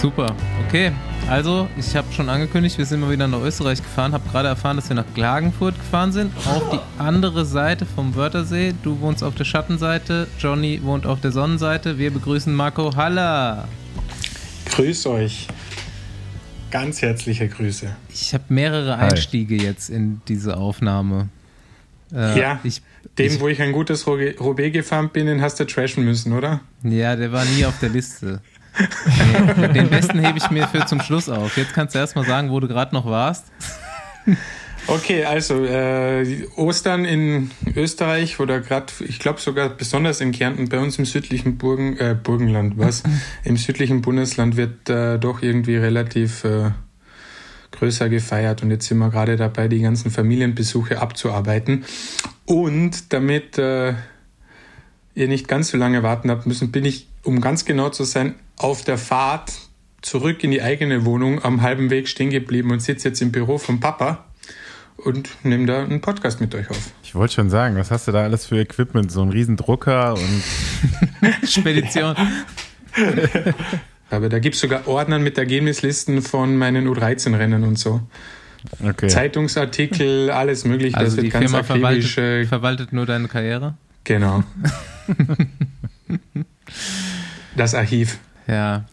Super, 0.00 0.34
okay. 0.66 0.92
Also, 1.28 1.68
ich 1.76 1.96
habe 1.96 2.12
schon 2.12 2.28
angekündigt, 2.28 2.78
wir 2.78 2.84
sind 2.86 3.00
mal 3.00 3.10
wieder 3.10 3.26
nach 3.26 3.40
Österreich 3.40 3.82
gefahren, 3.82 4.12
habe 4.12 4.28
gerade 4.28 4.48
erfahren, 4.48 4.76
dass 4.76 4.88
wir 4.88 4.94
nach 4.94 5.06
Klagenfurt 5.14 5.74
gefahren 5.74 6.12
sind, 6.12 6.32
auf 6.46 6.70
die 6.70 6.78
andere 7.02 7.44
Seite 7.44 7.86
vom 7.86 8.14
Wörthersee. 8.14 8.74
Du 8.82 9.00
wohnst 9.00 9.24
auf 9.24 9.34
der 9.34 9.44
Schattenseite, 9.44 10.28
Johnny 10.38 10.80
wohnt 10.82 11.06
auf 11.06 11.20
der 11.20 11.32
Sonnenseite. 11.32 11.98
Wir 11.98 12.12
begrüßen 12.12 12.54
Marco 12.54 12.94
Haller. 12.94 13.66
Grüß 14.66 15.06
euch. 15.06 15.48
Ganz 16.70 17.00
herzliche 17.00 17.48
Grüße. 17.48 17.88
Ich 18.10 18.34
habe 18.34 18.44
mehrere 18.48 18.98
Hi. 18.98 19.10
Einstiege 19.10 19.56
jetzt 19.56 19.88
in 19.88 20.20
diese 20.28 20.56
Aufnahme. 20.58 21.28
Äh, 22.12 22.38
Ja, 22.38 22.60
ich, 22.62 22.82
Den, 23.18 23.32
ich, 23.32 23.40
wo 23.40 23.48
ich 23.48 23.60
ein 23.62 23.72
gutes 23.72 24.06
Roubaix 24.06 24.38
Roubaix 24.40 24.72
gefahren 24.72 25.08
bin, 25.12 25.26
den 25.26 25.40
hast 25.40 25.58
du 25.58 25.64
trashen 25.64 26.04
müssen, 26.04 26.32
oder? 26.32 26.60
ja, 26.84 27.16
der 27.16 27.32
war 27.32 27.44
nie 27.44 27.64
auf 27.64 27.78
der 27.80 27.88
Liste. 27.88 28.40
Nee, 29.56 29.68
den 29.68 29.88
besten 29.88 30.18
hebe 30.18 30.38
ich 30.38 30.50
mir 30.50 30.68
für 30.68 30.84
zum 30.86 31.00
Schluss 31.00 31.28
auf. 31.28 31.56
Jetzt 31.56 31.72
kannst 31.72 31.94
du 31.94 31.98
erstmal 31.98 32.24
sagen, 32.24 32.50
wo 32.50 32.60
du 32.60 32.68
gerade 32.68 32.94
noch 32.94 33.06
warst. 33.06 33.46
Okay, 34.88 35.24
also 35.24 35.64
äh, 35.64 36.46
Ostern 36.54 37.04
in 37.04 37.50
Österreich 37.74 38.38
oder 38.38 38.60
gerade, 38.60 38.86
ich 39.00 39.18
glaube 39.18 39.40
sogar 39.40 39.68
besonders 39.68 40.20
in 40.20 40.30
Kärnten, 40.30 40.68
bei 40.68 40.78
uns 40.78 40.98
im 40.98 41.04
südlichen 41.04 41.58
Burgen, 41.58 41.96
äh, 41.98 42.16
Burgenland, 42.20 42.78
was? 42.78 43.02
Im 43.44 43.56
südlichen 43.56 44.00
Bundesland 44.00 44.56
wird 44.56 44.88
äh, 44.88 45.18
doch 45.18 45.42
irgendwie 45.42 45.76
relativ 45.76 46.44
äh, 46.44 46.70
größer 47.72 48.08
gefeiert 48.08 48.62
und 48.62 48.70
jetzt 48.70 48.86
sind 48.86 48.98
wir 48.98 49.10
gerade 49.10 49.36
dabei, 49.36 49.66
die 49.66 49.80
ganzen 49.80 50.12
Familienbesuche 50.12 51.00
abzuarbeiten. 51.00 51.84
Und 52.44 53.12
damit 53.12 53.58
äh, 53.58 53.94
ihr 55.16 55.28
nicht 55.28 55.48
ganz 55.48 55.70
so 55.70 55.78
lange 55.78 56.04
warten 56.04 56.30
habt 56.30 56.46
müssen, 56.46 56.70
bin 56.70 56.84
ich 56.84 57.08
um 57.24 57.40
ganz 57.40 57.64
genau 57.64 57.88
zu 57.90 58.04
sein, 58.04 58.36
auf 58.56 58.84
der 58.84 58.98
Fahrt 58.98 59.52
zurück 60.02 60.42
in 60.44 60.50
die 60.50 60.62
eigene 60.62 61.04
Wohnung 61.04 61.42
am 61.44 61.62
halben 61.62 61.90
Weg 61.90 62.08
stehen 62.08 62.30
geblieben 62.30 62.70
und 62.70 62.80
sitze 62.80 63.08
jetzt 63.08 63.20
im 63.22 63.32
Büro 63.32 63.58
vom 63.58 63.80
Papa 63.80 64.24
und 64.96 65.28
nehme 65.44 65.66
da 65.66 65.82
einen 65.82 66.00
Podcast 66.00 66.40
mit 66.40 66.54
euch 66.54 66.70
auf. 66.70 66.92
Ich 67.02 67.14
wollte 67.14 67.34
schon 67.34 67.50
sagen, 67.50 67.76
was 67.76 67.90
hast 67.90 68.08
du 68.08 68.12
da 68.12 68.22
alles 68.22 68.46
für 68.46 68.58
Equipment? 68.60 69.10
So 69.12 69.22
ein 69.22 69.30
Riesendrucker 69.30 70.14
und 70.14 70.42
Spedition. 71.48 72.14
Aber 74.10 74.28
da 74.28 74.38
gibt 74.38 74.54
es 74.54 74.60
sogar 74.60 74.86
Ordner 74.86 75.18
mit 75.18 75.36
Ergebnislisten 75.36 76.22
von 76.22 76.56
meinen 76.56 76.86
U13-Rennen 76.88 77.64
und 77.64 77.76
so. 77.78 78.00
okay. 78.88 79.08
Zeitungsartikel, 79.08 80.30
alles 80.30 80.64
mögliche. 80.64 80.96
Also 80.96 81.16
das 81.16 81.16
die 81.16 81.22
wird 81.24 81.32
ganz 81.32 81.50
Firma 81.50 81.64
verwaltet, 81.64 82.16
Äh, 82.16 82.44
verwaltet 82.46 82.92
nur 82.92 83.04
deine 83.06 83.26
Karriere? 83.28 83.74
genau. 84.04 84.44
das 87.56 87.74
Archiv. 87.74 88.18
Ja. 88.46 88.84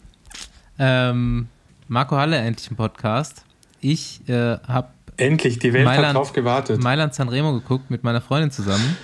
Ähm, 0.78 1.48
Marco 1.88 2.16
Halle 2.16 2.36
endlich 2.38 2.70
ein 2.70 2.76
Podcast. 2.76 3.44
Ich 3.80 4.28
äh, 4.28 4.58
habe 4.66 4.88
Endlich, 5.16 5.60
die 5.60 5.72
Welt 5.72 5.84
Mailand- 5.84 6.08
hat 6.08 6.16
drauf 6.16 6.32
gewartet. 6.32 6.82
Mailand 6.82 7.14
Sanremo 7.14 7.52
geguckt 7.52 7.88
mit 7.90 8.02
meiner 8.02 8.20
Freundin 8.20 8.50
zusammen. 8.50 8.96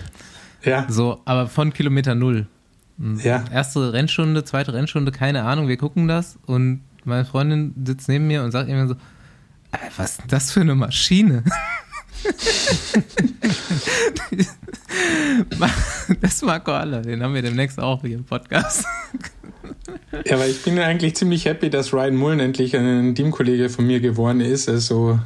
Ja, 0.65 0.87
So, 0.89 1.21
aber 1.25 1.47
von 1.47 1.73
Kilometer 1.73 2.15
Null. 2.17 2.47
Und 2.99 3.23
Ja. 3.23 3.45
Erste 3.53 3.93
Rennstunde, 3.93 4.45
zweite 4.45 4.75
Rennstunde, 4.75 5.13
keine 5.13 5.45
Ahnung, 5.45 5.69
wir 5.69 5.77
gucken 5.77 6.09
das 6.09 6.37
und 6.47 6.83
meine 7.05 7.25
Freundin 7.25 7.75
sitzt 7.87 8.09
neben 8.09 8.27
mir 8.27 8.43
und 8.43 8.51
sagt 8.51 8.69
immer 8.69 8.89
so, 8.89 8.95
"Äh, 9.73 9.79
was 9.97 10.11
ist 10.13 10.21
denn 10.23 10.29
das 10.29 10.51
für 10.53 10.61
eine 10.63 10.75
Maschine? 10.75 11.45
das 16.21 16.43
Marco 16.43 16.73
Halle, 16.73 17.01
den 17.03 17.23
haben 17.23 17.35
wir 17.35 17.43
demnächst 17.43 17.79
auch 17.79 18.01
hier 18.03 18.17
im 18.17 18.25
Podcast. 18.25 18.85
Ja, 20.27 20.35
aber 20.37 20.47
ich 20.47 20.63
bin 20.63 20.79
eigentlich 20.79 21.17
ziemlich 21.17 21.45
happy, 21.45 21.69
dass 21.71 21.93
Ryan 21.93 22.17
Mullen 22.17 22.41
endlich 22.41 22.77
ein 22.77 23.15
Teamkollege 23.15 23.71
von 23.71 23.87
mir 23.87 24.01
geworden 24.01 24.41
ist. 24.41 24.69
Also, 24.69 25.21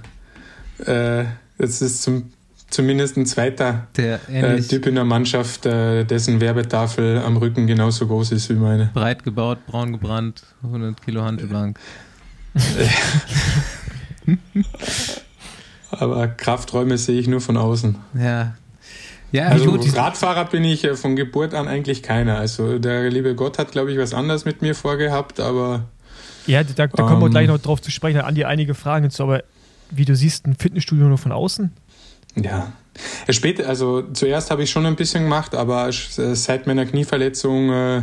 äh, 0.85 1.25
das 1.59 1.83
ist 1.83 2.03
zum, 2.03 2.33
zumindest 2.69 3.17
ein 3.17 3.27
zweiter 3.27 3.87
äh, 3.97 4.61
Typ 4.61 4.87
in 4.87 4.97
der 4.97 5.05
Mannschaft, 5.05 5.67
äh, 5.67 6.05
dessen 6.05 6.41
Werbetafel 6.41 7.19
am 7.19 7.37
Rücken 7.37 7.67
genauso 7.67 8.07
groß 8.07 8.33
ist 8.33 8.51
wie 8.51 8.55
meine. 8.55 8.91
breit 8.93 9.25
gebaut, 9.25 9.59
braun 9.67 9.93
gebrannt, 9.93 10.43
100 10.63 11.01
Kilo 11.03 11.23
Hantelbank. 11.23 11.79
Aber 16.01 16.27
Krafträume 16.29 16.99
sehe 16.99 17.19
ich 17.19 17.27
nur 17.29 17.41
von 17.41 17.57
außen. 17.57 17.97
Ja. 18.19 18.55
Ja, 19.33 19.47
Also 19.49 19.73
gut. 19.73 19.97
Radfahrer 19.97 20.45
bin 20.45 20.63
ich 20.65 20.85
äh, 20.85 20.95
von 20.95 21.17
Geburt 21.17 21.55
an 21.55 21.67
eigentlich 21.67 22.03
keiner. 22.05 22.39
Also 22.39 22.79
der 22.79 23.11
liebe 23.11 23.35
Gott 23.35 23.59
hat, 23.59 23.73
glaube 23.73 23.91
ich, 23.93 23.99
was 23.99 24.15
anderes 24.15 24.45
mit 24.45 24.63
mir 24.63 24.75
vorgehabt, 24.77 25.41
aber 25.41 25.87
Ja, 26.47 26.63
da, 26.63 26.87
da 26.87 27.03
kommen 27.03 27.21
wir 27.21 27.27
Ähm. 27.27 27.31
gleich 27.33 27.49
noch 27.49 27.59
drauf 27.59 27.83
zu 27.83 27.91
sprechen. 27.91 28.21
An 28.21 28.35
dir 28.37 28.47
einige 28.49 28.75
Fragen 28.75 29.05
jetzt, 29.07 29.21
aber 29.21 29.43
wie 29.91 30.05
du 30.05 30.15
siehst, 30.15 30.47
ein 30.47 30.55
Fitnessstudio 30.55 31.07
nur 31.07 31.19
von 31.19 31.33
außen? 31.33 31.73
Ja. 32.37 32.73
Ja, 33.27 33.33
Später, 33.33 33.69
also 33.69 34.03
zuerst 34.13 34.53
habe 34.53 34.63
ich 34.63 34.71
schon 34.71 34.87
ein 34.87 34.95
bisschen 34.95 35.25
gemacht, 35.25 35.55
aber 35.57 35.89
äh, 35.89 35.93
seit 35.93 36.69
meiner 36.69 36.87
Knieverletzung 36.87 37.71
äh, 37.73 38.03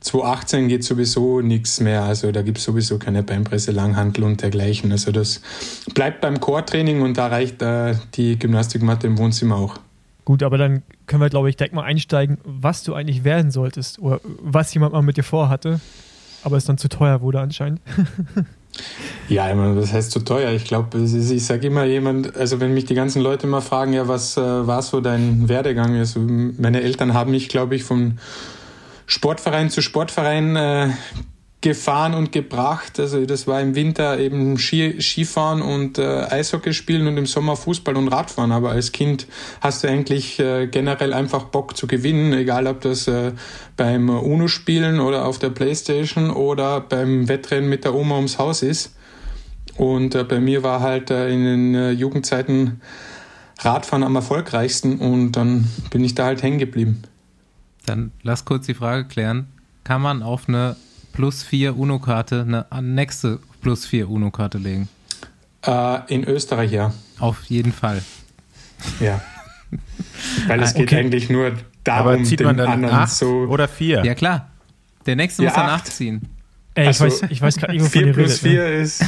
2018 0.00 0.68
geht 0.68 0.84
sowieso 0.84 1.40
nichts 1.40 1.80
mehr. 1.80 2.02
Also 2.02 2.32
da 2.32 2.42
gibt 2.42 2.58
es 2.58 2.64
sowieso 2.64 2.98
keine 2.98 3.22
Beinpresse, 3.22 3.70
Langhantel 3.70 4.24
und 4.24 4.40
dergleichen. 4.42 4.92
Also 4.92 5.12
das 5.12 5.42
bleibt 5.94 6.20
beim 6.20 6.40
Core-Training 6.40 7.02
und 7.02 7.18
da 7.18 7.26
reicht 7.26 7.60
äh, 7.62 7.94
die 8.14 8.38
Gymnastikmatte 8.38 9.06
im 9.06 9.18
Wohnzimmer 9.18 9.56
auch. 9.56 9.76
Gut, 10.24 10.42
aber 10.42 10.58
dann 10.58 10.82
können 11.06 11.22
wir, 11.22 11.28
glaube 11.28 11.50
ich, 11.50 11.56
direkt 11.56 11.74
mal 11.74 11.82
einsteigen, 11.82 12.38
was 12.44 12.82
du 12.82 12.94
eigentlich 12.94 13.24
werden 13.24 13.50
solltest 13.50 13.98
oder 13.98 14.20
was 14.24 14.72
jemand 14.72 14.92
mal 14.92 15.02
mit 15.02 15.16
dir 15.16 15.24
vorhatte, 15.24 15.80
aber 16.44 16.56
es 16.56 16.64
dann 16.64 16.78
zu 16.78 16.88
teuer 16.88 17.20
wurde 17.20 17.40
anscheinend. 17.40 17.80
Ja, 19.28 19.48
ich 19.48 19.56
meine, 19.56 19.74
das 19.74 19.92
heißt 19.92 20.10
zu 20.10 20.20
teuer. 20.20 20.52
Ich 20.52 20.64
glaube, 20.64 20.98
ich 20.98 21.44
sage 21.44 21.66
immer 21.66 21.84
jemand, 21.84 22.36
also 22.36 22.60
wenn 22.60 22.74
mich 22.74 22.84
die 22.84 22.94
ganzen 22.94 23.22
Leute 23.22 23.46
mal 23.46 23.60
fragen, 23.60 23.92
ja, 23.92 24.08
was 24.08 24.36
äh, 24.36 24.40
war 24.40 24.82
so 24.82 25.00
dein 25.00 25.48
Werdegang? 25.48 25.96
Also 25.96 26.20
meine 26.20 26.82
Eltern 26.82 27.14
haben 27.14 27.30
mich, 27.30 27.48
glaube 27.48 27.76
ich, 27.76 27.84
von 27.84 28.18
Sportverein 29.10 29.70
zu 29.70 29.82
Sportverein 29.82 30.54
äh, 30.54 30.90
gefahren 31.62 32.14
und 32.14 32.30
gebracht. 32.30 33.00
Also 33.00 33.26
das 33.26 33.48
war 33.48 33.60
im 33.60 33.74
Winter 33.74 34.20
eben 34.20 34.56
Ski, 34.56 35.02
Skifahren 35.02 35.62
und 35.62 35.98
äh, 35.98 36.22
Eishockey 36.30 36.72
spielen 36.72 37.08
und 37.08 37.16
im 37.16 37.26
Sommer 37.26 37.56
Fußball 37.56 37.96
und 37.96 38.06
Radfahren. 38.06 38.52
Aber 38.52 38.70
als 38.70 38.92
Kind 38.92 39.26
hast 39.60 39.82
du 39.82 39.88
eigentlich 39.88 40.38
äh, 40.38 40.68
generell 40.68 41.12
einfach 41.12 41.46
Bock 41.46 41.76
zu 41.76 41.88
gewinnen, 41.88 42.32
egal 42.34 42.68
ob 42.68 42.82
das 42.82 43.08
äh, 43.08 43.32
beim 43.76 44.08
UNO-Spielen 44.10 45.00
oder 45.00 45.26
auf 45.26 45.40
der 45.40 45.50
Playstation 45.50 46.30
oder 46.30 46.80
beim 46.80 47.28
Wettrennen 47.28 47.68
mit 47.68 47.84
der 47.84 47.96
Oma 47.96 48.14
ums 48.14 48.38
Haus 48.38 48.62
ist. 48.62 48.94
Und 49.76 50.14
äh, 50.14 50.22
bei 50.22 50.38
mir 50.38 50.62
war 50.62 50.82
halt 50.82 51.10
äh, 51.10 51.30
in 51.30 51.44
den 51.44 51.74
äh, 51.74 51.90
Jugendzeiten 51.90 52.80
Radfahren 53.58 54.04
am 54.04 54.14
erfolgreichsten 54.14 54.98
und 55.00 55.32
dann 55.32 55.68
bin 55.90 56.04
ich 56.04 56.14
da 56.14 56.26
halt 56.26 56.44
hängen 56.44 56.60
geblieben. 56.60 57.02
Dann 57.86 58.12
lass 58.22 58.44
kurz 58.44 58.66
die 58.66 58.74
Frage 58.74 59.04
klären. 59.06 59.46
Kann 59.84 60.02
man 60.02 60.22
auf 60.22 60.48
eine 60.48 60.76
plus 61.12 61.42
4 61.42 61.76
UNO-Karte 61.76 62.42
eine 62.42 62.66
nächste 62.82 63.38
plus 63.62 63.86
4 63.86 64.08
UNO-Karte 64.08 64.58
legen? 64.58 64.88
Äh, 65.66 65.98
in 66.14 66.24
Österreich 66.24 66.70
ja. 66.72 66.92
Auf 67.18 67.42
jeden 67.44 67.72
Fall. 67.72 68.02
Ja. 69.00 69.20
Weil 70.46 70.62
es 70.62 70.70
Ah, 70.74 70.78
geht 70.78 70.88
okay. 70.88 70.98
eigentlich 71.00 71.28
nur 71.30 71.52
darum, 71.84 72.08
Aber 72.14 72.24
zieht 72.24 72.40
den 72.40 72.46
man 72.46 72.56
dann 72.56 72.68
anderen 72.68 72.94
acht 72.94 73.12
so. 73.12 73.28
oder 73.46 73.68
vier? 73.68 74.04
Ja, 74.04 74.14
klar. 74.14 74.50
Der 75.06 75.16
nächste 75.16 75.42
Ja, 75.42 75.50
muss 75.50 75.56
dann 75.56 75.66
acht. 75.70 75.84
8 75.86 75.92
ziehen. 75.92 76.28
Ey, 76.74 76.86
Also, 76.86 77.06
ich 77.06 77.12
weiß, 77.22 77.30
ich 77.30 77.42
weiß 77.42 77.56
gerade 77.56 77.72
nicht, 77.72 77.82
wovon 77.82 77.92
4 77.92 78.06
ihr 78.06 78.12
plus 78.12 78.30
redet. 78.30 78.40
4 78.42 78.62
Ne? 78.64 78.68
ist. 78.82 79.04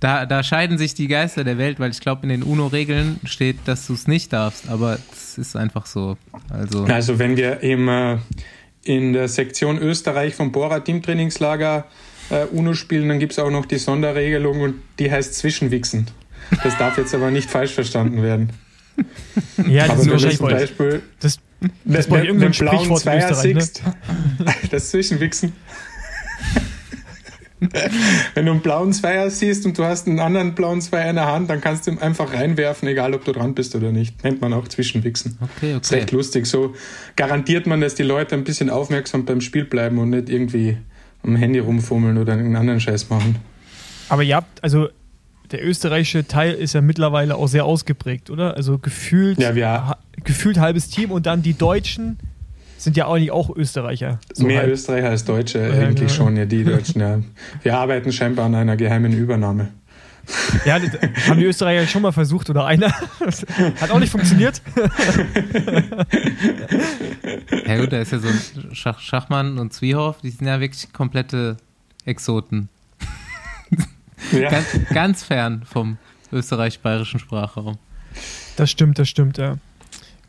Da, 0.00 0.24
da 0.24 0.42
scheiden 0.42 0.78
sich 0.78 0.94
die 0.94 1.08
Geister 1.08 1.44
der 1.44 1.58
Welt, 1.58 1.78
weil 1.78 1.90
ich 1.90 2.00
glaube, 2.00 2.22
in 2.22 2.30
den 2.30 2.42
UNO-Regeln 2.42 3.20
steht, 3.24 3.56
dass 3.66 3.86
du 3.86 3.92
es 3.92 4.08
nicht 4.08 4.32
darfst, 4.32 4.68
aber 4.68 4.98
es 5.12 5.36
ist 5.36 5.56
einfach 5.56 5.84
so. 5.84 6.16
Also, 6.48 6.84
Also 6.84 7.18
wenn 7.18 7.36
wir 7.36 7.60
im, 7.60 7.86
äh, 7.88 8.16
in 8.82 9.12
der 9.12 9.28
Sektion 9.28 9.78
Österreich 9.78 10.34
vom 10.34 10.52
Bora 10.52 10.80
Teamtrainingslager 10.80 11.84
äh, 12.30 12.44
UNO 12.46 12.72
spielen, 12.72 13.10
dann 13.10 13.18
gibt 13.18 13.32
es 13.32 13.38
auch 13.38 13.50
noch 13.50 13.66
die 13.66 13.76
Sonderregelung 13.78 14.62
und 14.62 14.74
die 14.98 15.12
heißt 15.12 15.34
Zwischenwichsen. 15.34 16.06
Das 16.62 16.78
darf 16.78 16.96
jetzt 16.96 17.14
aber 17.14 17.30
nicht 17.30 17.50
falsch 17.50 17.72
verstanden 17.72 18.22
werden. 18.22 18.50
Ja, 19.66 19.86
das 19.86 19.92
aber 19.92 20.02
ist 20.02 20.10
wahrscheinlich 20.10 20.38
zum 20.38 20.46
bei. 20.48 20.52
Beispiel 20.54 21.02
Das, 21.20 21.38
das 21.84 22.06
bei 22.06 22.20
euch 22.20 22.26
irgendein 22.26 22.52
blauen 22.52 22.76
Sprichwort 22.76 23.00
in 23.00 23.20
Zweier 23.20 23.30
Österreich, 23.30 23.82
ne? 24.38 24.54
das 24.70 24.90
Zwischenwichsen. 24.90 25.52
Wenn 28.34 28.46
du 28.46 28.52
einen 28.52 28.60
blauen 28.62 28.92
Zweier 28.92 29.30
siehst 29.30 29.66
und 29.66 29.76
du 29.76 29.84
hast 29.84 30.06
einen 30.08 30.18
anderen 30.18 30.54
blauen 30.54 30.80
Zweier 30.80 31.10
in 31.10 31.16
der 31.16 31.26
Hand, 31.30 31.50
dann 31.50 31.60
kannst 31.60 31.86
du 31.86 31.90
ihn 31.90 31.98
einfach 31.98 32.32
reinwerfen, 32.32 32.88
egal 32.88 33.12
ob 33.14 33.24
du 33.24 33.32
dran 33.32 33.54
bist 33.54 33.74
oder 33.76 33.92
nicht. 33.92 34.22
Nennt 34.24 34.40
man 34.40 34.52
auch 34.54 34.66
Zwischenwichsen. 34.68 35.36
okay, 35.40 35.72
Das 35.74 35.82
ist 35.82 35.90
okay. 35.92 36.00
recht 36.00 36.12
lustig. 36.12 36.46
So 36.46 36.74
garantiert 37.16 37.66
man, 37.66 37.80
dass 37.80 37.94
die 37.94 38.02
Leute 38.02 38.34
ein 38.34 38.44
bisschen 38.44 38.70
aufmerksam 38.70 39.24
beim 39.26 39.40
Spiel 39.40 39.64
bleiben 39.64 39.98
und 39.98 40.10
nicht 40.10 40.30
irgendwie 40.30 40.78
am 41.22 41.36
Handy 41.36 41.58
rumfummeln 41.58 42.16
oder 42.16 42.32
irgendeinen 42.32 42.56
anderen 42.56 42.80
Scheiß 42.80 43.10
machen. 43.10 43.36
aber 44.08 44.22
ihr 44.22 44.36
habt, 44.36 44.64
also 44.64 44.88
der 45.50 45.62
österreichische 45.66 46.26
Teil 46.26 46.54
ist 46.54 46.74
ja 46.74 46.80
mittlerweile 46.80 47.34
auch 47.36 47.48
sehr 47.48 47.64
ausgeprägt, 47.64 48.30
oder? 48.30 48.56
Also 48.56 48.78
gefühlt, 48.78 49.38
Ja, 49.38 49.54
wir- 49.54 49.68
ha, 49.68 49.98
gefühlt 50.24 50.58
halbes 50.58 50.88
Team 50.88 51.10
und 51.10 51.26
dann 51.26 51.42
die 51.42 51.54
Deutschen 51.54 52.18
sind 52.84 52.96
ja 52.96 53.08
eigentlich 53.08 53.30
auch 53.30 53.54
Österreicher. 53.54 54.18
So 54.32 54.46
Mehr 54.46 54.60
halb. 54.60 54.70
Österreicher 54.70 55.10
als 55.10 55.24
Deutsche 55.24 55.58
Ja, 55.58 55.86
eigentlich 55.86 56.12
genau. 56.12 56.24
schon, 56.24 56.36
ja, 56.36 56.44
die 56.46 56.64
Deutschen, 56.64 57.00
ja. 57.00 57.18
Wir 57.62 57.78
arbeiten 57.78 58.12
scheinbar 58.12 58.46
an 58.46 58.54
einer 58.54 58.76
geheimen 58.76 59.12
Übernahme. 59.12 59.68
Ja, 60.64 60.78
das 60.78 60.90
haben 61.28 61.40
die 61.40 61.46
Österreicher 61.46 61.86
schon 61.86 62.02
mal 62.02 62.12
versucht 62.12 62.50
oder 62.50 62.64
einer. 62.66 62.92
Hat 63.80 63.90
auch 63.90 63.98
nicht 63.98 64.10
funktioniert. 64.10 64.62
Ja 67.66 67.78
gut, 67.80 67.92
da 67.92 68.00
ist 68.00 68.12
ja 68.12 68.18
so 68.18 68.28
ein 68.28 68.74
Schach, 68.74 69.00
Schachmann 69.00 69.58
und 69.58 69.72
Zwiehoff, 69.72 70.20
die 70.20 70.30
sind 70.30 70.46
ja 70.46 70.60
wirklich 70.60 70.92
komplette 70.92 71.56
Exoten. 72.04 72.68
Ja. 74.32 74.50
Ganz, 74.50 74.66
ganz 74.92 75.22
fern 75.22 75.62
vom 75.64 75.96
österreich-bayerischen 76.32 77.18
Sprachraum. 77.18 77.78
Das 78.56 78.70
stimmt, 78.70 78.98
das 78.98 79.08
stimmt, 79.08 79.38
ja. 79.38 79.56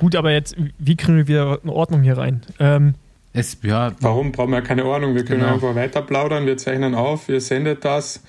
Gut, 0.01 0.15
aber 0.15 0.31
jetzt, 0.31 0.55
wie 0.79 0.95
kriegen 0.95 1.15
wir 1.15 1.27
wieder 1.27 1.59
eine 1.61 1.71
Ordnung 1.71 2.01
hier 2.01 2.17
rein? 2.17 2.41
Ähm, 2.59 2.95
Es, 3.33 3.55
ja, 3.61 3.91
Warum 3.99 4.31
brauchen 4.31 4.49
wir 4.51 4.63
keine 4.63 4.83
Ordnung? 4.85 5.13
Wir 5.13 5.23
können 5.23 5.41
Genau. 5.41 5.53
einfach 5.53 5.75
weiter 5.75 6.01
plaudern, 6.01 6.47
wir 6.47 6.57
zeichnen 6.57 6.95
auf, 6.95 7.29
ihr 7.29 7.39
sendet 7.39 7.85
das. 7.85 8.23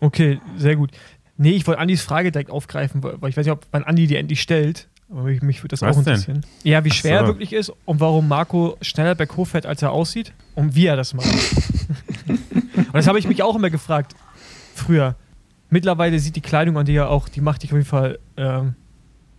okay, 0.00 0.38
sehr 0.58 0.76
gut. 0.76 0.90
Nee, 1.38 1.52
ich 1.52 1.66
wollte 1.66 1.80
Andis 1.80 2.02
Frage 2.02 2.30
direkt 2.30 2.50
aufgreifen, 2.50 3.02
weil 3.02 3.30
ich 3.30 3.36
weiß 3.38 3.46
nicht, 3.46 3.52
ob 3.52 3.66
man 3.72 3.84
Andi 3.84 4.06
die 4.06 4.16
endlich 4.16 4.42
stellt. 4.42 4.86
Aber 5.10 5.22
mich, 5.22 5.40
mich 5.40 5.60
würde 5.62 5.68
das 5.68 5.80
Was 5.80 5.96
auch 5.96 6.02
denn? 6.04 6.12
interessieren. 6.14 6.44
Ja, 6.64 6.84
wie 6.84 6.90
Ach 6.92 6.94
schwer 6.94 7.20
so. 7.20 7.24
er 7.24 7.26
wirklich 7.28 7.54
ist 7.54 7.72
und 7.86 8.00
warum 8.00 8.28
Marco 8.28 8.76
schneller 8.82 9.14
berghof 9.14 9.48
fährt, 9.48 9.64
als 9.64 9.80
er 9.80 9.92
aussieht 9.92 10.34
und 10.56 10.74
wie 10.74 10.84
er 10.84 10.96
das 10.96 11.14
macht. 11.14 11.26
und 12.28 12.92
das 12.92 13.06
habe 13.06 13.18
ich 13.18 13.26
mich 13.26 13.42
auch 13.42 13.56
immer 13.56 13.70
gefragt. 13.70 14.14
Früher. 14.74 15.14
Mittlerweile 15.70 16.18
sieht 16.18 16.36
die 16.36 16.40
Kleidung 16.42 16.76
an 16.76 16.84
dir 16.84 16.94
ja 16.94 17.06
auch, 17.08 17.28
die 17.30 17.40
macht 17.40 17.62
dich 17.62 17.70
auf 17.72 17.78
jeden 17.78 17.88
Fall 17.88 18.18
ähm, 18.36 18.74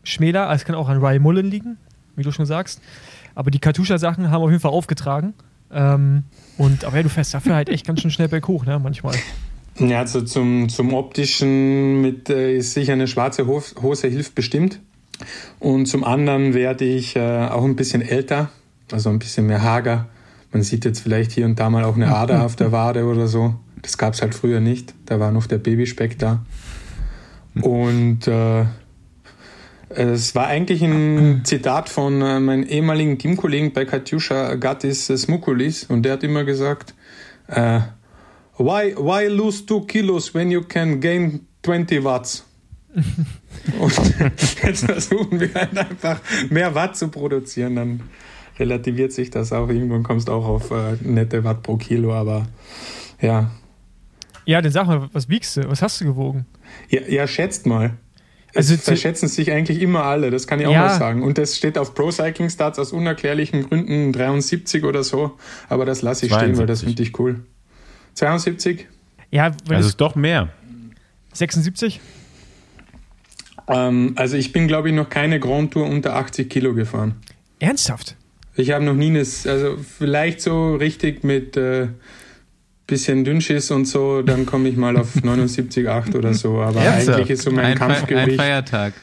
schmäler. 0.04 0.48
Also 0.48 0.62
Es 0.62 0.66
kann 0.66 0.76
auch 0.76 0.90
an 0.90 0.98
Ryan 0.98 1.22
Mullen 1.22 1.46
liegen, 1.46 1.78
wie 2.16 2.24
du 2.24 2.32
schon 2.32 2.46
sagst. 2.46 2.82
Aber 3.36 3.52
die 3.52 3.60
Katusha-Sachen 3.60 4.32
haben 4.32 4.42
auf 4.42 4.50
jeden 4.50 4.62
Fall 4.62 4.72
aufgetragen. 4.72 5.34
Ähm, 5.72 6.24
und, 6.58 6.84
aber 6.84 6.98
ja, 6.98 7.04
du 7.04 7.10
fährst 7.10 7.34
dafür 7.34 7.56
halt 7.56 7.70
echt 7.70 7.86
ganz 7.86 8.02
schön 8.02 8.12
schnell 8.12 8.28
berghoch, 8.28 8.66
ne, 8.66 8.80
manchmal. 8.80 9.16
Ja, 9.78 10.00
also 10.00 10.22
zum, 10.22 10.68
zum 10.68 10.94
optischen 10.94 12.02
mit 12.02 12.30
äh, 12.30 12.58
ist 12.58 12.74
sicher 12.74 12.94
eine 12.94 13.08
schwarze 13.08 13.48
Hose 13.48 14.08
hilft 14.08 14.36
bestimmt. 14.36 14.80
Und 15.60 15.86
zum 15.86 16.04
anderen 16.04 16.54
werde 16.54 16.86
ich 16.86 17.16
äh, 17.16 17.48
auch 17.48 17.64
ein 17.64 17.76
bisschen 17.76 18.02
älter, 18.02 18.50
also 18.92 19.10
ein 19.10 19.20
bisschen 19.20 19.48
mehr 19.48 19.62
hager. 19.62 20.08
Man 20.52 20.64
sieht 20.64 20.86
jetzt 20.86 21.02
vielleicht 21.02 21.32
hier 21.32 21.46
und 21.46 21.60
da 21.60 21.70
mal 21.70 21.84
auch 21.84 21.96
eine 21.96 22.14
Ader 22.14 22.44
auf 22.46 22.56
der 22.56 22.72
Wade 22.72 23.06
oder 23.06 23.28
so. 23.28 23.56
Das 23.82 23.98
gab 23.98 24.14
es 24.14 24.22
halt 24.22 24.36
früher 24.36 24.60
nicht. 24.60 24.94
Da 25.06 25.20
war 25.20 25.32
noch 25.32 25.48
der 25.48 25.58
Babyspeck 25.58 26.20
da. 26.20 26.44
Und 27.62 28.28
äh, 28.28 28.66
es 29.90 30.36
war 30.36 30.48
eigentlich 30.48 30.84
ein 30.84 31.42
Zitat 31.44 31.90
von 31.90 32.22
äh, 32.22 32.40
meinem 32.40 32.64
ehemaligen 32.64 33.18
Teamkollegen 33.18 33.74
bei 33.74 33.86
Katjuscha 33.86 34.56
Gattis 34.56 35.08
Smukulis 35.08 35.86
und 35.86 36.04
der 36.04 36.14
hat 36.14 36.24
immer 36.24 36.44
gesagt, 36.44 36.94
äh, 37.48 37.80
why, 38.58 38.96
why 38.96 39.28
lose 39.28 39.66
two 39.66 39.82
kilos 39.82 40.34
when 40.34 40.52
you 40.52 40.62
can 40.62 41.00
gain 41.00 41.48
20 41.64 42.04
Watts? 42.04 42.46
und 43.80 43.94
jetzt 44.64 44.86
versuchen 44.86 45.40
wir 45.40 45.54
halt 45.54 45.78
einfach 45.78 46.22
mehr 46.50 46.74
Watt 46.76 46.96
zu 46.96 47.08
produzieren, 47.10 47.76
dann 47.76 48.02
relativiert 48.60 49.12
sich 49.12 49.30
das 49.30 49.52
auch. 49.54 49.70
Irgendwann 49.70 50.04
kommst 50.04 50.28
du 50.28 50.34
auch 50.34 50.46
auf 50.46 50.72
äh, 50.72 50.98
nette 51.02 51.44
Watt 51.44 51.64
pro 51.64 51.78
Kilo, 51.78 52.14
aber 52.14 52.48
ja. 53.22 53.52
Ja, 54.46 54.62
dann 54.62 54.72
sag 54.72 54.88
mal, 54.88 55.10
was 55.14 55.30
wiegst 55.30 55.58
du? 55.58 55.70
Was 55.70 55.82
hast 55.82 56.02
du 56.02 56.06
gewogen? 56.06 56.46
Ja, 56.90 57.02
ja 57.08 57.28
schätzt 57.28 57.66
mal. 57.66 57.98
Also 58.56 58.74
es 58.74 58.84
verschätzen 58.84 59.28
sich 59.28 59.52
eigentlich 59.52 59.82
immer 59.82 60.04
alle, 60.04 60.32
das 60.32 60.48
kann 60.48 60.60
ich 60.60 60.66
auch 60.66 60.72
ja. 60.72 60.88
mal 60.88 60.98
sagen. 60.98 61.24
Und 61.24 61.38
das 61.38 61.56
steht 61.56 61.78
auf 61.78 61.94
Pro 61.94 62.12
Cycling 62.12 62.50
Stats 62.50 62.80
aus 62.80 62.92
unerklärlichen 62.92 63.70
Gründen 63.70 64.12
73 64.12 64.84
oder 64.84 65.04
so, 65.04 65.38
aber 65.68 65.86
das 65.86 66.02
lasse 66.02 66.26
ich 66.26 66.32
72. 66.32 66.56
stehen, 66.56 66.60
weil 66.60 66.68
das 66.68 66.82
finde 66.82 67.04
ich 67.04 67.20
cool. 67.20 67.42
72? 68.16 68.88
Ja, 69.32 69.52
also 69.70 69.88
ist 69.88 70.02
doch 70.02 70.16
mehr. 70.16 70.50
76? 71.34 72.00
Ähm, 73.68 74.14
also 74.16 74.36
ich 74.36 74.52
bin, 74.52 74.68
glaube 74.68 74.90
ich, 74.90 74.96
noch 74.96 75.10
keine 75.10 75.40
Grand 75.40 75.74
Tour 75.74 75.86
unter 75.86 76.16
80 76.16 76.50
Kilo 76.50 76.74
gefahren. 76.74 77.16
Ernsthaft? 77.60 78.16
Ich 78.56 78.72
habe 78.72 78.84
noch 78.84 78.96
nie 78.96 79.08
eine, 79.08 79.20
also 79.20 79.78
vielleicht 79.78 80.42
so 80.42 80.76
richtig 80.76 81.24
mit 81.24 81.56
äh, 81.56 81.88
bisschen 82.90 83.24
Dünnschiss 83.24 83.72
und 83.72 83.86
so, 83.86 84.22
dann 84.22 84.46
komme 84.46 84.70
ich 84.70 84.76
mal 84.76 84.98
auf 84.98 85.16
79,8 85.16 86.16
oder 86.16 86.34
so. 86.34 86.62
Aber 86.62 86.82
Ernsthaft? 86.82 87.18
eigentlich 87.18 87.30
ist 87.32 87.44
so 87.44 87.52
mein 87.52 87.66
ein 87.66 87.78
Kampfgewicht. 87.78 88.32
Ein 88.32 88.36
Feiertag. 88.36 88.94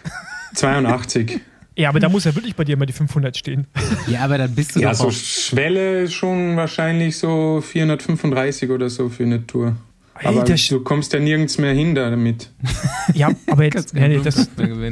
82. 0.54 1.40
Ja, 1.78 1.90
aber 1.90 2.00
da 2.00 2.08
muss 2.08 2.24
ja 2.24 2.34
wirklich 2.34 2.56
bei 2.56 2.64
dir 2.64 2.76
mal 2.76 2.86
die 2.86 2.92
500 2.92 3.36
stehen. 3.36 3.66
Ja, 4.08 4.20
aber 4.20 4.38
dann 4.38 4.54
bist 4.54 4.76
du 4.76 4.80
ja, 4.80 4.90
doch 4.90 4.96
so 4.96 5.10
Schwelle 5.10 6.08
schon 6.08 6.56
wahrscheinlich 6.56 7.18
so 7.18 7.60
435 7.60 8.70
oder 8.70 8.88
so 8.88 9.08
für 9.08 9.24
eine 9.24 9.46
Tour. 9.46 9.76
Aber 10.24 10.44
du 10.44 10.80
kommst 10.80 11.12
ja 11.12 11.20
nirgends 11.20 11.58
mehr 11.58 11.72
hin 11.72 11.94
damit. 11.94 12.50
Ja, 13.14 13.30
aber 13.46 13.64
jetzt, 13.64 13.94
ja, 13.94 14.08
nee, 14.08 14.20
das, 14.22 14.48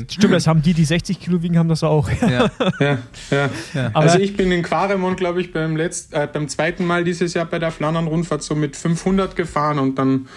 stimmt, 0.08 0.32
das 0.32 0.46
haben 0.46 0.62
die, 0.62 0.72
die 0.72 0.84
60 0.84 1.20
Kilo 1.20 1.42
wiegen, 1.42 1.58
haben 1.58 1.68
das 1.68 1.82
auch. 1.82 2.08
Ja, 2.22 2.48
ja, 2.80 2.98
ja. 3.30 3.50
ja. 3.74 3.90
Also 3.92 4.18
ich 4.18 4.36
bin 4.36 4.52
in 4.52 4.62
Quaremont, 4.62 5.16
glaube 5.16 5.40
ich, 5.40 5.52
beim, 5.52 5.76
letzten, 5.76 6.14
äh, 6.14 6.28
beim 6.32 6.48
zweiten 6.48 6.86
Mal 6.86 7.02
dieses 7.02 7.34
Jahr 7.34 7.44
bei 7.44 7.58
der 7.58 7.72
Flandern-Rundfahrt 7.72 8.42
so 8.42 8.54
mit 8.54 8.76
500 8.76 9.34
gefahren 9.34 9.80
und 9.80 9.98
dann 9.98 10.28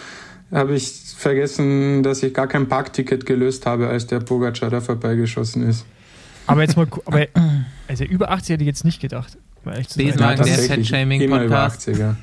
habe 0.52 0.76
ich 0.76 0.92
vergessen, 1.16 2.04
dass 2.04 2.24
ich 2.24 2.34
gar 2.34 2.48
kein 2.48 2.68
Parkticket 2.68 3.26
gelöst 3.26 3.66
habe, 3.66 3.88
als 3.88 4.08
der 4.08 4.20
Pogacar 4.22 4.70
da 4.70 4.82
vorbeigeschossen 4.82 5.68
ist. 5.68 5.86
Aber 6.48 6.62
jetzt 6.62 6.78
mal, 6.78 6.88
aber, 7.06 7.28
also 7.88 8.06
über 8.06 8.32
80 8.32 8.54
hätte 8.54 8.64
ich 8.64 8.68
jetzt 8.68 8.86
nicht 8.86 9.02
gedacht. 9.02 9.38
Besenwagen, 9.64 10.46
der 10.46 10.58
Fat-Shaming-Podcast. 10.58 11.88
Über 11.88 11.98
80, 11.98 11.98
ja. 11.98 12.16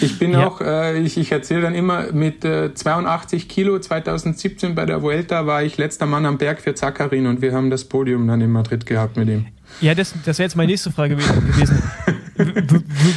Ich 0.00 0.18
bin 0.18 0.32
ja. 0.32 0.46
auch, 0.46 0.60
äh, 0.60 0.98
ich, 1.00 1.18
ich 1.18 1.32
erzähle 1.32 1.62
dann 1.62 1.74
immer, 1.74 2.12
mit 2.12 2.44
äh, 2.44 2.74
82 2.74 3.48
Kilo 3.48 3.78
2017 3.78 4.74
bei 4.74 4.86
der 4.86 5.02
Vuelta 5.02 5.46
war 5.46 5.62
ich 5.62 5.76
letzter 5.76 6.06
Mann 6.06 6.24
am 6.26 6.38
Berg 6.38 6.60
für 6.60 6.74
Zakarin 6.74 7.26
und 7.26 7.42
wir 7.42 7.52
haben 7.52 7.70
das 7.70 7.84
Podium 7.84 8.26
dann 8.26 8.40
in 8.40 8.50
Madrid 8.50 8.86
gehabt 8.86 9.16
mit 9.16 9.28
ihm. 9.28 9.46
Ja, 9.80 9.94
das, 9.94 10.14
das 10.24 10.38
wäre 10.38 10.46
jetzt 10.46 10.56
meine 10.56 10.70
nächste 10.70 10.90
Frage 10.90 11.16
gewesen. 11.16 11.82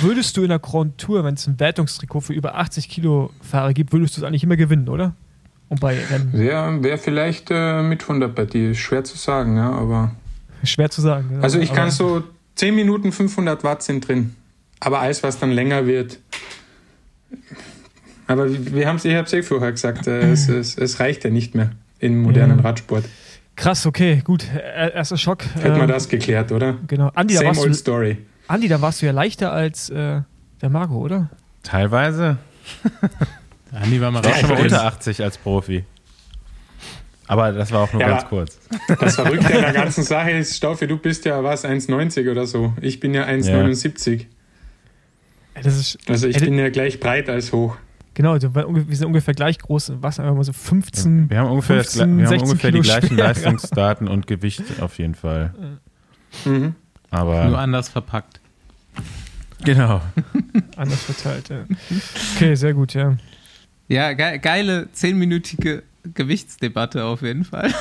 würdest 0.01 0.35
du 0.37 0.43
in 0.43 0.49
der 0.49 0.59
Grand 0.59 0.97
Tour, 0.97 1.23
wenn 1.23 1.35
es 1.35 1.47
ein 1.47 1.59
Wertungstrikot 1.59 2.21
für 2.21 2.33
über 2.33 2.55
80 2.55 2.89
Kilo 2.89 3.31
Fahrer 3.41 3.73
gibt, 3.73 3.93
würdest 3.93 4.17
du 4.17 4.21
es 4.21 4.27
eigentlich 4.27 4.43
immer 4.43 4.57
gewinnen, 4.57 4.89
oder? 4.89 5.15
Und 5.69 5.79
bei 5.79 5.97
Rennen? 5.97 6.31
Wäre 6.33 6.83
wär 6.83 6.97
vielleicht 6.97 7.49
äh, 7.49 7.81
mit 7.81 8.03
100 8.03 8.35
bei 8.35 8.45
dir. 8.45 8.75
Schwer 8.75 9.03
zu 9.03 9.17
sagen, 9.17 9.57
ja, 9.57 9.71
aber. 9.71 10.11
Schwer 10.63 10.89
zu 10.89 11.01
sagen. 11.01 11.29
Ja, 11.33 11.39
also 11.39 11.59
ich 11.59 11.73
kann 11.73 11.91
so 11.91 12.23
10 12.55 12.75
Minuten 12.75 13.11
500 13.11 13.63
Watt 13.63 13.83
sind 13.83 14.07
drin. 14.07 14.35
Aber 14.85 14.99
alles, 14.99 15.23
was 15.23 15.39
dann 15.39 15.51
länger 15.51 15.87
wird. 15.87 16.19
Aber 18.27 18.47
wir 18.47 18.87
haben 18.87 18.97
es, 18.97 19.05
ich 19.05 19.15
habe 19.15 19.25
es 19.25 19.33
eh 19.33 19.41
vorher 19.41 19.71
gesagt, 19.71 20.05
äh, 20.05 20.31
es, 20.31 20.47
es, 20.47 20.77
es, 20.77 20.99
reicht 20.99 21.23
ja 21.23 21.31
nicht 21.31 21.55
mehr 21.55 21.71
im 21.97 22.21
modernen 22.21 22.59
Radsport. 22.59 23.03
Krass, 23.55 23.87
okay, 23.87 24.21
gut. 24.23 24.45
Erster 24.53 25.17
Schock. 25.17 25.43
Hätten 25.55 25.75
wir 25.75 25.83
ähm, 25.83 25.87
das 25.87 26.07
geklärt, 26.07 26.51
oder? 26.51 26.77
Genau. 26.85 27.09
Andi, 27.15 27.33
Same 27.33 27.57
old 27.57 27.69
du, 27.69 27.73
story. 27.73 28.17
Andi, 28.47 28.67
da 28.67 28.79
warst 28.79 29.01
du 29.01 29.07
ja 29.07 29.11
leichter 29.11 29.51
als 29.51 29.89
äh, 29.89 30.21
der 30.61 30.69
Marco, 30.69 30.97
oder? 30.97 31.31
Teilweise. 31.63 32.37
Andi 33.71 33.99
war 33.99 34.11
mal 34.11 34.23
schon 34.23 34.51
unter 34.51 34.85
80 34.85 35.23
als 35.23 35.39
Profi. 35.39 35.83
Aber 37.25 37.51
das 37.53 37.71
war 37.71 37.81
auch 37.81 37.91
nur 37.91 38.03
ja, 38.03 38.09
ganz 38.09 38.25
kurz. 38.27 38.59
Das 38.99 39.15
Verrückte 39.15 39.47
an 39.47 39.61
der 39.61 39.73
ganzen 39.73 40.03
Sache 40.13 40.29
ist, 40.29 40.55
Staufe, 40.55 40.85
du 40.85 40.97
bist 40.97 41.25
ja 41.25 41.43
was, 41.43 41.65
1,90 41.65 42.29
oder 42.29 42.45
so. 42.45 42.73
Ich 42.81 42.99
bin 42.99 43.15
ja 43.15 43.25
1,79. 43.25 44.19
Ja. 44.19 44.25
Ist, 45.63 45.97
also 46.07 46.27
ich 46.27 46.37
bin 46.37 46.57
ja 46.57 46.69
gleich 46.69 46.99
breit 46.99 47.29
als 47.29 47.51
hoch. 47.53 47.77
Genau, 48.13 48.31
also 48.31 48.55
wir 48.55 48.95
sind 48.95 49.07
ungefähr 49.07 49.33
gleich 49.33 49.59
groß. 49.59 49.93
Was 49.99 50.19
einfach 50.19 50.35
mal 50.35 50.43
so 50.43 50.53
15. 50.53 51.29
Wir 51.29 51.39
haben 51.39 51.49
ungefähr, 51.49 51.83
15, 51.83 52.17
wir 52.17 52.27
haben 52.27 52.41
ungefähr 52.41 52.71
die 52.71 52.79
gleichen 52.79 53.15
schwer. 53.15 53.25
Leistungsdaten 53.25 54.07
und 54.07 54.25
Gewicht 54.25 54.63
auf 54.81 54.97
jeden 54.97 55.15
Fall. 55.15 55.53
Mhm. 56.45 56.75
Aber 57.09 57.45
Nur 57.45 57.59
anders 57.59 57.89
verpackt. 57.89 58.39
Genau. 59.63 60.01
anders 60.77 61.03
verteilt, 61.03 61.49
ja. 61.49 61.65
Okay, 62.35 62.55
sehr 62.55 62.73
gut, 62.73 62.93
ja. 62.93 63.17
Ja, 63.87 64.13
ge 64.13 64.39
geile 64.39 64.89
zehnminütige 64.93 65.83
Gewichtsdebatte 66.13 67.03
auf 67.03 67.21
jeden 67.21 67.45
Fall. 67.45 67.73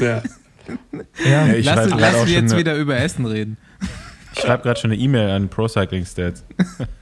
Ja. 0.00 0.22
ja. 1.24 1.46
ja 1.46 1.74
lass 1.74 1.90
lass 1.90 2.26
wir 2.26 2.34
jetzt 2.34 2.56
wieder 2.56 2.76
über 2.76 2.96
Essen 2.96 3.26
reden. 3.26 3.56
Ich 4.36 4.42
schreibe 4.42 4.64
gerade 4.64 4.78
schon 4.78 4.92
eine 4.92 5.00
E-Mail 5.00 5.30
an 5.30 5.48
Pro 5.48 5.66
Cycling 5.66 6.04
Stats. 6.04 6.44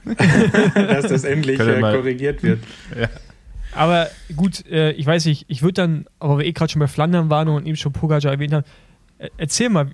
Dass 0.73 1.07
das 1.07 1.25
endlich 1.25 1.59
äh, 1.59 1.81
korrigiert 1.81 2.41
wird. 2.43 2.59
Ja. 2.99 3.09
Aber 3.73 4.07
gut, 4.37 4.65
äh, 4.67 4.91
ich 4.91 5.05
weiß 5.05 5.25
nicht, 5.25 5.45
ich 5.49 5.61
würde 5.61 5.73
dann, 5.73 6.05
aber 6.19 6.37
wir 6.37 6.45
eh 6.45 6.53
gerade 6.53 6.71
schon 6.71 6.79
bei 6.79 6.87
Flandern 6.87 7.29
waren 7.29 7.49
und 7.49 7.65
eben 7.65 7.75
schon 7.75 7.91
Pogacar 7.91 8.31
erwähnt 8.31 8.53
haben, 8.53 8.63
äh, 9.17 9.29
erzähl 9.35 9.67
mal, 9.67 9.91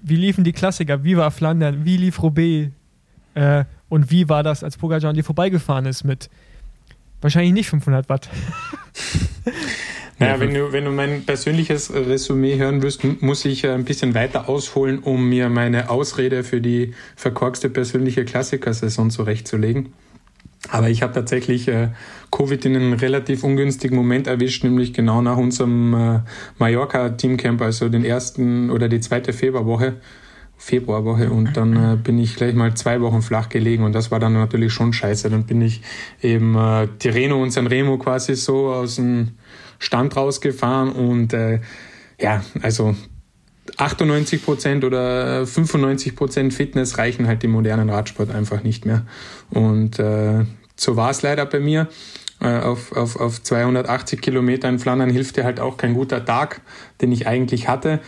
wie 0.00 0.16
liefen 0.16 0.44
die 0.44 0.52
Klassiker? 0.52 1.04
Wie 1.04 1.16
war 1.18 1.30
Flandern? 1.30 1.84
Wie 1.84 1.98
lief 1.98 2.22
Roubaix? 2.22 2.70
Äh, 3.34 3.64
und 3.90 4.10
wie 4.10 4.30
war 4.30 4.42
das, 4.42 4.64
als 4.64 4.78
Pogacar 4.78 5.10
an 5.10 5.16
dir 5.16 5.24
vorbeigefahren 5.24 5.84
ist 5.84 6.04
mit 6.04 6.30
wahrscheinlich 7.20 7.52
nicht 7.52 7.68
500 7.68 8.08
Watt? 8.08 8.30
Naja, 10.22 10.40
wenn 10.40 10.54
du, 10.54 10.72
wenn 10.72 10.84
du 10.84 10.90
mein 10.90 11.24
persönliches 11.24 11.92
Resümee 11.92 12.56
hören 12.56 12.82
wirst, 12.82 13.02
muss 13.22 13.44
ich 13.44 13.66
ein 13.66 13.84
bisschen 13.84 14.14
weiter 14.14 14.48
ausholen, 14.48 15.00
um 15.00 15.28
mir 15.28 15.48
meine 15.48 15.90
Ausrede 15.90 16.44
für 16.44 16.60
die 16.60 16.94
verkorkste 17.16 17.68
persönliche 17.68 18.24
Klassikersaison 18.24 19.10
zurechtzulegen. 19.10 19.92
Aber 20.70 20.88
ich 20.88 21.02
habe 21.02 21.12
tatsächlich 21.12 21.66
äh, 21.66 21.88
Covid 22.30 22.64
in 22.64 22.76
einem 22.76 22.92
relativ 22.92 23.42
ungünstigen 23.42 23.96
Moment 23.96 24.28
erwischt, 24.28 24.62
nämlich 24.62 24.94
genau 24.94 25.20
nach 25.20 25.36
unserem 25.36 25.92
äh, 25.92 26.20
Mallorca-Teamcamp, 26.58 27.60
also 27.60 27.88
den 27.88 28.04
ersten 28.04 28.70
oder 28.70 28.88
die 28.88 29.00
zweite 29.00 29.32
Februarwoche. 29.32 29.94
Februarwoche 30.56 31.28
und 31.28 31.56
dann 31.56 31.74
äh, 31.74 31.96
bin 31.96 32.20
ich 32.20 32.36
gleich 32.36 32.54
mal 32.54 32.72
zwei 32.74 33.00
Wochen 33.00 33.20
flach 33.20 33.48
gelegen 33.48 33.82
und 33.82 33.92
das 33.96 34.12
war 34.12 34.20
dann 34.20 34.34
natürlich 34.34 34.72
schon 34.72 34.92
scheiße. 34.92 35.28
Dann 35.28 35.44
bin 35.44 35.60
ich 35.60 35.82
eben 36.22 36.54
äh, 36.54 36.86
Tireno 37.00 37.42
und 37.42 37.50
Sanremo 37.50 37.98
quasi 37.98 38.36
so 38.36 38.72
aus 38.72 38.94
dem 38.94 39.32
Stand 39.82 40.16
rausgefahren 40.16 40.92
und 40.92 41.32
äh, 41.32 41.60
ja, 42.20 42.44
also 42.62 42.94
98 43.76 44.44
Prozent 44.44 44.84
oder 44.84 45.44
95 45.44 46.14
Prozent 46.14 46.54
Fitness 46.54 46.98
reichen 46.98 47.26
halt 47.26 47.42
im 47.42 47.50
modernen 47.50 47.90
Radsport 47.90 48.30
einfach 48.30 48.62
nicht 48.62 48.86
mehr. 48.86 49.04
Und 49.50 49.98
äh, 49.98 50.44
so 50.76 50.96
war 50.96 51.10
es 51.10 51.22
leider 51.22 51.46
bei 51.46 51.58
mir. 51.58 51.88
Äh, 52.40 52.60
auf, 52.60 52.92
auf, 52.92 53.16
auf 53.16 53.42
280 53.42 54.20
Kilometer 54.20 54.68
in 54.68 54.78
Flandern 54.78 55.10
hilft 55.10 55.36
dir 55.36 55.44
halt 55.44 55.58
auch 55.58 55.76
kein 55.76 55.94
guter 55.94 56.24
Tag, 56.24 56.60
den 57.00 57.10
ich 57.10 57.26
eigentlich 57.26 57.68
hatte. 57.68 58.00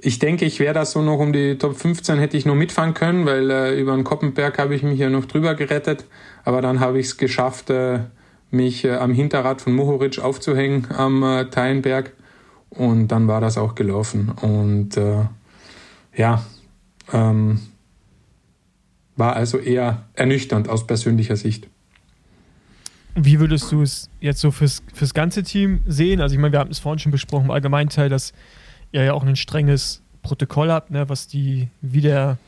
Ich 0.00 0.20
denke, 0.20 0.44
ich 0.44 0.60
wäre 0.60 0.74
da 0.74 0.84
so 0.84 1.02
noch 1.02 1.18
um 1.18 1.32
die 1.32 1.58
Top 1.58 1.76
15 1.76 2.18
hätte 2.18 2.36
ich 2.36 2.46
noch 2.46 2.54
mitfahren 2.54 2.94
können, 2.94 3.26
weil 3.26 3.50
äh, 3.50 3.80
über 3.80 3.94
den 3.96 4.04
Koppenberg 4.04 4.58
habe 4.58 4.76
ich 4.76 4.84
mich 4.84 5.00
ja 5.00 5.10
noch 5.10 5.24
drüber 5.24 5.56
gerettet. 5.56 6.04
Aber 6.44 6.62
dann 6.62 6.78
habe 6.78 7.00
ich 7.00 7.06
es 7.06 7.16
geschafft, 7.16 7.70
äh, 7.70 8.00
mich 8.50 8.84
äh, 8.84 8.94
am 8.96 9.12
Hinterrad 9.12 9.60
von 9.60 9.74
Mohoric 9.74 10.18
aufzuhängen 10.18 10.86
am 10.90 11.22
äh, 11.22 11.50
Teilenberg. 11.50 12.12
Und 12.70 13.08
dann 13.08 13.28
war 13.28 13.40
das 13.40 13.56
auch 13.58 13.74
gelaufen. 13.74 14.30
Und 14.30 14.96
äh, 14.96 15.24
ja, 16.14 16.42
ähm, 17.12 17.60
War 19.16 19.34
also 19.34 19.58
eher 19.58 20.04
ernüchternd 20.14 20.68
aus 20.68 20.86
persönlicher 20.86 21.36
Sicht. 21.36 21.66
Wie 23.16 23.40
würdest 23.40 23.72
du 23.72 23.82
es 23.82 24.10
jetzt 24.20 24.40
so 24.40 24.52
fürs, 24.52 24.82
fürs 24.94 25.12
ganze 25.12 25.42
Team 25.42 25.80
sehen? 25.86 26.20
Also 26.20 26.34
ich 26.34 26.40
meine, 26.40 26.52
wir 26.52 26.60
haben 26.60 26.70
es 26.70 26.78
vorhin 26.78 27.00
schon 27.00 27.10
besprochen 27.10 27.46
im 27.46 27.50
Allgemeinteil, 27.50 28.08
dass 28.08 28.32
ihr 28.92 29.02
ja 29.02 29.12
auch 29.12 29.24
ein 29.24 29.34
strenges 29.34 30.02
Protokoll 30.22 30.70
habt, 30.70 30.90
ne, 30.90 31.08
was 31.08 31.26
die 31.26 31.68
wieder 31.80 32.38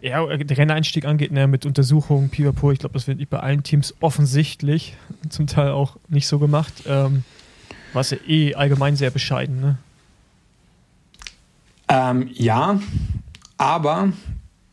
ja, 0.00 0.24
der 0.36 0.58
Renneinstieg 0.58 1.04
angeht, 1.04 1.32
ne, 1.32 1.46
mit 1.46 1.66
Untersuchungen, 1.66 2.30
Pipapo. 2.30 2.70
Ich 2.72 2.78
glaube, 2.78 2.92
das 2.94 3.06
wird 3.06 3.28
bei 3.30 3.40
allen 3.40 3.62
Teams 3.62 3.94
offensichtlich, 4.00 4.96
zum 5.28 5.46
Teil 5.46 5.70
auch 5.70 5.96
nicht 6.08 6.26
so 6.26 6.38
gemacht. 6.38 6.84
Ähm, 6.86 7.24
was 7.92 8.10
ja 8.10 8.18
eh 8.26 8.54
allgemein 8.54 8.96
sehr 8.96 9.10
bescheiden, 9.10 9.60
ne? 9.60 9.78
Ähm, 11.88 12.28
ja, 12.34 12.80
aber 13.56 14.12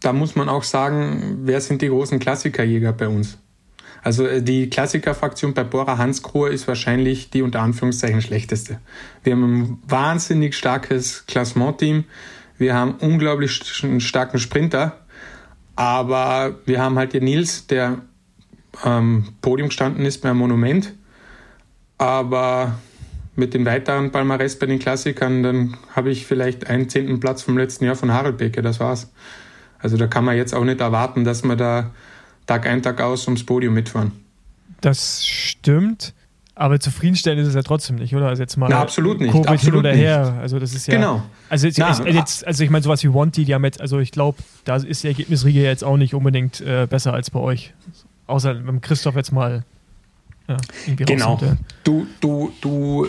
da 0.01 0.13
muss 0.13 0.35
man 0.35 0.49
auch 0.49 0.63
sagen, 0.63 1.39
wer 1.43 1.61
sind 1.61 1.81
die 1.81 1.87
großen 1.87 2.19
Klassikerjäger 2.19 2.91
bei 2.91 3.07
uns? 3.07 3.37
Also 4.03 4.27
äh, 4.27 4.43
die 4.43 4.69
Klassikerfraktion 4.69 5.53
bei 5.53 5.63
Bora 5.63 5.97
Hansgrohe 5.97 6.49
ist 6.49 6.67
wahrscheinlich 6.67 7.31
die 7.31 7.41
unter 7.41 7.61
Anführungszeichen 7.61 8.21
schlechteste. 8.21 8.79
Wir 9.23 9.33
haben 9.33 9.61
ein 9.61 9.77
wahnsinnig 9.87 10.55
starkes 10.55 11.25
Klassementteam. 11.25 12.03
Wir 12.57 12.75
haben 12.75 12.95
unglaublich 12.99 13.51
starken 13.99 14.37
Sprinter. 14.37 15.04
Aber 15.75 16.55
wir 16.65 16.81
haben 16.81 16.97
halt 16.97 17.13
den 17.13 17.25
Nils, 17.25 17.67
der 17.67 18.01
am 18.81 19.33
Podium 19.41 19.69
gestanden 19.69 20.05
ist 20.05 20.21
beim 20.21 20.37
Monument. 20.37 20.93
Aber 21.97 22.79
mit 23.35 23.53
den 23.53 23.65
weiteren 23.65 24.11
Palmares 24.11 24.57
bei 24.57 24.65
den 24.65 24.79
Klassikern, 24.79 25.43
dann 25.43 25.77
habe 25.93 26.09
ich 26.09 26.25
vielleicht 26.25 26.67
einen 26.67 26.89
zehnten 26.89 27.19
Platz 27.19 27.41
vom 27.41 27.57
letzten 27.57 27.85
Jahr 27.85 27.95
von 27.95 28.11
Harald 28.11 28.37
Becke, 28.37 28.61
das 28.61 28.79
war's. 28.79 29.11
Also 29.79 29.97
da 29.97 30.07
kann 30.07 30.25
man 30.25 30.37
jetzt 30.37 30.53
auch 30.53 30.63
nicht 30.63 30.79
erwarten, 30.79 31.23
dass 31.23 31.43
wir 31.43 31.55
da 31.55 31.91
Tag 32.47 32.67
ein, 32.67 32.81
Tag 32.81 33.01
aus 33.01 33.27
ums 33.27 33.45
Podium 33.45 33.73
mitfahren. 33.73 34.11
Das 34.81 35.25
stimmt. 35.25 36.13
Aber 36.57 36.79
zufriedenstellend 36.79 37.41
ist 37.41 37.49
es 37.49 37.55
ja 37.55 37.63
trotzdem 37.63 37.97
nicht, 37.97 38.15
oder? 38.15 38.27
Also 38.29 38.41
jetzt 38.41 38.55
mal 38.55 38.69
Na, 38.69 38.79
absolut 38.81 39.19
nicht. 39.19 39.33
Covid 39.33 39.47
absolut 39.49 39.61
hin 39.73 39.75
oder 39.79 39.91
nicht. 39.91 40.01
her. 40.01 40.37
Also 40.41 40.57
das 40.57 40.73
ist 40.73 40.87
ja. 40.87 40.95
Genau. 40.95 41.21
Also 41.49 41.67
jetzt, 41.67 41.77
Na, 41.77 41.87
also, 41.87 42.05
jetzt, 42.05 42.47
also 42.47 42.63
ich 42.63 42.69
meine, 42.69 42.81
sowas 42.83 43.03
wie 43.03 43.13
Wanty, 43.13 43.43
die 43.43 43.53
haben 43.53 43.65
jetzt, 43.65 43.81
also 43.81 43.99
ich 43.99 44.11
glaube, 44.11 44.37
da 44.63 44.77
ist 44.77 45.03
die 45.03 45.07
Ergebnisriege 45.07 45.61
jetzt 45.61 45.83
auch 45.83 45.97
nicht 45.97 46.13
unbedingt 46.13 46.61
äh, 46.61 46.87
besser 46.89 47.13
als 47.13 47.29
bei 47.29 47.39
euch. 47.41 47.73
Außer 48.27 48.65
wenn 48.65 48.79
Christoph 48.79 49.15
jetzt 49.17 49.33
mal 49.33 49.63
ja, 50.47 50.55
irgendwie 50.85 51.05
Genau. 51.05 51.33
rausnimmt, 51.33 51.59
ja. 51.59 51.65
Du, 51.83 52.07
du, 52.21 52.51
du 52.61 53.07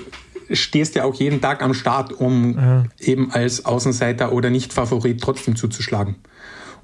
stehst 0.51 0.95
ja 0.97 1.05
auch 1.05 1.15
jeden 1.15 1.41
Tag 1.41 1.63
am 1.63 1.73
Start, 1.75 2.13
um 2.13 2.59
Ja. 2.59 2.85
eben 2.99 3.31
als 3.33 3.65
Außenseiter 3.65 4.33
oder 4.33 4.51
Nicht-Favorit 4.51 5.21
trotzdem 5.21 5.55
zuzuschlagen. 5.55 6.17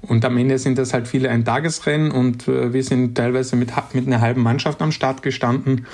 Und 0.01 0.23
am 0.25 0.37
Ende 0.37 0.57
sind 0.59 0.77
das 0.77 0.93
halt 0.93 1.07
viele 1.07 1.29
Eintagesrennen 1.29 2.11
und 2.11 2.47
äh, 2.47 2.71
wir 2.73 2.83
sind 2.83 3.15
teilweise 3.15 3.55
mit, 3.55 3.71
mit 3.93 4.07
einer 4.07 4.21
halben 4.21 4.41
Mannschaft 4.43 4.81
am 4.81 4.91
Start 4.91 5.21
gestanden, 5.23 5.85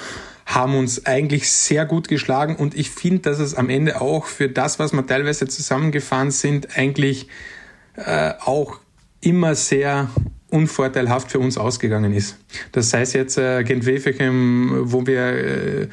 haben 0.50 0.76
uns 0.76 1.06
eigentlich 1.06 1.50
sehr 1.52 1.86
gut 1.86 2.08
geschlagen 2.08 2.56
und 2.56 2.76
ich 2.76 2.90
finde, 2.90 3.20
dass 3.20 3.38
es 3.38 3.54
am 3.54 3.70
Ende 3.70 4.02
auch 4.02 4.26
für 4.26 4.50
das, 4.50 4.80
was 4.80 4.94
wir 4.94 5.06
teilweise 5.06 5.48
zusammengefahren 5.48 6.32
sind, 6.32 6.76
eigentlich 6.76 7.28
äh, 7.96 8.34
auch 8.40 8.80
immer 9.22 9.54
sehr 9.54 10.10
unvorteilhaft 10.50 11.30
für 11.32 11.38
uns 11.38 11.60
ausgegangen 11.60 12.14
ist. 12.14 12.38
Das 12.72 12.92
heißt 12.92 13.14
jetzt 13.14 13.38
äh, 13.38 13.64
Gent-Wevelgem, 13.64 14.92
wo 14.92 15.06
wir 15.06 15.20
äh, 15.20 15.88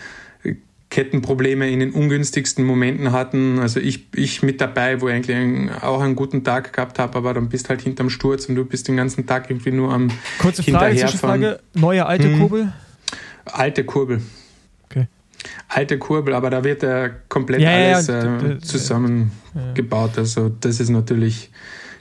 Kettenprobleme 0.88 1.68
in 1.68 1.80
den 1.80 1.90
ungünstigsten 1.90 2.64
Momenten 2.64 3.12
hatten. 3.12 3.58
Also 3.58 3.80
ich, 3.80 4.06
ich 4.14 4.42
mit 4.42 4.62
dabei, 4.62 5.02
wo 5.02 5.08
ich 5.08 5.14
eigentlich 5.14 5.36
einen, 5.36 5.68
auch 5.68 6.00
einen 6.00 6.16
guten 6.16 6.44
Tag 6.44 6.72
gehabt 6.72 6.98
habe, 6.98 7.18
aber 7.18 7.34
dann 7.34 7.50
bist 7.50 7.68
halt 7.68 7.82
hinterm 7.82 8.08
Sturz 8.08 8.46
und 8.46 8.54
du 8.54 8.64
bist 8.64 8.88
den 8.88 8.96
ganzen 8.96 9.26
Tag 9.26 9.50
irgendwie 9.50 9.72
nur 9.72 9.92
am 9.92 10.10
Kurze 10.38 10.62
Frage. 10.62 10.96
Zwischenfrage. 10.96 11.60
Neue 11.74 12.06
alte 12.06 12.28
Hm. 12.28 12.38
Kurbel? 12.38 12.72
alte 13.44 13.84
Kurbel. 13.84 14.22
Alte 15.68 15.98
Kurbel, 15.98 16.34
aber 16.34 16.50
da 16.50 16.62
wird 16.64 16.82
ja 16.82 17.08
komplett 17.28 17.60
Ja, 17.60 17.70
ja, 17.78 17.94
alles 17.94 18.06
ja, 18.06 18.38
d- 18.38 18.46
äh, 18.52 18.58
zusammengebaut. 18.60 20.18
Also 20.18 20.48
das 20.48 20.80
ist 20.80 20.88
natürlich 20.90 21.50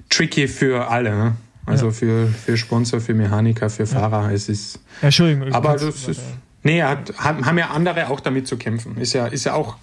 tricky 0.09 0.47
für 0.47 0.87
alle. 0.89 1.11
Ne? 1.15 1.35
Also 1.65 1.87
Ja. 1.87 1.91
für, 1.91 2.27
für 2.27 2.57
Sponsor, 2.57 2.99
für 3.01 3.13
Mechaniker, 3.13 3.69
für 3.69 3.85
Fahrer. 3.87 4.31
Es 4.31 4.49
ist 4.49 4.79
Ja, 5.01 5.07
Entschuldigung. 5.07 5.51
Aber 5.53 5.73
das 5.73 6.07
ist. 6.07 6.21
Nee, 6.63 6.81
hat, 6.81 7.13
haben 7.17 7.45
haben 7.45 7.57
ja 7.57 7.69
andere 7.69 8.09
auch 8.09 8.19
damit 8.19 8.47
zu 8.47 8.57
kämpfen. 8.57 8.97
Ist 8.97 9.13
ja, 9.13 9.27
ist 9.27 9.45
ja 9.45 9.53
auch 9.53 9.77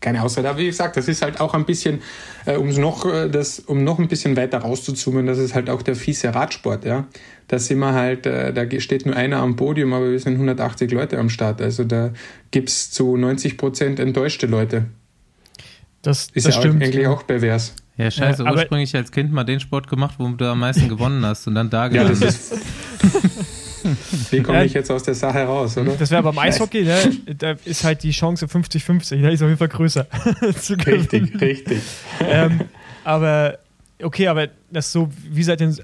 keine 0.00 0.22
Ausrede. 0.22 0.48
Aber 0.50 0.58
wie 0.58 0.66
gesagt, 0.66 0.96
das 0.96 1.08
ist 1.08 1.22
halt 1.22 1.40
auch 1.40 1.54
ein 1.54 1.64
bisschen, 1.64 2.00
äh, 2.44 2.56
um's 2.56 2.76
noch, 2.76 3.04
äh, 3.06 3.28
das, 3.28 3.60
um 3.60 3.82
noch 3.84 3.98
ein 3.98 4.08
bisschen 4.08 4.36
weiter 4.36 4.58
rauszuzoomen, 4.58 5.26
das 5.26 5.38
ist 5.38 5.54
halt 5.54 5.70
auch 5.70 5.82
der 5.82 5.96
fiese 5.96 6.34
Radsport, 6.34 6.84
ja. 6.84 7.06
Da 7.48 7.58
sind 7.58 7.78
wir 7.78 7.92
halt, 7.92 8.26
äh, 8.26 8.52
da 8.52 8.64
steht 8.80 9.06
nur 9.06 9.14
einer 9.16 9.38
am 9.38 9.56
Podium, 9.56 9.92
aber 9.92 10.10
wir 10.10 10.18
sind 10.20 10.34
180 10.34 10.90
Leute 10.90 11.18
am 11.18 11.28
Start. 11.30 11.62
Also 11.62 11.84
da 11.84 12.10
gibt's 12.50 12.90
zu 12.90 13.16
90 13.16 13.56
Prozent 13.56 14.00
enttäuschte 14.00 14.46
Leute. 14.46 14.86
Das, 16.02 16.28
Ist 16.34 16.46
das 16.46 16.54
ja 16.56 16.60
stimmt. 16.60 16.82
eigentlich 16.82 17.06
auch 17.06 17.26
pervers. 17.26 17.74
Ja, 17.96 18.10
scheiße, 18.10 18.44
Ja, 18.44 18.52
ursprünglich 18.52 18.94
als 18.94 19.10
Kind 19.10 19.32
mal 19.32 19.44
den 19.44 19.58
Sport 19.60 19.88
gemacht, 19.88 20.16
wo 20.18 20.28
du 20.28 20.44
am 20.50 20.60
meisten 20.60 20.88
gewonnen 20.88 21.24
hast 21.24 21.46
und 21.46 21.54
dann 21.54 21.70
da 21.70 21.86
Ja, 21.88 22.04
das 22.04 22.18
gelandet. 22.20 22.28
ist. 22.28 22.52
Wie 24.30 24.42
komme 24.42 24.64
ich 24.64 24.74
jetzt 24.74 24.90
aus 24.90 25.02
der 25.02 25.14
Sache 25.14 25.44
raus, 25.44 25.76
oder? 25.76 25.92
Das 25.92 26.10
wäre 26.10 26.22
beim 26.22 26.38
Eishockey, 26.38 26.84
ne? 26.84 26.96
da 27.38 27.54
ist 27.64 27.84
halt 27.84 28.02
die 28.02 28.10
Chance 28.10 28.46
50-50, 28.46 29.22
da 29.22 29.28
ist 29.28 29.42
auf 29.42 29.48
jeden 29.48 29.58
Fall 29.58 29.68
größer. 29.68 30.06
Richtig, 30.86 31.40
richtig. 31.40 31.80
ähm, 32.20 32.60
aber 33.04 33.58
okay, 34.02 34.28
aber 34.28 34.48
das 34.70 34.92
so, 34.92 35.08
wie 35.30 35.42
seid 35.42 35.60
ihr, 35.60 35.74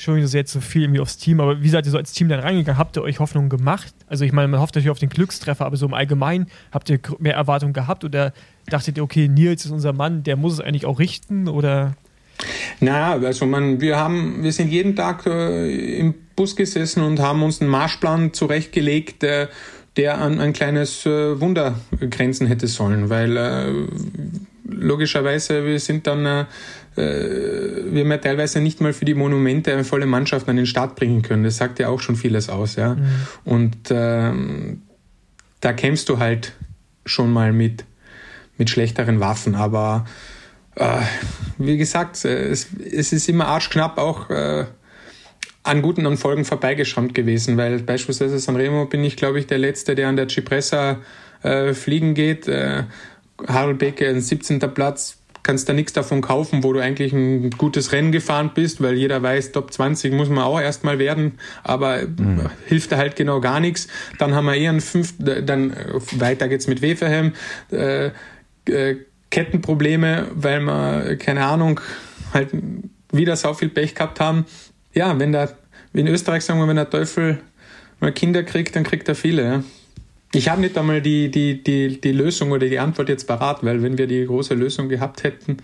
Entschuldigung, 0.00 0.22
das 0.22 0.30
ist 0.30 0.34
jetzt 0.34 0.52
so 0.52 0.60
viel 0.60 0.82
irgendwie 0.82 1.00
aufs 1.00 1.18
Team, 1.18 1.40
aber 1.40 1.62
wie 1.62 1.68
seid 1.68 1.84
ihr 1.84 1.90
so 1.90 1.98
als 1.98 2.12
Team 2.12 2.28
dann 2.28 2.40
reingegangen? 2.40 2.78
Habt 2.78 2.96
ihr 2.96 3.02
euch 3.02 3.18
Hoffnung 3.18 3.48
gemacht? 3.48 3.94
Also 4.06 4.24
ich 4.24 4.32
meine, 4.32 4.48
man 4.48 4.60
hofft 4.60 4.74
natürlich 4.74 4.90
auf 4.90 4.98
den 4.98 5.10
Glückstreffer, 5.10 5.66
aber 5.66 5.76
so 5.76 5.86
im 5.86 5.94
Allgemeinen, 5.94 6.46
habt 6.72 6.88
ihr 6.88 6.98
mehr 7.18 7.34
Erwartungen 7.34 7.74
gehabt 7.74 8.04
oder 8.04 8.32
dachtet 8.66 8.96
ihr, 8.96 9.02
okay, 9.02 9.28
Nils 9.28 9.64
ist 9.64 9.70
unser 9.70 9.92
Mann, 9.92 10.22
der 10.22 10.36
muss 10.36 10.54
es 10.54 10.60
eigentlich 10.60 10.86
auch 10.86 10.98
richten 10.98 11.48
oder 11.48 11.96
Na, 12.80 13.12
also 13.12 13.44
man, 13.44 13.80
wir 13.80 13.98
haben, 13.98 14.42
wir 14.42 14.52
sind 14.52 14.70
jeden 14.70 14.96
Tag 14.96 15.26
äh, 15.26 15.98
im 15.98 16.14
Bus 16.40 16.56
gesessen 16.56 17.02
und 17.02 17.20
haben 17.20 17.42
uns 17.42 17.60
einen 17.60 17.68
Marschplan 17.68 18.32
zurechtgelegt, 18.32 19.22
äh, 19.24 19.48
der 19.98 20.16
an 20.22 20.40
ein 20.40 20.54
kleines 20.54 21.04
äh, 21.04 21.38
Wunder 21.38 21.74
grenzen 22.08 22.46
hätte 22.46 22.66
sollen, 22.66 23.10
weil 23.10 23.36
äh, 23.36 23.72
logischerweise 24.64 25.66
wir 25.66 25.78
sind 25.78 26.06
dann, 26.06 26.24
äh, 26.24 26.40
äh, 26.96 27.92
wir 27.92 28.04
haben 28.04 28.10
ja 28.10 28.16
teilweise 28.16 28.62
nicht 28.62 28.80
mal 28.80 28.94
für 28.94 29.04
die 29.04 29.12
Monumente 29.12 29.70
eine 29.70 29.84
volle 29.84 30.06
Mannschaft 30.06 30.48
an 30.48 30.56
den 30.56 30.64
Start 30.64 30.96
bringen 30.96 31.20
können. 31.20 31.44
Das 31.44 31.58
sagt 31.58 31.78
ja 31.78 31.88
auch 31.88 32.00
schon 32.00 32.16
vieles 32.16 32.48
aus, 32.48 32.76
ja. 32.76 32.96
Und 33.44 33.76
ähm, 33.90 34.80
da 35.60 35.74
kämpfst 35.74 36.08
du 36.08 36.20
halt 36.20 36.54
schon 37.04 37.30
mal 37.30 37.52
mit 37.52 37.84
mit 38.56 38.70
schlechteren 38.70 39.20
Waffen, 39.20 39.54
aber 39.54 40.06
äh, 40.76 41.02
wie 41.58 41.76
gesagt, 41.76 42.24
äh, 42.24 42.48
es, 42.48 42.68
es 42.90 43.12
ist 43.12 43.28
immer 43.28 43.46
arschknapp 43.46 43.98
auch 43.98 44.30
äh, 44.30 44.64
an 45.62 45.82
guten 45.82 46.06
Erfolgen 46.06 46.44
vorbeigeschrammt 46.44 47.14
gewesen, 47.14 47.56
weil 47.56 47.80
beispielsweise 47.80 48.38
Sanremo 48.38 48.86
bin 48.86 49.04
ich, 49.04 49.16
glaube 49.16 49.38
ich, 49.38 49.46
der 49.46 49.58
Letzte, 49.58 49.94
der 49.94 50.08
an 50.08 50.16
der 50.16 50.28
Cipressa 50.28 50.98
äh, 51.42 51.74
fliegen 51.74 52.14
geht. 52.14 52.48
Äh, 52.48 52.84
Harald 53.46 53.78
Beke, 53.78 54.08
ein 54.08 54.20
17. 54.20 54.58
Platz, 54.74 55.18
kannst 55.42 55.68
da 55.68 55.72
nichts 55.72 55.92
davon 55.92 56.20
kaufen, 56.20 56.62
wo 56.62 56.72
du 56.72 56.80
eigentlich 56.80 57.12
ein 57.12 57.50
gutes 57.50 57.92
Rennen 57.92 58.12
gefahren 58.12 58.52
bist, 58.54 58.82
weil 58.82 58.94
jeder 58.94 59.22
weiß, 59.22 59.52
Top 59.52 59.72
20 59.72 60.12
muss 60.12 60.28
man 60.28 60.44
auch 60.44 60.60
erstmal 60.60 60.98
werden, 60.98 61.38
aber 61.62 62.02
äh, 62.02 62.06
hilft 62.66 62.92
da 62.92 62.96
halt 62.96 63.16
genau 63.16 63.40
gar 63.40 63.60
nichts. 63.60 63.88
Dann 64.18 64.34
haben 64.34 64.46
wir 64.46 64.54
eher 64.54 64.70
einen 64.70 64.80
fünften, 64.80 65.26
äh, 65.26 65.42
dann 65.42 65.70
äh, 65.70 66.00
weiter 66.18 66.48
geht's 66.48 66.66
mit 66.66 66.82
Weferhem. 66.82 67.32
Äh, 67.70 68.10
äh, 68.66 68.96
Kettenprobleme, 69.30 70.28
weil 70.34 70.60
wir, 70.60 71.16
keine 71.16 71.44
Ahnung, 71.44 71.80
halt 72.34 72.50
wieder 73.12 73.36
so 73.36 73.54
viel 73.54 73.68
Pech 73.68 73.94
gehabt 73.94 74.18
haben. 74.18 74.44
Ja, 74.92 75.18
wenn 75.18 75.32
der, 75.32 75.50
in 75.92 76.06
Österreich 76.06 76.44
sagen 76.44 76.58
wir, 76.60 76.68
wenn 76.68 76.76
der 76.76 76.90
Teufel 76.90 77.38
mal 78.00 78.12
Kinder 78.12 78.42
kriegt, 78.42 78.74
dann 78.76 78.84
kriegt 78.84 79.08
er 79.08 79.14
viele. 79.14 79.42
Ja. 79.44 79.62
Ich 80.32 80.48
habe 80.48 80.60
nicht 80.60 80.78
einmal 80.78 81.00
die, 81.02 81.28
die, 81.28 81.60
die, 81.62 82.00
die 82.00 82.12
Lösung 82.12 82.52
oder 82.52 82.68
die 82.68 82.78
Antwort 82.78 83.08
jetzt 83.08 83.26
parat, 83.26 83.64
weil 83.64 83.82
wenn 83.82 83.98
wir 83.98 84.06
die 84.06 84.24
große 84.24 84.54
Lösung 84.54 84.88
gehabt 84.88 85.24
hätten, 85.24 85.56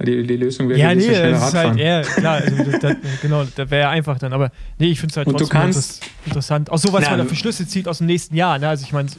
die, 0.00 0.26
die 0.26 0.36
Lösung 0.38 0.68
wäre 0.70 0.80
Ja, 0.80 0.94
nee, 0.94 1.02
schneller 1.02 1.30
das 1.32 1.38
ist 1.48 1.54
halt 1.54 1.54
Radfahren. 1.54 1.78
eher, 1.78 2.02
klar, 2.02 2.34
also 2.36 2.78
das, 2.78 2.96
genau, 3.20 3.44
das 3.54 3.70
wäre 3.70 3.82
ja 3.82 3.90
einfach 3.90 4.18
dann, 4.18 4.32
aber 4.32 4.50
nee, 4.78 4.86
ich 4.88 4.98
finde 4.98 5.12
es 5.12 5.16
halt 5.18 5.26
Und 5.26 5.36
trotzdem 5.36 5.48
kannst- 5.60 6.02
interess- 6.02 6.08
interessant. 6.26 6.70
Auch 6.70 6.78
so, 6.78 6.90
was 6.94 7.04
Na, 7.04 7.10
man 7.10 7.18
da 7.18 7.24
für 7.26 7.36
Schlüsse 7.36 7.66
zieht 7.66 7.86
aus 7.86 7.98
dem 7.98 8.06
nächsten 8.06 8.34
Jahr, 8.34 8.58
ne? 8.58 8.66
Also 8.70 8.84
ich 8.86 8.92
meine, 8.94 9.10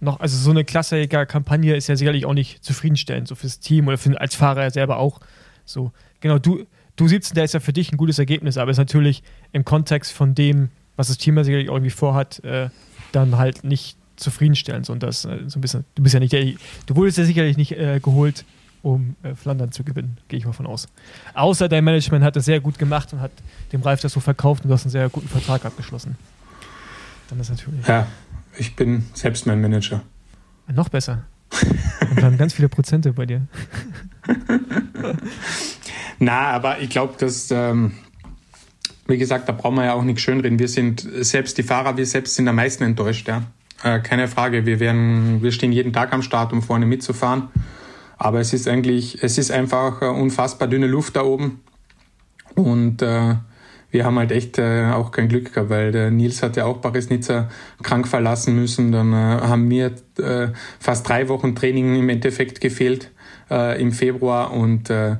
noch, 0.00 0.18
also 0.20 0.38
so 0.38 0.50
eine 0.50 0.64
Klassiker-Kampagne 0.64 1.76
ist 1.76 1.88
ja 1.88 1.96
sicherlich 1.96 2.24
auch 2.24 2.32
nicht 2.32 2.64
zufriedenstellend, 2.64 3.28
so 3.28 3.34
fürs 3.34 3.60
Team 3.60 3.88
oder 3.88 3.98
für, 3.98 4.18
als 4.18 4.34
Fahrer 4.34 4.70
selber 4.70 4.96
auch. 4.96 5.20
So, 5.66 5.92
genau, 6.20 6.38
du, 6.38 6.64
du 7.00 7.08
17, 7.08 7.34
der 7.34 7.44
ist 7.44 7.54
ja 7.54 7.60
für 7.60 7.72
dich 7.72 7.92
ein 7.92 7.96
gutes 7.96 8.18
Ergebnis, 8.18 8.58
aber 8.58 8.70
ist 8.70 8.76
natürlich 8.76 9.22
im 9.52 9.64
Kontext 9.64 10.12
von 10.12 10.34
dem, 10.34 10.68
was 10.96 11.08
das 11.08 11.18
Team 11.18 11.36
ja 11.36 11.44
sicherlich 11.44 11.68
irgendwie 11.68 11.90
vorhat, 11.90 12.44
äh, 12.44 12.68
dann 13.12 13.38
halt 13.38 13.64
nicht 13.64 13.96
zufriedenstellend. 14.16 14.86
So, 14.86 14.92
und 14.92 15.02
das 15.02 15.24
äh, 15.24 15.38
so 15.46 15.58
ein 15.58 15.62
bisschen, 15.62 15.84
du 15.94 16.02
bist 16.02 16.14
ja 16.14 16.20
nicht 16.20 16.32
der, 16.32 16.44
du 16.86 16.96
wurdest 16.96 17.18
ja 17.18 17.24
sicherlich 17.24 17.56
nicht 17.56 17.72
äh, 17.72 18.00
geholt, 18.00 18.44
um 18.82 19.16
äh, 19.22 19.34
Flandern 19.34 19.72
zu 19.72 19.84
gewinnen, 19.84 20.18
gehe 20.28 20.38
ich 20.38 20.44
mal 20.44 20.52
von 20.52 20.66
aus. 20.66 20.88
Außer 21.34 21.68
dein 21.68 21.84
Management 21.84 22.24
hat 22.24 22.36
es 22.36 22.44
sehr 22.44 22.60
gut 22.60 22.78
gemacht 22.78 23.12
und 23.12 23.20
hat 23.20 23.32
dem 23.72 23.82
Ralf 23.82 24.00
das 24.00 24.12
so 24.12 24.20
verkauft 24.20 24.64
und 24.64 24.68
du 24.68 24.74
hast 24.74 24.84
einen 24.84 24.92
sehr 24.92 25.08
guten 25.08 25.28
Vertrag 25.28 25.64
abgeschlossen. 25.64 26.16
Dann 27.28 27.40
ist 27.40 27.50
natürlich. 27.50 27.86
Ja, 27.86 28.06
ich 28.58 28.76
bin 28.76 29.04
selbst 29.14 29.46
mein 29.46 29.60
Manager. 29.60 30.02
Noch 30.72 30.88
besser. 30.88 31.24
Und 32.10 32.22
dann 32.22 32.36
ganz 32.36 32.54
viele 32.54 32.68
Prozente 32.68 33.12
bei 33.12 33.26
dir. 33.26 33.42
Na, 36.18 36.50
aber 36.50 36.80
ich 36.80 36.90
glaube, 36.90 37.14
dass, 37.18 37.50
ähm, 37.50 37.92
wie 39.06 39.18
gesagt, 39.18 39.48
da 39.48 39.52
brauchen 39.52 39.76
wir 39.76 39.84
ja 39.84 39.94
auch 39.94 40.02
nichts 40.02 40.22
schönreden. 40.22 40.58
Wir 40.58 40.68
sind 40.68 41.06
selbst 41.20 41.58
die 41.58 41.62
Fahrer, 41.62 41.96
wir 41.96 42.06
selbst 42.06 42.34
sind 42.34 42.46
am 42.48 42.56
meisten 42.56 42.84
enttäuscht, 42.84 43.28
ja. 43.28 43.42
Äh, 43.82 44.00
keine 44.00 44.28
Frage. 44.28 44.66
Wir 44.66 44.80
werden, 44.80 45.42
wir 45.42 45.52
stehen 45.52 45.72
jeden 45.72 45.92
Tag 45.92 46.12
am 46.12 46.22
Start, 46.22 46.52
um 46.52 46.62
vorne 46.62 46.86
mitzufahren. 46.86 47.48
Aber 48.18 48.40
es 48.40 48.52
ist 48.52 48.68
eigentlich, 48.68 49.22
es 49.22 49.38
ist 49.38 49.50
einfach 49.50 50.02
äh, 50.02 50.06
unfassbar 50.06 50.68
dünne 50.68 50.86
Luft 50.86 51.16
da 51.16 51.22
oben. 51.22 51.62
Und 52.54 53.00
äh, 53.00 53.36
wir 53.90 54.04
haben 54.04 54.18
halt 54.18 54.32
echt 54.32 54.58
äh, 54.58 54.90
auch 54.92 55.10
kein 55.10 55.28
Glück 55.28 55.52
gehabt, 55.52 55.70
weil 55.70 55.92
der 55.92 56.10
Nils 56.10 56.42
hat 56.42 56.56
ja 56.56 56.64
auch 56.64 56.80
Paris-Nizza 56.80 57.48
krank 57.82 58.06
verlassen 58.06 58.54
müssen. 58.54 58.92
Dann 58.92 59.12
äh, 59.12 59.16
haben 59.16 59.66
mir 59.66 59.92
äh, 60.18 60.48
fast 60.78 61.08
drei 61.08 61.28
Wochen 61.28 61.54
Training 61.54 61.96
im 61.96 62.08
Endeffekt 62.08 62.60
gefehlt 62.60 63.10
äh, 63.50 63.80
im 63.80 63.92
Februar 63.92 64.52
und 64.52 64.90
äh, 64.90 65.16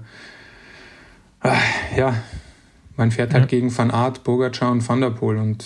äh, 1.42 1.56
ja, 1.96 2.14
man 2.96 3.10
fährt 3.10 3.32
halt 3.32 3.44
ja. 3.44 3.48
gegen 3.48 3.76
Van 3.76 3.90
Aert, 3.90 4.24
Bogacar 4.24 4.70
und 4.70 4.86
Van 4.86 5.00
der 5.00 5.10
Poel 5.10 5.38
und 5.38 5.64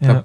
ja. 0.00 0.12
da 0.12 0.24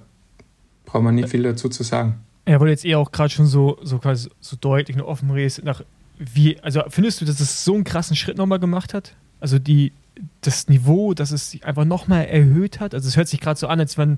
braucht 0.85 1.03
man 1.03 1.15
nicht 1.15 1.29
viel 1.29 1.43
dazu 1.43 1.69
zu 1.69 1.83
sagen. 1.83 2.19
Ja, 2.47 2.59
weil 2.59 2.69
jetzt 2.69 2.85
eh 2.85 2.95
auch 2.95 3.11
gerade 3.11 3.29
schon 3.29 3.45
so, 3.45 3.79
so 3.83 3.99
quasi 3.99 4.29
so 4.41 4.57
deutlich 4.59 4.97
und 4.97 5.03
offen 5.03 5.31
redest, 5.31 5.63
nach 5.63 5.81
wie, 6.19 6.59
also 6.59 6.83
findest 6.89 7.21
du, 7.21 7.25
dass 7.25 7.39
es 7.39 7.63
so 7.63 7.73
einen 7.73 7.83
krassen 7.83 8.15
Schritt 8.15 8.37
nochmal 8.37 8.59
gemacht 8.59 8.93
hat? 8.93 9.15
Also 9.39 9.59
die, 9.59 9.93
das 10.41 10.67
Niveau, 10.67 11.13
dass 11.13 11.31
es 11.31 11.51
sich 11.51 11.65
einfach 11.65 11.85
nochmal 11.85 12.25
erhöht 12.25 12.79
hat. 12.79 12.93
Also 12.93 13.07
es 13.07 13.17
hört 13.17 13.27
sich 13.27 13.39
gerade 13.39 13.59
so 13.59 13.67
an, 13.67 13.79
als 13.79 13.97
wenn 13.97 14.17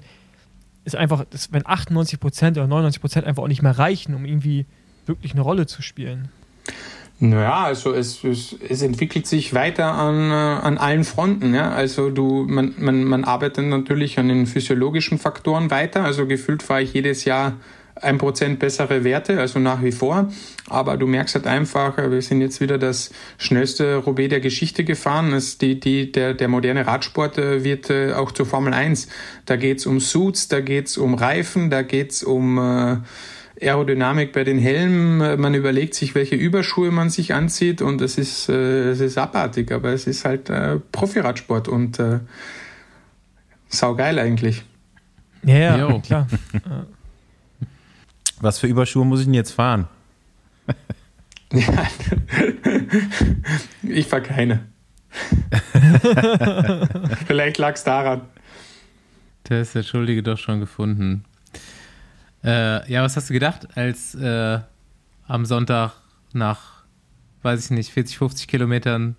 es 0.83 0.95
einfach, 0.95 1.25
wenn 1.51 1.65
98 1.65 2.19
Prozent 2.19 2.57
oder 2.57 2.67
99 2.67 3.01
Prozent 3.01 3.25
einfach 3.25 3.43
auch 3.43 3.47
nicht 3.47 3.61
mehr 3.61 3.77
reichen, 3.77 4.13
um 4.13 4.25
irgendwie 4.25 4.65
wirklich 5.05 5.33
eine 5.33 5.41
Rolle 5.41 5.65
zu 5.65 5.81
spielen. 5.81 6.29
Naja, 7.19 7.63
also 7.63 7.93
es, 7.93 8.23
es, 8.25 8.55
es 8.67 8.81
entwickelt 8.81 9.25
sich 9.25 9.53
weiter 9.53 9.93
an, 9.93 10.31
äh, 10.31 10.33
an 10.33 10.77
allen 10.77 11.05
Fronten. 11.05 11.53
Ja? 11.53 11.71
Also 11.71 12.09
du, 12.09 12.45
man, 12.47 12.75
man, 12.77 13.05
man 13.05 13.23
arbeitet 13.23 13.65
natürlich 13.67 14.19
an 14.19 14.27
den 14.27 14.47
physiologischen 14.47 15.17
Faktoren 15.17 15.71
weiter. 15.71 16.03
Also 16.03 16.27
gefühlt 16.27 16.61
fahre 16.61 16.81
ich 16.81 16.93
jedes 16.93 17.23
Jahr 17.23 17.53
ein 18.01 18.17
Prozent 18.17 18.59
bessere 18.59 19.03
Werte, 19.03 19.39
also 19.39 19.59
nach 19.59 19.81
wie 19.81 19.91
vor. 19.91 20.29
Aber 20.69 20.97
du 20.97 21.07
merkst 21.07 21.35
halt 21.35 21.47
einfach, 21.47 21.97
wir 21.97 22.21
sind 22.21 22.41
jetzt 22.41 22.59
wieder 22.59 22.77
das 22.77 23.11
schnellste 23.37 23.97
Roubaix 23.97 24.29
der 24.29 24.41
Geschichte 24.41 24.83
gefahren. 24.83 25.31
Das 25.31 25.57
die, 25.57 25.79
die, 25.79 26.11
der, 26.11 26.33
der 26.33 26.47
moderne 26.47 26.85
Radsport 26.85 27.37
äh, 27.37 27.63
wird 27.63 27.89
äh, 27.89 28.13
auch 28.13 28.31
zur 28.31 28.45
Formel 28.45 28.73
1. 28.73 29.07
Da 29.45 29.55
geht's 29.55 29.85
um 29.85 29.99
Suits, 29.99 30.47
da 30.47 30.59
geht's 30.59 30.97
um 30.97 31.13
Reifen, 31.13 31.69
da 31.69 31.83
geht's 31.83 32.23
um 32.23 32.57
äh, 32.57 32.97
Aerodynamik 33.61 34.33
bei 34.33 34.43
den 34.43 34.59
Helmen. 34.59 35.39
Man 35.39 35.53
überlegt 35.53 35.93
sich, 35.93 36.15
welche 36.15 36.35
Überschuhe 36.35 36.91
man 36.91 37.09
sich 37.09 37.33
anzieht 37.33 37.81
und 37.81 38.01
es 38.01 38.17
ist, 38.17 38.49
äh, 38.49 38.89
es 38.89 38.99
ist 38.99 39.17
abartig, 39.17 39.71
aber 39.71 39.93
es 39.93 40.05
ist 40.07 40.25
halt 40.25 40.49
äh, 40.49 40.79
Profiradsport 40.91 41.69
und 41.69 41.99
äh, 41.99 42.19
saugeil 43.69 44.19
eigentlich. 44.19 44.63
Ja, 45.43 45.77
ja, 45.77 45.99
klar. 45.99 46.27
Was 48.39 48.59
für 48.59 48.67
Überschuhe 48.67 49.05
muss 49.05 49.21
ich 49.21 49.25
denn 49.25 49.33
jetzt 49.33 49.51
fahren? 49.51 49.87
ja, 51.53 51.87
ich 53.83 54.07
fahre 54.07 54.23
keine. 54.23 54.67
Vielleicht 57.27 57.57
lag 57.57 57.75
es 57.75 57.83
daran. 57.83 58.21
Der 59.47 59.61
ist 59.61 59.75
der 59.75 59.83
Schuldige 59.83 60.23
doch 60.23 60.37
schon 60.37 60.59
gefunden. 60.59 61.23
Äh, 62.43 62.91
ja, 62.91 63.03
was 63.03 63.15
hast 63.15 63.29
du 63.29 63.33
gedacht, 63.33 63.67
als 63.75 64.15
äh, 64.15 64.59
am 65.27 65.45
Sonntag 65.45 65.93
nach, 66.33 66.83
weiß 67.43 67.65
ich 67.65 67.71
nicht, 67.71 67.91
40, 67.91 68.17
50 68.17 68.47
Kilometern 68.47 69.15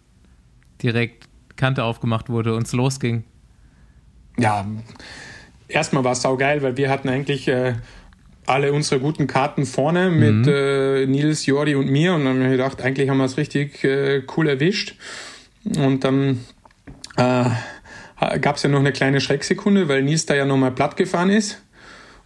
direkt 0.83 1.29
Kante 1.57 1.85
aufgemacht 1.85 2.29
wurde 2.29 2.55
und 2.55 2.67
es 2.67 2.73
losging? 2.73 3.25
Ja, 4.39 4.67
erstmal 5.69 6.05
war 6.05 6.13
es 6.13 6.23
saugeil, 6.23 6.63
weil 6.63 6.77
wir 6.77 6.91
hatten 6.91 7.09
eigentlich 7.09 7.49
äh, 7.49 7.75
alle 8.47 8.73
unsere 8.73 9.01
guten 9.01 9.27
Karten 9.27 9.67
vorne 9.67 10.11
mit 10.11 10.47
mhm. 10.47 10.53
äh, 10.53 11.07
Nils, 11.07 11.47
Jordi 11.47 11.75
und 11.75 11.91
mir 11.91 12.15
und 12.15 12.25
dann 12.25 12.35
haben 12.35 12.41
wir 12.43 12.51
gedacht, 12.51 12.83
eigentlich 12.83 13.09
haben 13.09 13.19
wir 13.19 13.25
es 13.25 13.37
richtig 13.37 13.85
äh, 13.85 14.23
cool 14.37 14.49
erwischt. 14.49 14.97
Und 15.77 16.05
dann 16.05 16.45
äh, 17.17 17.51
gab 18.41 18.57
es 18.57 18.63
ja 18.63 18.69
noch 18.69 18.79
eine 18.79 18.93
kleine 18.93 19.21
Schrecksekunde, 19.21 19.89
weil 19.89 20.03
Nils 20.03 20.27
da 20.27 20.35
ja 20.35 20.45
nochmal 20.45 20.71
platt 20.73 20.97
gefahren 20.97 21.31
ist. 21.31 21.61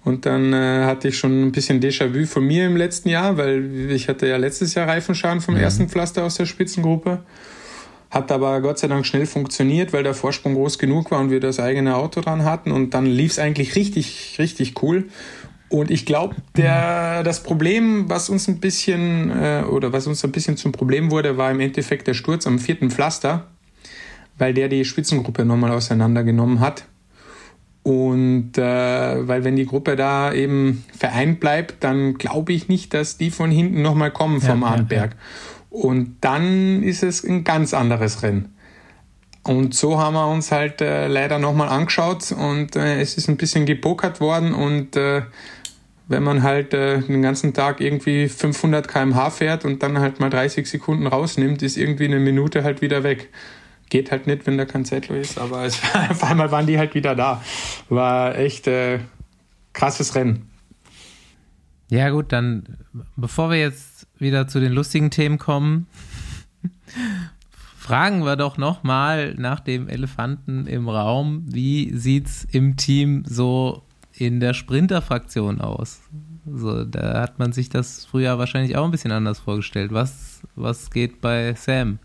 Und 0.02 0.24
dann 0.24 0.52
äh, 0.52 0.84
hatte 0.84 1.08
ich 1.08 1.18
schon 1.18 1.42
ein 1.42 1.52
bisschen 1.52 1.80
Déjà-vu 1.80 2.26
von 2.26 2.44
mir 2.44 2.66
im 2.66 2.76
letzten 2.76 3.10
Jahr, 3.10 3.36
weil 3.36 3.90
ich 3.90 4.08
hatte 4.08 4.26
ja 4.26 4.38
letztes 4.38 4.74
Jahr 4.74 4.88
Reifenschaden 4.88 5.40
vom 5.40 5.54
mhm. 5.54 5.60
ersten 5.60 5.88
Pflaster 5.88 6.24
aus 6.24 6.36
der 6.36 6.46
Spitzengruppe. 6.46 7.22
Hat 8.10 8.32
aber 8.32 8.60
Gott 8.60 8.78
sei 8.78 8.88
Dank 8.88 9.06
schnell 9.06 9.26
funktioniert, 9.26 9.92
weil 9.92 10.02
der 10.02 10.14
Vorsprung 10.14 10.54
groß 10.54 10.78
genug 10.78 11.10
war 11.10 11.20
und 11.20 11.30
wir 11.30 11.38
das 11.38 11.60
eigene 11.60 11.94
Auto 11.96 12.20
dran 12.20 12.44
hatten. 12.44 12.72
Und 12.72 12.94
dann 12.94 13.06
lief 13.06 13.32
es 13.32 13.38
eigentlich 13.38 13.76
richtig, 13.76 14.36
richtig 14.38 14.82
cool. 14.82 15.04
Und 15.70 15.92
ich 15.92 16.04
glaube, 16.04 16.34
der 16.56 17.22
das 17.22 17.44
Problem, 17.44 18.10
was 18.10 18.28
uns 18.28 18.48
ein 18.48 18.58
bisschen 18.58 19.30
äh, 19.30 19.62
oder 19.62 19.92
was 19.92 20.08
uns 20.08 20.24
ein 20.24 20.32
bisschen 20.32 20.56
zum 20.56 20.72
Problem 20.72 21.12
wurde, 21.12 21.36
war 21.38 21.50
im 21.50 21.60
Endeffekt 21.60 22.08
der 22.08 22.14
Sturz 22.14 22.46
am 22.46 22.58
vierten 22.58 22.90
Pflaster, 22.90 23.46
weil 24.36 24.52
der 24.52 24.68
die 24.68 24.84
Spitzengruppe 24.84 25.44
nochmal 25.44 25.70
auseinandergenommen 25.70 26.58
hat. 26.58 26.86
Und 27.84 28.58
äh, 28.58 29.28
weil 29.28 29.44
wenn 29.44 29.54
die 29.54 29.64
Gruppe 29.64 29.94
da 29.94 30.32
eben 30.32 30.84
vereint 30.96 31.38
bleibt, 31.38 31.82
dann 31.84 32.14
glaube 32.14 32.52
ich 32.52 32.68
nicht, 32.68 32.92
dass 32.92 33.16
die 33.16 33.30
von 33.30 33.52
hinten 33.52 33.80
nochmal 33.80 34.10
kommen 34.10 34.40
vom 34.40 34.62
ja, 34.62 34.66
Arnberg. 34.66 35.12
Ja, 35.12 35.78
ja. 35.78 35.84
Und 35.84 36.16
dann 36.20 36.82
ist 36.82 37.04
es 37.04 37.22
ein 37.24 37.44
ganz 37.44 37.74
anderes 37.74 38.24
Rennen. 38.24 38.54
Und 39.42 39.74
so 39.74 39.98
haben 39.98 40.14
wir 40.14 40.28
uns 40.28 40.52
halt 40.52 40.82
äh, 40.82 41.06
leider 41.06 41.38
nochmal 41.38 41.68
angeschaut 41.68 42.32
und 42.32 42.76
äh, 42.76 43.00
es 43.00 43.16
ist 43.16 43.28
ein 43.28 43.38
bisschen 43.38 43.64
gepokert 43.64 44.20
worden 44.20 44.52
und 44.52 44.96
äh, 44.96 45.22
wenn 46.10 46.24
man 46.24 46.42
halt 46.42 46.74
äh, 46.74 47.00
den 47.00 47.22
ganzen 47.22 47.54
Tag 47.54 47.80
irgendwie 47.80 48.28
500 48.28 48.88
km/h 48.88 49.30
fährt 49.30 49.64
und 49.64 49.80
dann 49.80 50.00
halt 50.00 50.18
mal 50.18 50.28
30 50.28 50.66
Sekunden 50.68 51.06
rausnimmt, 51.06 51.62
ist 51.62 51.76
irgendwie 51.76 52.06
eine 52.06 52.18
Minute 52.18 52.64
halt 52.64 52.82
wieder 52.82 53.04
weg. 53.04 53.28
Geht 53.90 54.10
halt 54.10 54.26
nicht, 54.26 54.44
wenn 54.44 54.58
da 54.58 54.64
kein 54.64 54.84
Zettel 54.84 55.16
ist, 55.16 55.38
aber 55.38 55.64
es, 55.64 55.80
auf 56.10 56.24
einmal 56.24 56.50
waren 56.50 56.66
die 56.66 56.78
halt 56.78 56.96
wieder 56.96 57.14
da. 57.14 57.44
War 57.88 58.36
echt 58.36 58.66
äh, 58.66 58.98
krasses 59.72 60.16
Rennen. 60.16 60.50
Ja 61.90 62.10
gut, 62.10 62.32
dann 62.32 62.78
bevor 63.14 63.50
wir 63.50 63.60
jetzt 63.60 64.08
wieder 64.18 64.48
zu 64.48 64.58
den 64.58 64.72
lustigen 64.72 65.10
Themen 65.10 65.38
kommen, 65.38 65.86
fragen 67.78 68.24
wir 68.24 68.34
doch 68.34 68.58
noch 68.58 68.82
mal 68.82 69.34
nach 69.36 69.60
dem 69.60 69.88
Elefanten 69.88 70.66
im 70.66 70.88
Raum. 70.88 71.44
Wie 71.46 71.96
sieht's 71.96 72.48
im 72.50 72.76
Team 72.76 73.22
so 73.26 73.84
in 74.20 74.40
der 74.40 74.54
Sprinter-Fraktion 74.54 75.60
aus? 75.60 76.00
So, 76.46 76.84
da 76.84 77.20
hat 77.20 77.38
man 77.38 77.52
sich 77.52 77.68
das 77.68 78.06
früher 78.06 78.38
wahrscheinlich 78.38 78.76
auch 78.76 78.84
ein 78.84 78.90
bisschen 78.90 79.12
anders 79.12 79.38
vorgestellt. 79.40 79.92
Was, 79.92 80.40
was 80.56 80.90
geht 80.90 81.20
bei 81.20 81.54
Sam? 81.54 81.98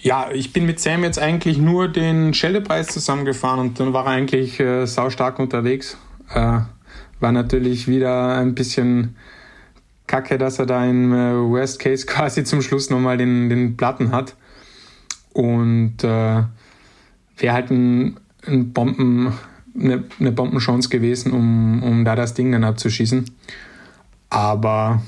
Ja, 0.00 0.30
ich 0.32 0.52
bin 0.52 0.66
mit 0.66 0.80
Sam 0.80 1.02
jetzt 1.02 1.18
eigentlich 1.18 1.58
nur 1.58 1.88
den 1.88 2.34
Scheldepreis 2.34 2.88
zusammengefahren 2.88 3.60
und 3.60 3.80
dann 3.80 3.92
war 3.92 4.04
er 4.06 4.12
eigentlich 4.12 4.60
äh, 4.60 4.86
saustark 4.86 5.38
unterwegs. 5.38 5.96
Äh, 6.30 6.60
war 7.20 7.32
natürlich 7.32 7.88
wieder 7.88 8.36
ein 8.36 8.54
bisschen 8.54 9.16
kacke, 10.06 10.36
dass 10.36 10.58
er 10.58 10.66
da 10.66 10.84
im 10.84 11.12
äh, 11.12 11.34
Worst 11.34 11.78
Case 11.78 12.06
quasi 12.06 12.44
zum 12.44 12.62
Schluss 12.62 12.90
nochmal 12.90 13.16
den, 13.16 13.48
den 13.48 13.76
Platten 13.76 14.12
hat. 14.12 14.36
Und 15.32 16.04
äh, 16.04 16.42
wäre 17.36 17.54
halt 17.54 17.70
ein, 17.70 18.20
ein 18.46 18.72
Bomben, 18.72 19.32
eine, 19.78 20.04
eine 20.18 20.32
Bombenchance 20.32 20.88
gewesen, 20.88 21.32
um, 21.32 21.82
um 21.82 22.04
da 22.04 22.14
das 22.14 22.34
Ding 22.34 22.52
dann 22.52 22.64
abzuschießen. 22.64 23.24
Aber 24.30 25.02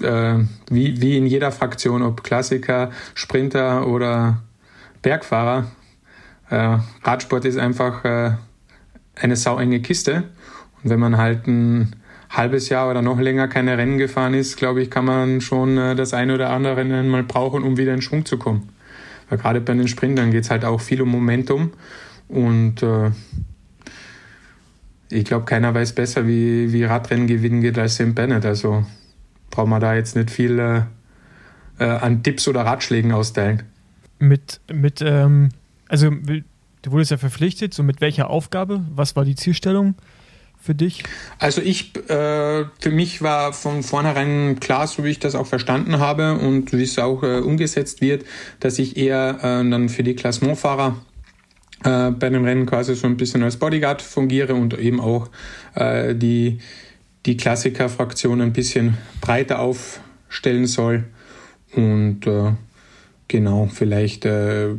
äh, 0.00 0.38
wie, 0.70 1.00
wie 1.00 1.16
in 1.16 1.26
jeder 1.26 1.52
Fraktion, 1.52 2.02
ob 2.02 2.22
Klassiker, 2.22 2.90
Sprinter 3.14 3.86
oder 3.86 4.42
Bergfahrer, 5.02 5.70
äh, 6.50 6.78
Radsport 7.02 7.44
ist 7.44 7.58
einfach 7.58 8.04
äh, 8.04 8.32
eine 9.16 9.36
sauenge 9.36 9.80
Kiste. 9.80 10.24
Und 10.82 10.90
wenn 10.90 11.00
man 11.00 11.16
halt 11.16 11.46
ein 11.46 11.96
halbes 12.30 12.68
Jahr 12.68 12.90
oder 12.90 13.02
noch 13.02 13.18
länger 13.18 13.48
keine 13.48 13.78
Rennen 13.78 13.98
gefahren 13.98 14.34
ist, 14.34 14.56
glaube 14.56 14.82
ich, 14.82 14.90
kann 14.90 15.04
man 15.04 15.40
schon 15.40 15.78
äh, 15.78 15.94
das 15.94 16.14
eine 16.14 16.34
oder 16.34 16.50
andere 16.50 16.76
Rennen 16.76 17.08
mal 17.08 17.22
brauchen, 17.22 17.62
um 17.62 17.76
wieder 17.76 17.94
in 17.94 18.02
Schwung 18.02 18.24
zu 18.24 18.38
kommen. 18.38 18.68
Weil 19.28 19.38
gerade 19.38 19.60
bei 19.60 19.74
den 19.74 19.88
Sprintern 19.88 20.30
geht 20.30 20.44
es 20.44 20.50
halt 20.50 20.64
auch 20.64 20.80
viel 20.80 21.02
um 21.02 21.10
Momentum. 21.10 21.72
Und 22.28 22.82
äh, 22.82 23.10
ich 25.10 25.24
glaube, 25.24 25.44
keiner 25.44 25.74
weiß 25.74 25.94
besser, 25.94 26.26
wie, 26.26 26.72
wie 26.72 26.84
Radrennen 26.84 27.26
gewinnen 27.26 27.60
geht 27.60 27.78
als 27.78 27.96
Sam 27.96 28.14
Bennett. 28.14 28.44
Also 28.44 28.84
braucht 29.50 29.68
man 29.68 29.80
da 29.80 29.94
jetzt 29.94 30.16
nicht 30.16 30.30
viel 30.30 30.58
äh, 30.58 30.82
äh, 31.78 31.84
an 31.84 32.22
Tipps 32.22 32.48
oder 32.48 32.62
Ratschlägen 32.62 33.12
austeilen. 33.12 33.62
Mit, 34.18 34.60
mit, 34.72 35.00
ähm, 35.00 35.50
also 35.88 36.10
du 36.10 36.90
wurdest 36.90 37.10
ja 37.10 37.16
verpflichtet, 37.16 37.72
so 37.72 37.82
mit 37.82 38.00
welcher 38.00 38.30
Aufgabe? 38.30 38.84
Was 38.94 39.16
war 39.16 39.24
die 39.24 39.36
Zielstellung 39.36 39.94
für 40.60 40.74
dich? 40.74 41.04
Also 41.38 41.62
ich, 41.62 41.96
äh, 42.10 42.64
für 42.80 42.90
mich 42.90 43.22
war 43.22 43.52
von 43.52 43.82
vornherein 43.82 44.58
klar, 44.60 44.86
so 44.86 45.04
wie 45.04 45.10
ich 45.10 45.20
das 45.20 45.34
auch 45.34 45.46
verstanden 45.46 45.98
habe 45.98 46.34
und 46.34 46.72
wie 46.72 46.82
es 46.82 46.98
auch 46.98 47.22
äh, 47.22 47.38
umgesetzt 47.38 48.00
wird, 48.00 48.24
dass 48.60 48.78
ich 48.78 48.96
eher 48.96 49.38
äh, 49.38 49.70
dann 49.70 49.88
für 49.88 50.02
die 50.02 50.14
Klassementfahrer 50.14 50.96
äh, 51.84 52.10
bei 52.10 52.28
dem 52.28 52.44
Rennen 52.44 52.66
quasi 52.66 52.94
so 52.94 53.06
ein 53.06 53.16
bisschen 53.16 53.42
als 53.42 53.56
Bodyguard 53.56 54.02
fungiere 54.02 54.54
und 54.54 54.76
eben 54.78 55.00
auch 55.00 55.28
äh, 55.74 56.14
die, 56.14 56.58
die 57.26 57.36
Klassiker-Fraktion 57.36 58.40
ein 58.40 58.52
bisschen 58.52 58.98
breiter 59.20 59.60
aufstellen 59.60 60.66
soll. 60.66 61.04
Und 61.74 62.26
äh, 62.26 62.52
genau, 63.28 63.68
vielleicht 63.72 64.24
äh, 64.24 64.70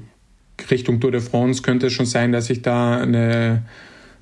Richtung 0.70 1.00
Tour 1.00 1.12
de 1.12 1.22
France 1.22 1.62
könnte 1.62 1.88
es 1.88 1.94
schon 1.94 2.06
sein, 2.06 2.32
dass 2.32 2.50
ich 2.50 2.62
da 2.62 3.00
eine 3.00 3.64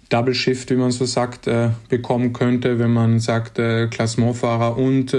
Double 0.10 0.36
Shift, 0.36 0.70
wie 0.70 0.76
man 0.76 0.91
so 0.91 1.06
sagt, 1.06 1.48
äh, 1.48 1.70
bekommen 1.90 2.32
könnte, 2.32 2.78
wenn 2.80 2.94
man 2.94 3.20
sagt, 3.20 3.58
äh, 3.58 3.88
Klassementfahrer 3.88 4.78
und 4.78 5.16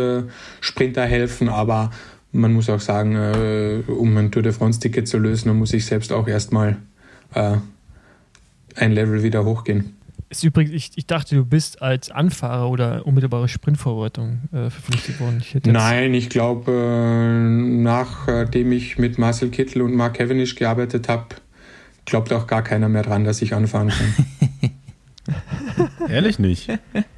Sprinter 0.60 1.04
helfen. 1.04 1.48
Aber 1.48 1.90
man 2.30 2.52
muss 2.52 2.70
auch 2.70 2.80
sagen, 2.80 3.82
um 3.88 4.16
ein 4.16 4.30
Tour 4.30 4.42
de 4.42 4.52
France-Ticket 4.52 5.08
zu 5.08 5.18
lösen, 5.18 5.56
muss 5.56 5.72
ich 5.72 5.86
selbst 5.86 6.12
auch 6.12 6.28
erstmal 6.28 6.76
äh, 7.34 7.56
ein 8.76 8.92
Level 8.92 9.22
wieder 9.22 9.44
hochgehen. 9.44 9.94
Ist 10.30 10.44
übrigens, 10.44 10.74
ich, 10.74 10.90
ich 10.96 11.06
dachte, 11.06 11.36
du 11.36 11.44
bist 11.44 11.80
als 11.80 12.10
Anfahrer 12.10 12.68
oder 12.68 13.06
unmittelbare 13.06 13.48
Sprintvorbereitung 13.48 14.40
äh, 14.52 14.68
verpflichtet 14.68 15.20
worden. 15.20 15.40
Ich 15.40 15.56
Nein, 15.64 16.12
ich 16.12 16.28
glaube, 16.28 16.70
äh, 16.70 17.48
nachdem 17.82 18.72
ich 18.72 18.98
mit 18.98 19.18
Marcel 19.18 19.48
Kittel 19.48 19.80
und 19.80 19.94
Mark 19.94 20.14
Cavendish 20.14 20.54
gearbeitet 20.54 21.08
habe, 21.08 21.36
glaubt 22.04 22.32
auch 22.32 22.46
gar 22.46 22.62
keiner 22.62 22.90
mehr 22.90 23.02
dran, 23.02 23.24
dass 23.24 23.40
ich 23.40 23.54
anfahren 23.54 23.88
kann. 23.88 24.14
Ehrlich 26.08 26.38
nicht? 26.38 26.68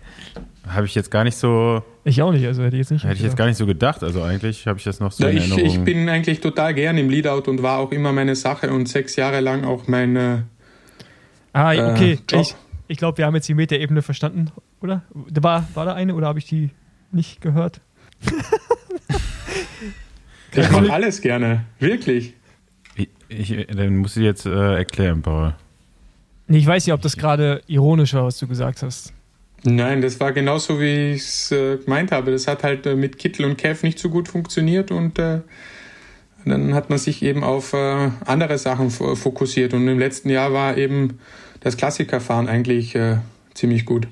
Habe 0.73 0.87
ich 0.87 0.95
jetzt 0.95 1.11
gar 1.11 1.25
nicht 1.25 1.37
so. 1.37 1.83
Ich 2.05 2.23
auch 2.23 2.33
nicht, 2.33 2.47
also 2.47 2.63
hätte 2.63 2.77
ich 2.77 2.81
jetzt 2.81 2.91
nicht. 2.91 3.05
Hätte 3.05 3.17
ich 3.17 3.23
jetzt 3.23 3.37
gar 3.37 3.47
nicht 3.47 3.57
so 3.57 3.67
gedacht. 3.67 4.03
Also 4.03 4.23
eigentlich 4.23 4.67
habe 4.67 4.79
ich 4.79 4.85
das 4.85 5.01
noch 5.01 5.13
so 5.13 5.25
ja, 5.25 5.31
in 5.31 5.39
ich, 5.39 5.51
Erinnerung. 5.51 5.71
Ich 5.71 5.85
bin 5.85 6.09
eigentlich 6.09 6.41
total 6.41 6.75
gern 6.75 6.97
im 6.97 7.11
Leadout 7.11 7.51
und 7.51 7.63
war 7.63 7.79
auch 7.79 7.93
immer 7.93 8.13
meine 8.13 8.37
Sache 8.37 8.71
und 8.73 8.89
sechs 8.89 9.17
Jahre 9.17 9.41
lang 9.41 9.65
auch 9.65 9.89
meine. 9.89 10.45
Ah, 11.53 11.73
okay. 11.93 12.19
Äh, 12.33 12.41
ich, 12.41 12.55
ich 12.87 12.99
glaube, 12.99 13.19
wir 13.19 13.27
haben 13.27 13.35
jetzt 13.35 13.49
die 13.49 13.55
Metaebene 13.55 14.03
verstanden, 14.03 14.53
oder? 14.81 15.03
War, 15.13 15.67
war 15.75 15.85
da 15.85 15.95
eine 15.95 16.15
oder 16.15 16.29
habe 16.29 16.39
ich 16.39 16.47
die 16.47 16.71
nicht 17.11 17.41
gehört? 17.41 17.81
ich 20.53 20.71
mache 20.71 20.93
alles 20.93 21.21
gerne, 21.21 21.65
wirklich. 21.79 22.35
Ich, 22.95 23.09
ich, 23.29 23.67
dann 23.67 23.97
muss 23.97 24.17
ich 24.17 24.23
jetzt 24.23 24.47
äh, 24.47 24.77
erklären, 24.77 25.23
Paul. 25.23 25.55
Nee, 26.47 26.59
ich 26.59 26.67
weiß 26.67 26.87
nicht, 26.87 26.93
ob 26.93 27.01
das 27.01 27.17
gerade 27.17 27.63
ironisch 27.67 28.15
war, 28.15 28.25
was 28.25 28.39
du 28.39 28.47
gesagt 28.47 28.83
hast. 28.83 29.13
Nein, 29.65 30.01
das 30.01 30.21
war 30.21 30.33
genauso, 30.33 30.81
wie 30.81 31.13
ich 31.13 31.23
es 31.23 31.53
äh, 31.53 31.77
gemeint 31.77 32.13
habe. 32.13 32.31
Das 32.31 32.47
hat 32.47 32.63
halt 32.63 32.87
äh, 32.87 32.95
mit 32.95 33.19
Kittel 33.19 33.45
und 33.45 33.59
Kev 33.59 33.85
nicht 33.87 33.99
so 33.99 34.09
gut 34.09 34.29
funktioniert 34.29 34.91
und 34.91 35.19
äh, 35.19 35.41
dann 36.47 36.75
hat 36.75 36.89
man 36.89 36.99
sich 36.99 37.23
eben 37.23 37.45
auf 37.45 37.75
äh, 37.75 38.11
andere 38.25 38.57
Sachen 38.57 38.91
fokussiert. 38.91 39.75
Und 39.75 39.87
im 39.87 39.99
letzten 39.99 40.31
Jahr 40.31 40.53
war 40.53 40.79
eben 40.79 41.19
das 41.61 41.77
Klassikerfahren 41.77 42.49
eigentlich 42.49 42.95
äh, 42.95 43.19
ziemlich 43.53 43.85
gut. 43.85 44.09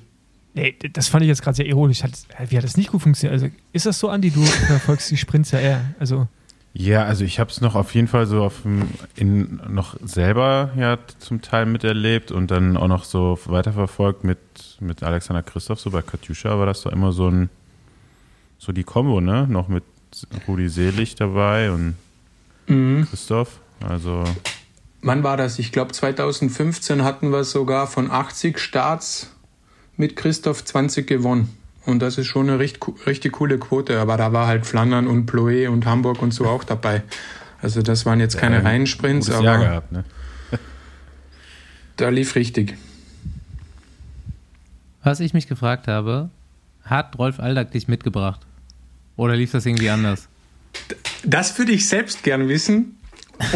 Nee, 0.55 0.75
das 0.93 1.09
fand 1.09 1.23
ich 1.23 1.29
jetzt 1.29 1.43
gerade 1.43 1.57
sehr 1.57 1.67
ironisch. 1.67 2.03
Hat, 2.03 2.11
wie 2.49 2.57
hat 2.57 2.65
das 2.65 2.77
nicht 2.77 2.91
gut 2.91 3.01
funktioniert? 3.01 3.41
Also 3.41 3.55
ist 3.73 3.87
das 3.87 3.99
so, 3.99 4.09
Andi? 4.09 4.31
Du 4.31 4.43
verfolgst 4.43 5.11
die 5.11 5.17
Sprints 5.17 5.53
ja 5.53 5.61
eher. 5.61 5.85
Also 5.99 6.27
ja, 6.79 7.03
also 7.03 7.25
ich 7.25 7.41
habe 7.41 7.51
es 7.51 7.61
noch 7.61 7.75
auf 7.75 7.93
jeden 7.93 8.07
Fall 8.07 8.27
so 8.27 8.45
auf 8.45 8.65
in, 9.17 9.61
noch 9.69 9.97
selber 10.01 10.71
ja 10.77 10.97
zum 11.19 11.43
Teil 11.43 11.67
miterlebt 11.67 12.31
und 12.31 12.53
dann 12.53 12.77
auch 12.77 12.87
noch 12.87 13.03
so 13.03 13.37
weiterverfolgt 13.47 14.23
mit, 14.23 14.39
mit 14.79 15.03
Alexander 15.03 15.43
Christoph, 15.43 15.81
so 15.81 15.91
bei 15.91 16.03
Katjuscha 16.03 16.57
war 16.57 16.67
das 16.67 16.83
doch 16.83 16.93
immer 16.93 17.11
so 17.11 17.29
ein 17.29 17.51
so 18.59 18.71
die 18.71 18.85
Kombo, 18.85 19.21
ne? 19.21 19.49
Noch 19.49 19.67
mit 19.67 19.83
Rudi 20.47 20.69
Selig 20.69 21.17
dabei 21.17 21.73
und 21.73 21.97
mhm. 22.69 23.09
Christoph. 23.11 23.59
Also. 23.81 24.23
Wann 25.03 25.25
war 25.25 25.37
das? 25.37 25.59
Ich 25.59 25.73
glaube 25.73 25.91
2015 25.91 27.03
hatten 27.03 27.33
wir 27.33 27.43
sogar 27.43 27.89
von 27.89 28.09
80 28.09 28.61
Starts 28.61 29.33
mit 29.97 30.15
Christoph 30.15 30.65
20 30.65 31.09
gewonnen. 31.09 31.58
Und 31.89 32.01
das 32.01 32.19
ist 32.19 32.27
schon 32.27 32.51
eine 32.51 32.59
richtig, 32.59 33.07
richtig 33.07 33.33
coole 33.33 33.59
Quote. 33.59 33.99
Aber 33.99 34.19
da 34.19 34.31
war 34.35 34.47
halt 34.47 34.67
Flandern 34.67 35.07
und 35.07 35.29
Ploé 35.29 35.71
und 35.71 35.87
Hamburg 35.87 36.21
und 36.21 36.35
so 36.35 36.45
auch 36.45 36.63
dabei. 36.63 37.03
Also 37.63 37.81
das 37.81 38.05
waren 38.05 38.21
jetzt 38.21 38.37
keine 38.37 38.57
ja, 38.57 38.63
reinen 38.63 38.87
Sprints, 38.87 39.31
aber 39.31 39.45
Jahr 39.45 39.59
gehabt, 39.59 39.93
ne? 39.93 40.05
da 41.97 42.11
lief 42.11 42.35
richtig. 42.35 42.77
Was 45.03 45.21
ich 45.21 45.33
mich 45.33 45.49
gefragt 45.49 45.89
habe, 45.89 46.29
hat 46.83 47.19
Rolf 47.19 47.41
Aldag 47.41 47.71
dich 47.71 47.89
mitgebracht? 47.89 48.47
Oder 49.17 49.35
lief 49.35 49.53
das 49.53 49.65
irgendwie 49.65 49.89
anders? 49.89 50.29
Das 51.25 51.59
würde 51.59 51.73
ich 51.73 51.89
selbst 51.89 52.23
gern 52.23 52.51
wissen. 52.51 52.99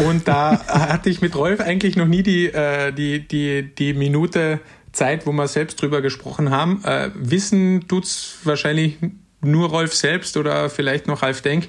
Und 0.07 0.27
da 0.27 0.59
hatte 0.67 1.11
ich 1.11 1.21
mit 1.21 1.35
Rolf 1.35 1.59
eigentlich 1.59 1.97
noch 1.97 2.07
nie 2.07 2.23
die, 2.23 2.47
äh, 2.47 2.91
die, 2.91 3.27
die, 3.27 3.75
die 3.75 3.93
Minute 3.93 4.59
Zeit, 4.93 5.25
wo 5.25 5.31
wir 5.31 5.47
selbst 5.47 5.81
drüber 5.81 6.01
gesprochen 6.01 6.51
haben. 6.51 6.83
Äh, 6.85 7.09
wissen 7.15 7.87
tut's 7.87 8.37
wahrscheinlich 8.43 8.97
nur 9.41 9.69
Rolf 9.69 9.93
selbst 9.93 10.37
oder 10.37 10.69
vielleicht 10.69 11.07
noch 11.07 11.21
Ralf 11.21 11.41
Denk. 11.41 11.67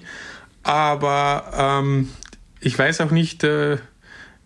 Aber 0.63 1.51
ähm, 1.83 2.11
ich 2.61 2.79
weiß 2.79 3.01
auch 3.01 3.11
nicht, 3.11 3.43
äh, 3.45 3.79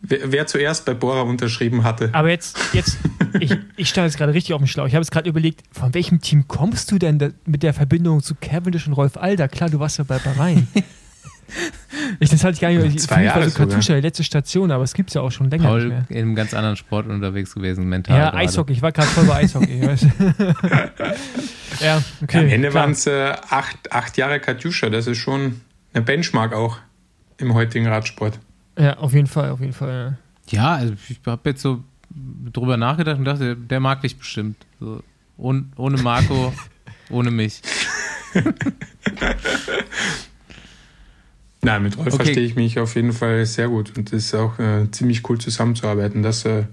wer, 0.01 0.33
wer, 0.33 0.47
zuerst 0.47 0.85
bei 0.85 0.95
Bora 0.95 1.23
unterschrieben 1.23 1.85
hatte. 1.85 2.11
Aber 2.13 2.31
jetzt, 2.31 2.59
jetzt 2.73 2.99
ich, 3.41 3.57
ich 3.77 3.89
stand 3.89 4.07
jetzt 4.07 4.17
gerade 4.17 4.33
richtig 4.33 4.55
auf 4.55 4.61
dem 4.61 4.67
Schlauch. 4.67 4.87
Ich 4.87 4.95
habe 4.95 5.03
jetzt 5.03 5.11
gerade 5.11 5.29
überlegt, 5.29 5.63
von 5.73 5.93
welchem 5.95 6.21
Team 6.21 6.49
kommst 6.49 6.91
du 6.91 6.99
denn 6.99 7.35
mit 7.45 7.63
der 7.63 7.75
Verbindung 7.75 8.23
zu 8.23 8.35
Cavendish 8.35 8.87
und 8.87 8.95
Rolf 8.95 9.17
Alder? 9.17 9.49
Klar, 9.49 9.71
du 9.71 9.79
warst 9.79 9.99
ja 9.99 10.05
bei 10.05 10.19
Bahrain. 10.19 10.69
Ich, 12.21 12.31
das 12.31 12.45
hatte 12.45 12.55
ich 12.55 12.61
gar 12.61 12.71
nicht. 12.71 12.85
Ich, 12.85 13.01
Zwei 13.01 13.25
Jahre 13.25 13.49
so 13.49 13.57
Kartusche, 13.57 13.95
die 13.95 14.01
letzte 14.01 14.25
Station, 14.25 14.71
aber 14.71 14.85
es 14.85 14.95
gibt 14.95 15.11
es 15.11 15.15
ja 15.15 15.23
auch 15.23 15.31
schon 15.31 15.51
länger 15.51 15.69
Paul 15.69 16.05
in 16.09 16.17
einem 16.17 16.35
ganz 16.35 16.55
anderen 16.55 16.77
Sport 16.77 17.07
unterwegs 17.07 17.55
gewesen, 17.55 17.89
mental. 17.89 18.17
Ja, 18.17 18.25
gerade. 18.31 18.39
Eishockey. 18.39 18.73
Ich 18.73 18.83
war 18.83 18.93
gerade 18.93 19.09
voll 19.09 19.25
bei 19.25 19.37
Eishockey. 19.37 19.81
ja, 21.81 22.03
okay. 22.23 22.37
Ja, 22.37 22.41
am 22.41 22.49
Ende 22.49 22.75
waren 22.75 22.91
es 22.93 23.07
äh, 23.07 23.35
acht, 23.49 23.93
acht 23.93 24.17
Jahre 24.17 24.41
Katjuscha. 24.41 24.91
Das 24.91 25.07
ist 25.07 25.19
schon 25.19 25.61
eine 25.93 26.05
Benchmark 26.05 26.53
auch 26.53 26.79
im 27.39 27.55
heutigen 27.55 27.87
Radsport. 27.87 28.39
Ja, 28.79 28.99
auf 28.99 29.13
jeden 29.15 29.27
Fall, 29.27 29.51
auf 29.51 29.61
jeden 29.61 29.73
Fall. 29.73 30.19
Ja, 30.49 30.59
ja 30.59 30.75
also 30.77 30.95
ich 31.09 31.21
habe 31.27 31.51
jetzt 31.51 31.63
so 31.63 31.83
drüber 32.53 32.77
nachgedacht 32.77 33.19
und 33.19 33.25
dachte, 33.25 33.57
der 33.57 33.81
mag 33.81 34.03
dich 34.03 34.17
bestimmt. 34.17 34.57
So, 34.81 35.03
ohne, 35.37 35.65
ohne 35.77 36.03
Marco, 36.03 36.53
ohne 37.11 37.31
mich. 37.31 37.63
Nein, 41.61 41.83
mit 41.83 41.97
Rolf 41.97 42.15
okay. 42.15 42.25
verstehe 42.25 42.45
ich 42.45 42.55
mich 42.55 42.79
auf 42.79 42.95
jeden 42.95 43.13
Fall 43.13 43.45
sehr 43.45 43.69
gut 43.69 43.97
und 43.97 44.13
es 44.13 44.27
ist 44.27 44.35
auch 44.35 44.59
äh, 44.59 44.89
ziemlich 44.91 45.29
cool 45.29 45.39
zusammenzuarbeiten. 45.39 46.23
Das 46.23 46.45
äh, 46.45 46.65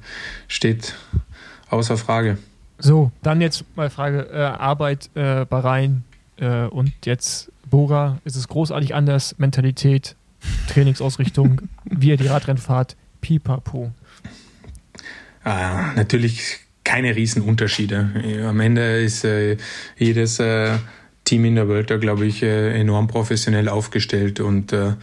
steht 0.48 0.96
außer 1.70 1.98
Frage. 1.98 2.38
So, 2.78 3.12
dann 3.24 3.42
jetzt 3.42 3.66
mal 3.76 3.90
Frage: 3.90 4.30
äh, 4.32 4.38
Arbeit 4.38 5.10
äh, 5.16 5.46
Bahrain 5.46 6.04
äh, 6.38 6.66
und 6.66 6.94
jetzt 7.06 7.52
Bora. 7.70 8.20
Ist 8.26 8.36
es 8.36 8.48
großartig 8.48 8.94
anders? 8.94 9.36
Mentalität, 9.40 10.16
Trainingsausrichtung, 10.70 11.62
wie 11.86 12.10
ihr 12.10 12.18
die 12.18 12.28
Radrennfahrt, 12.28 12.96
pipapo. 13.22 13.92
Ah, 15.44 15.94
natürlich 15.96 16.60
keine 16.84 17.16
Riesenunterschiede. 17.16 18.44
Am 18.48 18.60
Ende 18.60 19.02
ist 19.02 19.26
äh, 19.26 19.58
jedes 19.98 20.40
Team 21.26 21.46
in 21.46 21.56
der 21.56 21.68
Welt 21.68 21.92
da, 21.92 21.98
glaube 21.98 22.26
ich, 22.26 22.42
äh, 22.44 22.80
enorm 22.80 23.08
professionell 23.08 23.68
aufgestellt. 23.68 24.40
Und 24.40 24.72
äh, 24.72 24.94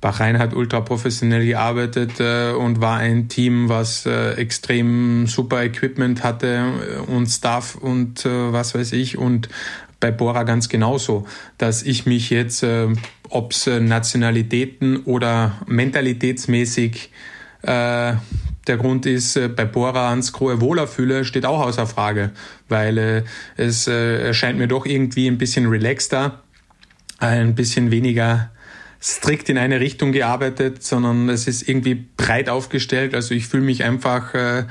Bahrain 0.00 0.38
hat 0.38 0.54
ultra 0.54 0.80
professionell 0.80 1.44
gearbeitet 1.44 2.20
äh, 2.20 2.52
und 2.52 2.80
war 2.80 2.98
ein 2.98 3.28
Team, 3.28 3.68
was 3.68 4.06
äh, 4.06 4.32
extrem 4.34 5.26
super 5.26 5.62
Equipment 5.62 6.22
hatte 6.22 6.72
äh, 7.06 7.10
und 7.10 7.26
Staff 7.26 7.74
und 7.74 8.24
äh, 8.24 8.52
was 8.52 8.74
weiß 8.74 8.92
ich 8.92 9.18
und 9.18 9.48
bei 9.98 10.10
Bora 10.10 10.44
ganz 10.44 10.70
genauso, 10.70 11.26
dass 11.58 11.82
ich 11.82 12.06
mich 12.06 12.30
jetzt, 12.30 12.62
äh, 12.62 12.88
ob 13.28 13.52
es 13.52 13.66
Nationalitäten 13.66 15.04
oder 15.04 15.60
mentalitätsmäßig 15.66 17.10
äh, 17.62 18.14
der 18.66 18.76
Grund 18.76 19.06
ist, 19.06 19.36
äh, 19.36 19.48
bei 19.48 19.64
Bora 19.64 20.10
ans 20.10 20.32
Grohe 20.32 20.60
wohler 20.60 20.86
fühle, 20.86 21.24
steht 21.24 21.46
auch 21.46 21.60
außer 21.60 21.86
Frage, 21.86 22.30
weil 22.68 22.98
äh, 22.98 23.22
es 23.56 23.86
äh, 23.86 24.26
erscheint 24.26 24.58
mir 24.58 24.68
doch 24.68 24.86
irgendwie 24.86 25.26
ein 25.26 25.38
bisschen 25.38 25.66
relaxter, 25.66 26.42
ein 27.18 27.54
bisschen 27.54 27.90
weniger 27.90 28.50
strikt 29.02 29.48
in 29.48 29.56
eine 29.56 29.80
Richtung 29.80 30.12
gearbeitet, 30.12 30.82
sondern 30.82 31.28
es 31.30 31.46
ist 31.46 31.66
irgendwie 31.68 31.94
breit 31.94 32.48
aufgestellt. 32.48 33.14
Also 33.14 33.34
ich 33.34 33.46
fühle 33.46 33.62
mich 33.62 33.82
einfach, 33.82 34.34
äh, 34.34 34.64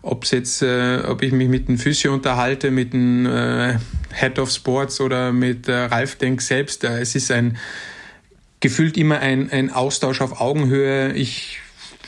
ob 0.00 0.24
jetzt, 0.26 0.62
äh, 0.62 1.02
ob 1.06 1.22
ich 1.22 1.32
mich 1.32 1.48
mit 1.48 1.68
dem 1.68 1.78
Physio 1.78 2.12
unterhalte, 2.14 2.70
mit 2.70 2.92
dem 2.92 3.26
äh, 3.26 3.78
Head 4.12 4.38
of 4.38 4.50
Sports 4.50 5.00
oder 5.00 5.32
mit 5.32 5.68
äh, 5.68 5.72
Ralf 5.72 6.16
Denk 6.16 6.40
selbst. 6.40 6.84
Äh, 6.84 7.00
es 7.00 7.14
ist 7.14 7.30
ein 7.30 7.58
gefühlt 8.60 8.96
immer 8.96 9.20
ein, 9.20 9.50
ein 9.50 9.70
Austausch 9.70 10.22
auf 10.22 10.40
Augenhöhe. 10.40 11.12
Ich 11.12 11.60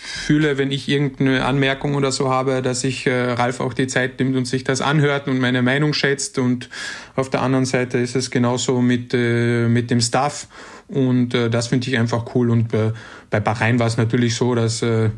fühle, 0.06 0.56
wenn 0.56 0.70
ich 0.70 0.88
irgendeine 0.88 1.44
Anmerkung 1.44 1.96
oder 1.96 2.12
so 2.12 2.30
habe, 2.30 2.62
dass 2.62 2.82
sich 2.82 3.06
äh, 3.06 3.32
Ralf 3.32 3.60
auch 3.60 3.74
die 3.74 3.88
Zeit 3.88 4.18
nimmt 4.20 4.36
und 4.36 4.46
sich 4.46 4.62
das 4.62 4.80
anhört 4.80 5.26
und 5.26 5.40
meine 5.40 5.62
Meinung 5.62 5.92
schätzt. 5.92 6.38
Und 6.38 6.70
auf 7.16 7.28
der 7.28 7.42
anderen 7.42 7.64
Seite 7.64 7.98
ist 7.98 8.14
es 8.14 8.30
genauso 8.30 8.80
mit, 8.80 9.12
äh, 9.12 9.66
mit 9.68 9.90
dem 9.90 10.00
Staff. 10.00 10.46
Und 10.88 11.34
äh, 11.34 11.50
das 11.50 11.66
finde 11.68 11.88
ich 11.88 11.98
einfach 11.98 12.34
cool. 12.34 12.50
Und 12.50 12.72
äh, 12.72 12.92
bei 13.30 13.40
Bahrain 13.40 13.78
war 13.80 13.88
es 13.88 13.96
natürlich 13.96 14.36
so, 14.36 14.54
dass 14.54 14.80
äh, 14.82 15.10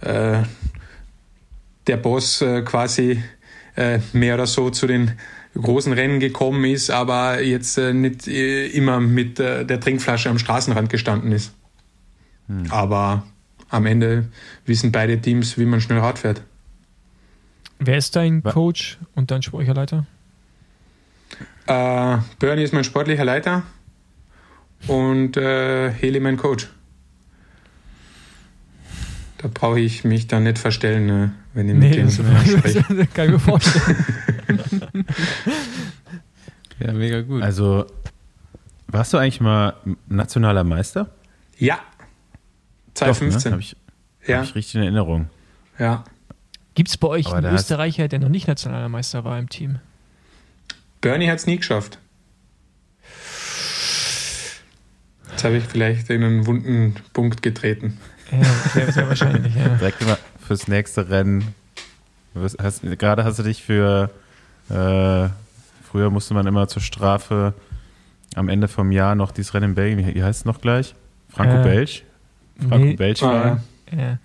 äh, 0.00 0.42
der 1.86 1.96
Boss 1.98 2.40
äh, 2.40 2.62
quasi 2.62 3.22
äh, 3.76 3.98
mehr 4.12 4.34
oder 4.34 4.46
so 4.46 4.70
zu 4.70 4.86
den 4.86 5.12
großen 5.54 5.92
Rennen 5.92 6.20
gekommen 6.20 6.64
ist, 6.64 6.90
aber 6.90 7.42
jetzt 7.42 7.76
äh, 7.76 7.92
nicht 7.92 8.26
äh, 8.26 8.66
immer 8.68 9.00
mit 9.00 9.38
äh, 9.38 9.66
der 9.66 9.80
Trinkflasche 9.80 10.30
am 10.30 10.38
Straßenrand 10.38 10.88
gestanden 10.88 11.32
ist. 11.32 11.52
Hm. 12.48 12.64
Aber 12.70 13.24
am 13.72 13.86
Ende 13.86 14.26
wissen 14.66 14.92
beide 14.92 15.20
Teams, 15.20 15.58
wie 15.58 15.64
man 15.64 15.80
schnell 15.80 15.98
Rad 15.98 16.18
fährt. 16.18 16.42
Wer 17.78 17.96
ist 17.96 18.14
dein 18.14 18.42
Coach 18.42 18.98
und 19.14 19.30
dein 19.30 19.42
sportlicher 19.42 19.74
Leiter? 19.74 20.06
Äh, 21.66 22.18
Bernie 22.38 22.62
ist 22.62 22.74
mein 22.74 22.84
sportlicher 22.84 23.24
Leiter 23.24 23.62
und 24.86 25.36
äh, 25.36 25.90
Heli 25.90 26.20
mein 26.20 26.36
Coach. 26.36 26.68
Da 29.38 29.48
brauche 29.52 29.80
ich 29.80 30.04
mich 30.04 30.28
dann 30.28 30.44
nicht 30.44 30.58
verstellen, 30.58 31.06
ne, 31.06 31.32
wenn 31.54 31.68
ich 31.68 31.74
nee, 31.74 31.88
mit 31.88 31.94
denen 31.96 32.10
so 32.10 32.22
spreche. 32.22 32.84
kann 33.14 33.26
ich 33.26 33.32
mir 33.32 33.38
vorstellen. 33.40 34.04
ja, 36.78 36.92
mega 36.92 37.22
gut. 37.22 37.42
Also, 37.42 37.86
warst 38.86 39.12
du 39.12 39.18
eigentlich 39.18 39.40
mal 39.40 39.74
nationaler 40.08 40.62
Meister? 40.62 41.10
Ja, 41.58 41.80
2015. 42.94 43.50
Ne? 43.50 43.52
Habe 43.52 43.62
ich, 43.62 43.76
ja. 44.26 44.38
hab 44.38 44.44
ich 44.44 44.54
richtig 44.54 44.76
in 44.76 44.82
Erinnerung. 44.82 45.30
Ja. 45.78 46.04
Gibt 46.74 46.88
es 46.88 46.96
bei 46.96 47.08
euch 47.08 47.26
Aber 47.26 47.36
einen 47.36 47.54
Österreicher, 47.54 48.08
der 48.08 48.18
noch 48.18 48.28
nicht 48.28 48.48
nationaler 48.48 48.88
Meister 48.88 49.24
war 49.24 49.38
im 49.38 49.48
Team? 49.48 49.78
Bernie 51.00 51.28
hat 51.28 51.38
es 51.38 51.46
nie 51.46 51.56
geschafft. 51.56 51.98
Jetzt 55.30 55.44
habe 55.44 55.56
ich 55.56 55.64
vielleicht 55.64 56.08
in 56.10 56.22
einen 56.22 56.46
wunden 56.46 56.94
Punkt 57.12 57.42
getreten. 57.42 57.98
Ja, 58.30 58.44
sehr, 58.72 58.92
sehr 58.92 59.08
wahrscheinlich, 59.08 59.54
ja. 59.54 59.68
Direkt 59.76 60.06
mal 60.06 60.18
fürs 60.46 60.68
nächste 60.68 61.10
Rennen. 61.10 61.54
Hast, 62.34 62.82
gerade 62.82 63.24
hast 63.24 63.38
du 63.38 63.42
dich 63.42 63.62
für, 63.62 64.10
äh, 64.70 65.28
früher 65.84 66.10
musste 66.10 66.32
man 66.32 66.46
immer 66.46 66.68
zur 66.68 66.80
Strafe 66.80 67.52
am 68.34 68.48
Ende 68.48 68.68
vom 68.68 68.92
Jahr 68.92 69.14
noch 69.14 69.32
dieses 69.32 69.52
Rennen 69.52 69.70
in 69.70 69.74
Belgien, 69.74 70.14
wie 70.14 70.22
heißt 70.22 70.40
es 70.40 70.44
noch 70.46 70.60
gleich? 70.60 70.94
Franco-Belge? 71.28 71.90
Äh, 71.90 72.11
Franco 72.68 72.86
nee. 72.86 72.96
Belch 72.96 73.22
war. 73.22 73.44
Ah, 73.44 73.60
ja. 73.96 74.18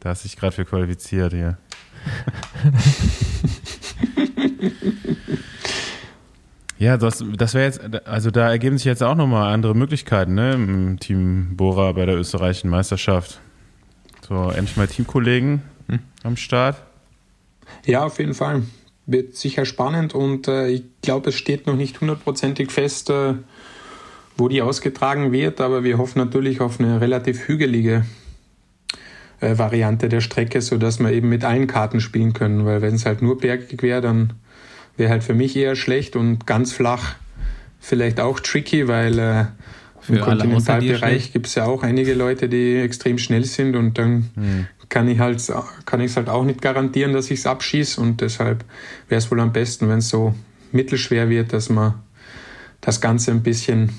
Da 0.00 0.10
hast 0.10 0.24
du 0.24 0.28
dich 0.28 0.36
gerade 0.36 0.52
für 0.52 0.64
qualifiziert 0.64 1.32
hier. 1.32 1.58
ja, 6.78 6.96
das, 6.96 7.24
das 7.36 7.54
wäre 7.54 7.64
jetzt, 7.64 7.80
also 8.06 8.30
da 8.30 8.50
ergeben 8.50 8.76
sich 8.76 8.84
jetzt 8.84 9.02
auch 9.02 9.14
nochmal 9.14 9.52
andere 9.52 9.74
Möglichkeiten, 9.74 10.34
ne? 10.34 10.52
Im 10.52 11.00
Team 11.00 11.56
Bora 11.56 11.92
bei 11.92 12.06
der 12.06 12.16
österreichischen 12.16 12.70
Meisterschaft. 12.70 13.40
So, 14.28 14.50
endlich 14.50 14.76
mal 14.76 14.88
Teamkollegen 14.88 15.62
hm. 15.88 16.00
am 16.22 16.36
Start. 16.36 16.76
Ja, 17.86 18.04
auf 18.04 18.18
jeden 18.18 18.34
Fall. 18.34 18.62
Wird 19.06 19.36
sicher 19.36 19.66
spannend 19.66 20.14
und 20.14 20.48
äh, 20.48 20.68
ich 20.68 20.82
glaube, 21.02 21.30
es 21.30 21.34
steht 21.34 21.66
noch 21.66 21.76
nicht 21.76 22.00
hundertprozentig 22.00 22.70
fest, 22.70 23.10
äh, 23.10 23.34
wo 24.36 24.48
die 24.48 24.62
ausgetragen 24.62 25.32
wird, 25.32 25.60
aber 25.60 25.84
wir 25.84 25.98
hoffen 25.98 26.18
natürlich 26.18 26.60
auf 26.60 26.80
eine 26.80 27.00
relativ 27.00 27.46
hügelige 27.46 28.04
äh, 29.40 29.58
Variante 29.58 30.08
der 30.08 30.20
Strecke, 30.20 30.60
sodass 30.60 30.98
wir 30.98 31.12
eben 31.12 31.28
mit 31.28 31.44
allen 31.44 31.66
Karten 31.66 32.00
spielen 32.00 32.32
können, 32.32 32.64
weil 32.64 32.82
wenn 32.82 32.94
es 32.94 33.06
halt 33.06 33.22
nur 33.22 33.38
bergig 33.38 33.82
wäre, 33.82 34.00
dann 34.00 34.32
wäre 34.96 35.10
halt 35.10 35.24
für 35.24 35.34
mich 35.34 35.56
eher 35.56 35.76
schlecht 35.76 36.16
und 36.16 36.46
ganz 36.46 36.72
flach 36.72 37.16
vielleicht 37.80 38.20
auch 38.20 38.40
tricky, 38.40 38.88
weil 38.88 39.18
äh, 39.18 39.44
im 40.08 40.20
Kontinentalbereich 40.20 41.32
gibt 41.32 41.46
es 41.46 41.54
ja 41.54 41.64
auch 41.64 41.82
einige 41.82 42.14
Leute, 42.14 42.48
die 42.48 42.76
extrem 42.76 43.18
schnell 43.18 43.44
sind 43.44 43.76
und 43.76 43.98
dann 43.98 44.30
hm. 44.34 44.66
kann 44.88 45.08
ich 45.08 45.18
halt 45.18 45.42
kann 45.86 46.00
ich 46.00 46.10
es 46.10 46.16
halt 46.16 46.28
auch 46.28 46.44
nicht 46.44 46.60
garantieren, 46.60 47.12
dass 47.12 47.30
ich 47.30 47.40
es 47.40 47.46
abschieße 47.46 48.00
und 48.00 48.20
deshalb 48.20 48.64
wäre 49.08 49.18
es 49.18 49.30
wohl 49.30 49.40
am 49.40 49.52
besten, 49.52 49.88
wenn 49.88 49.98
es 49.98 50.08
so 50.08 50.34
mittelschwer 50.72 51.28
wird, 51.28 51.52
dass 51.52 51.70
man 51.70 51.94
das 52.80 53.00
Ganze 53.00 53.30
ein 53.30 53.42
bisschen 53.42 53.90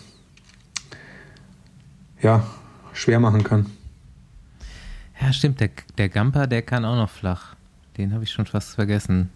ja, 2.26 2.44
schwer 2.94 3.20
machen 3.20 3.44
kann. 3.44 3.68
Ja, 5.22 5.32
stimmt. 5.32 5.60
Der, 5.60 5.70
der 5.98 6.10
Gamper, 6.10 6.48
der 6.48 6.64
kann 6.64 6.84
auch 6.84 6.96
noch 6.96 7.12
flach. 7.12 7.56
Den 7.98 8.14
habe 8.14 8.24
ich 8.24 8.32
schon 8.32 8.48
fast 8.48 8.74
vergessen. 8.74 9.30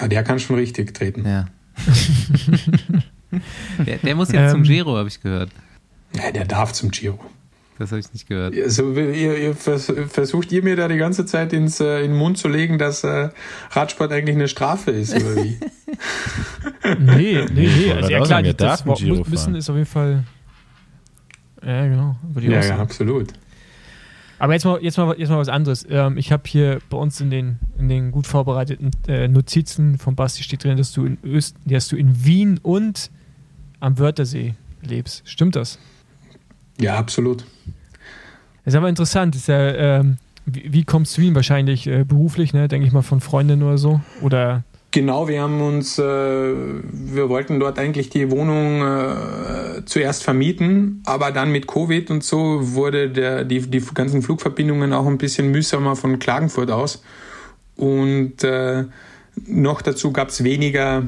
Ja, 0.00 0.08
der 0.08 0.24
kann 0.24 0.40
schon 0.40 0.56
richtig 0.56 0.94
treten. 0.94 1.26
Ja. 1.26 1.46
der, 3.86 3.98
der, 3.98 4.14
muss 4.16 4.32
jetzt 4.32 4.40
ähm, 4.40 4.50
zum 4.50 4.62
Giro, 4.62 4.96
habe 4.96 5.08
ich 5.08 5.20
gehört. 5.20 5.50
Ja, 6.14 6.32
der 6.32 6.46
darf 6.46 6.72
zum 6.72 6.90
Giro. 6.90 7.20
Das 7.78 7.90
habe 7.90 8.00
ich 8.00 8.10
nicht 8.12 8.26
gehört. 8.26 8.56
Also, 8.56 8.90
ihr, 8.92 9.38
ihr 9.38 9.54
versucht 9.54 10.50
ihr 10.50 10.64
mir 10.64 10.76
da 10.76 10.88
die 10.88 10.96
ganze 10.96 11.26
Zeit 11.26 11.52
ins, 11.52 11.78
äh, 11.78 12.00
in 12.00 12.12
den 12.12 12.18
Mund 12.18 12.38
zu 12.38 12.48
legen, 12.48 12.78
dass 12.78 13.04
äh, 13.04 13.28
Radsport 13.70 14.10
eigentlich 14.10 14.34
eine 14.34 14.48
Strafe 14.48 14.92
ist, 14.92 15.14
oder 15.14 15.36
wie? 15.36 15.60
nee, 16.98 17.44
nee, 17.52 17.54
nee. 17.76 17.92
Also, 17.92 18.10
ja, 18.10 18.24
klar, 18.24 18.42
das, 18.42 18.56
das 18.56 18.84
müssen 19.28 19.54
ist 19.54 19.68
auf 19.68 19.76
jeden 19.76 19.86
Fall 19.86 20.24
ja, 21.64 21.86
genau. 21.86 22.16
ja, 22.40 22.60
ja, 22.62 22.78
absolut. 22.78 23.32
Aber 24.38 24.52
jetzt 24.52 24.64
mal, 24.64 24.80
jetzt 24.82 24.96
mal, 24.96 25.18
jetzt 25.18 25.30
mal 25.30 25.38
was 25.38 25.48
anderes. 25.48 25.86
Ähm, 25.90 26.16
ich 26.16 26.30
habe 26.30 26.44
hier 26.46 26.78
bei 26.90 26.96
uns 26.96 27.20
in 27.20 27.30
den, 27.30 27.58
in 27.78 27.88
den 27.88 28.12
gut 28.12 28.26
vorbereiteten 28.26 28.90
äh, 29.08 29.26
Notizen 29.26 29.98
von 29.98 30.14
Basti 30.14 30.42
steht 30.42 30.62
drin, 30.62 30.76
dass 30.76 30.92
du 30.92 31.04
in 31.04 31.18
Öst, 31.24 31.56
dass 31.64 31.88
du 31.88 31.96
in 31.96 32.24
Wien 32.24 32.58
und 32.62 33.10
am 33.80 33.98
Wörthersee 33.98 34.54
lebst. 34.82 35.28
Stimmt 35.28 35.56
das? 35.56 35.78
Ja, 36.80 36.96
absolut. 36.96 37.44
Das 38.64 38.74
ist 38.74 38.76
aber 38.76 38.88
interessant. 38.88 39.34
Ist 39.34 39.48
ja, 39.48 39.74
ähm, 39.98 40.18
wie, 40.46 40.72
wie, 40.72 40.84
kommst 40.84 41.12
du 41.12 41.16
zu 41.16 41.22
Wien? 41.22 41.34
Wahrscheinlich 41.34 41.86
äh, 41.88 42.04
beruflich, 42.04 42.52
ne? 42.52 42.68
denke 42.68 42.86
ich 42.86 42.92
mal, 42.92 43.02
von 43.02 43.20
Freundinnen 43.20 43.64
oder 43.64 43.78
so? 43.78 44.00
Oder 44.22 44.62
Genau, 44.90 45.28
wir 45.28 45.42
haben 45.42 45.60
uns, 45.60 45.98
äh, 45.98 46.02
wir 46.02 47.28
wollten 47.28 47.60
dort 47.60 47.78
eigentlich 47.78 48.08
die 48.08 48.30
Wohnung 48.30 48.80
äh, 48.80 49.84
zuerst 49.84 50.22
vermieten, 50.22 51.02
aber 51.04 51.30
dann 51.30 51.52
mit 51.52 51.66
Covid 51.66 52.10
und 52.10 52.24
so 52.24 52.72
wurde 52.74 53.10
der, 53.10 53.44
die, 53.44 53.60
die 53.60 53.82
ganzen 53.92 54.22
Flugverbindungen 54.22 54.94
auch 54.94 55.06
ein 55.06 55.18
bisschen 55.18 55.50
mühsamer 55.50 55.94
von 55.94 56.18
Klagenfurt 56.18 56.70
aus. 56.70 57.02
Und 57.76 58.42
äh, 58.44 58.84
noch 59.46 59.82
dazu 59.82 60.10
gab 60.10 60.28
es 60.28 60.42
weniger 60.42 61.04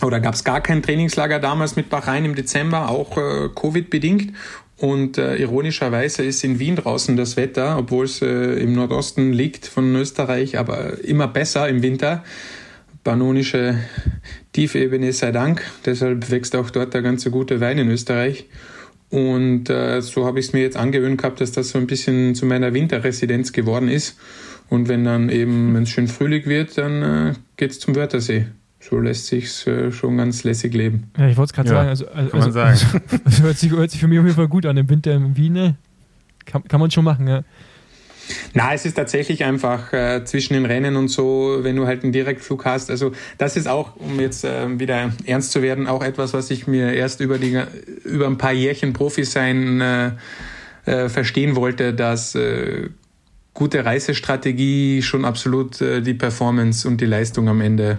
oder 0.00 0.20
gab 0.20 0.34
es 0.34 0.44
gar 0.44 0.60
kein 0.60 0.80
Trainingslager 0.80 1.40
damals 1.40 1.74
mit 1.74 1.90
Bahrain 1.90 2.24
im 2.24 2.36
Dezember, 2.36 2.88
auch 2.88 3.16
äh, 3.18 3.48
Covid-bedingt. 3.52 4.32
Und 4.78 5.18
äh, 5.18 5.36
ironischerweise 5.36 6.24
ist 6.24 6.44
in 6.44 6.60
Wien 6.60 6.76
draußen 6.76 7.16
das 7.16 7.36
Wetter, 7.36 7.78
obwohl 7.78 8.04
es 8.04 8.22
äh, 8.22 8.54
im 8.60 8.74
Nordosten 8.74 9.32
liegt 9.32 9.66
von 9.66 9.94
Österreich, 9.96 10.56
aber 10.56 11.02
immer 11.04 11.26
besser 11.26 11.68
im 11.68 11.82
Winter 11.82 12.22
pannonische 13.04 13.76
Tiefebene 14.52 15.12
sei 15.12 15.32
Dank. 15.32 15.62
Deshalb 15.84 16.30
wächst 16.30 16.56
auch 16.56 16.70
dort 16.70 16.94
der 16.94 17.02
ganze 17.02 17.30
gute 17.30 17.60
Wein 17.60 17.78
in 17.78 17.88
Österreich. 17.90 18.46
Und 19.10 19.68
äh, 19.68 20.00
so 20.00 20.24
habe 20.24 20.40
ich 20.40 20.46
es 20.46 20.52
mir 20.52 20.62
jetzt 20.62 20.76
angewöhnt 20.76 21.18
gehabt, 21.18 21.40
dass 21.40 21.52
das 21.52 21.70
so 21.70 21.78
ein 21.78 21.86
bisschen 21.86 22.34
zu 22.34 22.46
meiner 22.46 22.72
Winterresidenz 22.72 23.52
geworden 23.52 23.88
ist. 23.88 24.18
Und 24.70 24.88
wenn 24.88 25.04
dann 25.04 25.28
eben, 25.28 25.74
wenn 25.74 25.82
es 25.82 25.90
schön 25.90 26.08
frühling 26.08 26.46
wird, 26.46 26.78
dann 26.78 27.02
äh, 27.02 27.34
geht 27.56 27.72
es 27.72 27.80
zum 27.80 27.94
Wörthersee. 27.94 28.46
So 28.80 28.98
lässt 28.98 29.26
sich 29.26 29.66
äh, 29.66 29.92
schon 29.92 30.16
ganz 30.16 30.44
lässig 30.44 30.72
leben. 30.72 31.10
Ja, 31.18 31.28
ich 31.28 31.36
wollte 31.36 31.50
es 31.50 31.52
gerade 31.52 31.68
ja, 31.68 31.74
sagen. 31.74 31.88
Also, 31.90 32.08
also, 32.08 32.30
kann 32.30 32.40
man 32.40 32.52
sagen. 32.52 32.78
Also, 33.24 33.42
hört, 33.42 33.58
sich, 33.58 33.70
hört 33.70 33.90
sich 33.90 34.00
für 34.00 34.08
mich 34.08 34.18
auf 34.18 34.24
jeden 34.24 34.36
Fall 34.36 34.48
gut 34.48 34.64
an. 34.64 34.76
Im 34.76 34.88
Winter 34.88 35.12
in 35.12 35.36
Wien, 35.36 35.52
ne? 35.52 35.76
kann, 36.44 36.64
kann 36.64 36.80
man 36.80 36.90
schon 36.90 37.04
machen, 37.04 37.28
ja. 37.28 37.42
Na, 38.54 38.74
es 38.74 38.84
ist 38.84 38.94
tatsächlich 38.94 39.44
einfach 39.44 39.92
äh, 39.92 40.24
zwischen 40.24 40.54
den 40.54 40.66
Rennen 40.66 40.96
und 40.96 41.08
so, 41.08 41.58
wenn 41.62 41.76
du 41.76 41.86
halt 41.86 42.02
einen 42.02 42.12
Direktflug 42.12 42.64
hast. 42.64 42.90
Also 42.90 43.12
das 43.38 43.56
ist 43.56 43.68
auch, 43.68 43.96
um 43.96 44.20
jetzt 44.20 44.44
äh, 44.44 44.78
wieder 44.78 45.12
ernst 45.24 45.52
zu 45.52 45.62
werden, 45.62 45.86
auch 45.86 46.02
etwas, 46.02 46.34
was 46.34 46.50
ich 46.50 46.66
mir 46.66 46.92
erst 46.92 47.20
über 47.20 47.38
die 47.38 47.60
über 48.04 48.26
ein 48.26 48.38
paar 48.38 48.52
Jährchen 48.52 48.92
Profi 48.92 49.24
sein 49.24 49.80
äh, 49.80 50.10
äh, 50.84 51.08
verstehen 51.08 51.54
wollte, 51.54 51.94
dass 51.94 52.34
äh, 52.34 52.88
gute 53.54 53.84
Reisestrategie 53.84 55.00
schon 55.02 55.24
absolut 55.24 55.80
äh, 55.80 56.00
die 56.00 56.14
Performance 56.14 56.88
und 56.88 57.00
die 57.00 57.06
Leistung 57.06 57.48
am 57.48 57.60
Ende 57.60 57.98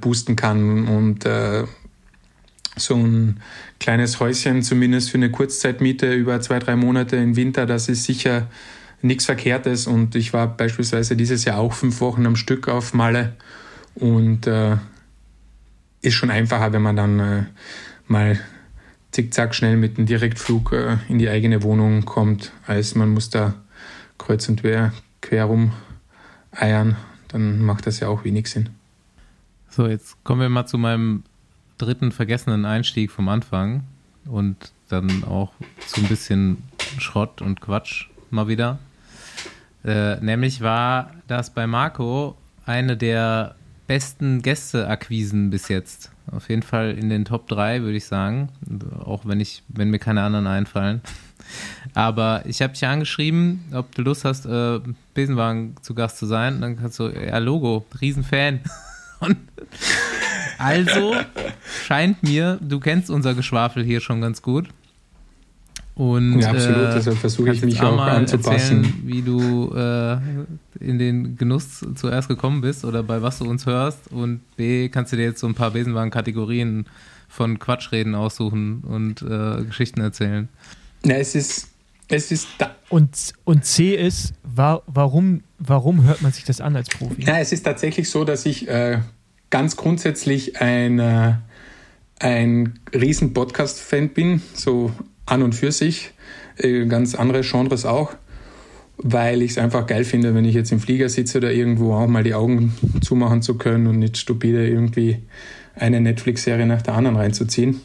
boosten 0.00 0.36
kann 0.36 0.86
und 0.86 1.26
so 2.76 2.94
ein 2.94 3.40
kleines 3.80 4.20
Häuschen 4.20 4.62
zumindest 4.62 5.10
für 5.10 5.16
eine 5.16 5.32
Kurzzeitmiete 5.32 6.12
über 6.14 6.40
zwei, 6.40 6.60
drei 6.60 6.76
Monate 6.76 7.16
im 7.16 7.34
Winter, 7.34 7.66
das 7.66 7.88
ist 7.88 8.04
sicher 8.04 8.46
nichts 9.02 9.26
Verkehrtes. 9.26 9.86
Und 9.86 10.14
ich 10.14 10.32
war 10.32 10.46
beispielsweise 10.46 11.16
dieses 11.16 11.44
Jahr 11.44 11.58
auch 11.58 11.72
fünf 11.72 12.00
Wochen 12.00 12.26
am 12.26 12.36
Stück 12.36 12.68
auf 12.68 12.94
Malle 12.94 13.34
und 13.94 14.46
äh, 14.46 14.76
ist 16.02 16.14
schon 16.14 16.30
einfacher, 16.30 16.72
wenn 16.72 16.82
man 16.82 16.96
dann 16.96 17.20
äh, 17.20 17.44
mal 18.06 18.38
zickzack 19.10 19.54
schnell 19.54 19.76
mit 19.76 19.96
dem 19.96 20.06
Direktflug 20.06 20.72
äh, 20.72 20.96
in 21.08 21.18
die 21.18 21.28
eigene 21.28 21.62
Wohnung 21.62 22.04
kommt, 22.04 22.52
als 22.66 22.94
man 22.94 23.10
muss 23.10 23.30
da 23.30 23.54
kreuz 24.18 24.48
und 24.48 24.60
quer, 24.60 24.92
quer 25.20 25.44
rum 25.44 25.72
eiern, 26.50 26.96
dann 27.28 27.62
macht 27.62 27.86
das 27.86 28.00
ja 28.00 28.08
auch 28.08 28.24
wenig 28.24 28.48
Sinn. 28.48 28.70
So, 29.70 29.86
jetzt 29.86 30.22
kommen 30.24 30.40
wir 30.40 30.48
mal 30.48 30.66
zu 30.66 30.78
meinem 30.78 31.24
dritten 31.78 32.12
vergessenen 32.12 32.64
Einstieg 32.64 33.10
vom 33.10 33.28
Anfang 33.28 33.84
und 34.26 34.72
dann 34.88 35.24
auch 35.24 35.52
zu 35.86 36.00
ein 36.00 36.08
bisschen 36.08 36.62
Schrott 36.98 37.42
und 37.42 37.60
Quatsch 37.60 38.08
mal 38.34 38.48
wieder. 38.48 38.78
Äh, 39.84 40.16
nämlich 40.16 40.60
war 40.60 41.10
das 41.26 41.50
bei 41.50 41.66
Marco 41.66 42.36
eine 42.66 42.96
der 42.96 43.54
besten 43.86 44.42
Gästeakquisen 44.42 45.50
bis 45.50 45.68
jetzt. 45.68 46.10
Auf 46.30 46.48
jeden 46.48 46.62
Fall 46.62 46.92
in 46.92 47.10
den 47.10 47.24
Top 47.24 47.48
3, 47.48 47.82
würde 47.82 47.96
ich 47.96 48.06
sagen. 48.06 48.48
Auch 49.04 49.26
wenn 49.26 49.40
ich, 49.40 49.62
wenn 49.68 49.90
mir 49.90 49.98
keine 49.98 50.22
anderen 50.22 50.46
einfallen. 50.46 51.02
Aber 51.92 52.42
ich 52.46 52.62
habe 52.62 52.72
dich 52.72 52.86
angeschrieben, 52.86 53.64
ob 53.72 53.94
du 53.94 54.02
Lust 54.02 54.24
hast, 54.24 54.46
äh, 54.46 54.80
Besenwagen 55.12 55.76
zu 55.82 55.94
Gast 55.94 56.18
zu 56.18 56.26
sein. 56.26 56.62
Dann 56.62 56.78
kannst 56.78 56.98
du, 56.98 57.08
ja, 57.08 57.38
Logo, 57.38 57.84
Riesenfan. 58.00 58.60
Und 59.20 59.36
also 60.58 61.14
scheint 61.84 62.22
mir, 62.22 62.58
du 62.60 62.80
kennst 62.80 63.10
unser 63.10 63.34
Geschwafel 63.34 63.84
hier 63.84 64.00
schon 64.00 64.20
ganz 64.20 64.40
gut. 64.40 64.68
Und, 65.96 66.40
ja, 66.40 66.50
absolut, 66.50 66.88
äh, 66.88 66.94
deshalb 66.94 67.18
versuche 67.18 67.52
ich 67.52 67.62
mich 67.62 67.80
auch 67.80 67.96
mal 67.96 68.10
anzupassen. 68.10 68.84
Erzählen, 68.84 69.02
wie 69.04 69.22
du 69.22 69.72
äh, 69.76 70.18
in 70.80 70.98
den 70.98 71.36
Genuss 71.36 71.84
zuerst 71.94 72.26
gekommen 72.26 72.62
bist 72.62 72.84
oder 72.84 73.04
bei 73.04 73.22
was 73.22 73.38
du 73.38 73.44
uns 73.44 73.64
hörst. 73.64 74.10
Und 74.10 74.40
B, 74.56 74.88
kannst 74.88 75.12
du 75.12 75.16
dir 75.16 75.22
jetzt 75.22 75.38
so 75.38 75.46
ein 75.46 75.54
paar 75.54 75.70
Besenwagen-Kategorien 75.70 76.86
von 77.28 77.60
Quatschreden 77.60 78.14
aussuchen 78.16 78.82
und 78.82 79.22
äh, 79.22 79.64
Geschichten 79.64 80.00
erzählen. 80.00 80.48
Ja, 81.04 81.14
es 81.14 81.36
ist, 81.36 81.68
es 82.08 82.32
ist 82.32 82.48
da, 82.58 82.74
Und, 82.88 83.32
und 83.44 83.64
C 83.64 83.94
ist, 83.94 84.34
wa 84.42 84.82
warum, 84.86 85.42
warum 85.58 86.02
hört 86.04 86.22
man 86.22 86.32
sich 86.32 86.44
das 86.44 86.60
an 86.60 86.74
als 86.74 86.88
Profi? 86.88 87.22
Ja, 87.22 87.38
es 87.38 87.52
ist 87.52 87.62
tatsächlich 87.62 88.10
so, 88.10 88.24
dass 88.24 88.46
ich 88.46 88.66
äh, 88.68 88.98
ganz 89.50 89.76
grundsätzlich 89.76 90.60
ein, 90.60 90.98
äh, 90.98 91.34
ein 92.18 92.80
riesen 92.92 93.32
Podcast-Fan 93.32 94.08
bin, 94.08 94.42
so 94.54 94.92
an 95.26 95.42
und 95.42 95.54
für 95.54 95.72
sich, 95.72 96.12
äh, 96.58 96.86
ganz 96.86 97.14
andere 97.14 97.42
Genres 97.42 97.84
auch, 97.84 98.14
weil 98.96 99.42
ich 99.42 99.52
es 99.52 99.58
einfach 99.58 99.86
geil 99.86 100.04
finde, 100.04 100.34
wenn 100.34 100.44
ich 100.44 100.54
jetzt 100.54 100.72
im 100.72 100.80
Flieger 100.80 101.08
sitze 101.08 101.38
oder 101.38 101.52
irgendwo 101.52 101.94
auch 101.94 102.06
mal 102.06 102.22
die 102.22 102.34
Augen 102.34 102.74
zumachen 103.00 103.42
zu 103.42 103.56
können 103.58 103.86
und 103.86 103.98
nicht 103.98 104.16
stupide 104.16 104.68
irgendwie 104.68 105.22
eine 105.74 106.00
Netflix-Serie 106.00 106.66
nach 106.66 106.82
der 106.82 106.94
anderen 106.94 107.16
reinzuziehen. 107.16 107.80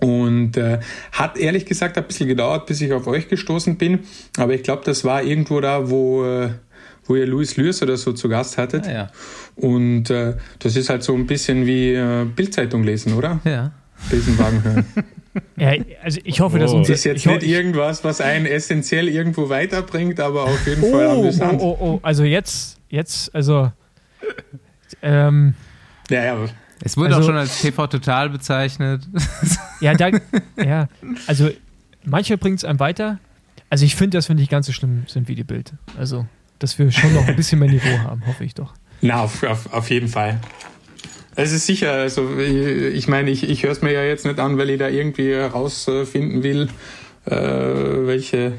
Und 0.00 0.56
äh, 0.56 0.80
hat 1.12 1.38
ehrlich 1.38 1.64
gesagt 1.64 1.96
ein 1.96 2.04
bisschen 2.04 2.28
gedauert, 2.28 2.66
bis 2.66 2.80
ich 2.80 2.92
auf 2.92 3.06
euch 3.06 3.28
gestoßen 3.28 3.76
bin. 3.76 4.00
Aber 4.36 4.52
ich 4.52 4.62
glaube, 4.62 4.82
das 4.84 5.04
war 5.04 5.22
irgendwo 5.22 5.60
da, 5.60 5.90
wo, 5.90 6.24
äh, 6.24 6.50
wo 7.04 7.14
ihr 7.14 7.26
Louis 7.26 7.56
Lürs 7.56 7.82
oder 7.82 7.96
so 7.96 8.12
zu 8.12 8.28
Gast 8.28 8.58
hattet. 8.58 8.86
Ah, 8.88 8.92
ja. 8.92 9.10
Und 9.54 10.10
äh, 10.10 10.34
das 10.58 10.74
ist 10.74 10.88
halt 10.88 11.04
so 11.04 11.14
ein 11.14 11.26
bisschen 11.26 11.66
wie 11.66 11.92
äh, 11.92 12.24
Bildzeitung 12.24 12.82
lesen, 12.82 13.14
oder? 13.14 13.40
Ja. 13.44 13.72
Besenwagen 14.10 14.64
hören. 14.64 14.86
Ja, 15.56 15.72
also 16.02 16.20
ich 16.24 16.40
hoffe, 16.40 16.58
dass 16.58 16.72
Oh. 16.72 16.76
uns 16.78 16.88
Das 16.88 16.98
ist 16.98 17.04
jetzt 17.04 17.26
nicht 17.26 17.42
irgendwas, 17.44 18.04
was 18.04 18.20
einen 18.20 18.44
essentiell 18.46 19.08
irgendwo 19.08 19.48
weiterbringt, 19.48 20.20
aber 20.20 20.44
auf 20.44 20.66
jeden 20.66 20.82
Fall 20.82 21.06
Oh, 21.06 21.20
amüsant. 21.20 21.60
oh, 21.62 21.76
oh, 21.80 21.84
oh, 21.94 22.00
also 22.02 22.24
jetzt, 22.24 22.78
jetzt, 22.90 23.34
also 23.34 23.72
ähm, 25.02 25.54
Ja, 26.10 26.24
ja, 26.24 26.36
Es 26.84 26.96
wurde 26.96 27.14
Also- 27.14 27.20
auch 27.20 27.26
schon 27.32 27.36
als 27.38 27.60
TV 27.62 27.86
Total 27.86 28.28
bezeichnet. 28.28 29.02
ja, 29.80 29.94
da, 29.94 30.10
ja, 30.62 30.88
also 31.26 31.48
manchmal 32.04 32.38
bringt 32.38 32.58
es 32.58 32.64
einem 32.64 32.80
weiter. 32.80 33.18
Also 33.70 33.84
ich 33.86 33.96
finde, 33.96 34.18
dass 34.18 34.28
wir 34.28 34.36
nicht 34.36 34.50
ganz 34.50 34.66
so 34.66 34.72
schlimm 34.72 35.04
sind 35.06 35.28
wie 35.28 35.34
die 35.34 35.44
Bild. 35.44 35.72
Also, 35.98 36.26
dass 36.58 36.78
wir 36.78 36.90
schon 36.90 37.14
noch 37.14 37.26
ein 37.26 37.36
bisschen 37.36 37.58
mehr 37.58 37.70
Niveau 37.70 37.98
haben, 38.00 38.26
hoffe 38.26 38.44
ich 38.44 38.52
doch. 38.54 38.74
Na, 39.00 39.22
auf, 39.22 39.42
auf, 39.44 39.72
auf 39.72 39.88
jeden 39.90 40.08
Fall. 40.08 40.38
Es 41.34 41.52
ist 41.52 41.66
sicher, 41.66 41.92
also 41.92 42.38
ich 42.38 43.08
meine, 43.08 43.30
ich, 43.30 43.48
ich 43.48 43.62
höre 43.62 43.72
es 43.72 43.82
mir 43.82 43.92
ja 43.92 44.02
jetzt 44.02 44.26
nicht 44.26 44.38
an, 44.38 44.58
weil 44.58 44.70
ich 44.70 44.78
da 44.78 44.88
irgendwie 44.88 45.32
herausfinden 45.32 46.42
will, 46.42 46.68
äh, 47.24 47.34
welche 47.34 48.52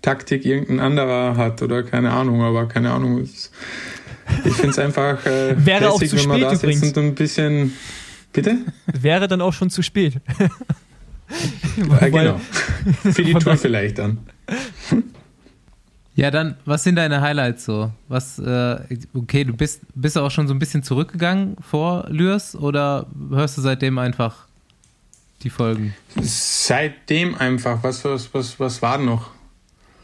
Taktik 0.00 0.44
irgendein 0.44 0.80
anderer 0.80 1.36
hat 1.36 1.62
oder 1.62 1.82
keine 1.82 2.12
Ahnung, 2.12 2.42
aber 2.42 2.66
keine 2.66 2.92
Ahnung. 2.92 3.22
Ich 3.22 4.52
finde 4.52 4.70
es 4.70 4.78
einfach 4.78 5.24
äh, 5.26 5.54
Wäre 5.64 5.90
auch 5.90 6.00
lässig, 6.00 6.20
zu 6.20 6.30
wenn 6.30 6.40
man 6.40 6.40
da 6.42 6.54
sitzt 6.54 6.96
und 6.96 7.04
ein 7.04 7.14
bisschen. 7.14 7.72
Bitte? 8.32 8.58
Wäre 8.86 9.28
dann 9.28 9.40
auch 9.40 9.52
schon 9.52 9.70
zu 9.70 9.82
spät. 9.82 10.14
Ja, 11.76 12.08
genau. 12.08 12.40
Für 13.02 13.22
die 13.24 13.34
Tour 13.34 13.56
vielleicht 13.56 13.98
dann. 13.98 14.18
Ja, 16.16 16.30
dann, 16.30 16.56
was 16.64 16.84
sind 16.84 16.96
deine 16.96 17.20
Highlights 17.20 17.64
so? 17.64 17.90
Was, 18.08 18.38
äh, 18.38 18.78
okay, 19.14 19.44
du 19.44 19.52
bist, 19.52 19.80
bist 19.94 20.16
auch 20.16 20.30
schon 20.30 20.46
so 20.46 20.54
ein 20.54 20.60
bisschen 20.60 20.84
zurückgegangen 20.84 21.56
vor 21.60 22.06
Lürs 22.08 22.54
oder 22.54 23.06
hörst 23.30 23.58
du 23.58 23.62
seitdem 23.62 23.98
einfach 23.98 24.46
die 25.42 25.50
Folgen? 25.50 25.94
Seitdem 26.20 27.34
einfach, 27.34 27.82
was, 27.82 28.04
was, 28.04 28.32
was, 28.32 28.60
was 28.60 28.80
war 28.80 28.98
denn 28.98 29.06
noch? 29.06 29.30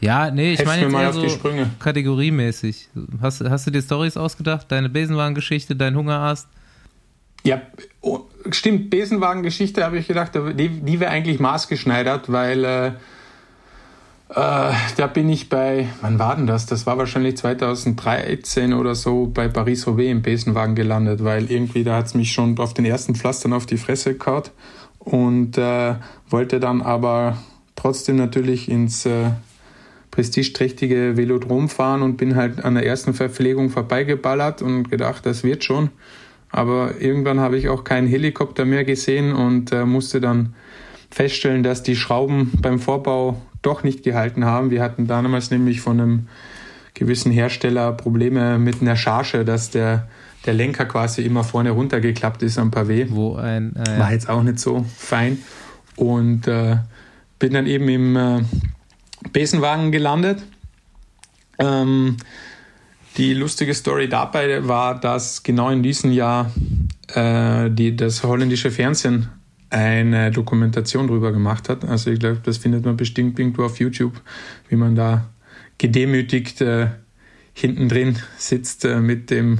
Ja, 0.01 0.31
nee, 0.31 0.53
ich 0.53 0.59
Helft 0.59 0.67
meine 0.67 0.81
jetzt 0.83 0.91
mal 0.91 1.01
eher 1.03 1.09
auf 1.09 1.15
so 1.15 1.21
die 1.21 1.29
Sprünge. 1.29 1.69
kategoriemäßig. 1.79 2.89
Hast, 3.21 3.41
hast 3.41 3.67
du 3.67 3.71
dir 3.71 3.81
Stories 3.81 4.17
ausgedacht? 4.17 4.65
Deine 4.69 4.89
Besenwagengeschichte, 4.89 5.75
dein 5.75 5.95
Hungerast? 5.95 6.47
Ja, 7.43 7.61
oh, 8.01 8.21
stimmt, 8.51 8.89
Besenwagengeschichte 8.89 9.83
habe 9.83 9.97
ich 9.97 10.07
gedacht, 10.07 10.33
die, 10.35 10.69
die 10.69 10.99
wäre 10.99 11.11
eigentlich 11.11 11.39
maßgeschneidert, 11.39 12.31
weil 12.31 12.65
äh, 12.65 12.91
äh, 14.33 14.73
da 14.95 15.07
bin 15.07 15.27
ich 15.27 15.49
bei, 15.49 15.89
wann 15.99 16.17
war 16.17 16.37
denn 16.37 16.47
das? 16.47 16.65
Das 16.65 16.85
war 16.85 16.97
wahrscheinlich 16.97 17.35
2013 17.35 18.73
oder 18.73 18.95
so 18.95 19.27
bei 19.27 19.49
Paris-Roubaix 19.49 20.09
im 20.09 20.21
Besenwagen 20.21 20.73
gelandet, 20.73 21.23
weil 21.23 21.51
irgendwie 21.51 21.83
da 21.83 21.97
hat 21.97 22.05
es 22.05 22.13
mich 22.13 22.31
schon 22.31 22.57
auf 22.57 22.73
den 22.73 22.85
ersten 22.85 23.13
Pflastern 23.13 23.51
auf 23.51 23.65
die 23.65 23.75
Fresse 23.75 24.15
gehauen 24.15 24.43
und 24.99 25.57
äh, 25.57 25.95
wollte 26.29 26.61
dann 26.61 26.81
aber 26.81 27.37
trotzdem 27.75 28.15
natürlich 28.15 28.69
ins 28.69 29.05
äh, 29.05 29.31
prestigeträchtige 30.11 31.17
Velodrom 31.17 31.67
fahren 31.67 32.01
und 32.01 32.15
bin 32.15 32.35
halt 32.37 32.63
an 32.63 32.75
der 32.75 32.85
ersten 32.85 33.13
Verpflegung 33.13 33.69
vorbeigeballert 33.69 34.61
und 34.61 34.89
gedacht, 34.89 35.25
das 35.25 35.43
wird 35.43 35.65
schon. 35.65 35.89
Aber 36.51 37.01
irgendwann 37.01 37.41
habe 37.41 37.57
ich 37.57 37.67
auch 37.67 37.83
keinen 37.83 38.07
Helikopter 38.07 38.63
mehr 38.63 38.85
gesehen 38.85 39.33
und 39.33 39.73
äh, 39.73 39.85
musste 39.85 40.21
dann 40.21 40.53
feststellen, 41.09 41.63
dass 41.63 41.83
die 41.83 41.97
Schrauben 41.97 42.51
beim 42.61 42.79
Vorbau 42.79 43.41
doch 43.61 43.83
nicht 43.83 44.03
gehalten 44.03 44.45
haben. 44.45 44.71
Wir 44.71 44.81
hatten 44.81 45.07
damals 45.07 45.51
nämlich 45.51 45.81
von 45.81 45.99
einem 45.99 46.27
gewissen 46.93 47.31
Hersteller 47.31 47.93
Probleme 47.93 48.59
mit 48.59 48.81
einer 48.81 48.95
Charge, 48.95 49.45
dass 49.45 49.69
der, 49.69 50.07
der 50.45 50.53
Lenker 50.53 50.85
quasi 50.85 51.21
immer 51.21 51.43
vorne 51.43 51.71
runtergeklappt 51.71 52.43
ist 52.43 52.57
am 52.57 52.71
Pavé. 52.71 53.07
Wo 53.09 53.35
ein. 53.35 53.75
Äh, 53.75 53.99
War 53.99 54.11
jetzt 54.11 54.29
auch 54.29 54.43
nicht 54.43 54.59
so 54.59 54.85
fein. 54.97 55.39
Und 55.95 56.47
äh, 56.47 56.77
bin 57.39 57.53
dann 57.53 57.67
eben 57.67 57.87
im 57.89 58.15
äh, 58.15 58.43
Besenwagen 59.31 59.91
gelandet. 59.91 60.43
Ähm, 61.59 62.17
die 63.17 63.33
lustige 63.33 63.73
Story 63.73 64.07
dabei 64.07 64.67
war, 64.67 64.99
dass 64.99 65.43
genau 65.43 65.69
in 65.69 65.83
diesem 65.83 66.11
Jahr 66.11 66.51
äh, 67.13 67.69
die, 67.69 67.95
das 67.95 68.23
holländische 68.23 68.71
Fernsehen 68.71 69.29
eine 69.71 70.31
Dokumentation 70.31 71.07
drüber 71.07 71.31
gemacht 71.31 71.69
hat. 71.69 71.85
Also 71.85 72.11
ich 72.11 72.19
glaube, 72.19 72.41
das 72.43 72.57
findet 72.57 72.85
man 72.85 72.97
bestimmt 72.97 73.39
irgendwo 73.39 73.63
auf 73.63 73.79
YouTube, 73.79 74.21
wie 74.69 74.75
man 74.75 74.95
da 74.95 75.29
gedemütigt 75.77 76.61
äh, 76.61 76.87
hinten 77.53 77.89
drin 77.89 78.17
sitzt 78.37 78.85
äh, 78.85 78.99
mit 78.99 79.31
dem 79.31 79.59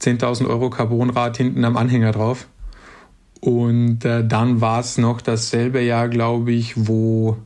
10.000 0.00 0.48
Euro 0.48 0.70
Carbonrad 0.70 1.36
hinten 1.36 1.64
am 1.64 1.76
Anhänger 1.76 2.12
drauf. 2.12 2.48
Und 3.40 4.04
äh, 4.04 4.26
dann 4.26 4.60
war 4.60 4.80
es 4.80 4.98
noch 4.98 5.20
dasselbe 5.20 5.80
Jahr, 5.82 6.08
glaube 6.08 6.52
ich, 6.52 6.74
wo, 6.88 7.36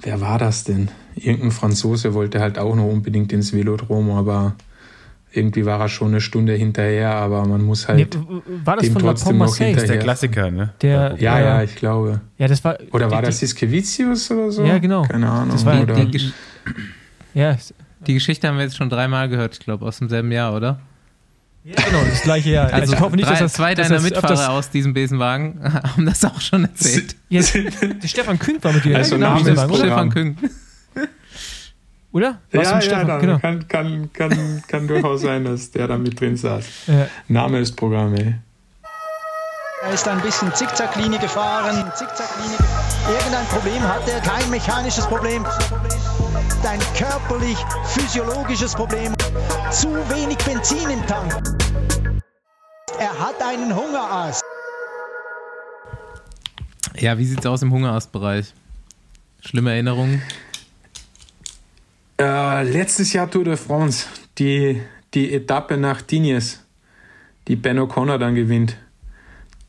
wer 0.00 0.20
war 0.20 0.38
das 0.38 0.64
denn? 0.64 0.90
Irgendein 1.14 1.50
Franzose 1.52 2.12
wollte 2.12 2.40
halt 2.40 2.58
auch 2.58 2.74
noch 2.74 2.88
unbedingt 2.88 3.32
ins 3.32 3.52
Velodrom, 3.52 4.10
aber 4.10 4.56
irgendwie 5.36 5.64
war 5.66 5.80
er 5.80 5.88
schon 5.88 6.08
eine 6.08 6.20
Stunde 6.20 6.54
hinterher, 6.54 7.14
aber 7.14 7.46
man 7.46 7.62
muss 7.62 7.86
Nee, 7.88 7.94
halt. 8.04 8.14
w- 8.16 8.40
war 8.64 8.76
das 8.76 8.84
dem 8.86 8.92
von 8.94 9.02
La 9.02 9.08
trotzdem 9.10 9.38
noch 9.38 9.46
Marseille? 9.46 9.74
Das 9.74 9.82
ist 9.84 9.88
der 9.88 9.96
hinterher. 9.96 10.02
Klassiker, 10.02 10.50
ne? 10.50 10.72
Der, 10.82 11.16
ja, 11.18 11.38
äh, 11.38 11.44
ja, 11.44 11.62
ich 11.62 11.76
glaube. 11.76 12.20
Ja, 12.38 12.48
das 12.48 12.62
war. 12.64 12.78
Oder 12.92 13.10
war 13.10 13.20
die, 13.22 13.26
das 13.26 13.38
Siskevicius 13.40 14.30
oder 14.30 14.50
so? 14.50 14.64
Ja, 14.64 14.78
genau. 14.78 15.02
Keine 15.02 15.28
Ahnung. 15.30 15.50
Das 15.50 15.64
war- 15.64 15.80
oder? 15.82 15.94
die, 15.94 16.10
die, 16.10 16.32
ja, 17.34 17.56
die 18.06 18.14
Geschichte 18.14 18.48
haben 18.48 18.56
wir 18.56 18.64
jetzt 18.64 18.76
schon 18.76 18.88
dreimal 18.90 19.28
gehört, 19.28 19.54
ich 19.54 19.60
glaube, 19.60 19.84
aus 19.84 19.98
demselben 19.98 20.30
Jahr, 20.32 20.54
oder? 20.54 20.78
genau, 21.64 21.98
das 22.08 22.22
gleiche 22.22 22.50
Jahr. 22.50 22.72
Also 22.72 22.92
ich 22.94 23.00
hoffe 23.00 23.16
nicht, 23.16 23.26
drei, 23.26 23.32
dass 23.32 23.40
das, 23.40 23.52
zwei 23.54 23.74
dass 23.74 23.88
deiner 23.88 24.00
das 24.00 24.04
Mitfahrer 24.08 24.50
aus 24.52 24.70
diesem 24.70 24.94
Besenwagen 24.94 25.58
haben 25.82 26.06
das 26.06 26.24
auch 26.24 26.40
schon 26.40 26.62
erzählt. 26.62 27.16
Ja, 27.28 27.40
der 27.42 28.06
Stefan 28.06 28.38
Kühn 28.38 28.58
war 28.62 28.72
mit 28.72 28.84
dir. 28.84 28.96
Also 28.96 29.16
genau, 29.16 29.30
Name 29.30 29.40
Stefan, 29.40 30.08
ist 30.10 30.65
oder? 32.16 32.40
War's 32.50 32.68
ja, 32.68 32.74
ja, 32.74 32.80
Stefan? 32.80 33.06
dann 33.06 33.20
genau. 33.20 33.38
kann, 33.38 33.68
kann, 33.68 34.10
kann, 34.12 34.62
kann 34.66 34.88
durchaus 34.88 35.20
sein, 35.20 35.44
dass 35.44 35.70
der 35.70 35.86
da 35.86 35.98
mit 35.98 36.18
drin 36.18 36.36
saß. 36.36 36.66
Ja. 36.86 37.06
Name 37.28 37.58
ist 37.60 37.76
Programm, 37.76 38.14
ey. 38.14 38.34
Er 39.82 39.92
ist 39.92 40.08
ein 40.08 40.20
bisschen 40.22 40.52
Zickzacklinie 40.54 41.18
gefahren. 41.18 41.92
Zickzacklinie. 41.94 42.56
Irgendein 43.08 43.46
Problem 43.46 43.82
hat 43.82 44.08
er, 44.08 44.20
kein 44.20 44.48
mechanisches 44.50 45.06
Problem. 45.06 45.44
Ein 46.64 46.80
körperlich, 46.96 47.58
physiologisches 47.84 48.74
Problem. 48.74 49.14
Zu 49.70 49.88
wenig 50.10 50.38
Benzin 50.38 50.90
im 50.90 51.06
Tank. 51.06 51.32
Er 52.98 53.16
hat 53.20 53.40
einen 53.40 53.76
Hungerast. 53.76 54.42
Ja, 56.96 57.18
wie 57.18 57.26
sieht's 57.26 57.44
aus 57.44 57.62
im 57.62 57.72
Hungerast-Bereich? 57.72 58.54
Schlimme 59.40 59.72
Erinnerungen? 59.72 60.22
Äh, 62.18 62.62
letztes 62.70 63.12
Jahr 63.12 63.30
Tour 63.30 63.44
de 63.44 63.56
France, 63.56 64.06
die, 64.38 64.80
die 65.12 65.32
Etappe 65.34 65.76
nach 65.76 66.00
Tignes, 66.02 66.64
die 67.46 67.56
Ben 67.56 67.78
O'Connor 67.78 68.18
dann 68.18 68.34
gewinnt. 68.34 68.76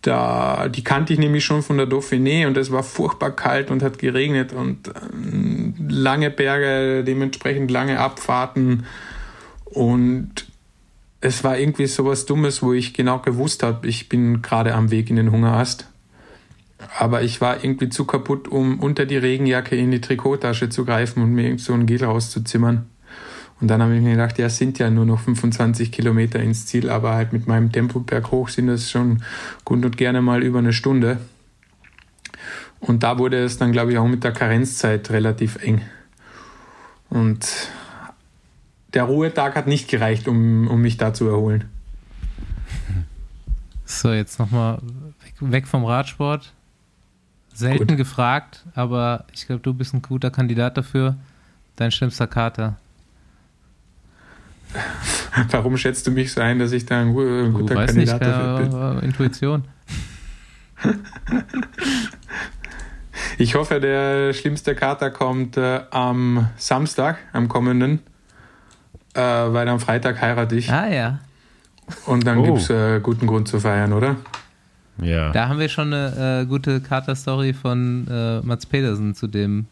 Da, 0.02 0.70
die 0.70 0.84
kannte 0.84 1.12
ich 1.12 1.20
nämlich 1.20 1.44
schon 1.44 1.64
von 1.64 1.78
der 1.78 1.88
Dauphiné 1.88 2.48
und 2.48 2.56
es 2.56 2.72
war 2.72 2.84
furchtbar 2.84 3.32
kalt 3.32 3.72
und 3.72 3.84
hat 3.84 3.98
geregnet 3.98 4.54
und 4.54 4.90
ähm, 5.12 5.76
lange 5.90 6.30
Berge, 6.30 7.04
dementsprechend 7.04 7.72
lange 7.72 8.00
Abfahrten 8.00 8.86
und 9.66 10.46
es 11.20 11.44
war 11.44 11.58
irgendwie 11.58 11.88
sowas 11.88 12.26
Dummes, 12.26 12.62
wo 12.62 12.74
ich 12.74 12.94
genau 12.94 13.20
gewusst 13.20 13.64
habe, 13.64 13.88
ich 13.88 14.08
bin 14.08 14.42
gerade 14.42 14.74
am 14.76 14.92
Weg 14.92 15.10
in 15.10 15.16
den 15.16 15.32
Hungerast. 15.32 15.90
Aber 17.00 17.24
ich 17.24 17.42
war 17.42 17.64
irgendwie 17.64 17.90
zu 17.90 18.06
kaputt, 18.06 18.48
um 18.48 18.80
unter 18.80 19.06
die 19.06 19.18
Regenjacke 19.18 19.76
in 19.76 19.92
die 19.92 20.02
Trikottasche 20.02 20.70
zu 20.70 20.86
greifen 20.86 21.24
und 21.24 21.34
mir 21.34 21.58
so 21.58 21.74
ein 21.74 21.86
Gel 21.86 22.04
rauszuzimmern. 22.04 22.86
Und 23.60 23.70
dann 23.70 23.82
habe 23.82 23.96
ich 23.96 24.02
mir 24.02 24.12
gedacht, 24.12 24.38
ja, 24.38 24.46
es 24.46 24.58
sind 24.58 24.78
ja 24.78 24.90
nur 24.90 25.06
noch 25.06 25.20
25 25.20 25.92
Kilometer 25.92 26.40
ins 26.40 26.68
Ziel, 26.68 26.90
aber 26.90 27.16
halt 27.16 27.34
mit 27.34 27.48
meinem 27.48 27.72
Tempo 27.72 28.00
berghoch 28.00 28.50
sind 28.50 28.70
es 28.70 28.92
schon 28.92 29.24
gut 29.66 29.84
und 29.84 29.98
gerne 29.98 30.22
mal 30.22 30.44
über 30.44 30.60
eine 30.60 30.74
Stunde. 30.74 31.18
Und 32.80 33.02
da 33.02 33.18
wurde 33.18 33.44
es 33.44 33.58
dann, 33.58 33.72
glaube 33.72 33.92
ich, 33.92 33.98
auch 33.98 34.08
mit 34.08 34.24
der 34.24 34.32
Karenzzeit 34.32 35.10
relativ 35.10 35.56
eng. 35.64 35.82
Und 37.10 37.48
der 38.94 39.06
Ruhetag 39.06 39.56
hat 39.56 39.66
nicht 39.66 39.90
gereicht, 39.90 40.28
um, 40.28 40.68
um 40.68 40.82
mich 40.82 40.98
da 40.98 41.14
zu 41.14 41.28
erholen. 41.28 41.66
So, 43.86 44.12
jetzt 44.12 44.38
nochmal 44.38 44.80
weg, 45.24 45.34
weg 45.40 45.68
vom 45.68 45.86
Radsport. 45.86 46.54
Selten 47.58 47.88
Gut. 47.88 47.98
gefragt, 47.98 48.64
aber 48.76 49.26
ich 49.34 49.48
glaube, 49.48 49.62
du 49.64 49.74
bist 49.74 49.94
ein 49.94 50.02
guter 50.04 50.30
Kandidat 50.30 50.78
dafür. 50.78 51.16
Dein 51.76 51.92
schlimmster 51.92 52.28
Kater. 52.28 52.76
Warum 55.52 55.76
schätzt 55.78 56.06
du 56.06 56.12
mich 56.12 56.32
so 56.34 56.42
ein, 56.42 56.60
dass 56.60 56.72
ich 56.72 56.86
da 56.86 57.00
ein 57.02 57.08
ein 57.10 57.14
Du 57.16 57.52
guter 57.60 57.76
weißt 57.76 57.96
nicht, 57.96 58.10
Kandidat 58.10 58.36
dafür 58.36 58.58
bin? 58.60 58.72
keine, 58.72 59.02
äh, 59.02 59.06
Intuition. 59.06 59.64
Ich 63.40 63.56
hoffe, 63.56 63.80
der 63.80 64.34
schlimmste 64.34 64.74
Kater 64.76 65.10
kommt 65.12 65.58
äh, 65.58 65.82
am 65.92 66.48
Samstag, 66.58 67.18
am 67.34 67.48
kommenden, 67.48 68.00
äh, 69.14 69.22
weil 69.22 69.68
am 69.70 69.80
Freitag 69.80 70.22
heirate 70.22 70.56
ich. 70.56 70.72
Ah 70.72 70.88
ja. 70.88 71.20
Und 72.06 72.26
dann 72.28 72.40
Oh. 72.40 72.44
gibt 72.44 72.58
es 72.60 72.70
äh, 72.70 73.00
guten 73.00 73.28
Grund 73.28 73.48
zu 73.48 73.60
feiern, 73.60 73.94
oder? 73.94 74.16
Ja. 75.02 75.32
Da 75.32 75.48
haben 75.48 75.60
wir 75.60 75.70
schon 75.70 75.94
eine 75.94 76.42
äh, 76.42 76.46
gute 76.46 76.82
Kater-Story 76.82 77.54
von 77.54 78.08
äh, 78.10 78.42
Mats 78.42 78.66
Pedersen 78.66 79.14
zu 79.16 79.28
dem 79.28 79.66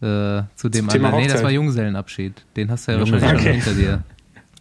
äh, 0.00 0.42
zu 0.56 0.68
dem 0.68 0.88
Thema 0.88 1.08
anderen. 1.08 1.24
Nee, 1.26 1.30
das 1.32 1.42
war 1.42 1.50
Junggesellenabschied. 1.50 2.44
Den 2.56 2.70
hast 2.70 2.86
du 2.88 2.92
ja 2.92 2.98
Junggesellen- 2.98 3.22
wahrscheinlich 3.22 3.42
schon 3.42 3.50
Okay. 3.52 3.60
hinter 3.60 3.74
dir. 3.74 4.02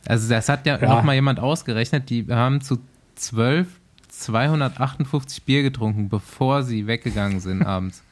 Also 0.06 0.30
das 0.30 0.50
hat 0.50 0.66
ja, 0.66 0.78
Ja. 0.80 0.96
noch 0.96 1.04
mal 1.04 1.14
jemand 1.14 1.40
ausgerechnet, 1.40 2.10
die 2.10 2.26
haben 2.30 2.62
zu 2.62 2.80
zwölf 3.16 3.68
258 4.10 5.44
Bier 5.44 5.64
getrunken, 5.64 6.10
bevor 6.10 6.64
sie 6.64 6.88
weggegangen 6.88 7.40
sind 7.40 7.64
abends. 7.64 8.04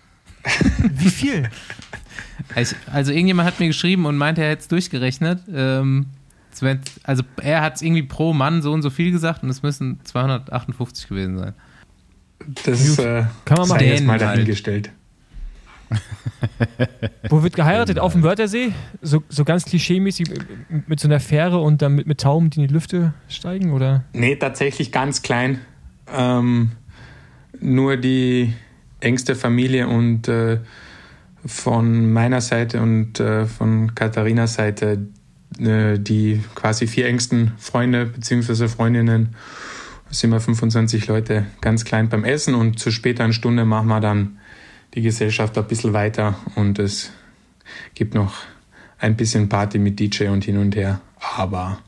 Wie 0.93 1.09
viel? 1.09 1.49
Ich, 2.55 2.73
also 2.91 3.11
irgendjemand 3.11 3.47
hat 3.47 3.59
mir 3.59 3.67
geschrieben 3.67 4.05
und 4.05 4.17
meinte, 4.17 4.41
er 4.41 4.51
hätte 4.51 4.61
es 4.61 4.67
durchgerechnet. 4.67 5.41
Ähm, 5.53 6.07
also 7.03 7.23
er 7.41 7.61
hat 7.61 7.75
es 7.75 7.81
irgendwie 7.81 8.03
pro 8.03 8.33
Mann 8.33 8.61
so 8.61 8.71
und 8.73 8.81
so 8.81 8.89
viel 8.89 9.11
gesagt 9.11 9.43
und 9.43 9.49
es 9.49 9.61
müssen 9.63 9.99
258 10.03 11.07
gewesen 11.07 11.37
sein. 11.37 11.53
Das 12.63 12.81
ist, 12.81 12.99
äh, 12.99 13.23
Kann 13.45 13.57
man 13.57 13.67
sei 13.67 13.75
machen. 13.75 13.87
jetzt 13.87 14.03
mal 14.05 14.17
dahingestellt. 14.17 14.91
Wo 17.29 17.43
wird 17.43 17.55
geheiratet? 17.55 17.99
Auf 17.99 18.13
dem 18.13 18.23
Wörthersee? 18.23 18.71
So, 19.01 19.23
so 19.29 19.43
ganz 19.43 19.65
klischeemäßig 19.65 20.29
mit 20.87 20.99
so 20.99 21.07
einer 21.07 21.19
Fähre 21.19 21.59
und 21.59 21.81
dann 21.81 21.95
mit, 21.95 22.07
mit 22.07 22.21
Tauben, 22.21 22.49
die 22.49 22.61
in 22.61 22.67
die 22.67 22.73
Lüfte 22.73 23.13
steigen? 23.27 23.71
Oder? 23.71 24.03
Nee, 24.13 24.35
tatsächlich 24.35 24.91
ganz 24.91 25.21
klein. 25.21 25.59
Ähm, 26.15 26.71
nur 27.59 27.97
die 27.97 28.53
engste 28.99 29.35
Familie 29.35 29.87
und 29.87 30.27
äh, 30.27 30.59
von 31.45 32.11
meiner 32.11 32.41
Seite 32.41 32.81
und 32.81 33.19
äh, 33.19 33.45
von 33.45 33.95
Katharinas 33.95 34.55
Seite 34.55 35.07
äh, 35.59 35.97
die 35.97 36.41
quasi 36.55 36.87
vier 36.87 37.07
engsten 37.07 37.51
Freunde 37.57 38.05
bzw. 38.05 38.67
Freundinnen 38.67 39.35
sind 40.11 40.31
wir 40.31 40.39
25 40.39 41.07
Leute 41.07 41.45
ganz 41.61 41.85
klein 41.85 42.09
beim 42.09 42.23
Essen 42.23 42.55
und 42.55 42.79
zu 42.79 42.91
späteren 42.91 43.33
Stunde 43.33 43.65
machen 43.65 43.87
wir 43.87 43.99
dann 43.99 44.39
die 44.95 45.01
Gesellschaft 45.01 45.57
ein 45.57 45.67
bisschen 45.67 45.93
weiter 45.93 46.35
und 46.55 46.79
es 46.79 47.11
gibt 47.93 48.15
noch 48.15 48.33
ein 48.97 49.15
bisschen 49.15 49.49
Party 49.49 49.77
mit 49.77 49.99
DJ 49.99 50.27
und 50.27 50.43
hin 50.43 50.57
und 50.57 50.75
her, 50.75 50.99
aber 51.37 51.79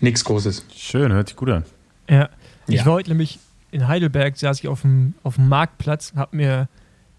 nichts 0.00 0.24
Großes. 0.24 0.66
Schön, 0.74 1.12
hört 1.12 1.28
sich 1.28 1.36
gut 1.36 1.50
an. 1.50 1.64
Ja. 2.08 2.28
Ich 2.66 2.76
Ja. 2.76 2.86
war 2.86 2.94
heute 2.94 3.10
nämlich 3.10 3.38
in 3.70 3.86
Heidelberg, 3.86 4.36
saß 4.36 4.58
ich 4.60 4.68
auf 4.68 4.82
dem, 4.82 5.14
auf 5.22 5.36
dem 5.36 5.48
Marktplatz, 5.48 6.12
hab 6.16 6.32
mir, 6.32 6.68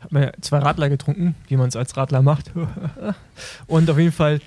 hab 0.01 0.11
mir 0.11 0.33
zwei 0.41 0.59
Radler 0.59 0.89
getrunken, 0.89 1.35
wie 1.47 1.55
man 1.55 1.69
es 1.69 1.75
als 1.77 1.95
Radler 1.95 2.21
macht. 2.21 2.51
Und 3.67 3.89
auf 3.89 3.97
jeden 3.97 4.11
Fall 4.11 4.41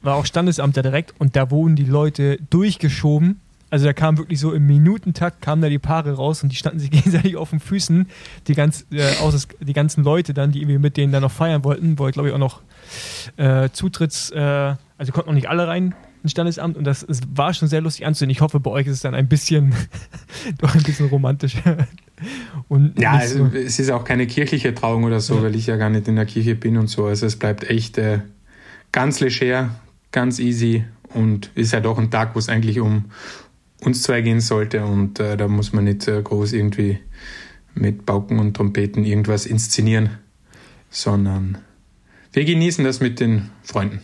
war 0.00 0.16
auch 0.16 0.26
Standesamt 0.26 0.76
da 0.76 0.82
direkt 0.82 1.14
und 1.18 1.34
da 1.34 1.50
wurden 1.50 1.76
die 1.76 1.84
Leute 1.84 2.38
durchgeschoben. 2.50 3.40
Also 3.74 3.86
da 3.86 3.92
kam 3.92 4.18
wirklich 4.18 4.38
so 4.38 4.52
im 4.52 4.68
Minutentakt 4.68 5.42
kamen 5.42 5.60
da 5.60 5.68
die 5.68 5.80
Paare 5.80 6.12
raus 6.12 6.44
und 6.44 6.50
die 6.52 6.54
standen 6.56 6.78
sich 6.78 6.90
gegenseitig 6.92 7.36
auf 7.36 7.50
den 7.50 7.58
Füßen. 7.58 8.06
Die, 8.46 8.54
ganz, 8.54 8.86
äh, 8.92 8.98
es- 9.34 9.48
die 9.60 9.72
ganzen 9.72 10.04
Leute 10.04 10.32
dann, 10.32 10.52
die 10.52 10.60
irgendwie 10.60 10.78
mit 10.78 10.96
denen 10.96 11.12
dann 11.12 11.22
noch 11.22 11.32
feiern 11.32 11.64
wollten, 11.64 11.98
wo 11.98 12.08
glaube 12.10 12.28
ich 12.28 12.34
auch 12.34 12.38
noch 12.38 12.62
äh, 13.36 13.70
Zutritts, 13.72 14.30
äh, 14.30 14.74
also 14.96 15.10
konnten 15.12 15.30
noch 15.30 15.34
nicht 15.34 15.48
alle 15.48 15.66
rein 15.66 15.92
ins 16.22 16.30
Standesamt 16.30 16.76
und 16.76 16.84
das 16.84 17.02
es 17.02 17.20
war 17.34 17.52
schon 17.52 17.66
sehr 17.66 17.80
lustig 17.80 18.06
anzusehen. 18.06 18.30
Ich 18.30 18.42
hoffe, 18.42 18.60
bei 18.60 18.70
euch 18.70 18.86
ist 18.86 18.92
es 18.94 19.00
dann 19.00 19.16
ein 19.16 19.26
bisschen, 19.28 19.74
doch 20.58 20.72
ein 20.76 20.82
bisschen 20.84 21.08
romantischer. 21.08 21.88
Und 22.68 22.96
Ja, 22.98 23.10
also 23.14 23.48
so. 23.50 23.56
es 23.56 23.80
ist 23.80 23.90
auch 23.90 24.04
keine 24.04 24.28
kirchliche 24.28 24.72
Trauung 24.72 25.02
oder 25.02 25.18
so, 25.18 25.34
Ja. 25.34 25.42
weil 25.42 25.56
ich 25.56 25.66
ja 25.66 25.76
gar 25.76 25.90
nicht 25.90 26.06
in 26.06 26.14
der 26.14 26.26
Kirche 26.26 26.54
bin 26.54 26.76
und 26.78 26.86
so. 26.86 27.06
Also 27.06 27.26
es 27.26 27.34
bleibt 27.36 27.68
echt 27.68 27.98
äh, 27.98 28.20
ganz 28.92 29.18
leger, 29.18 29.70
ganz 30.12 30.38
easy 30.38 30.84
und 31.12 31.50
ist 31.56 31.72
ja 31.72 31.80
doch 31.80 31.98
ein 31.98 32.10
Tag, 32.12 32.34
wo 32.34 32.38
es 32.38 32.48
eigentlich 32.48 32.78
um 32.80 33.06
uns 33.84 34.02
zwei 34.02 34.20
gehen 34.22 34.40
sollte 34.40 34.84
und 34.84 35.18
äh, 35.20 35.36
da 35.36 35.48
muss 35.48 35.72
man 35.72 35.84
nicht 35.84 36.06
äh, 36.08 36.22
groß 36.22 36.52
irgendwie 36.52 36.98
mit 37.74 38.06
Pauken 38.06 38.38
und 38.38 38.54
Trompeten 38.56 39.04
irgendwas 39.04 39.46
inszenieren, 39.46 40.10
sondern 40.90 41.58
wir 42.32 42.44
genießen 42.44 42.84
das 42.84 43.00
mit 43.00 43.20
den 43.20 43.50
Freunden. 43.62 44.00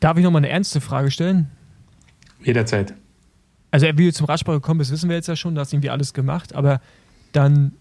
Darf 0.00 0.16
ich 0.16 0.24
noch 0.24 0.30
mal 0.30 0.38
eine 0.38 0.48
ernste 0.48 0.80
Frage 0.80 1.10
stellen? 1.10 1.48
Jederzeit. 2.42 2.94
Also, 3.70 3.86
wie 3.86 4.06
du 4.06 4.12
zum 4.12 4.26
Radsport 4.26 4.60
gekommen 4.62 4.78
bist, 4.78 4.90
wissen 4.90 5.08
wir 5.08 5.16
jetzt 5.16 5.28
ja 5.28 5.36
schon, 5.36 5.54
du 5.54 5.60
hast 5.60 5.72
irgendwie 5.72 5.90
alles 5.90 6.12
gemacht, 6.12 6.54
aber 6.54 6.80
dann, 7.32 7.72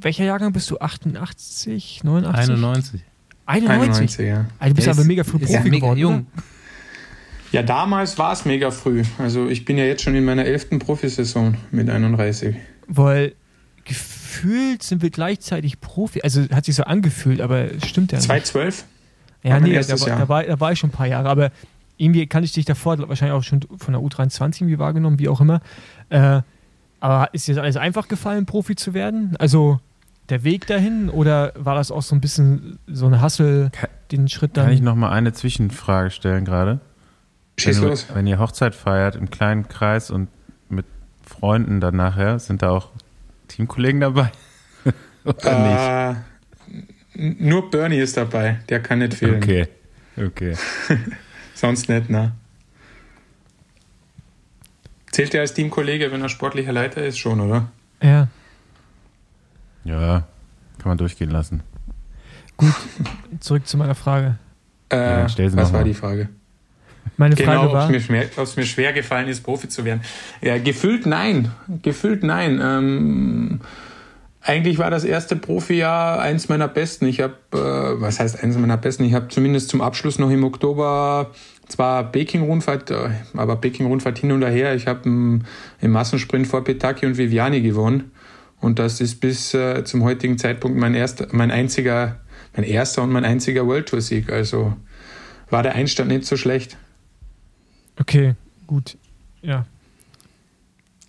welcher 0.00 0.24
Jahrgang 0.24 0.52
bist 0.52 0.70
du? 0.70 0.78
88, 0.78 2.02
89? 2.04 2.50
91. 2.50 3.00
91? 3.46 3.80
91, 4.18 4.26
ja. 4.26 4.46
Also, 4.58 4.70
du 4.70 4.74
bist 4.74 4.86
Der 4.86 4.92
aber 4.94 5.00
ist- 5.02 5.06
mega 5.06 5.24
früh 5.24 5.38
ist 5.38 5.46
Profi 5.52 5.70
mega 5.70 5.76
geworden. 5.76 5.98
jung. 5.98 6.14
Oder? 6.34 6.42
Ja, 7.54 7.62
damals 7.62 8.18
war 8.18 8.32
es 8.32 8.44
mega 8.44 8.72
früh. 8.72 9.04
Also 9.18 9.48
ich 9.48 9.64
bin 9.64 9.78
ja 9.78 9.84
jetzt 9.84 10.02
schon 10.02 10.16
in 10.16 10.24
meiner 10.24 10.44
elften 10.44 10.80
Profisaison 10.80 11.56
mit 11.70 11.88
31. 11.88 12.56
Weil 12.88 13.34
gefühlt 13.84 14.82
sind 14.82 15.02
wir 15.02 15.10
gleichzeitig 15.10 15.80
Profi. 15.80 16.22
Also, 16.22 16.42
hat 16.50 16.64
sich 16.64 16.74
so 16.74 16.82
angefühlt, 16.82 17.40
aber 17.40 17.72
es 17.72 17.86
stimmt 17.86 18.10
ja 18.10 18.18
nicht. 18.18 18.26
2012? 18.26 18.84
Ja, 19.44 19.60
nee, 19.60 19.72
da, 19.72 19.82
da, 19.82 20.28
war, 20.28 20.42
da 20.42 20.58
war 20.58 20.72
ich 20.72 20.80
schon 20.80 20.90
ein 20.90 20.94
paar 20.94 21.06
Jahre, 21.06 21.28
aber 21.28 21.52
irgendwie 21.96 22.26
kann 22.26 22.42
ich 22.42 22.52
dich 22.52 22.64
davor 22.64 22.98
wahrscheinlich 23.08 23.36
auch 23.36 23.44
schon 23.44 23.60
von 23.76 23.92
der 23.92 24.02
U23 24.02 24.62
irgendwie 24.62 24.80
wahrgenommen, 24.80 25.20
wie 25.20 25.28
auch 25.28 25.40
immer. 25.40 25.60
Äh, 26.08 26.40
aber 26.98 27.32
ist 27.34 27.46
dir 27.46 27.54
das 27.54 27.62
alles 27.62 27.76
einfach 27.76 28.08
gefallen, 28.08 28.46
Profi 28.46 28.74
zu 28.74 28.94
werden? 28.94 29.36
Also 29.38 29.78
der 30.28 30.42
Weg 30.42 30.66
dahin 30.66 31.08
oder 31.08 31.52
war 31.54 31.76
das 31.76 31.92
auch 31.92 32.02
so 32.02 32.16
ein 32.16 32.20
bisschen 32.20 32.80
so 32.88 33.06
ein 33.06 33.20
Hassel, 33.20 33.70
den 34.10 34.28
Schritt 34.28 34.56
dann? 34.56 34.64
Kann 34.64 34.74
ich 34.74 34.80
noch 34.80 34.96
mal 34.96 35.10
eine 35.10 35.32
Zwischenfrage 35.32 36.10
stellen 36.10 36.44
gerade? 36.44 36.80
Schieß 37.58 37.80
wenn, 37.80 37.88
los. 37.88 38.06
Wenn 38.12 38.26
ihr 38.26 38.38
Hochzeit 38.38 38.74
feiert 38.74 39.16
im 39.16 39.30
kleinen 39.30 39.68
Kreis 39.68 40.10
und 40.10 40.28
mit 40.68 40.86
Freunden 41.24 41.80
dann 41.80 41.96
nachher, 41.96 42.38
sind 42.38 42.62
da 42.62 42.70
auch 42.70 42.90
Teamkollegen 43.48 44.00
dabei? 44.00 44.32
Oder 45.24 45.44
Äh, 45.44 46.14
n- 47.18 47.36
nur 47.38 47.70
Bernie 47.70 47.98
ist 47.98 48.16
dabei, 48.16 48.60
der 48.68 48.80
kann 48.82 48.98
nicht 48.98 49.10
nicht? 49.12 49.18
fehlen. 49.20 49.36
Okay. 49.42 49.68
Okay. 50.16 50.56
Sonst 51.54 51.88
nicht, 51.88 52.10
ne? 52.10 52.32
Zählt 55.12 55.32
er 55.34 55.42
als 55.42 55.54
Teamkollege, 55.54 56.10
wenn 56.10 56.22
er 56.22 56.28
sportlicher 56.28 56.72
Leiter 56.72 57.04
ist, 57.04 57.18
schon, 57.18 57.40
oder? 57.40 57.68
ja. 58.02 58.28
Ja, 59.86 60.26
kann 60.78 60.88
man 60.88 60.96
durchgehen 60.96 61.28
lassen. 61.30 61.62
Gut, 62.56 62.72
zurück 63.40 63.66
zu 63.66 63.76
meiner 63.76 63.94
Frage. 63.94 64.38
Äh, 64.90 64.96
Ja, 64.96 65.28
stell 65.28 65.50
sie 65.50 65.58
was 65.58 65.68
noch 65.68 65.74
war 65.74 65.80
mal. 65.80 65.84
die 65.84 65.92
Frage? 65.92 66.30
Meine 67.16 67.34
Genau, 67.34 67.52
Frage 67.52 67.66
ob 67.66 67.72
war, 67.74 67.90
es 67.90 68.08
mir, 68.08 68.24
mir 68.56 68.66
schwer 68.66 68.92
gefallen 68.92 69.28
ist, 69.28 69.42
Profi 69.42 69.68
zu 69.68 69.84
werden. 69.84 70.02
Ja, 70.40 70.58
gefühlt 70.58 71.06
nein. 71.06 71.52
Gefühlt 71.82 72.22
nein. 72.22 72.60
Ähm, 72.62 73.60
eigentlich 74.46 74.78
war 74.78 74.90
das 74.90 75.04
erste 75.04 75.36
Profijahr 75.36 76.20
eins 76.20 76.48
meiner 76.48 76.68
besten. 76.68 77.06
Ich 77.06 77.20
habe, 77.20 77.34
äh, 77.52 78.00
was 78.00 78.20
heißt 78.20 78.42
eins 78.42 78.58
meiner 78.58 78.76
besten? 78.76 79.04
Ich 79.04 79.14
habe 79.14 79.28
zumindest 79.28 79.70
zum 79.70 79.80
Abschluss 79.80 80.18
noch 80.18 80.30
im 80.30 80.44
Oktober 80.44 81.30
zwar 81.66 82.12
Peking-Rundfahrt, 82.12 82.90
äh, 82.90 83.10
aber 83.34 83.56
Peking-Rundfahrt 83.56 84.18
hin 84.18 84.32
und 84.32 84.42
her. 84.42 84.74
Ich 84.74 84.86
habe 84.86 85.00
im, 85.04 85.42
im 85.80 85.92
Massensprint 85.92 86.46
vor 86.46 86.62
Petaki 86.62 87.06
und 87.06 87.16
Viviani 87.16 87.62
gewonnen. 87.62 88.12
Und 88.60 88.78
das 88.78 89.00
ist 89.00 89.20
bis 89.20 89.54
äh, 89.54 89.84
zum 89.84 90.04
heutigen 90.04 90.36
Zeitpunkt 90.36 90.78
mein 90.78 90.94
erster, 90.94 91.28
mein 91.32 91.50
einziger, 91.50 92.20
mein 92.54 92.64
erster 92.64 93.02
und 93.02 93.12
mein 93.12 93.24
einziger 93.24 93.66
World 93.66 93.88
Tour 93.88 94.00
Sieg. 94.00 94.30
Also 94.30 94.74
war 95.50 95.62
der 95.62 95.74
Einstand 95.74 96.10
nicht 96.10 96.26
so 96.26 96.36
schlecht. 96.36 96.76
Okay, 97.98 98.34
gut, 98.66 98.96
ja. 99.42 99.66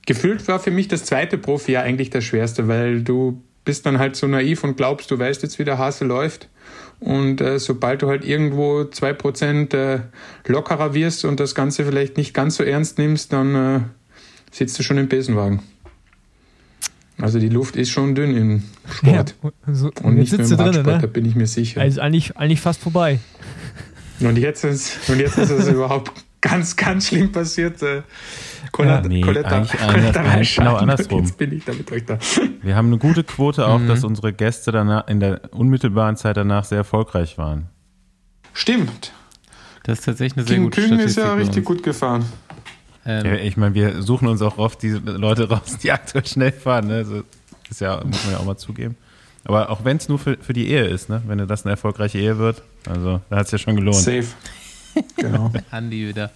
Gefühlt 0.06 0.48
war 0.48 0.60
für 0.60 0.72
mich 0.72 0.88
das 0.88 1.04
zweite 1.06 1.38
Profijahr 1.38 1.84
eigentlich 1.84 2.12
das 2.12 2.24
schwerste, 2.24 2.68
weil 2.68 3.02
du 3.02 3.42
bist 3.64 3.86
dann 3.86 3.98
halt 3.98 4.16
so 4.16 4.28
naiv 4.28 4.64
und 4.64 4.78
glaubst, 4.78 5.10
du 5.10 5.18
weißt 5.18 5.42
jetzt, 5.44 5.58
wie 5.58 5.64
der 5.64 5.80
Hase 5.80 6.06
läuft. 6.06 6.48
Und 7.00 7.42
äh, 7.42 7.60
sobald 7.60 8.04
du 8.04 8.08
halt 8.08 8.24
irgendwo 8.24 8.82
2% 8.82 9.76
äh, 9.76 10.00
lockerer 10.46 10.94
wirst 10.94 11.26
und 11.26 11.40
das 11.40 11.56
Ganze 11.56 11.84
vielleicht 11.84 12.18
nicht 12.18 12.34
ganz 12.34 12.56
so 12.56 12.64
ernst 12.64 12.98
nimmst, 13.00 13.34
dann 13.34 13.56
äh, 13.56 13.80
sitzt 14.52 14.80
du 14.80 14.84
schon 14.84 14.98
im 14.98 15.10
Besenwagen. 15.10 15.62
Also 17.18 17.40
die 17.40 17.50
Luft 17.50 17.76
ist 17.76 17.90
schon 17.90 18.14
dünn 18.14 18.36
im 18.36 18.64
Sport. 18.90 19.36
Ja, 19.44 19.74
so, 19.74 19.88
Und 19.88 20.04
und 20.04 20.16
nicht 20.16 20.32
nur 20.32 20.46
sitzt 20.46 20.52
im 20.52 20.58
du 20.58 20.64
drin, 20.64 20.76
Radsport, 20.76 20.98
da 20.98 21.02
ne? 21.02 21.08
bin 21.08 21.26
ich 21.26 21.36
mir 21.36 21.48
sicher. 21.48 21.82
Also 21.82 22.02
eigentlich, 22.02 22.38
eigentlich 22.38 22.62
fast 22.62 22.82
vorbei. 22.82 23.20
Und 24.20 24.38
jetzt 24.38 24.64
ist, 24.64 25.10
und 25.10 25.20
jetzt 25.20 25.38
ist 25.38 25.50
es 25.50 25.68
überhaupt 25.70 26.12
ganz, 26.50 26.76
ganz 26.76 27.08
schlimm 27.08 27.32
passiert. 27.32 27.82
Äh, 27.82 28.02
Collat- 28.72 29.04
Ja, 29.04 29.10
nee, 29.10 29.22
Collater- 29.22 29.56
eigentlich 29.58 29.72
Collateralschaden. 29.72 30.32
eigentlich 30.32 30.56
genau 30.56 30.76
andersrum. 30.76 31.20
Jetzt 31.24 31.38
bin 31.38 31.52
ich 31.54 31.66
damit 31.66 31.90
direkt 31.90 32.10
da. 32.10 32.20
Wir 32.62 32.76
haben 32.76 32.88
eine 32.88 32.98
gute 32.98 33.24
Quote 33.24 33.68
auch, 33.68 33.80
Mhm. 33.80 33.88
dass 33.88 34.04
unsere 34.04 34.34
Gäste 34.34 34.72
danach 34.72 35.08
in 35.08 35.20
der 35.20 35.42
unmittelbaren 35.54 36.18
Zeit 36.18 36.38
danach 36.38 36.66
sehr 36.66 36.80
erfolgreich 36.80 37.38
waren. 37.38 37.70
Stimmt. 38.54 39.12
Das 39.84 40.00
ist 40.00 40.06
tatsächlich 40.06 40.38
eine 40.38 40.48
sehr 40.48 40.56
King 40.58 40.64
gute 40.66 40.82
ist 40.82 40.88
Statistik. 40.88 41.24
ja 41.24 41.30
bei 41.36 41.42
richtig 41.42 41.66
gut 41.66 41.84
gefahren. 41.84 42.26
Ähm, 43.06 43.26
Ja, 43.26 43.34
ich 43.36 43.56
meine, 43.58 43.76
wir 43.76 44.02
suchen 44.02 44.28
uns 44.28 44.42
auch 44.42 44.58
oft 44.58 44.82
diese 44.82 44.98
Leute 44.98 45.48
raus, 45.50 45.78
die 45.84 45.92
aktuell 45.92 46.26
schnell 46.26 46.52
fahren. 46.52 46.88
Ne? 46.88 47.06
So, 47.06 47.24
ist 47.70 47.82
ja, 47.82 48.02
muss 48.04 48.24
man 48.24 48.34
ja 48.34 48.40
auch 48.40 48.46
mal 48.46 48.58
zugeben. 48.58 48.96
Aber 49.44 49.70
auch 49.70 49.86
wenn 49.86 49.98
es 49.98 50.10
nur 50.10 50.18
für, 50.18 50.38
für 50.42 50.54
die 50.54 50.70
Ehe 50.70 50.86
ist, 50.86 51.08
ne? 51.08 51.22
wenn 51.28 51.38
das 51.48 51.66
eine 51.66 51.72
erfolgreiche 51.74 52.18
Ehe 52.18 52.40
wird, 52.40 52.64
also 52.90 53.22
da 53.30 53.36
hat 53.38 53.46
es 53.46 53.52
ja 53.52 53.58
schon 53.60 53.76
gelohnt. 53.76 53.98
Safe. 53.98 54.26
Genau. 55.18 55.52
Andi 55.72 56.08
wieder. 56.08 56.32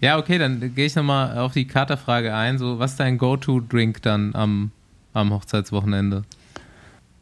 ja, 0.00 0.18
okay, 0.18 0.38
dann 0.38 0.74
gehe 0.74 0.86
ich 0.86 0.94
nochmal 0.94 1.38
auf 1.38 1.52
die 1.52 1.66
Katerfrage 1.66 2.34
ein. 2.34 2.58
So, 2.58 2.78
was 2.78 2.92
ist 2.92 3.00
dein 3.00 3.18
Go-To-Drink 3.18 4.02
dann 4.02 4.34
am, 4.34 4.70
am 5.12 5.32
Hochzeitswochenende? 5.32 6.24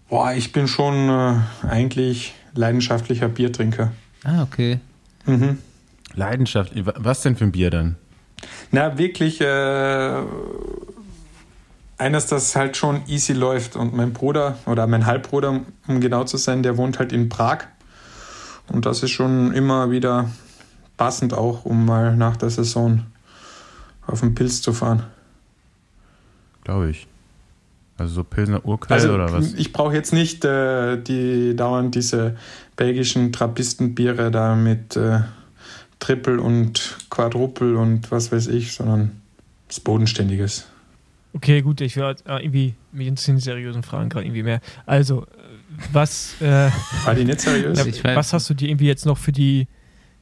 Boah, 0.09 0.32
ich 0.32 0.52
bin 0.52 0.68
schon 0.68 1.09
äh, 1.09 1.66
eigentlich 1.66 2.35
leidenschaftlicher 2.55 3.28
Biertrinker. 3.28 3.93
Ah, 4.24 4.43
okay. 4.43 4.80
Mhm. 5.26 5.59
Leidenschaft. 6.14 6.72
Was 6.74 7.22
denn 7.22 7.36
für 7.36 7.44
ein 7.44 7.52
Bier 7.52 7.70
dann? 7.70 7.97
Na, 8.70 8.98
wirklich 8.98 9.40
äh, 9.40 10.22
eines, 11.98 12.26
das 12.26 12.56
halt 12.56 12.76
schon 12.76 13.02
easy 13.06 13.32
läuft. 13.32 13.76
Und 13.76 13.94
mein 13.94 14.12
Bruder 14.12 14.56
oder 14.66 14.86
mein 14.86 15.06
Halbbruder, 15.06 15.60
um 15.86 16.00
genau 16.00 16.24
zu 16.24 16.36
sein, 16.36 16.62
der 16.62 16.76
wohnt 16.76 16.98
halt 16.98 17.12
in 17.12 17.28
Prag. 17.28 17.64
Und 18.68 18.86
das 18.86 19.02
ist 19.02 19.10
schon 19.10 19.52
immer 19.52 19.90
wieder 19.90 20.30
passend 20.96 21.34
auch, 21.34 21.64
um 21.64 21.84
mal 21.84 22.16
nach 22.16 22.36
der 22.36 22.50
Saison 22.50 23.04
auf 24.06 24.20
den 24.20 24.34
Pilz 24.34 24.62
zu 24.62 24.72
fahren. 24.72 25.04
Glaube 26.64 26.90
ich. 26.90 27.06
Also 27.96 28.14
so 28.14 28.24
Pilsner 28.24 28.64
Urquell 28.64 28.94
Also 28.94 29.12
oder 29.12 29.32
was? 29.32 29.54
ich 29.54 29.72
brauche 29.72 29.92
jetzt 29.92 30.12
nicht 30.12 30.44
äh, 30.44 31.02
die 31.02 31.56
dauernd 31.56 31.96
diese 31.96 32.36
belgischen 32.76 33.32
Trappistenbiere 33.32 34.30
da 34.30 34.54
mit 34.54 34.94
äh, 34.96 35.20
Triple 35.98 36.40
und 36.40 36.96
Quadruple 37.10 37.76
und 37.76 38.10
was 38.12 38.30
weiß 38.30 38.46
ich, 38.48 38.74
sondern 38.74 39.20
was 39.66 39.80
Bodenständiges. 39.80 40.68
Okay, 41.34 41.60
gut, 41.62 41.80
ich 41.80 41.96
werde 41.96 42.22
äh, 42.26 42.42
irgendwie, 42.42 42.74
mich 42.92 43.06
interessieren 43.06 43.36
die 43.36 43.42
seriösen 43.42 43.82
Fragen 43.82 44.09
gerade 44.09 44.24
irgendwie 44.26 44.42
mehr. 44.42 44.60
Also, 44.86 45.22
äh, 45.24 45.26
was, 45.92 46.40
äh, 46.40 46.70
War 47.05 47.14
die 47.14 47.24
nicht 47.24 47.40
seriös? 47.40 47.78
ja, 47.78 47.84
ich 47.86 48.00
weiß- 48.02 48.16
was 48.16 48.32
hast 48.32 48.48
du 48.50 48.55
dir 48.55 48.68
irgendwie 48.68 48.86
jetzt 48.86 49.05
noch 49.06 49.18
für 49.18 49.32
die, 49.32 49.68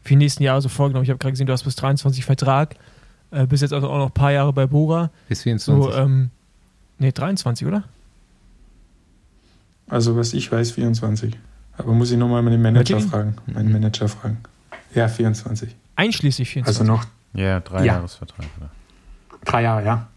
für 0.02 0.10
die 0.10 0.16
nächsten 0.16 0.42
Jahre 0.42 0.60
so 0.60 0.68
vorgenommen? 0.68 1.04
Ich 1.04 1.10
habe 1.10 1.18
gerade 1.18 1.32
gesehen, 1.32 1.46
du 1.46 1.52
hast 1.52 1.62
bis 1.64 1.76
23 1.76 2.24
Vertrag, 2.24 2.74
äh, 3.30 3.46
bist 3.46 3.62
jetzt 3.62 3.72
also 3.72 3.88
auch 3.88 3.98
noch 3.98 4.06
ein 4.06 4.12
paar 4.12 4.32
Jahre 4.32 4.52
bei 4.52 4.66
Bora. 4.66 5.10
Bis 5.28 5.42
24. 5.44 5.84
So, 5.94 5.96
ähm, 5.98 6.30
nee, 6.98 7.12
23, 7.12 7.66
oder? 7.66 7.84
Also 9.88 10.16
was 10.16 10.34
ich 10.34 10.50
weiß, 10.50 10.72
24. 10.72 11.34
Aber 11.78 11.92
muss 11.92 12.10
ich 12.10 12.18
nochmal 12.18 12.42
meinen 12.42 12.60
Manager 12.62 13.00
fragen. 13.00 13.36
Meinen 13.46 13.70
Manager 13.72 14.08
fragen. 14.08 14.38
Ja, 14.94 15.08
24. 15.08 15.74
Einschließlich 15.94 16.48
24. 16.48 16.80
Also 16.80 16.92
noch 16.92 17.06
Ja, 17.34 17.60
drei 17.60 17.84
Ja. 17.84 17.94
Jahresvertrag. 17.94 18.46
Oder? 18.58 18.70
drei 19.44 19.62
Jahre, 19.62 19.84
ja. 19.84 20.08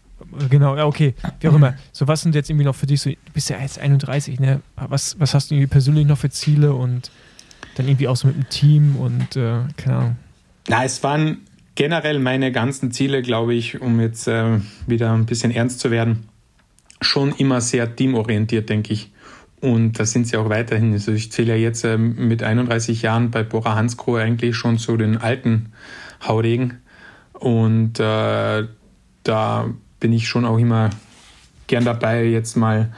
Genau, 0.48 0.76
ja, 0.76 0.86
okay. 0.86 1.14
Wie 1.40 1.48
auch 1.48 1.54
immer. 1.54 1.74
So, 1.92 2.06
was 2.08 2.22
sind 2.22 2.34
jetzt 2.34 2.50
irgendwie 2.50 2.64
noch 2.64 2.74
für 2.74 2.86
dich 2.86 3.00
so, 3.00 3.10
du 3.10 3.16
bist 3.32 3.50
ja 3.50 3.58
jetzt 3.58 3.78
31, 3.78 4.40
ne? 4.40 4.60
Was, 4.76 5.18
was 5.18 5.34
hast 5.34 5.50
du 5.50 5.54
irgendwie 5.54 5.70
persönlich 5.70 6.06
noch 6.06 6.18
für 6.18 6.30
Ziele 6.30 6.72
und 6.74 7.10
dann 7.76 7.86
irgendwie 7.86 8.08
auch 8.08 8.16
so 8.16 8.28
mit 8.28 8.36
dem 8.36 8.48
Team 8.48 8.96
und, 8.96 9.36
äh, 9.36 9.60
keine 9.76 9.96
Ahnung. 9.96 10.16
Na, 10.68 10.84
es 10.84 11.02
waren 11.02 11.38
generell 11.74 12.18
meine 12.18 12.52
ganzen 12.52 12.92
Ziele, 12.92 13.22
glaube 13.22 13.54
ich, 13.54 13.80
um 13.80 14.00
jetzt 14.00 14.28
äh, 14.28 14.58
wieder 14.86 15.12
ein 15.12 15.26
bisschen 15.26 15.50
ernst 15.50 15.80
zu 15.80 15.90
werden, 15.90 16.28
schon 17.00 17.32
immer 17.32 17.60
sehr 17.60 17.96
teamorientiert, 17.96 18.68
denke 18.68 18.92
ich. 18.92 19.12
Und 19.60 19.98
das 19.98 20.12
sind 20.12 20.26
sie 20.26 20.36
auch 20.36 20.48
weiterhin. 20.48 20.92
Also 20.92 21.12
ich 21.12 21.32
zähle 21.32 21.54
ja 21.54 21.56
jetzt 21.56 21.84
äh, 21.84 21.98
mit 21.98 22.42
31 22.42 23.02
Jahren 23.02 23.30
bei 23.30 23.42
Bora 23.42 23.74
Hansgrohe 23.74 24.22
eigentlich 24.22 24.56
schon 24.56 24.78
zu 24.78 24.96
den 24.96 25.18
alten 25.18 25.72
Haudegen. 26.26 26.80
Und 27.32 28.00
äh, 28.00 28.66
da 29.22 29.70
bin 30.00 30.12
ich 30.12 30.26
schon 30.26 30.44
auch 30.44 30.58
immer 30.58 30.90
gern 31.66 31.84
dabei, 31.84 32.24
jetzt 32.24 32.56
mal 32.56 32.92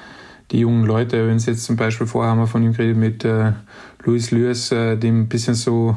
die 0.50 0.60
jungen 0.60 0.84
Leute, 0.84 1.26
wenn 1.28 1.36
es 1.36 1.46
jetzt 1.46 1.64
zum 1.64 1.76
Beispiel 1.76 2.06
vorher 2.06 2.30
haben 2.30 2.38
wir 2.38 2.46
von 2.46 2.62
ihm 2.62 2.72
geredet 2.72 2.96
mit 2.96 3.24
äh, 3.24 3.52
Luis 4.04 4.30
Lürs, 4.30 4.70
äh, 4.72 4.96
dem 4.96 5.22
ein 5.22 5.28
bisschen 5.28 5.54
so 5.54 5.96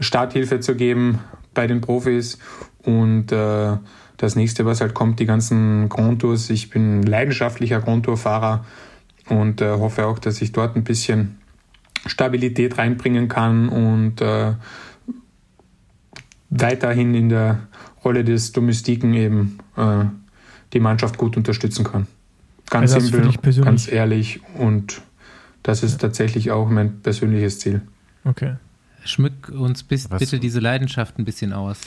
Starthilfe 0.00 0.60
zu 0.60 0.74
geben 0.74 1.20
bei 1.54 1.66
den 1.66 1.80
Profis. 1.80 2.38
Und 2.82 3.32
äh, 3.32 3.76
das 4.16 4.36
nächste, 4.36 4.64
was 4.64 4.80
halt 4.80 4.94
kommt, 4.94 5.20
die 5.20 5.26
ganzen 5.26 5.88
Grand 5.88 6.20
Tours. 6.20 6.48
Ich 6.50 6.70
bin 6.70 7.02
leidenschaftlicher 7.02 7.80
Grand 7.80 8.04
Tour-Fahrer 8.04 8.64
und 9.28 9.60
äh, 9.60 9.72
hoffe 9.72 10.06
auch, 10.06 10.18
dass 10.18 10.40
ich 10.40 10.52
dort 10.52 10.76
ein 10.76 10.84
bisschen 10.84 11.38
Stabilität 12.06 12.78
reinbringen 12.78 13.28
kann 13.28 13.68
und 13.68 14.20
äh, 14.20 14.54
weiterhin 16.50 17.14
in 17.14 17.28
der 17.28 17.58
Rolle 18.06 18.22
des 18.22 18.52
Domestiken 18.52 19.14
eben 19.14 19.58
äh, 19.76 20.04
die 20.72 20.78
Mannschaft 20.78 21.18
gut 21.18 21.36
unterstützen 21.36 21.84
kann. 21.84 22.06
Ganz 22.70 22.92
Also 22.92 23.08
simpel, 23.08 23.32
ganz 23.62 23.90
ehrlich 23.90 24.40
und 24.54 25.02
das 25.64 25.82
ist 25.82 26.00
tatsächlich 26.00 26.52
auch 26.52 26.68
mein 26.68 27.00
persönliches 27.00 27.58
Ziel. 27.58 27.82
Okay. 28.24 28.54
Schmück 29.04 29.48
uns 29.48 29.82
bis, 29.82 30.06
bitte 30.06 30.38
diese 30.38 30.60
Leidenschaft 30.60 31.18
ein 31.18 31.24
bisschen 31.24 31.52
aus. 31.52 31.80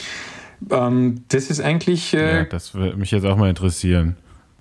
Ähm, 0.70 1.22
das 1.28 1.48
ist 1.48 1.60
eigentlich 1.60 2.12
äh, 2.12 2.40
Ja, 2.40 2.44
das 2.44 2.74
würde 2.74 2.98
mich 2.98 3.10
jetzt 3.10 3.24
auch 3.24 3.38
mal 3.38 3.48
interessieren. 3.48 4.16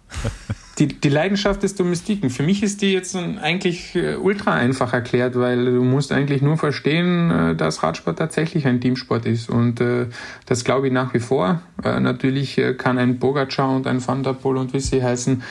die, 0.79 0.87
die 0.87 1.09
Leidenschaft 1.09 1.61
des 1.63 1.75
Domestiken. 1.75 2.29
Für 2.29 2.43
mich 2.43 2.63
ist 2.63 2.81
die 2.81 2.93
jetzt 2.93 3.15
eigentlich 3.15 3.95
äh, 3.95 4.15
ultra 4.15 4.53
einfach 4.53 4.93
erklärt, 4.93 5.37
weil 5.37 5.65
du 5.65 5.83
musst 5.83 6.11
eigentlich 6.11 6.41
nur 6.41 6.57
verstehen, 6.57 7.29
äh, 7.29 7.55
dass 7.55 7.83
Radsport 7.83 8.17
tatsächlich 8.17 8.65
ein 8.65 8.79
Teamsport 8.79 9.25
ist. 9.25 9.49
Und 9.49 9.81
äh, 9.81 10.07
das 10.45 10.63
glaube 10.63 10.87
ich 10.87 10.93
nach 10.93 11.13
wie 11.13 11.19
vor. 11.19 11.61
Natürlich 11.83 12.61
kann 12.77 12.97
ein 12.97 13.19
Bogacar 13.19 13.73
und 13.73 13.87
ein 13.87 14.05
Van 14.05 14.23
der 14.23 14.33
Poel 14.33 14.57
und 14.57 14.73
wie 14.73 14.79
sie 14.79 15.03
heißen 15.03 15.43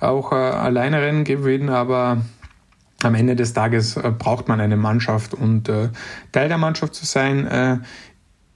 auch 0.00 0.32
alleine 0.32 1.00
Rennen 1.00 1.24
gewinnen, 1.24 1.68
aber 1.68 2.22
am 3.02 3.14
Ende 3.14 3.36
des 3.36 3.52
Tages 3.52 3.98
braucht 4.18 4.48
man 4.48 4.60
eine 4.60 4.76
Mannschaft 4.76 5.32
und 5.32 5.70
Teil 6.32 6.48
der 6.48 6.58
Mannschaft 6.58 6.94
zu 6.94 7.06
sein 7.06 7.84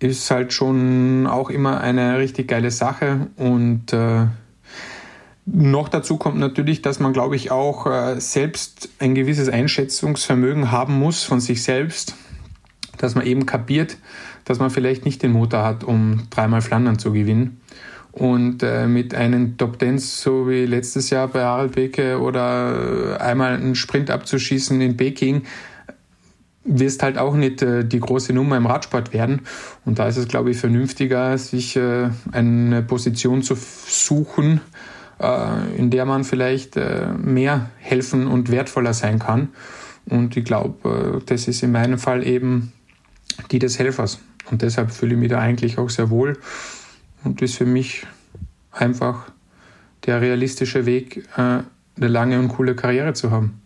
ist 0.00 0.30
halt 0.30 0.52
schon 0.52 1.26
auch 1.26 1.50
immer 1.50 1.80
eine 1.80 2.18
richtig 2.18 2.48
geile 2.48 2.70
Sache 2.70 3.28
und 3.36 3.92
äh, 3.92 4.26
noch 5.46 5.88
dazu 5.88 6.16
kommt 6.16 6.38
natürlich, 6.38 6.82
dass 6.82 7.00
man, 7.00 7.12
glaube 7.12 7.36
ich, 7.36 7.50
auch 7.50 7.86
äh, 7.86 8.20
selbst 8.20 8.90
ein 8.98 9.14
gewisses 9.14 9.48
Einschätzungsvermögen 9.48 10.70
haben 10.70 10.98
muss 10.98 11.24
von 11.24 11.40
sich 11.40 11.62
selbst, 11.62 12.14
dass 12.98 13.14
man 13.14 13.26
eben 13.26 13.46
kapiert, 13.46 13.96
dass 14.44 14.58
man 14.58 14.70
vielleicht 14.70 15.04
nicht 15.04 15.22
den 15.22 15.32
Motor 15.32 15.64
hat, 15.64 15.84
um 15.84 16.28
dreimal 16.30 16.60
Flandern 16.60 16.98
zu 16.98 17.12
gewinnen. 17.12 17.60
Und 18.12 18.62
äh, 18.62 18.86
mit 18.86 19.14
einem 19.14 19.56
Top 19.56 19.78
Dance, 19.78 20.20
so 20.20 20.48
wie 20.48 20.66
letztes 20.66 21.10
Jahr 21.10 21.28
bei 21.28 21.44
Harald 21.44 21.76
Beke 21.76 22.20
oder 22.20 23.14
äh, 23.14 23.22
einmal 23.22 23.54
einen 23.54 23.76
Sprint 23.76 24.10
abzuschießen 24.10 24.80
in 24.80 24.96
Peking, 24.96 25.42
wirst 26.64 27.02
halt 27.02 27.18
auch 27.18 27.34
nicht 27.34 27.62
äh, 27.62 27.84
die 27.84 28.00
große 28.00 28.32
Nummer 28.32 28.56
im 28.56 28.66
Radsport 28.66 29.12
werden. 29.12 29.42
Und 29.84 29.98
da 29.98 30.08
ist 30.08 30.16
es, 30.16 30.28
glaube 30.28 30.50
ich, 30.50 30.56
vernünftiger, 30.56 31.38
sich 31.38 31.76
äh, 31.76 32.10
eine 32.32 32.82
Position 32.82 33.42
zu 33.42 33.54
suchen, 33.54 34.60
in 35.76 35.90
der 35.90 36.04
man 36.04 36.24
vielleicht 36.24 36.76
äh, 36.76 37.08
mehr 37.12 37.70
helfen 37.78 38.26
und 38.26 38.50
wertvoller 38.50 38.94
sein 38.94 39.18
kann. 39.18 39.48
Und 40.06 40.36
ich 40.36 40.44
glaube, 40.44 41.20
äh, 41.20 41.24
das 41.26 41.48
ist 41.48 41.62
in 41.62 41.72
meinem 41.72 41.98
Fall 41.98 42.26
eben 42.26 42.72
die 43.50 43.58
des 43.58 43.78
Helfers. 43.78 44.20
Und 44.50 44.62
deshalb 44.62 44.90
fühle 44.90 45.14
ich 45.14 45.20
mich 45.20 45.30
da 45.30 45.38
eigentlich 45.38 45.78
auch 45.78 45.90
sehr 45.90 46.10
wohl 46.10 46.38
und 47.22 47.42
ist 47.42 47.56
für 47.56 47.66
mich 47.66 48.06
einfach 48.72 49.30
der 50.06 50.20
realistische 50.20 50.86
Weg, 50.86 51.28
äh, 51.36 51.40
eine 51.40 51.66
lange 51.96 52.38
und 52.38 52.48
coole 52.48 52.74
Karriere 52.74 53.12
zu 53.12 53.30
haben 53.30 53.60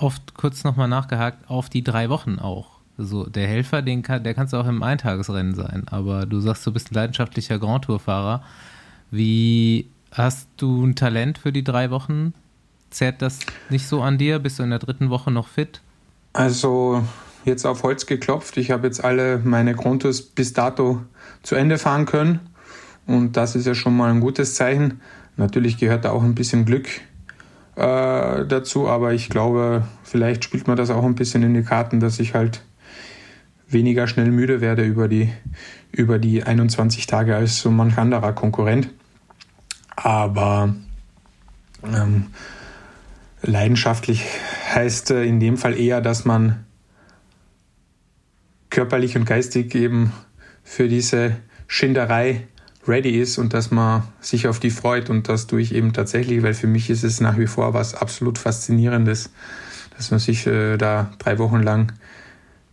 oft 0.00 0.34
kurz 0.34 0.64
nochmal 0.64 0.88
nachgehakt, 0.88 1.48
auf 1.48 1.68
die 1.68 1.84
drei 1.84 2.08
Wochen 2.08 2.38
auch. 2.38 2.80
Also 2.98 3.24
der 3.26 3.46
Helfer, 3.46 3.82
den 3.82 4.02
kann, 4.02 4.24
der 4.24 4.34
kannst 4.34 4.52
du 4.52 4.58
auch 4.58 4.66
im 4.66 4.82
Eintagesrennen 4.82 5.54
sein, 5.54 5.88
aber 5.88 6.26
du 6.26 6.40
sagst, 6.40 6.66
du 6.66 6.72
bist 6.72 6.90
ein 6.90 6.94
leidenschaftlicher 6.94 7.58
Grand 7.58 7.84
Tour-Fahrer. 7.84 8.42
Wie 9.10 9.90
hast 10.12 10.48
du 10.56 10.84
ein 10.84 10.94
Talent 10.94 11.38
für 11.38 11.52
die 11.52 11.64
drei 11.64 11.90
Wochen? 11.90 12.34
Zerrt 12.90 13.22
das 13.22 13.38
nicht 13.68 13.86
so 13.86 14.02
an 14.02 14.18
dir? 14.18 14.38
Bist 14.38 14.58
du 14.58 14.62
in 14.62 14.70
der 14.70 14.78
dritten 14.78 15.10
Woche 15.10 15.30
noch 15.30 15.48
fit? 15.48 15.80
Also 16.32 17.04
jetzt 17.44 17.64
auf 17.64 17.82
Holz 17.82 18.06
geklopft. 18.06 18.56
Ich 18.56 18.70
habe 18.70 18.86
jetzt 18.86 19.02
alle 19.02 19.38
meine 19.38 19.74
Grand 19.74 20.02
Tours 20.02 20.22
bis 20.22 20.52
dato 20.52 21.02
zu 21.42 21.54
Ende 21.54 21.78
fahren 21.78 22.06
können 22.06 22.40
und 23.06 23.36
das 23.36 23.56
ist 23.56 23.66
ja 23.66 23.74
schon 23.74 23.96
mal 23.96 24.10
ein 24.10 24.20
gutes 24.20 24.54
Zeichen. 24.54 25.00
Natürlich 25.36 25.78
gehört 25.78 26.04
da 26.04 26.10
auch 26.10 26.22
ein 26.22 26.34
bisschen 26.34 26.64
Glück 26.64 26.88
äh, 27.76 28.44
dazu, 28.46 28.88
aber 28.88 29.14
ich 29.14 29.28
glaube, 29.30 29.84
vielleicht 30.02 30.44
spielt 30.44 30.68
man 30.68 30.76
das 30.76 30.90
auch 30.90 31.04
ein 31.04 31.14
bisschen 31.14 31.42
in 31.42 31.54
die 31.54 31.62
Karten, 31.62 32.00
dass 32.00 32.20
ich 32.20 32.34
halt 32.34 32.62
weniger 33.68 34.06
schnell 34.06 34.30
müde 34.30 34.60
werde 34.60 34.84
über 34.84 35.08
die, 35.08 35.32
über 35.92 36.18
die 36.18 36.42
21 36.42 37.06
Tage 37.06 37.36
als 37.36 37.60
so 37.60 37.70
manch 37.70 37.96
anderer 37.96 38.32
Konkurrent. 38.32 38.90
Aber 40.02 40.74
ähm, 41.84 42.28
leidenschaftlich 43.42 44.24
heißt 44.74 45.10
äh, 45.10 45.24
in 45.24 45.40
dem 45.40 45.56
Fall 45.56 45.78
eher, 45.78 46.00
dass 46.00 46.24
man 46.24 46.64
körperlich 48.70 49.16
und 49.16 49.24
geistig 49.26 49.74
eben 49.74 50.12
für 50.62 50.88
diese 50.88 51.36
Schinderei 51.66 52.46
ready 52.86 53.20
ist 53.20 53.36
und 53.36 53.52
dass 53.52 53.70
man 53.70 54.04
sich 54.20 54.48
auf 54.48 54.58
die 54.58 54.70
freut 54.70 55.10
und 55.10 55.28
das 55.28 55.46
tue 55.46 55.60
ich 55.60 55.74
eben 55.74 55.92
tatsächlich, 55.92 56.42
weil 56.42 56.54
für 56.54 56.66
mich 56.66 56.88
ist 56.88 57.04
es 57.04 57.20
nach 57.20 57.36
wie 57.36 57.46
vor 57.46 57.74
was 57.74 57.94
absolut 57.94 58.38
Faszinierendes, 58.38 59.30
dass 59.96 60.10
man 60.10 60.20
sich 60.20 60.46
äh, 60.46 60.78
da 60.78 61.12
drei 61.18 61.38
Wochen 61.38 61.62
lang 61.62 61.92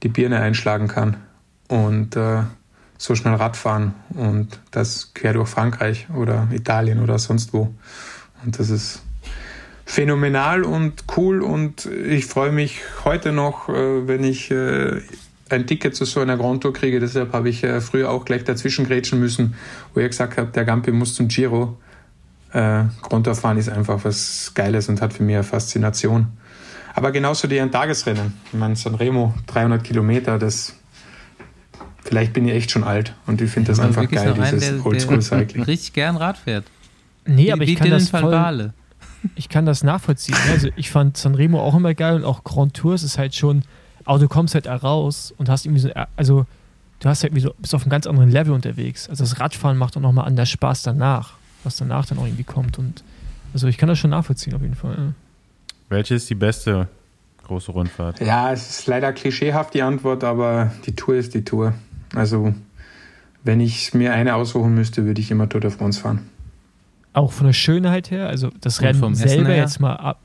die 0.04 0.10
Birne 0.10 0.40
einschlagen 0.40 0.88
kann. 0.88 1.18
Und 1.68 2.16
äh, 2.16 2.44
so 2.98 3.16
schnell 3.16 3.36
Radfahren 3.36 3.94
und 4.10 4.60
das 4.72 5.14
quer 5.14 5.34
durch 5.34 5.50
Frankreich 5.50 6.08
oder 6.16 6.48
Italien 6.52 7.02
oder 7.02 7.20
sonst 7.20 7.54
wo. 7.54 7.74
Und 8.44 8.60
das 8.60 8.70
ist 8.70 9.02
phänomenal 9.86 10.64
und 10.64 11.06
cool 11.16 11.42
und 11.42 11.86
ich 11.86 12.26
freue 12.26 12.52
mich 12.52 12.82
heute 13.06 13.32
noch, 13.32 13.70
äh, 13.70 14.08
wenn 14.08 14.24
ich 14.24 14.52
äh, 14.52 15.02
ein 15.50 15.66
Ticket 15.66 15.96
zu 15.96 16.04
so 16.04 16.20
einer 16.20 16.36
Grand 16.36 16.62
Tour 16.62 16.74
kriege. 16.74 17.00
Deshalb 17.00 17.34
habe 17.34 17.50
ich 17.50 17.64
äh, 17.64 17.80
früher 17.80 18.12
auch 18.12 18.26
gleich 18.26 18.44
dazwischen 18.44 18.86
grätschen 18.86 19.20
müssen, 19.20 19.56
wo 19.94 20.02
ich 20.02 20.08
gesagt 20.08 20.38
habe, 20.38 20.52
der 20.52 20.66
Gampi 20.66 20.92
muss 20.92 21.16
zum 21.16 21.28
Giro. 21.28 21.78
Grand 22.50 23.26
Tour 23.26 23.36
fahren 23.36 23.58
ist 23.58 23.70
einfach 23.70 24.04
was 24.04 24.54
Geiles 24.56 24.88
und 24.88 25.02
hat 25.02 25.14
für 25.14 25.22
mich 25.22 25.36
eine 25.36 25.44
Faszination. 25.44 26.28
Aber 26.96 27.12
genauso 27.12 27.48
die 27.48 27.60
Tagesrennen. 27.60 28.34
Ich 28.48 28.58
meine, 28.58 28.76
Sanremo, 28.76 29.36
300 29.48 29.84
Kilometer, 29.84 30.40
das 30.40 30.74
vielleicht 32.08 32.34
bin 32.34 32.48
ich 32.48 32.54
echt 32.54 32.72
schon 32.72 32.84
alt 32.84 33.14
und 33.28 33.42
ich 33.42 33.52
finde 33.52 33.72
das 33.72 33.80
einfach 33.80 34.10
geil, 34.10 34.34
dieses 34.52 34.86
Oldschool-Cycling. 34.86 35.64
Richtig 35.68 35.94
gern 35.94 36.18
Rad 36.18 36.38
fährt. 36.38 36.66
Nee, 37.26 37.52
aber 37.52 37.64
ich 37.64 37.76
kann, 37.76 37.90
das 37.90 38.10
voll, 38.10 38.74
ich 39.36 39.50
kann 39.50 39.66
das 39.66 39.84
nachvollziehen. 39.84 40.38
Also 40.50 40.70
ich 40.76 40.90
fand 40.90 41.18
Sanremo 41.18 41.62
auch 41.62 41.76
immer 41.76 41.94
geil 41.94 42.16
und 42.16 42.24
auch 42.24 42.44
Grand 42.44 42.74
Tours 42.74 43.04
ist 43.04 43.18
halt 43.18 43.36
schon 43.36 43.64
aber 44.08 44.20
du 44.20 44.30
kommst 44.30 44.56
halt 44.56 44.68
raus 44.68 45.34
und 45.38 45.50
hast 45.50 45.66
irgendwie 45.66 45.82
so, 45.82 45.90
also 46.16 46.46
du 47.02 47.10
hast 47.10 47.24
halt 47.24 47.34
irgendwie 47.34 47.46
so, 47.46 47.54
bist 47.60 47.76
auf 47.76 47.82
einem 47.82 47.90
ganz 47.90 48.08
anderen 48.08 48.32
Level 48.32 48.54
unterwegs. 48.54 49.10
Also 49.10 49.26
das 49.26 49.40
Radfahren 49.40 49.78
macht 49.78 49.98
auch 49.98 50.02
nochmal 50.02 50.26
anders 50.26 50.50
Spaß 50.50 50.84
danach, 50.84 51.34
was 51.66 51.76
danach 51.76 52.06
dann 52.06 52.18
auch 52.18 52.26
irgendwie 52.26 52.46
kommt. 52.46 52.80
Und 52.80 53.04
also 53.54 53.68
ich 53.68 53.78
kann 53.78 53.90
das 53.90 54.00
schon 54.00 54.12
nachvollziehen 54.12 54.54
auf 54.56 54.62
jeden 54.62 54.76
Fall. 54.76 54.96
Ja. 54.98 55.14
Welche 55.90 56.16
ist 56.16 56.30
die 56.30 56.36
beste 56.36 56.88
große 57.46 57.74
Rundfahrt? 57.74 58.22
Ja, 58.22 58.54
es 58.54 58.70
ist 58.70 58.88
leider 58.88 59.12
klischeehaft 59.12 59.74
die 59.74 59.82
Antwort, 59.82 60.24
aber 60.24 60.72
die 60.86 60.96
Tour 60.96 61.16
ist 61.16 61.34
die 61.34 61.44
Tour. 61.44 61.74
Also 62.16 62.54
wenn 63.44 63.60
ich 63.60 63.94
mir 63.94 64.14
eine 64.14 64.36
aussuchen 64.36 64.74
müsste, 64.76 65.06
würde 65.06 65.22
ich 65.22 65.32
immer 65.32 65.48
Tour 65.50 65.62
de 65.62 65.72
France 65.72 66.02
fahren. 66.02 66.30
Auch 67.14 67.32
von 67.32 67.48
der 67.48 67.54
Schönheit 67.54 68.12
her, 68.12 68.28
also 68.28 68.52
das 68.62 68.82
Rennen 68.82 69.16
selber 69.16 69.56
jetzt 69.56 69.80
mal 69.80 69.96
ab. 69.96 70.22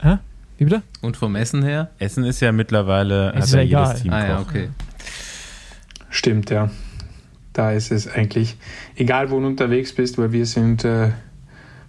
Hä? 0.00 0.18
Wie 0.56 0.64
bitte? 0.64 0.82
Und 1.00 1.16
vom 1.16 1.34
Essen 1.34 1.62
her? 1.62 1.90
Essen 1.98 2.24
ist 2.24 2.40
ja 2.40 2.52
mittlerweile, 2.52 3.32
ist 3.32 3.52
hat 3.52 3.52
ja, 3.52 3.62
ja 3.62 3.84
jedes 3.84 4.02
Team 4.02 4.12
ah, 4.12 4.26
ja, 4.26 4.40
okay. 4.40 4.68
Stimmt, 6.08 6.50
ja. 6.50 6.70
Da 7.52 7.72
ist 7.72 7.90
es 7.90 8.08
eigentlich 8.08 8.56
egal, 8.96 9.30
wo 9.30 9.40
du 9.40 9.46
unterwegs 9.46 9.94
bist, 9.94 10.16
weil 10.18 10.32
wir 10.32 10.46
sind 10.46 10.84
äh, 10.84 11.10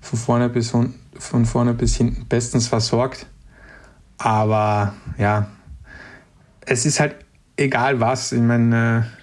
von, 0.01 0.19
vorne 0.19 0.49
bis, 0.49 0.71
von 0.71 1.45
vorne 1.45 1.73
bis 1.73 1.95
hinten 1.95 2.25
bestens 2.25 2.67
versorgt. 2.67 3.27
Aber 4.17 4.93
ja, 5.17 5.47
es 6.65 6.85
ist 6.85 6.99
halt 6.99 7.15
egal 7.57 7.99
was. 7.99 8.31
Ich 8.31 8.41
meine, 8.41 9.05
äh, 9.05 9.22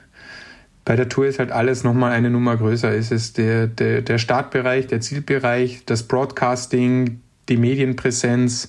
bei 0.90 0.96
der 0.96 1.08
Tour 1.08 1.26
ist 1.26 1.38
halt 1.38 1.52
alles 1.52 1.84
nochmal 1.84 2.10
eine 2.10 2.30
Nummer 2.30 2.56
größer. 2.56 2.92
Es 2.92 3.12
ist 3.12 3.38
der, 3.38 3.68
der, 3.68 4.02
der 4.02 4.18
Startbereich, 4.18 4.88
der 4.88 5.00
Zielbereich, 5.00 5.84
das 5.86 6.02
Broadcasting, 6.02 7.20
die 7.48 7.56
Medienpräsenz, 7.56 8.66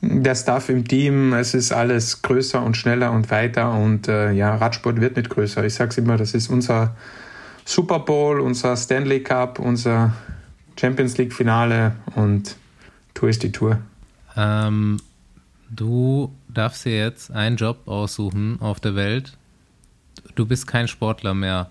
der 0.00 0.34
Staff 0.34 0.70
im 0.70 0.88
Team, 0.88 1.34
es 1.34 1.52
ist 1.52 1.70
alles 1.70 2.22
größer 2.22 2.62
und 2.62 2.78
schneller 2.78 3.12
und 3.12 3.30
weiter 3.30 3.74
und 3.74 4.08
äh, 4.08 4.32
ja, 4.32 4.54
Radsport 4.54 5.02
wird 5.02 5.18
nicht 5.18 5.28
größer. 5.28 5.62
Ich 5.66 5.74
sage 5.74 5.90
es 5.90 5.98
immer, 5.98 6.16
das 6.16 6.32
ist 6.32 6.48
unser 6.48 6.96
Super 7.66 7.98
Bowl, 7.98 8.40
unser 8.40 8.74
Stanley 8.74 9.22
Cup, 9.22 9.58
unser 9.58 10.14
Champions 10.80 11.18
League 11.18 11.34
Finale 11.34 11.94
und 12.14 12.56
Tour 13.12 13.28
ist 13.28 13.42
die 13.42 13.52
Tour. 13.52 13.80
Ähm, 14.34 14.98
du 15.68 16.34
darfst 16.48 16.86
dir 16.86 16.96
jetzt 16.96 17.30
einen 17.30 17.56
Job 17.56 17.86
aussuchen 17.86 18.62
auf 18.62 18.80
der 18.80 18.94
Welt. 18.94 19.36
Du 20.34 20.46
bist 20.46 20.66
kein 20.66 20.88
Sportler 20.88 21.34
mehr 21.34 21.70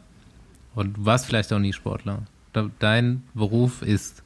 und 0.76 0.97
du 0.97 1.05
warst 1.05 1.26
vielleicht 1.26 1.51
auch 1.53 1.59
nie 1.59 1.73
Sportler. 1.73 2.23
Dein 2.80 3.23
Beruf 3.34 3.81
ist 3.81 4.23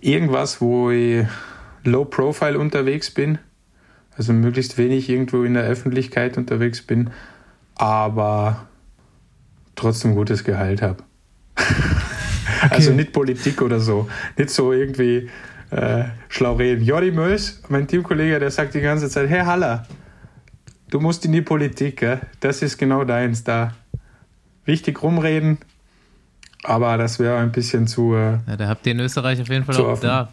irgendwas, 0.00 0.60
wo 0.60 0.90
ich 0.90 1.26
Low 1.84 2.04
Profile 2.04 2.58
unterwegs 2.58 3.10
bin, 3.10 3.38
also 4.16 4.32
möglichst 4.32 4.78
wenig 4.78 5.08
irgendwo 5.08 5.44
in 5.44 5.54
der 5.54 5.64
Öffentlichkeit 5.64 6.38
unterwegs 6.38 6.82
bin, 6.82 7.10
aber 7.74 8.66
trotzdem 9.74 10.14
gutes 10.14 10.44
Gehalt 10.44 10.82
habe. 10.82 11.02
Okay. 11.56 12.74
Also 12.76 12.92
nicht 12.92 13.12
Politik 13.12 13.60
oder 13.60 13.80
so, 13.80 14.08
nicht 14.38 14.48
so 14.48 14.72
irgendwie 14.72 15.28
äh, 15.70 16.04
schlau 16.28 16.54
reden. 16.54 16.84
Jordi 16.84 17.10
Mös, 17.10 17.62
mein 17.68 17.86
Teamkollege, 17.86 18.38
der 18.38 18.50
sagt 18.50 18.74
die 18.74 18.80
ganze 18.80 19.10
Zeit, 19.10 19.28
hey 19.28 19.40
Haller, 19.40 19.86
du 20.94 21.00
musst 21.00 21.24
in 21.24 21.32
die 21.32 21.42
Politik, 21.42 21.96
gell? 21.96 22.20
das 22.38 22.62
ist 22.62 22.78
genau 22.78 23.04
deins 23.04 23.42
da. 23.42 23.74
Wichtig 24.64 25.02
rumreden, 25.02 25.58
aber 26.62 26.96
das 26.96 27.18
wäre 27.18 27.36
ein 27.38 27.50
bisschen 27.50 27.86
zu. 27.86 28.14
Äh, 28.14 28.38
ja, 28.46 28.56
da 28.56 28.68
habt 28.68 28.86
ihr 28.86 28.92
in 28.92 29.00
Österreich 29.00 29.42
auf 29.42 29.48
jeden 29.48 29.64
Fall 29.64 29.76
auch 29.76 30.00
Bedarf. 30.00 30.30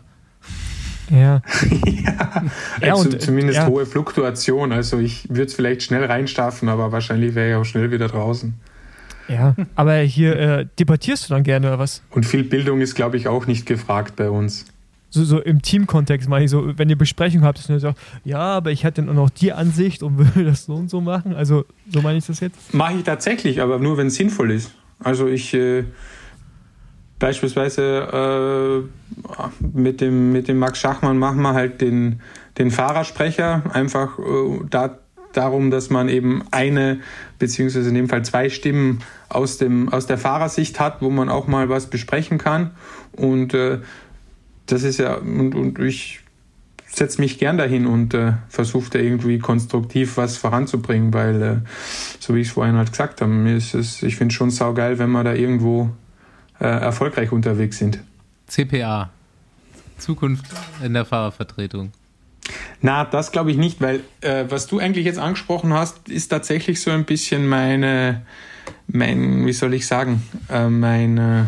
Ja. 1.10 1.42
ja, 1.86 2.44
ja 2.80 2.94
also 2.94 3.10
und, 3.10 3.22
zumindest 3.22 3.58
ja. 3.58 3.68
hohe 3.68 3.86
Fluktuation. 3.86 4.72
Also 4.72 5.00
ich 5.00 5.28
würde 5.28 5.46
es 5.46 5.56
vielleicht 5.56 5.84
schnell 5.84 6.06
reinstaffen, 6.06 6.70
aber 6.70 6.92
wahrscheinlich 6.92 7.36
wäre 7.36 7.50
ich 7.50 7.56
auch 7.56 7.66
schnell 7.66 7.92
wieder 7.92 8.08
draußen. 8.08 8.54
Ja, 9.28 9.56
aber 9.76 9.96
hier 9.98 10.38
äh, 10.38 10.68
debattierst 10.80 11.30
du 11.30 11.34
dann 11.34 11.44
gerne 11.44 11.68
oder 11.68 11.80
was? 11.80 12.04
Und 12.12 12.26
viel 12.26 12.44
Bildung 12.44 12.82
ist, 12.82 12.96
glaube 12.96 13.18
ich, 13.18 13.28
auch 13.28 13.48
nicht 13.48 13.66
gefragt 13.66 14.16
bei 14.16 14.30
uns. 14.30 14.66
So, 15.12 15.24
so 15.24 15.40
im 15.40 15.62
Teamkontext 15.62 16.28
meine 16.28 16.46
ich 16.46 16.52
so, 16.52 16.78
wenn 16.78 16.90
ihr 16.90 16.98
Besprechung 16.98 17.44
habt, 17.44 17.70
nur 17.70 17.80
so, 17.80 17.94
ja, 18.24 18.40
aber 18.40 18.72
ich 18.72 18.84
hätte 18.84 19.02
dann 19.02 19.10
auch 19.12 19.26
noch 19.26 19.30
die 19.30 19.54
Ansicht 19.54 20.02
und 20.02 20.18
würde 20.36 20.46
das 20.46 20.66
so 20.66 20.74
und 20.74 20.90
so 20.90 21.02
machen. 21.02 21.36
Also 21.36 21.66
so 21.90 22.02
meine 22.02 22.18
ich 22.18 22.26
das 22.26 22.40
jetzt? 22.40 22.74
Mache 22.74 22.96
ich 22.98 23.04
tatsächlich, 23.04 23.62
aber 23.62 23.78
nur 23.78 23.98
wenn 23.98 24.08
es 24.08 24.16
sinnvoll 24.16 24.52
ist. 24.52 24.74
Also 25.00 25.28
ich 25.28 25.54
äh, 25.54 25.84
Beispielsweise 27.22 28.82
äh, 28.82 29.76
mit, 29.78 30.02
dem, 30.02 30.32
mit 30.32 30.48
dem 30.48 30.58
Max 30.58 30.80
Schachmann 30.80 31.20
machen 31.20 31.44
wir 31.44 31.54
halt 31.54 31.80
den, 31.80 32.20
den 32.58 32.72
Fahrersprecher, 32.72 33.62
einfach 33.74 34.18
äh, 34.18 34.60
da 34.68 34.98
darum, 35.34 35.70
dass 35.70 35.92
man 35.92 36.10
eben 36.10 36.44
eine, 36.50 37.00
beziehungsweise 37.38 37.90
in 37.90 37.96
dem 37.96 38.10
Fall 38.10 38.26
zwei 38.26 38.50
Stimmen 38.50 39.04
aus, 39.30 39.60
dem, 39.60 39.90
aus 39.90 40.08
der 40.08 40.18
Fahrersicht 40.18 40.80
hat, 40.80 41.04
wo 41.04 41.12
man 41.12 41.30
auch 41.30 41.46
mal 41.46 41.70
was 41.70 41.92
besprechen 41.92 42.40
kann. 42.40 42.72
Und 43.16 43.54
äh, 43.54 43.80
das 44.66 44.84
ist 44.84 45.00
ja, 45.00 45.16
und, 45.16 45.56
und 45.56 45.80
ich 45.80 46.22
setze 46.88 47.22
mich 47.22 47.40
gern 47.40 47.58
dahin 47.58 47.88
und 47.88 48.14
äh, 48.14 48.34
versuche 48.50 48.90
da 48.92 49.00
irgendwie 49.00 49.40
konstruktiv 49.40 50.18
was 50.18 50.38
voranzubringen, 50.38 51.14
weil, 51.14 51.42
äh, 51.42 51.56
so 52.20 52.36
wie 52.36 52.42
ich 52.42 52.48
es 52.48 52.54
vorhin 52.54 52.76
halt 52.76 52.92
gesagt 52.92 53.22
habe, 53.22 53.32
mir 53.32 53.56
ist 53.56 53.74
es, 53.74 54.04
ich 54.04 54.18
finde 54.18 54.34
es 54.34 54.36
schon 54.36 54.52
saugeil, 54.52 55.00
wenn 55.00 55.12
wir 55.12 55.24
da 55.24 55.34
irgendwo 55.34 55.90
äh, 56.60 56.66
erfolgreich 56.66 57.32
unterwegs 57.32 57.78
sind. 57.78 58.00
CPA. 58.48 59.10
Zukunft 59.98 60.46
in 60.84 60.94
der 60.94 61.06
Fahrervertretung. 61.06 61.92
Na, 62.82 63.06
das 63.06 63.32
glaube 63.32 63.52
ich 63.52 63.58
nicht, 63.58 63.80
weil 63.82 64.02
äh, 64.22 64.46
was 64.50 64.68
du 64.68 64.80
eigentlich 64.80 65.06
jetzt 65.06 65.20
angesprochen 65.20 65.74
hast, 65.74 66.10
ist 66.10 66.30
tatsächlich 66.30 66.82
so 66.82 66.92
ein 66.92 67.06
bisschen 67.06 67.48
meine, 67.48 68.24
mein, 68.88 69.46
wie 69.46 69.54
soll 69.54 69.74
ich 69.74 69.86
sagen, 69.88 70.24
äh, 70.50 70.68
mein 70.68 71.18
äh, 71.18 71.44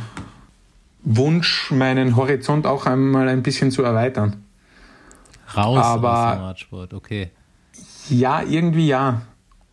Wunsch, 1.04 1.72
meinen 1.72 2.16
Horizont 2.16 2.66
auch 2.66 2.86
einmal 2.86 3.28
ein 3.30 3.44
bisschen 3.44 3.72
zu 3.72 3.84
erweitern. 3.84 4.44
Raus 5.56 5.84
Aber- 5.84 6.28
aus 6.32 6.36
dem 6.38 6.42
Radsport, 6.44 6.94
okay. 6.94 7.30
Ja, 8.10 8.42
irgendwie 8.42 8.88
ja. 8.88 9.22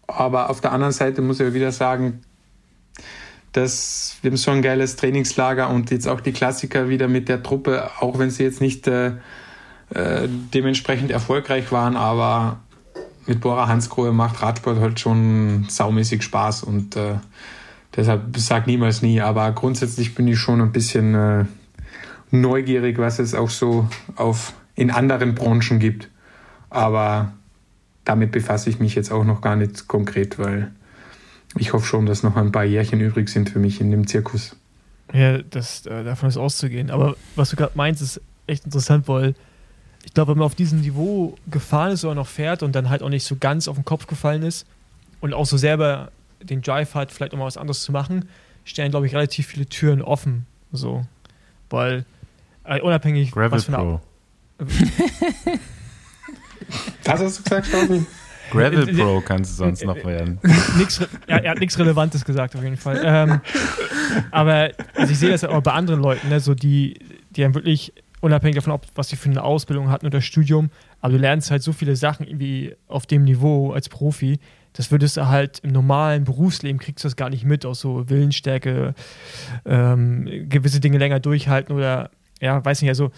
Aber 0.06 0.50
auf 0.50 0.60
der 0.60 0.72
anderen 0.72 0.92
Seite 0.92 1.22
muss 1.22 1.38
ich 1.40 1.46
ja 1.46 1.54
wieder 1.54 1.72
sagen, 1.72 2.20
dass 3.52 4.16
wir 4.22 4.30
haben 4.30 4.36
so 4.36 4.50
ein 4.50 4.62
geiles 4.62 4.96
Trainingslager 4.96 5.70
und 5.70 5.90
jetzt 5.90 6.06
auch 6.06 6.20
die 6.20 6.32
Klassiker 6.32 6.88
wieder 6.88 7.08
mit 7.08 7.28
der 7.28 7.42
Truppe, 7.42 7.90
auch 8.00 8.18
wenn 8.18 8.30
sie 8.30 8.42
jetzt 8.44 8.60
nicht 8.60 8.86
äh, 8.86 9.14
äh, 9.90 10.28
dementsprechend 10.54 11.10
erfolgreich 11.10 11.72
waren, 11.72 11.96
aber 11.96 12.60
mit 13.26 13.40
Bora 13.40 13.66
Hansgrohe 13.68 14.12
macht 14.12 14.42
Radsport 14.42 14.78
halt 14.80 15.00
schon 15.00 15.66
saumäßig 15.68 16.22
Spaß 16.22 16.62
und 16.62 16.96
äh, 16.96 17.14
deshalb 17.96 18.36
sag 18.36 18.66
niemals 18.66 19.02
nie, 19.02 19.20
aber 19.20 19.50
grundsätzlich 19.52 20.14
bin 20.14 20.28
ich 20.28 20.38
schon 20.38 20.60
ein 20.60 20.72
bisschen 20.72 21.14
äh, 21.14 21.44
neugierig, 22.30 22.98
was 22.98 23.18
es 23.18 23.34
auch 23.34 23.50
so 23.50 23.88
auf 24.16 24.54
in 24.74 24.90
anderen 24.90 25.34
Branchen 25.34 25.78
gibt. 25.78 26.08
Aber 26.70 27.32
damit 28.04 28.32
befasse 28.32 28.70
ich 28.70 28.78
mich 28.78 28.94
jetzt 28.94 29.12
auch 29.12 29.24
noch 29.24 29.40
gar 29.40 29.56
nicht 29.56 29.88
konkret, 29.88 30.38
weil 30.38 30.70
ich 31.56 31.72
hoffe 31.72 31.86
schon, 31.86 32.06
dass 32.06 32.22
noch 32.22 32.36
ein 32.36 32.52
paar 32.52 32.64
Jährchen 32.64 33.00
übrig 33.00 33.28
sind 33.28 33.50
für 33.50 33.58
mich 33.58 33.80
in 33.80 33.90
dem 33.90 34.06
Zirkus. 34.06 34.56
Ja, 35.12 35.38
das, 35.38 35.84
äh, 35.86 36.04
davon 36.04 36.28
ist 36.28 36.36
auszugehen. 36.36 36.90
Aber 36.90 37.16
was 37.34 37.50
du 37.50 37.56
gerade 37.56 37.72
meinst, 37.74 38.00
ist 38.00 38.20
echt 38.46 38.64
interessant, 38.64 39.08
weil 39.08 39.34
ich 40.04 40.14
glaube, 40.14 40.32
wenn 40.32 40.38
man 40.38 40.46
auf 40.46 40.54
diesem 40.54 40.80
Niveau 40.80 41.36
gefahren 41.50 41.92
ist 41.92 42.04
oder 42.04 42.14
noch 42.14 42.28
fährt 42.28 42.62
und 42.62 42.74
dann 42.74 42.88
halt 42.88 43.02
auch 43.02 43.08
nicht 43.08 43.24
so 43.24 43.36
ganz 43.38 43.68
auf 43.68 43.76
den 43.76 43.84
Kopf 43.84 44.06
gefallen 44.06 44.42
ist 44.42 44.66
und 45.20 45.34
auch 45.34 45.46
so 45.46 45.56
selber 45.56 46.10
den 46.42 46.62
Drive 46.62 46.94
hat, 46.94 47.12
vielleicht 47.12 47.34
auch 47.34 47.38
mal 47.38 47.44
was 47.46 47.56
anderes 47.56 47.82
zu 47.82 47.92
machen, 47.92 48.28
stehen, 48.64 48.90
glaube 48.90 49.06
ich, 49.06 49.14
relativ 49.14 49.46
viele 49.46 49.66
Türen 49.66 50.02
offen. 50.02 50.46
So. 50.72 51.04
Weil 51.68 52.04
äh, 52.64 52.80
unabhängig 52.80 53.32
Gravel 53.32 53.52
was 53.52 53.64
für 53.64 53.76
eine 53.76 53.84
Pro. 53.84 54.00
Was 57.04 57.20
hast 57.20 57.38
du 57.38 57.42
gesagt, 57.42 57.66
Staufi? 57.66 58.04
Gravel 58.50 58.86
Pro 58.96 59.20
kannst 59.20 59.52
du 59.52 59.56
sonst 59.56 59.84
noch 59.84 59.96
werden. 60.04 60.38
nix, 60.78 61.00
Re- 61.00 61.08
er, 61.26 61.44
er 61.44 61.50
hat 61.52 61.60
nichts 61.60 61.78
Relevantes 61.78 62.24
gesagt, 62.24 62.56
auf 62.56 62.62
jeden 62.62 62.76
Fall. 62.76 63.00
Ähm, 63.04 63.40
aber 64.32 64.70
also 64.94 65.12
ich 65.12 65.18
sehe 65.18 65.30
das 65.30 65.42
ja 65.42 65.50
auch 65.50 65.62
bei 65.62 65.72
anderen 65.72 66.00
Leuten, 66.00 66.28
ne, 66.28 66.40
so 66.40 66.54
die, 66.54 66.98
die 67.30 67.44
haben 67.44 67.54
wirklich, 67.54 67.92
unabhängig 68.20 68.56
davon, 68.56 68.72
ob, 68.72 68.86
was 68.96 69.08
sie 69.08 69.16
für 69.16 69.30
eine 69.30 69.42
Ausbildung 69.42 69.88
hatten 69.90 70.06
oder 70.06 70.20
Studium, 70.20 70.70
aber 71.00 71.12
du 71.12 71.18
lernst 71.18 71.50
halt 71.50 71.62
so 71.62 71.72
viele 71.72 71.94
Sachen 71.96 72.26
irgendwie 72.26 72.74
auf 72.88 73.06
dem 73.06 73.22
Niveau 73.24 73.72
als 73.72 73.88
Profi, 73.88 74.40
das 74.72 74.90
würdest 74.90 75.16
du 75.16 75.28
halt 75.28 75.60
im 75.60 75.72
normalen 75.72 76.24
Berufsleben 76.24 76.80
kriegst 76.80 77.04
du 77.04 77.08
das 77.08 77.16
gar 77.16 77.30
nicht 77.30 77.44
mit, 77.44 77.66
aus 77.66 77.80
so 77.80 78.08
Willensstärke, 78.08 78.94
ähm, 79.64 80.28
gewisse 80.48 80.80
Dinge 80.80 80.98
länger 80.98 81.20
durchhalten 81.20 81.74
oder, 81.74 82.10
ja, 82.40 82.64
weiß 82.64 82.80
nicht, 82.82 82.88
also 82.88 83.10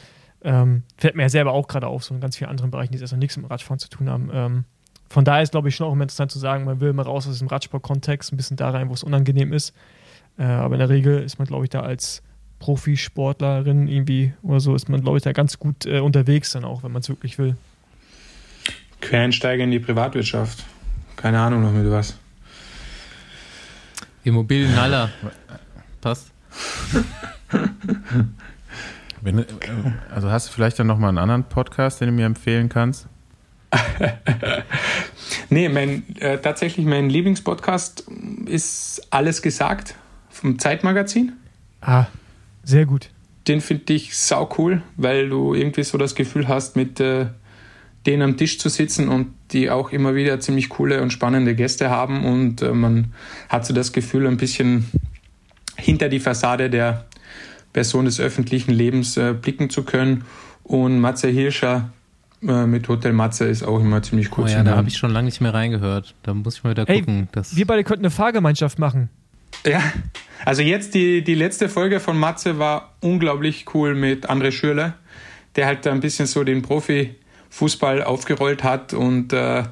ähm, 0.44 0.82
fällt 0.96 1.14
mir 1.14 1.22
ja 1.22 1.28
selber 1.28 1.52
auch 1.52 1.68
gerade 1.68 1.86
auf, 1.86 2.04
so 2.04 2.14
in 2.14 2.20
ganz 2.20 2.36
vielen 2.36 2.50
anderen 2.50 2.70
Bereichen, 2.70 2.92
die 2.92 2.96
jetzt 2.96 3.02
erstmal 3.02 3.20
nichts 3.20 3.36
mit 3.36 3.50
Radfahren 3.50 3.78
zu 3.78 3.88
tun 3.88 4.08
haben. 4.08 4.30
Ähm, 4.32 4.64
von 5.08 5.24
daher 5.24 5.42
ist, 5.42 5.52
glaube 5.52 5.68
ich, 5.68 5.76
schon 5.76 5.86
auch 5.86 5.92
immer 5.92 6.04
interessant 6.04 6.30
zu 6.30 6.38
sagen, 6.38 6.64
man 6.64 6.80
will 6.80 6.92
mal 6.94 7.02
raus 7.02 7.28
aus 7.28 7.38
dem 7.38 7.48
Radsport-Kontext, 7.48 8.32
ein 8.32 8.36
bisschen 8.36 8.56
da 8.56 8.70
rein, 8.70 8.88
wo 8.88 8.94
es 8.94 9.04
unangenehm 9.04 9.52
ist. 9.52 9.74
Äh, 10.38 10.44
aber 10.44 10.76
in 10.76 10.78
der 10.78 10.88
Regel 10.88 11.22
ist 11.22 11.38
man, 11.38 11.46
glaube 11.46 11.64
ich, 11.64 11.70
da 11.70 11.80
als 11.80 12.22
Profisportlerin 12.58 13.88
irgendwie 13.88 14.32
oder 14.42 14.60
so, 14.60 14.74
ist 14.74 14.88
man, 14.88 15.02
glaube 15.02 15.18
ich, 15.18 15.22
da 15.22 15.32
ganz 15.32 15.58
gut 15.58 15.84
äh, 15.84 15.98
unterwegs 15.98 16.52
dann 16.52 16.64
auch, 16.64 16.82
wenn 16.82 16.92
man 16.92 17.02
es 17.02 17.08
wirklich 17.08 17.36
will. 17.38 17.56
Quereinsteiger 19.00 19.64
in 19.64 19.70
die 19.70 19.80
Privatwirtschaft. 19.80 20.64
Keine 21.16 21.40
Ahnung 21.40 21.62
noch 21.62 21.72
mit 21.72 21.90
was. 21.90 22.16
Immobilienhaller. 24.24 25.10
Passt. 26.00 26.30
Wenn, 29.20 29.38
äh, 29.38 29.44
also 30.14 30.30
hast 30.30 30.48
du 30.48 30.52
vielleicht 30.52 30.78
dann 30.78 30.86
noch 30.86 30.98
mal 30.98 31.08
einen 31.08 31.18
anderen 31.18 31.44
Podcast, 31.44 32.00
den 32.00 32.08
du 32.08 32.14
mir 32.14 32.26
empfehlen 32.26 32.68
kannst? 32.68 33.06
Nee, 35.48 35.68
mein, 35.68 36.04
äh, 36.18 36.38
tatsächlich 36.38 36.86
mein 36.86 37.10
Lieblingspodcast 37.10 38.06
ist 38.46 39.06
Alles 39.10 39.42
gesagt 39.42 39.94
vom 40.30 40.58
Zeitmagazin. 40.58 41.32
Ah, 41.80 42.06
sehr 42.62 42.86
gut. 42.86 43.10
Den 43.48 43.60
finde 43.60 43.92
ich 43.92 44.16
sau 44.16 44.48
cool, 44.56 44.82
weil 44.96 45.28
du 45.28 45.54
irgendwie 45.54 45.82
so 45.82 45.98
das 45.98 46.14
Gefühl 46.14 46.48
hast, 46.48 46.76
mit 46.76 47.00
äh, 47.00 47.26
denen 48.06 48.22
am 48.22 48.36
Tisch 48.36 48.58
zu 48.58 48.68
sitzen 48.68 49.08
und 49.08 49.28
die 49.52 49.70
auch 49.70 49.92
immer 49.92 50.14
wieder 50.14 50.40
ziemlich 50.40 50.68
coole 50.68 51.02
und 51.02 51.12
spannende 51.12 51.54
Gäste 51.54 51.90
haben 51.90 52.24
und 52.24 52.62
äh, 52.62 52.72
man 52.72 53.12
hat 53.48 53.64
so 53.64 53.74
das 53.74 53.92
Gefühl, 53.92 54.26
ein 54.26 54.36
bisschen 54.36 54.90
hinter 55.76 56.08
die 56.08 56.20
Fassade 56.20 56.70
der 56.70 57.06
Person 57.72 58.04
des 58.04 58.20
öffentlichen 58.20 58.72
Lebens 58.72 59.16
äh, 59.16 59.32
blicken 59.32 59.70
zu 59.70 59.84
können. 59.84 60.24
Und 60.62 61.00
Matze 61.00 61.28
Hirscher 61.28 61.90
äh, 62.42 62.66
mit 62.66 62.88
Hotel 62.88 63.12
Matze 63.12 63.46
ist 63.46 63.62
auch 63.62 63.80
immer 63.80 64.02
ziemlich 64.02 64.36
cool 64.36 64.44
Oh 64.44 64.46
zu 64.46 64.54
ja, 64.54 64.62
da 64.62 64.76
habe 64.76 64.88
ich 64.88 64.96
schon 64.96 65.10
lange 65.10 65.26
nicht 65.26 65.40
mehr 65.40 65.54
reingehört. 65.54 66.14
Da 66.22 66.34
muss 66.34 66.56
ich 66.56 66.64
mal 66.64 66.70
wieder 66.70 66.88
Ey, 66.88 67.00
gucken. 67.00 67.28
Das 67.32 67.56
Wir 67.56 67.66
beide 67.66 67.84
könnten 67.84 68.04
eine 68.04 68.10
Fahrgemeinschaft 68.10 68.78
machen. 68.78 69.08
Ja, 69.66 69.82
also 70.44 70.62
jetzt 70.62 70.94
die, 70.94 71.22
die 71.22 71.34
letzte 71.34 71.68
Folge 71.68 72.00
von 72.00 72.18
Matze 72.18 72.58
war 72.58 72.94
unglaublich 73.00 73.66
cool 73.74 73.94
mit 73.94 74.30
André 74.30 74.50
Schürle, 74.50 74.94
der 75.56 75.66
halt 75.66 75.86
ein 75.86 76.00
bisschen 76.00 76.26
so 76.26 76.42
den 76.42 76.62
Profifußball 77.52 78.02
aufgerollt 78.02 78.64
hat 78.64 78.94
und 78.94 79.32
äh, 79.32 79.64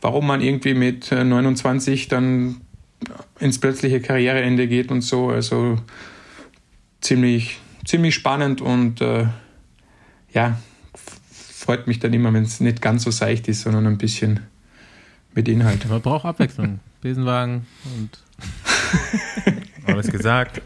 warum 0.00 0.26
man 0.26 0.40
irgendwie 0.40 0.74
mit 0.74 1.12
äh, 1.12 1.24
29 1.24 2.08
dann 2.08 2.60
ins 3.38 3.58
plötzliche 3.58 4.00
Karriereende 4.00 4.66
geht 4.66 4.90
und 4.90 5.02
so. 5.02 5.30
Also 5.30 5.78
ziemlich, 7.00 7.58
ziemlich 7.84 8.14
spannend 8.14 8.60
und 8.60 9.00
äh, 9.00 9.26
ja, 10.32 10.58
freut 10.92 11.86
mich 11.86 12.00
dann 12.00 12.12
immer, 12.12 12.32
wenn 12.32 12.42
es 12.42 12.60
nicht 12.60 12.82
ganz 12.82 13.04
so 13.04 13.10
seicht 13.10 13.48
ist, 13.48 13.62
sondern 13.62 13.86
ein 13.86 13.98
bisschen 13.98 14.40
mit 15.34 15.48
Inhalt. 15.48 15.88
man 15.88 16.02
braucht 16.02 16.24
Abwechslung. 16.24 16.80
Besenwagen 17.00 17.66
und 17.96 18.18
Alles 19.86 20.10
gesagt. 20.10 20.60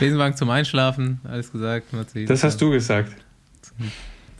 Besenwagen 0.00 0.36
zum 0.36 0.50
Einschlafen, 0.50 1.20
alles 1.24 1.50
gesagt. 1.50 1.86
Das 2.26 2.44
hast 2.44 2.60
du 2.60 2.70
gesagt. 2.70 3.12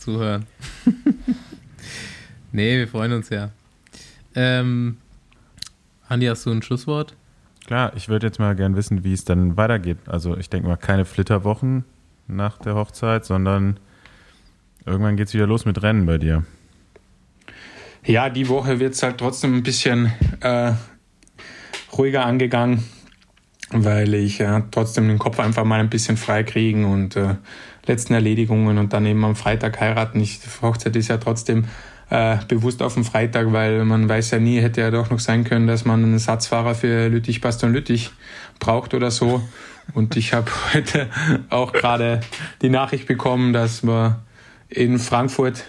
Zuhören. 0.04 0.44
nee, 2.52 2.76
wir 2.76 2.88
freuen 2.88 3.14
uns 3.14 3.30
ja. 3.30 3.50
Ähm, 4.34 4.98
Andi, 6.08 6.26
hast 6.26 6.44
du 6.44 6.50
ein 6.50 6.60
Schlusswort? 6.60 7.14
Klar, 7.66 7.92
ich 7.96 8.10
würde 8.10 8.26
jetzt 8.26 8.38
mal 8.38 8.54
gern 8.54 8.76
wissen, 8.76 9.02
wie 9.02 9.14
es 9.14 9.24
dann 9.24 9.56
weitergeht. 9.56 9.96
Also 10.04 10.36
ich 10.36 10.50
denke 10.50 10.68
mal 10.68 10.76
keine 10.76 11.06
Flitterwochen 11.06 11.84
nach 12.26 12.58
der 12.58 12.74
Hochzeit, 12.74 13.24
sondern 13.24 13.80
irgendwann 14.84 15.16
geht 15.16 15.28
es 15.28 15.34
wieder 15.34 15.46
los 15.46 15.64
mit 15.64 15.82
Rennen 15.82 16.04
bei 16.04 16.18
dir. 16.18 16.44
Ja, 18.04 18.28
die 18.28 18.50
Woche 18.50 18.80
wird 18.80 18.92
es 18.92 19.02
halt 19.02 19.16
trotzdem 19.16 19.54
ein 19.54 19.62
bisschen 19.62 20.12
äh, 20.40 20.72
ruhiger 21.96 22.26
angegangen, 22.26 22.84
weil 23.70 24.12
ich 24.12 24.40
äh, 24.40 24.64
trotzdem 24.70 25.08
den 25.08 25.18
Kopf 25.18 25.40
einfach 25.40 25.64
mal 25.64 25.80
ein 25.80 25.88
bisschen 25.88 26.18
frei 26.18 26.42
kriegen 26.42 26.84
und 26.84 27.16
äh, 27.16 27.36
letzten 27.86 28.14
Erledigungen 28.14 28.78
und 28.78 28.92
dann 28.92 29.06
eben 29.06 29.24
am 29.24 29.36
Freitag 29.36 29.80
heiraten. 29.80 30.20
Ich, 30.20 30.40
die 30.40 30.48
Hochzeit 30.62 30.96
ist 30.96 31.08
ja 31.08 31.18
trotzdem 31.18 31.66
äh, 32.10 32.36
bewusst 32.48 32.82
auf 32.82 32.94
dem 32.94 33.04
Freitag, 33.04 33.52
weil 33.52 33.84
man 33.84 34.08
weiß 34.08 34.32
ja 34.32 34.38
nie, 34.38 34.60
hätte 34.60 34.80
ja 34.80 34.90
doch 34.90 35.10
noch 35.10 35.20
sein 35.20 35.44
können, 35.44 35.66
dass 35.66 35.84
man 35.84 36.02
einen 36.02 36.18
Satzfahrer 36.18 36.74
für 36.74 37.08
Lüttich, 37.08 37.40
Baston 37.40 37.72
Lüttich 37.72 38.10
braucht 38.58 38.94
oder 38.94 39.10
so. 39.10 39.42
Und 39.92 40.16
ich 40.16 40.32
habe 40.32 40.50
heute 40.74 41.08
auch 41.50 41.72
gerade 41.72 42.20
die 42.62 42.70
Nachricht 42.70 43.06
bekommen, 43.06 43.52
dass 43.52 43.82
wir 43.82 44.22
in 44.68 44.98
Frankfurt 44.98 45.64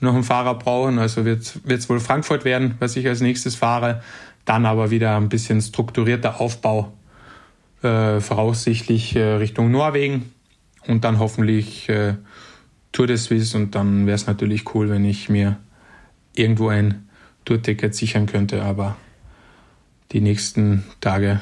noch 0.00 0.14
einen 0.14 0.24
Fahrer 0.24 0.54
brauchen. 0.54 0.98
Also 0.98 1.24
wird 1.24 1.56
es 1.66 1.88
wohl 1.88 2.00
Frankfurt 2.00 2.44
werden, 2.44 2.74
was 2.78 2.96
ich 2.96 3.06
als 3.06 3.20
nächstes 3.20 3.56
fahre. 3.56 4.02
Dann 4.44 4.64
aber 4.64 4.90
wieder 4.90 5.16
ein 5.16 5.28
bisschen 5.28 5.60
strukturierter 5.60 6.40
Aufbau, 6.40 6.92
äh, 7.82 8.20
voraussichtlich 8.20 9.14
äh, 9.16 9.34
Richtung 9.34 9.70
Norwegen 9.70 10.32
und 10.88 11.04
dann 11.04 11.18
hoffentlich 11.18 11.88
äh, 11.88 12.14
Tour 12.92 13.06
de 13.06 13.16
Suisse. 13.16 13.56
Und 13.56 13.74
dann 13.74 14.06
wäre 14.06 14.16
es 14.16 14.26
natürlich 14.26 14.74
cool, 14.74 14.90
wenn 14.90 15.04
ich 15.04 15.28
mir 15.28 15.58
irgendwo 16.34 16.68
ein 16.68 17.08
Tourticket 17.44 17.94
sichern 17.94 18.26
könnte, 18.26 18.62
aber 18.62 18.96
die 20.12 20.20
nächsten 20.20 20.84
Tage 21.00 21.40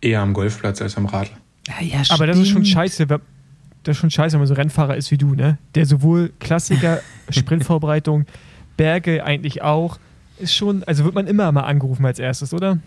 eher 0.00 0.20
am 0.20 0.34
Golfplatz 0.34 0.82
als 0.82 0.96
am 0.96 1.06
Radl. 1.06 1.30
Ja, 1.68 1.80
ja, 1.80 2.02
Aber 2.10 2.26
das 2.26 2.38
ist 2.38 2.48
schon 2.48 2.64
scheiße, 2.64 3.08
wenn, 3.08 3.20
das 3.84 3.96
ist 3.96 4.00
schon 4.00 4.10
scheiße, 4.10 4.34
wenn 4.34 4.40
man 4.40 4.48
so 4.48 4.54
Rennfahrer 4.54 4.96
ist 4.96 5.10
wie 5.10 5.18
du, 5.18 5.34
ne? 5.34 5.58
Der 5.74 5.86
sowohl 5.86 6.32
Klassiker, 6.40 7.00
Sprintvorbereitung, 7.30 8.26
Berge 8.76 9.24
eigentlich 9.24 9.62
auch, 9.62 9.98
ist 10.38 10.54
schon, 10.54 10.82
also 10.84 11.04
wird 11.04 11.14
man 11.14 11.26
immer 11.26 11.50
mal 11.52 11.62
angerufen 11.62 12.04
als 12.04 12.18
erstes, 12.18 12.52
oder? 12.52 12.78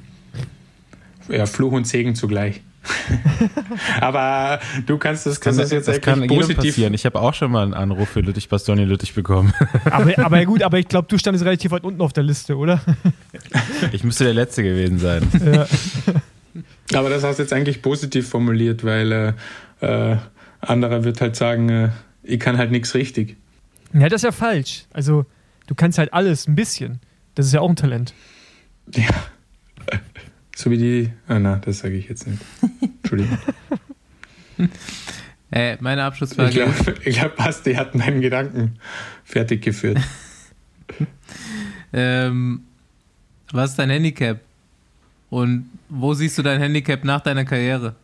Ja, 1.30 1.46
Fluch 1.46 1.72
und 1.72 1.88
Segen 1.88 2.14
zugleich. 2.14 2.62
aber 4.02 4.60
du 4.86 4.98
kannst 4.98 5.26
das, 5.26 5.40
Kann, 5.40 5.56
das 5.56 5.66
ist 5.66 5.72
jetzt 5.72 5.88
das 5.88 5.96
eigentlich 5.96 6.30
kann 6.30 6.38
positiv. 6.38 6.58
passieren. 6.58 6.94
Ich 6.94 7.06
habe 7.06 7.20
auch 7.20 7.34
schon 7.34 7.52
mal 7.52 7.64
einen 7.64 7.74
Anruf 7.74 8.10
für 8.10 8.22
Lüttich 8.22 8.50
Bastogne 8.50 8.86
Lüttich 8.86 9.14
bekommen. 9.14 9.54
Aber, 9.92 10.18
aber 10.20 10.46
gut, 10.46 10.64
aber 10.64 10.80
ich 10.80 10.88
glaube, 10.88 11.08
du 11.10 11.18
standest 11.18 11.46
relativ 11.46 11.72
weit 11.72 11.84
unten 11.84 12.02
auf 12.02 12.14
der 12.14 12.24
Liste, 12.24 12.58
oder? 12.58 12.82
Ich 13.92 14.04
müsste 14.04 14.24
der 14.26 14.34
Letzte 14.34 14.64
gewesen 14.64 15.00
sein. 15.00 15.28
Ja. 15.46 15.68
Aber 16.98 17.10
das 17.10 17.24
hast 17.24 17.38
du 17.38 17.44
jetzt 17.44 17.54
eigentlich 17.54 17.82
positiv 17.82 18.28
formuliert, 18.30 18.84
weil 18.84 19.36
äh, 19.82 20.12
äh, 20.12 20.18
anderer 20.62 21.04
wird 21.04 21.22
halt 21.22 21.36
sagen, 21.36 21.70
äh, 21.70 21.90
ich 22.24 22.40
kann 22.40 22.58
halt 22.58 22.72
nichts 22.72 22.94
richtig. 22.96 23.38
ja, 23.94 24.10
das 24.10 24.20
ist 24.20 24.24
ja 24.24 24.32
falsch. 24.32 24.86
Also, 24.94 25.26
du 25.68 25.76
kannst 25.76 25.98
halt 25.98 26.14
alles 26.14 26.48
ein 26.48 26.56
bisschen. 26.56 27.00
Das 27.36 27.46
ist 27.46 27.54
ja 27.54 27.62
auch 27.62 27.70
ein 27.70 27.76
Talent. 27.76 28.14
Ja. 28.94 29.10
So 30.58 30.72
wie 30.72 30.78
die. 30.78 31.14
Ah, 31.28 31.38
na, 31.38 31.58
das 31.58 31.80
sage 31.80 31.96
ich 31.98 32.10
jetzt 32.10 32.26
nicht. 32.28 32.42
Entschuldigung. 33.04 33.38
Äh, 35.50 35.78
meine 35.80 36.02
Ich 36.02 36.08
Abschlussfrage 36.08 36.52
glaube, 36.52 36.74
ich 37.06 37.16
glaub, 37.16 37.38
Basti 37.38 37.76
hat 37.76 37.96
meinen 37.96 38.20
Gedanken 38.20 38.80
fertig 39.24 39.62
geführt. 39.62 39.98
ähm, 41.94 42.64
was 43.54 43.70
ist 43.70 43.80
dein 43.80 43.90
Handicap? 43.90 44.42
Und 45.30 45.70
wo 45.88 46.14
siehst 46.14 46.38
du 46.38 46.42
dein 46.42 46.60
Handicap 46.60 47.06
nach 47.06 47.22
deiner 47.22 47.46
Karriere? 47.46 47.96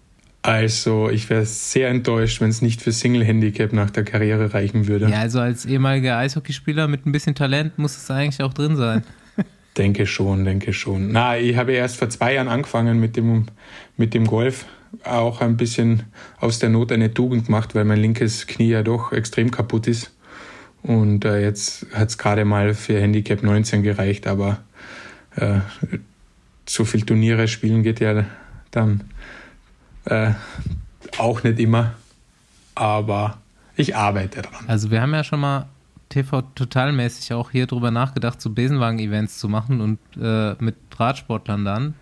Also, 0.44 1.10
ich 1.10 1.30
wäre 1.30 1.46
sehr 1.46 1.90
enttäuscht, 1.90 2.40
wenn 2.40 2.50
es 2.50 2.62
nicht 2.62 2.82
für 2.82 2.94
Single-Handicap 2.94 3.74
nach 3.74 3.90
der 3.90 4.06
Karriere 4.06 4.54
reichen 4.54 4.88
würde. 4.88 5.10
Ja, 5.10 5.20
also 5.20 5.42
als 5.42 5.66
ehemaliger 5.66 6.18
Eishockeyspieler 6.18 6.88
mit 6.88 7.06
ein 7.06 7.12
bisschen 7.12 7.36
Talent 7.36 7.78
muss 7.78 7.98
es 7.98 8.10
eigentlich 8.10 8.42
auch 8.42 8.54
drin 8.54 8.78
sein. 8.78 9.04
Denke 9.78 10.06
schon, 10.06 10.46
denke 10.46 10.74
schon. 10.74 11.12
Na, 11.12 11.38
ich 11.38 11.58
habe 11.58 11.72
erst 11.72 11.98
vor 11.98 12.10
zwei 12.10 12.36
Jahren 12.36 12.48
angefangen 12.48 13.00
mit 13.00 13.16
dem, 13.16 13.48
mit 13.98 14.14
dem 14.14 14.28
Golf. 14.28 14.66
Auch 15.04 15.42
ein 15.42 15.58
bisschen 15.58 16.04
aus 16.40 16.60
der 16.60 16.70
Not 16.70 16.92
eine 16.92 17.14
Tugend 17.14 17.48
gemacht, 17.48 17.74
weil 17.74 17.84
mein 17.84 18.00
linkes 18.00 18.46
Knie 18.46 18.70
ja 18.70 18.84
doch 18.84 19.12
extrem 19.12 19.50
kaputt 19.50 19.88
ist. 19.88 20.12
Und 20.84 21.26
äh, 21.26 21.42
jetzt 21.42 21.88
hat 21.94 22.10
es 22.10 22.18
gerade 22.18 22.46
mal 22.46 22.74
für 22.74 23.00
Handicap 23.00 23.42
19 23.42 23.82
gereicht, 23.82 24.28
aber 24.28 24.60
äh, 25.36 25.60
so 26.68 26.86
viel 26.86 27.02
Turniere 27.02 27.48
spielen 27.48 27.84
geht 27.84 28.00
ja 28.00 28.26
dann 28.72 29.04
äh, 30.06 30.32
auch 31.18 31.44
nicht 31.44 31.60
immer. 31.60 31.94
Aber 32.76 33.40
ich 33.76 33.96
arbeite 33.96 34.42
dran. 34.42 34.66
Also 34.68 34.92
wir 34.92 35.02
haben 35.02 35.14
ja 35.14 35.24
schon 35.24 35.40
mal 35.40 35.68
TV-totalmäßig 36.10 37.34
auch 37.34 37.52
hier 37.52 37.68
drüber 37.68 37.92
nachgedacht, 37.92 38.42
so 38.42 38.50
Besenwagen-Events 38.50 39.40
zu 39.40 39.50
machen 39.50 39.82
und 39.82 40.00
äh, 40.22 40.56
mit 40.60 40.76
Radsportlern 40.96 41.66
dann. 41.66 41.96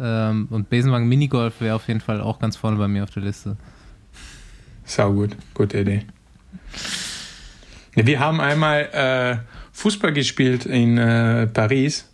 Ähm, 0.00 0.48
und 0.50 0.70
Besenwagen-Minigolf 0.70 1.60
wäre 1.60 1.76
auf 1.76 1.88
jeden 1.88 2.00
Fall 2.00 2.20
auch 2.20 2.38
ganz 2.38 2.56
vorne 2.56 2.76
bei 2.76 2.88
mir 2.88 3.04
auf 3.04 3.10
der 3.10 3.22
Liste. 3.22 3.56
Sau 4.84 5.12
gut, 5.12 5.36
gute 5.54 5.80
Idee. 5.80 6.02
Wir 7.94 8.20
haben 8.20 8.40
einmal 8.40 8.88
äh, 8.92 9.36
Fußball 9.72 10.12
gespielt 10.12 10.66
in 10.66 10.98
äh, 10.98 11.46
Paris. 11.46 12.06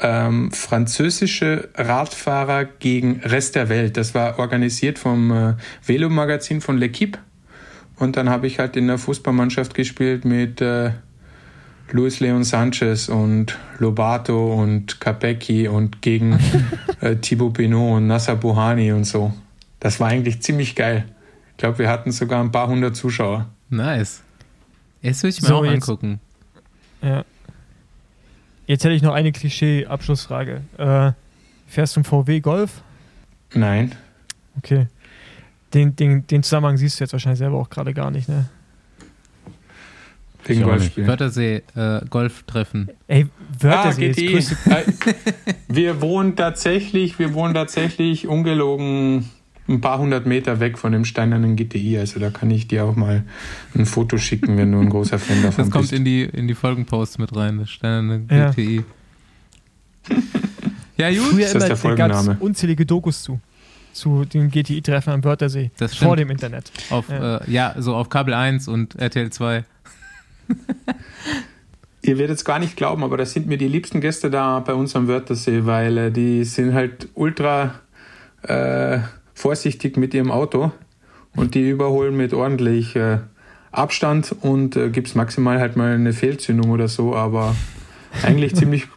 Ähm, 0.00 0.50
französische 0.50 1.68
Radfahrer 1.74 2.64
gegen 2.64 3.20
Rest 3.20 3.54
der 3.54 3.68
Welt. 3.68 3.96
Das 3.96 4.14
war 4.14 4.38
organisiert 4.38 4.98
vom 4.98 5.30
äh, 5.30 5.54
Velomagazin 5.86 6.60
von 6.60 6.78
L'Equipe. 6.78 7.18
Und 7.98 8.16
dann 8.16 8.28
habe 8.30 8.46
ich 8.46 8.58
halt 8.58 8.76
in 8.76 8.86
der 8.88 8.98
Fußballmannschaft 8.98 9.74
gespielt 9.74 10.24
mit 10.24 10.60
äh, 10.60 10.90
Luis 11.90 12.20
Leon 12.20 12.42
Sanchez 12.44 13.08
und 13.08 13.58
Lobato 13.78 14.54
und 14.54 15.00
Capecchi 15.00 15.68
und 15.68 16.02
gegen 16.02 16.38
äh, 17.00 17.16
Thibaut 17.16 17.54
Pinot 17.54 17.96
und 17.98 18.06
Nasser 18.06 18.36
Buhani 18.36 18.92
und 18.92 19.04
so. 19.04 19.32
Das 19.80 20.00
war 20.00 20.08
eigentlich 20.08 20.40
ziemlich 20.42 20.74
geil. 20.74 21.04
Ich 21.52 21.56
glaube, 21.58 21.78
wir 21.78 21.88
hatten 21.88 22.10
sogar 22.12 22.42
ein 22.42 22.50
paar 22.50 22.68
hundert 22.68 22.96
Zuschauer. 22.96 23.46
Nice. 23.68 24.22
Jetzt 25.02 25.22
will 25.22 25.30
ich 25.30 25.42
mir 25.42 25.48
So, 25.48 25.56
auch 25.56 25.64
jetzt- 25.64 25.74
angucken. 25.74 26.20
Ja. 27.02 27.24
Jetzt 28.66 28.84
hätte 28.84 28.94
ich 28.94 29.02
noch 29.02 29.12
eine 29.14 29.32
Klischee-Abschlussfrage. 29.32 30.62
Äh, 30.78 31.12
fährst 31.66 31.96
du 31.96 32.00
ein 32.00 32.04
VW 32.04 32.40
Golf? 32.40 32.82
Nein. 33.54 33.92
Okay. 34.56 34.86
Den, 35.74 35.96
den, 35.96 36.26
den 36.26 36.42
Zusammenhang 36.42 36.76
siehst 36.76 37.00
du 37.00 37.04
jetzt 37.04 37.12
wahrscheinlich 37.12 37.38
selber 37.38 37.58
auch 37.58 37.70
gerade 37.70 37.94
gar 37.94 38.10
nicht, 38.10 38.28
ne? 38.28 38.46
Wegen. 40.44 40.62
Golfspielen. 40.64 41.08
Wörthersee, 41.08 41.62
äh, 41.76 42.00
Golftreffen. 42.10 42.90
Ey, 43.06 43.26
Ah, 43.26 43.62
Wörthersee 43.62 44.08
ist 44.08 44.16
GTI. 44.16 44.32
größte 44.32 44.56
Äh, 44.70 44.82
wir 45.68 46.00
wohnen 46.00 46.34
tatsächlich, 46.34 47.18
wir 47.20 47.32
wohnen 47.34 47.54
tatsächlich 47.54 48.26
ungelogen 48.26 49.30
ein 49.68 49.80
paar 49.80 49.98
hundert 49.98 50.26
Meter 50.26 50.58
weg 50.58 50.78
von 50.78 50.90
dem 50.90 51.04
steinernen 51.04 51.54
GTI. 51.54 51.98
Also 51.98 52.18
da 52.18 52.30
kann 52.30 52.50
ich 52.50 52.66
dir 52.66 52.84
auch 52.84 52.96
mal 52.96 53.22
ein 53.76 53.86
Foto 53.86 54.18
schicken, 54.18 54.56
wenn 54.58 54.72
du 54.72 54.80
ein 54.80 54.90
großer 54.90 55.20
Fan 55.20 55.42
davon 55.44 55.64
Das 55.66 55.70
kommt 55.70 55.84
bist. 55.84 55.92
in 55.92 56.04
die, 56.04 56.22
in 56.24 56.48
die 56.48 56.54
Folgenposts 56.54 57.18
mit 57.18 57.34
rein, 57.36 57.58
das 57.58 57.70
steinerne 57.70 58.24
Ja. 58.28 58.50
GTI. 58.50 58.82
Ja, 60.96 61.10
gut. 61.10 61.18
Früher 61.30 61.46
Ist 61.46 61.54
das 61.54 61.64
der 61.66 61.70
immer, 61.84 61.96
da 61.96 62.08
gab's 62.08 62.16
Folgenname? 62.16 62.36
unzählige 62.40 62.84
Dokus 62.84 63.22
zu. 63.22 63.40
Zu 63.92 64.24
dem 64.24 64.50
GTI-Treffen 64.50 65.12
am 65.12 65.24
Wörthersee. 65.24 65.70
Das 65.78 65.94
vor 65.94 66.14
stimmt. 66.14 66.20
dem 66.20 66.30
Internet. 66.30 66.72
Auf, 66.90 67.08
Ja. 67.08 67.38
Äh, 67.38 67.50
ja, 67.50 67.74
so 67.78 67.94
auf 67.94 68.08
Kabel 68.08 68.34
1 68.34 68.68
und 68.68 68.96
RTL 68.96 69.30
2. 69.30 69.64
Ihr 72.04 72.18
werdet 72.18 72.36
es 72.38 72.44
gar 72.44 72.58
nicht 72.58 72.76
glauben, 72.76 73.04
aber 73.04 73.16
das 73.16 73.32
sind 73.32 73.46
mir 73.46 73.58
die 73.58 73.68
liebsten 73.68 74.00
Gäste 74.00 74.28
da 74.28 74.58
bei 74.58 74.74
uns 74.74 74.96
am 74.96 75.06
Wörthersee, 75.06 75.66
weil 75.66 75.98
äh, 75.98 76.10
die 76.10 76.44
sind 76.44 76.74
halt 76.74 77.08
ultra 77.14 77.74
äh, 78.42 78.98
vorsichtig 79.34 79.96
mit 79.96 80.12
ihrem 80.14 80.30
Auto 80.30 80.72
und 81.36 81.54
die 81.54 81.68
überholen 81.68 82.16
mit 82.16 82.34
ordentlich 82.34 82.96
äh, 82.96 83.18
Abstand 83.70 84.34
und 84.40 84.76
äh, 84.76 84.90
gibt 84.90 85.08
es 85.08 85.14
maximal 85.14 85.60
halt 85.60 85.76
mal 85.76 85.94
eine 85.94 86.12
Fehlzündung 86.12 86.70
oder 86.70 86.88
so, 86.88 87.14
aber 87.14 87.54
eigentlich 88.22 88.54
ziemlich, 88.56 88.88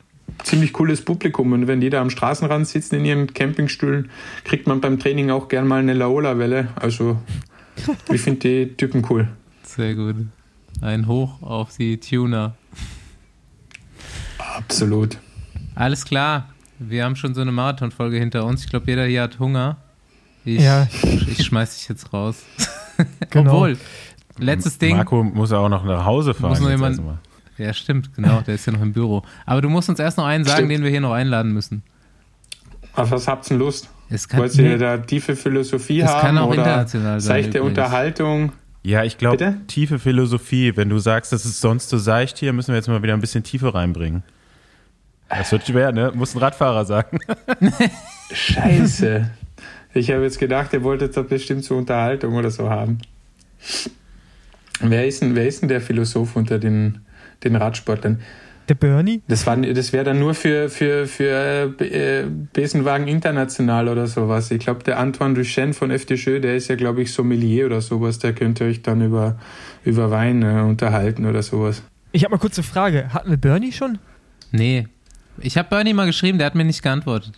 ziemlich 0.45 0.73
cooles 0.73 1.03
Publikum 1.03 1.51
und 1.53 1.67
wenn 1.67 1.81
die 1.81 1.89
da 1.89 2.01
am 2.01 2.09
Straßenrand 2.09 2.67
sitzen 2.67 2.95
in 2.95 3.05
ihren 3.05 3.33
Campingstühlen, 3.33 4.09
kriegt 4.43 4.67
man 4.67 4.79
beim 4.81 4.99
Training 4.99 5.29
auch 5.31 5.47
gern 5.47 5.67
mal 5.67 5.79
eine 5.79 5.93
Laola-Welle. 5.93 6.69
Also 6.75 7.19
ich 8.11 8.21
finde 8.21 8.39
die 8.41 8.73
Typen 8.77 9.05
cool. 9.09 9.27
Sehr 9.63 9.95
gut. 9.95 10.15
Ein 10.81 11.07
Hoch 11.07 11.41
auf 11.41 11.75
die 11.77 11.99
Tuner. 11.99 12.55
Absolut. 14.37 15.17
Alles 15.73 16.05
klar. 16.05 16.49
Wir 16.79 17.05
haben 17.05 17.15
schon 17.15 17.33
so 17.33 17.41
eine 17.41 17.51
Marathonfolge 17.51 18.17
hinter 18.17 18.45
uns. 18.45 18.63
Ich 18.63 18.69
glaube, 18.69 18.85
jeder 18.87 19.05
hier 19.05 19.23
hat 19.23 19.39
Hunger. 19.39 19.77
Ich, 20.43 20.61
Ja. 20.61 20.87
ich 21.03 21.43
schmeiß 21.45 21.77
dich 21.77 21.87
jetzt 21.89 22.13
raus. 22.13 22.43
Genau. 23.29 23.51
Obwohl, 23.55 23.77
letztes 24.37 24.77
Ding. 24.77 24.95
Marco 24.95 25.21
muss 25.23 25.51
ja 25.51 25.57
auch 25.57 25.67
noch 25.69 25.83
nach 25.83 26.05
Hause 26.05 26.33
fahren. 26.33 26.51
Muss 26.51 26.61
noch 26.61 26.69
jemand- 26.69 26.95
erstmal. 26.97 27.17
Ja, 27.57 27.73
stimmt, 27.73 28.13
genau. 28.15 28.41
Der 28.41 28.55
ist 28.55 28.65
ja 28.65 28.73
noch 28.73 28.81
im 28.81 28.93
Büro. 28.93 29.23
Aber 29.45 29.61
du 29.61 29.69
musst 29.69 29.89
uns 29.89 29.99
erst 29.99 30.17
noch 30.17 30.25
einen 30.25 30.43
sagen, 30.43 30.57
Stimmt. 30.57 30.71
den 30.71 30.83
wir 30.83 30.89
hier 30.89 31.01
noch 31.01 31.13
einladen 31.13 31.53
müssen. 31.53 31.83
Auf 32.93 33.11
was 33.11 33.27
habt 33.27 33.45
ihr 33.45 33.49
denn 33.49 33.59
Lust? 33.59 33.89
Es 34.09 34.27
kann, 34.27 34.39
Wollt 34.39 34.55
ihr 34.55 34.77
da 34.77 34.97
tiefe 34.97 35.35
Philosophie 35.35 35.99
Das 35.99 36.11
haben 36.11 36.21
kann 36.21 36.37
auch 36.37 36.49
oder 36.49 36.59
international 36.59 37.19
sein, 37.19 37.43
seichte 37.43 37.57
übrigens. 37.59 37.77
Unterhaltung? 37.79 38.51
Ja, 38.83 39.03
ich 39.03 39.17
glaube, 39.17 39.55
tiefe 39.67 39.97
Philosophie. 39.97 40.75
Wenn 40.75 40.89
du 40.89 40.99
sagst, 40.99 41.31
das 41.31 41.43
ist 41.43 41.59
sonst 41.59 41.89
so 41.89 41.97
seicht 41.97 42.37
hier, 42.37 42.53
müssen 42.53 42.69
wir 42.69 42.75
jetzt 42.75 42.87
mal 42.87 43.01
wieder 43.01 43.13
ein 43.13 43.21
bisschen 43.21 43.43
Tiefe 43.43 43.73
reinbringen. 43.73 44.21
Das 45.27 45.51
wird 45.51 45.65
schwer, 45.65 45.91
ne? 45.91 46.11
Muss 46.13 46.35
ein 46.35 46.37
Radfahrer 46.37 46.85
sagen. 46.85 47.17
Scheiße. 48.31 49.29
ich 49.95 50.11
habe 50.11 50.21
jetzt 50.21 50.37
gedacht, 50.37 50.71
ihr 50.73 50.83
wolltet 50.83 51.17
da 51.17 51.23
bestimmt 51.23 51.63
so 51.63 51.75
Unterhaltung 51.77 52.35
oder 52.35 52.51
so 52.51 52.69
haben. 52.69 52.99
Wer 54.81 55.07
ist 55.07 55.21
denn, 55.21 55.33
wer 55.35 55.47
ist 55.47 55.61
denn 55.61 55.69
der 55.69 55.81
Philosoph 55.81 56.35
unter 56.35 56.59
den, 56.59 56.99
den 57.45 57.55
Radsportlern? 57.55 58.19
Der 58.67 58.73
Bernie? 58.73 59.21
Das, 59.27 59.45
war- 59.45 59.57
das 59.57 59.93
wäre 59.93 60.03
dann 60.03 60.17
nur 60.19 60.33
für, 60.33 60.69
für, 60.69 61.05
für 61.05 61.75
äh, 61.79 62.25
Besenwagen 62.51 63.07
International 63.07 63.87
oder 63.87 64.07
sowas. 64.07 64.49
Ich 64.49 64.59
glaube, 64.59 64.83
der 64.83 64.97
Antoine 64.97 65.35
Duchesne 65.35 65.73
von 65.73 65.91
FDJ, 65.91 66.39
der 66.39 66.55
ist 66.55 66.67
ja, 66.67 66.75
glaube 66.75 67.03
ich, 67.03 67.13
Sommelier 67.13 67.67
oder 67.67 67.79
sowas. 67.81 68.17
Der 68.17 68.33
könnte 68.33 68.63
euch 68.65 68.81
dann 68.81 69.01
über, 69.03 69.37
über 69.83 70.09
Wein 70.09 70.41
äh, 70.41 70.61
unterhalten 70.61 71.27
oder 71.27 71.43
sowas. 71.43 71.83
Ich 72.11 72.23
habe 72.23 72.31
mal 72.33 72.39
kurz 72.39 72.57
eine 72.57 72.63
Frage. 72.65 73.13
Hatten 73.13 73.29
wir 73.29 73.37
Bernie 73.37 73.71
schon? 73.71 73.99
Nee. 74.51 74.87
Ich 75.39 75.57
habe 75.59 75.67
Bernie 75.69 75.93
mal 75.93 76.07
geschrieben, 76.07 76.39
der 76.39 76.47
hat 76.47 76.55
mir 76.55 76.65
nicht 76.65 76.81
geantwortet. 76.81 77.33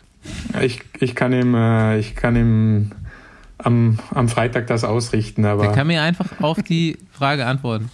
Ich, 0.61 0.79
ich 0.99 1.13
kann 1.13 1.33
ihm, 1.33 1.55
äh, 1.55 1.97
ich 1.99 2.15
kann 2.15 2.35
ihm 2.37 2.91
am, 3.57 3.99
am 4.13 4.29
Freitag 4.29 4.67
das 4.67 4.83
ausrichten, 4.85 5.41
Der 5.43 5.51
aber 5.51 5.71
kann 5.73 5.87
mir 5.87 6.01
einfach 6.03 6.27
auf 6.41 6.61
die 6.61 6.97
Frage 7.11 7.45
antworten. 7.45 7.89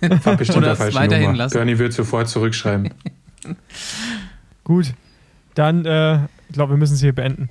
war 0.24 0.36
bestimmt 0.36 0.58
oder 0.58 0.66
der 0.66 0.72
es 0.72 0.78
falsche 0.78 0.98
weiterhin 0.98 1.26
Nummer. 1.26 1.38
lassen. 1.38 1.54
Bernie 1.54 1.78
wird 1.78 1.92
sofort 1.92 2.28
zurückschreiben. 2.28 2.90
Gut, 4.64 4.92
dann, 5.54 5.84
äh, 5.84 6.24
ich 6.48 6.54
glaube, 6.54 6.74
wir 6.74 6.76
müssen 6.76 6.94
es 6.94 7.00
hier 7.00 7.14
beenden. 7.14 7.50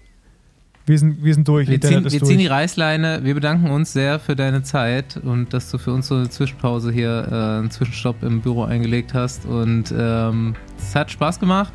Wir 0.85 0.97
sind, 0.97 1.23
wir 1.23 1.33
sind 1.35 1.47
durch. 1.47 1.67
Wir, 1.67 1.79
ziehen, 1.79 2.03
ist 2.03 2.13
wir 2.13 2.19
durch. 2.19 2.29
ziehen 2.29 2.39
die 2.39 2.47
Reißleine. 2.47 3.19
Wir 3.23 3.35
bedanken 3.35 3.69
uns 3.69 3.93
sehr 3.93 4.19
für 4.19 4.35
deine 4.35 4.63
Zeit 4.63 5.17
und 5.17 5.53
dass 5.53 5.69
du 5.69 5.77
für 5.77 5.93
uns 5.93 6.07
so 6.07 6.15
eine 6.15 6.29
Zwischenpause 6.29 6.91
hier 6.91 7.27
äh, 7.31 7.59
einen 7.59 7.69
Zwischenstopp 7.69 8.23
im 8.23 8.41
Büro 8.41 8.63
eingelegt 8.63 9.13
hast. 9.13 9.45
Und 9.45 9.93
ähm, 9.95 10.55
es 10.79 10.95
hat 10.95 11.11
Spaß 11.11 11.39
gemacht. 11.39 11.73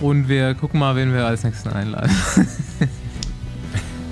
Und 0.00 0.28
wir 0.28 0.54
gucken 0.54 0.80
mal, 0.80 0.96
wen 0.96 1.12
wir 1.12 1.24
als 1.24 1.44
nächsten 1.44 1.68
einladen. 1.68 2.10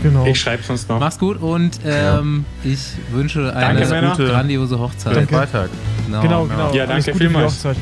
genau. 0.05 0.27
Ich 0.27 0.39
schreibe 0.39 0.63
sonst 0.63 0.89
noch. 0.89 1.01
Mach's 1.01 1.19
gut 1.19 1.41
und 1.43 1.81
ähm, 1.85 2.45
ich 2.63 2.81
wünsche 3.11 3.55
eine 3.55 3.81
Danke, 3.81 4.11
gute, 4.11 4.27
grandiose 4.27 4.79
Hochzeit. 4.79 5.15
Schönen 5.15 5.29
Freitag. 5.29 5.71
Genau, 6.07 6.45
genau. 6.47 6.73
Ja, 6.73 6.85
Alles 6.85 7.05
danke 7.07 7.13
Gute 7.13 7.13
für 7.13 7.13
die 7.13 7.19
vielmals. 7.19 7.53
Hochzeit. 7.55 7.77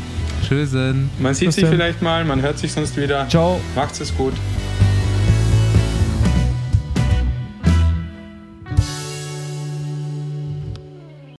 Tschüssen. 0.47 1.11
Man 1.19 1.35
sieht 1.35 1.53
sich 1.53 1.67
vielleicht 1.67 2.03
mal, 2.03 2.25
man 2.25 2.41
hört 2.43 2.59
sich 2.59 2.73
sonst 2.73 2.97
wieder. 2.97 3.29
Ciao. 3.29 3.61
Macht's 3.75 4.01
es 4.01 4.17
gut. 4.17 4.35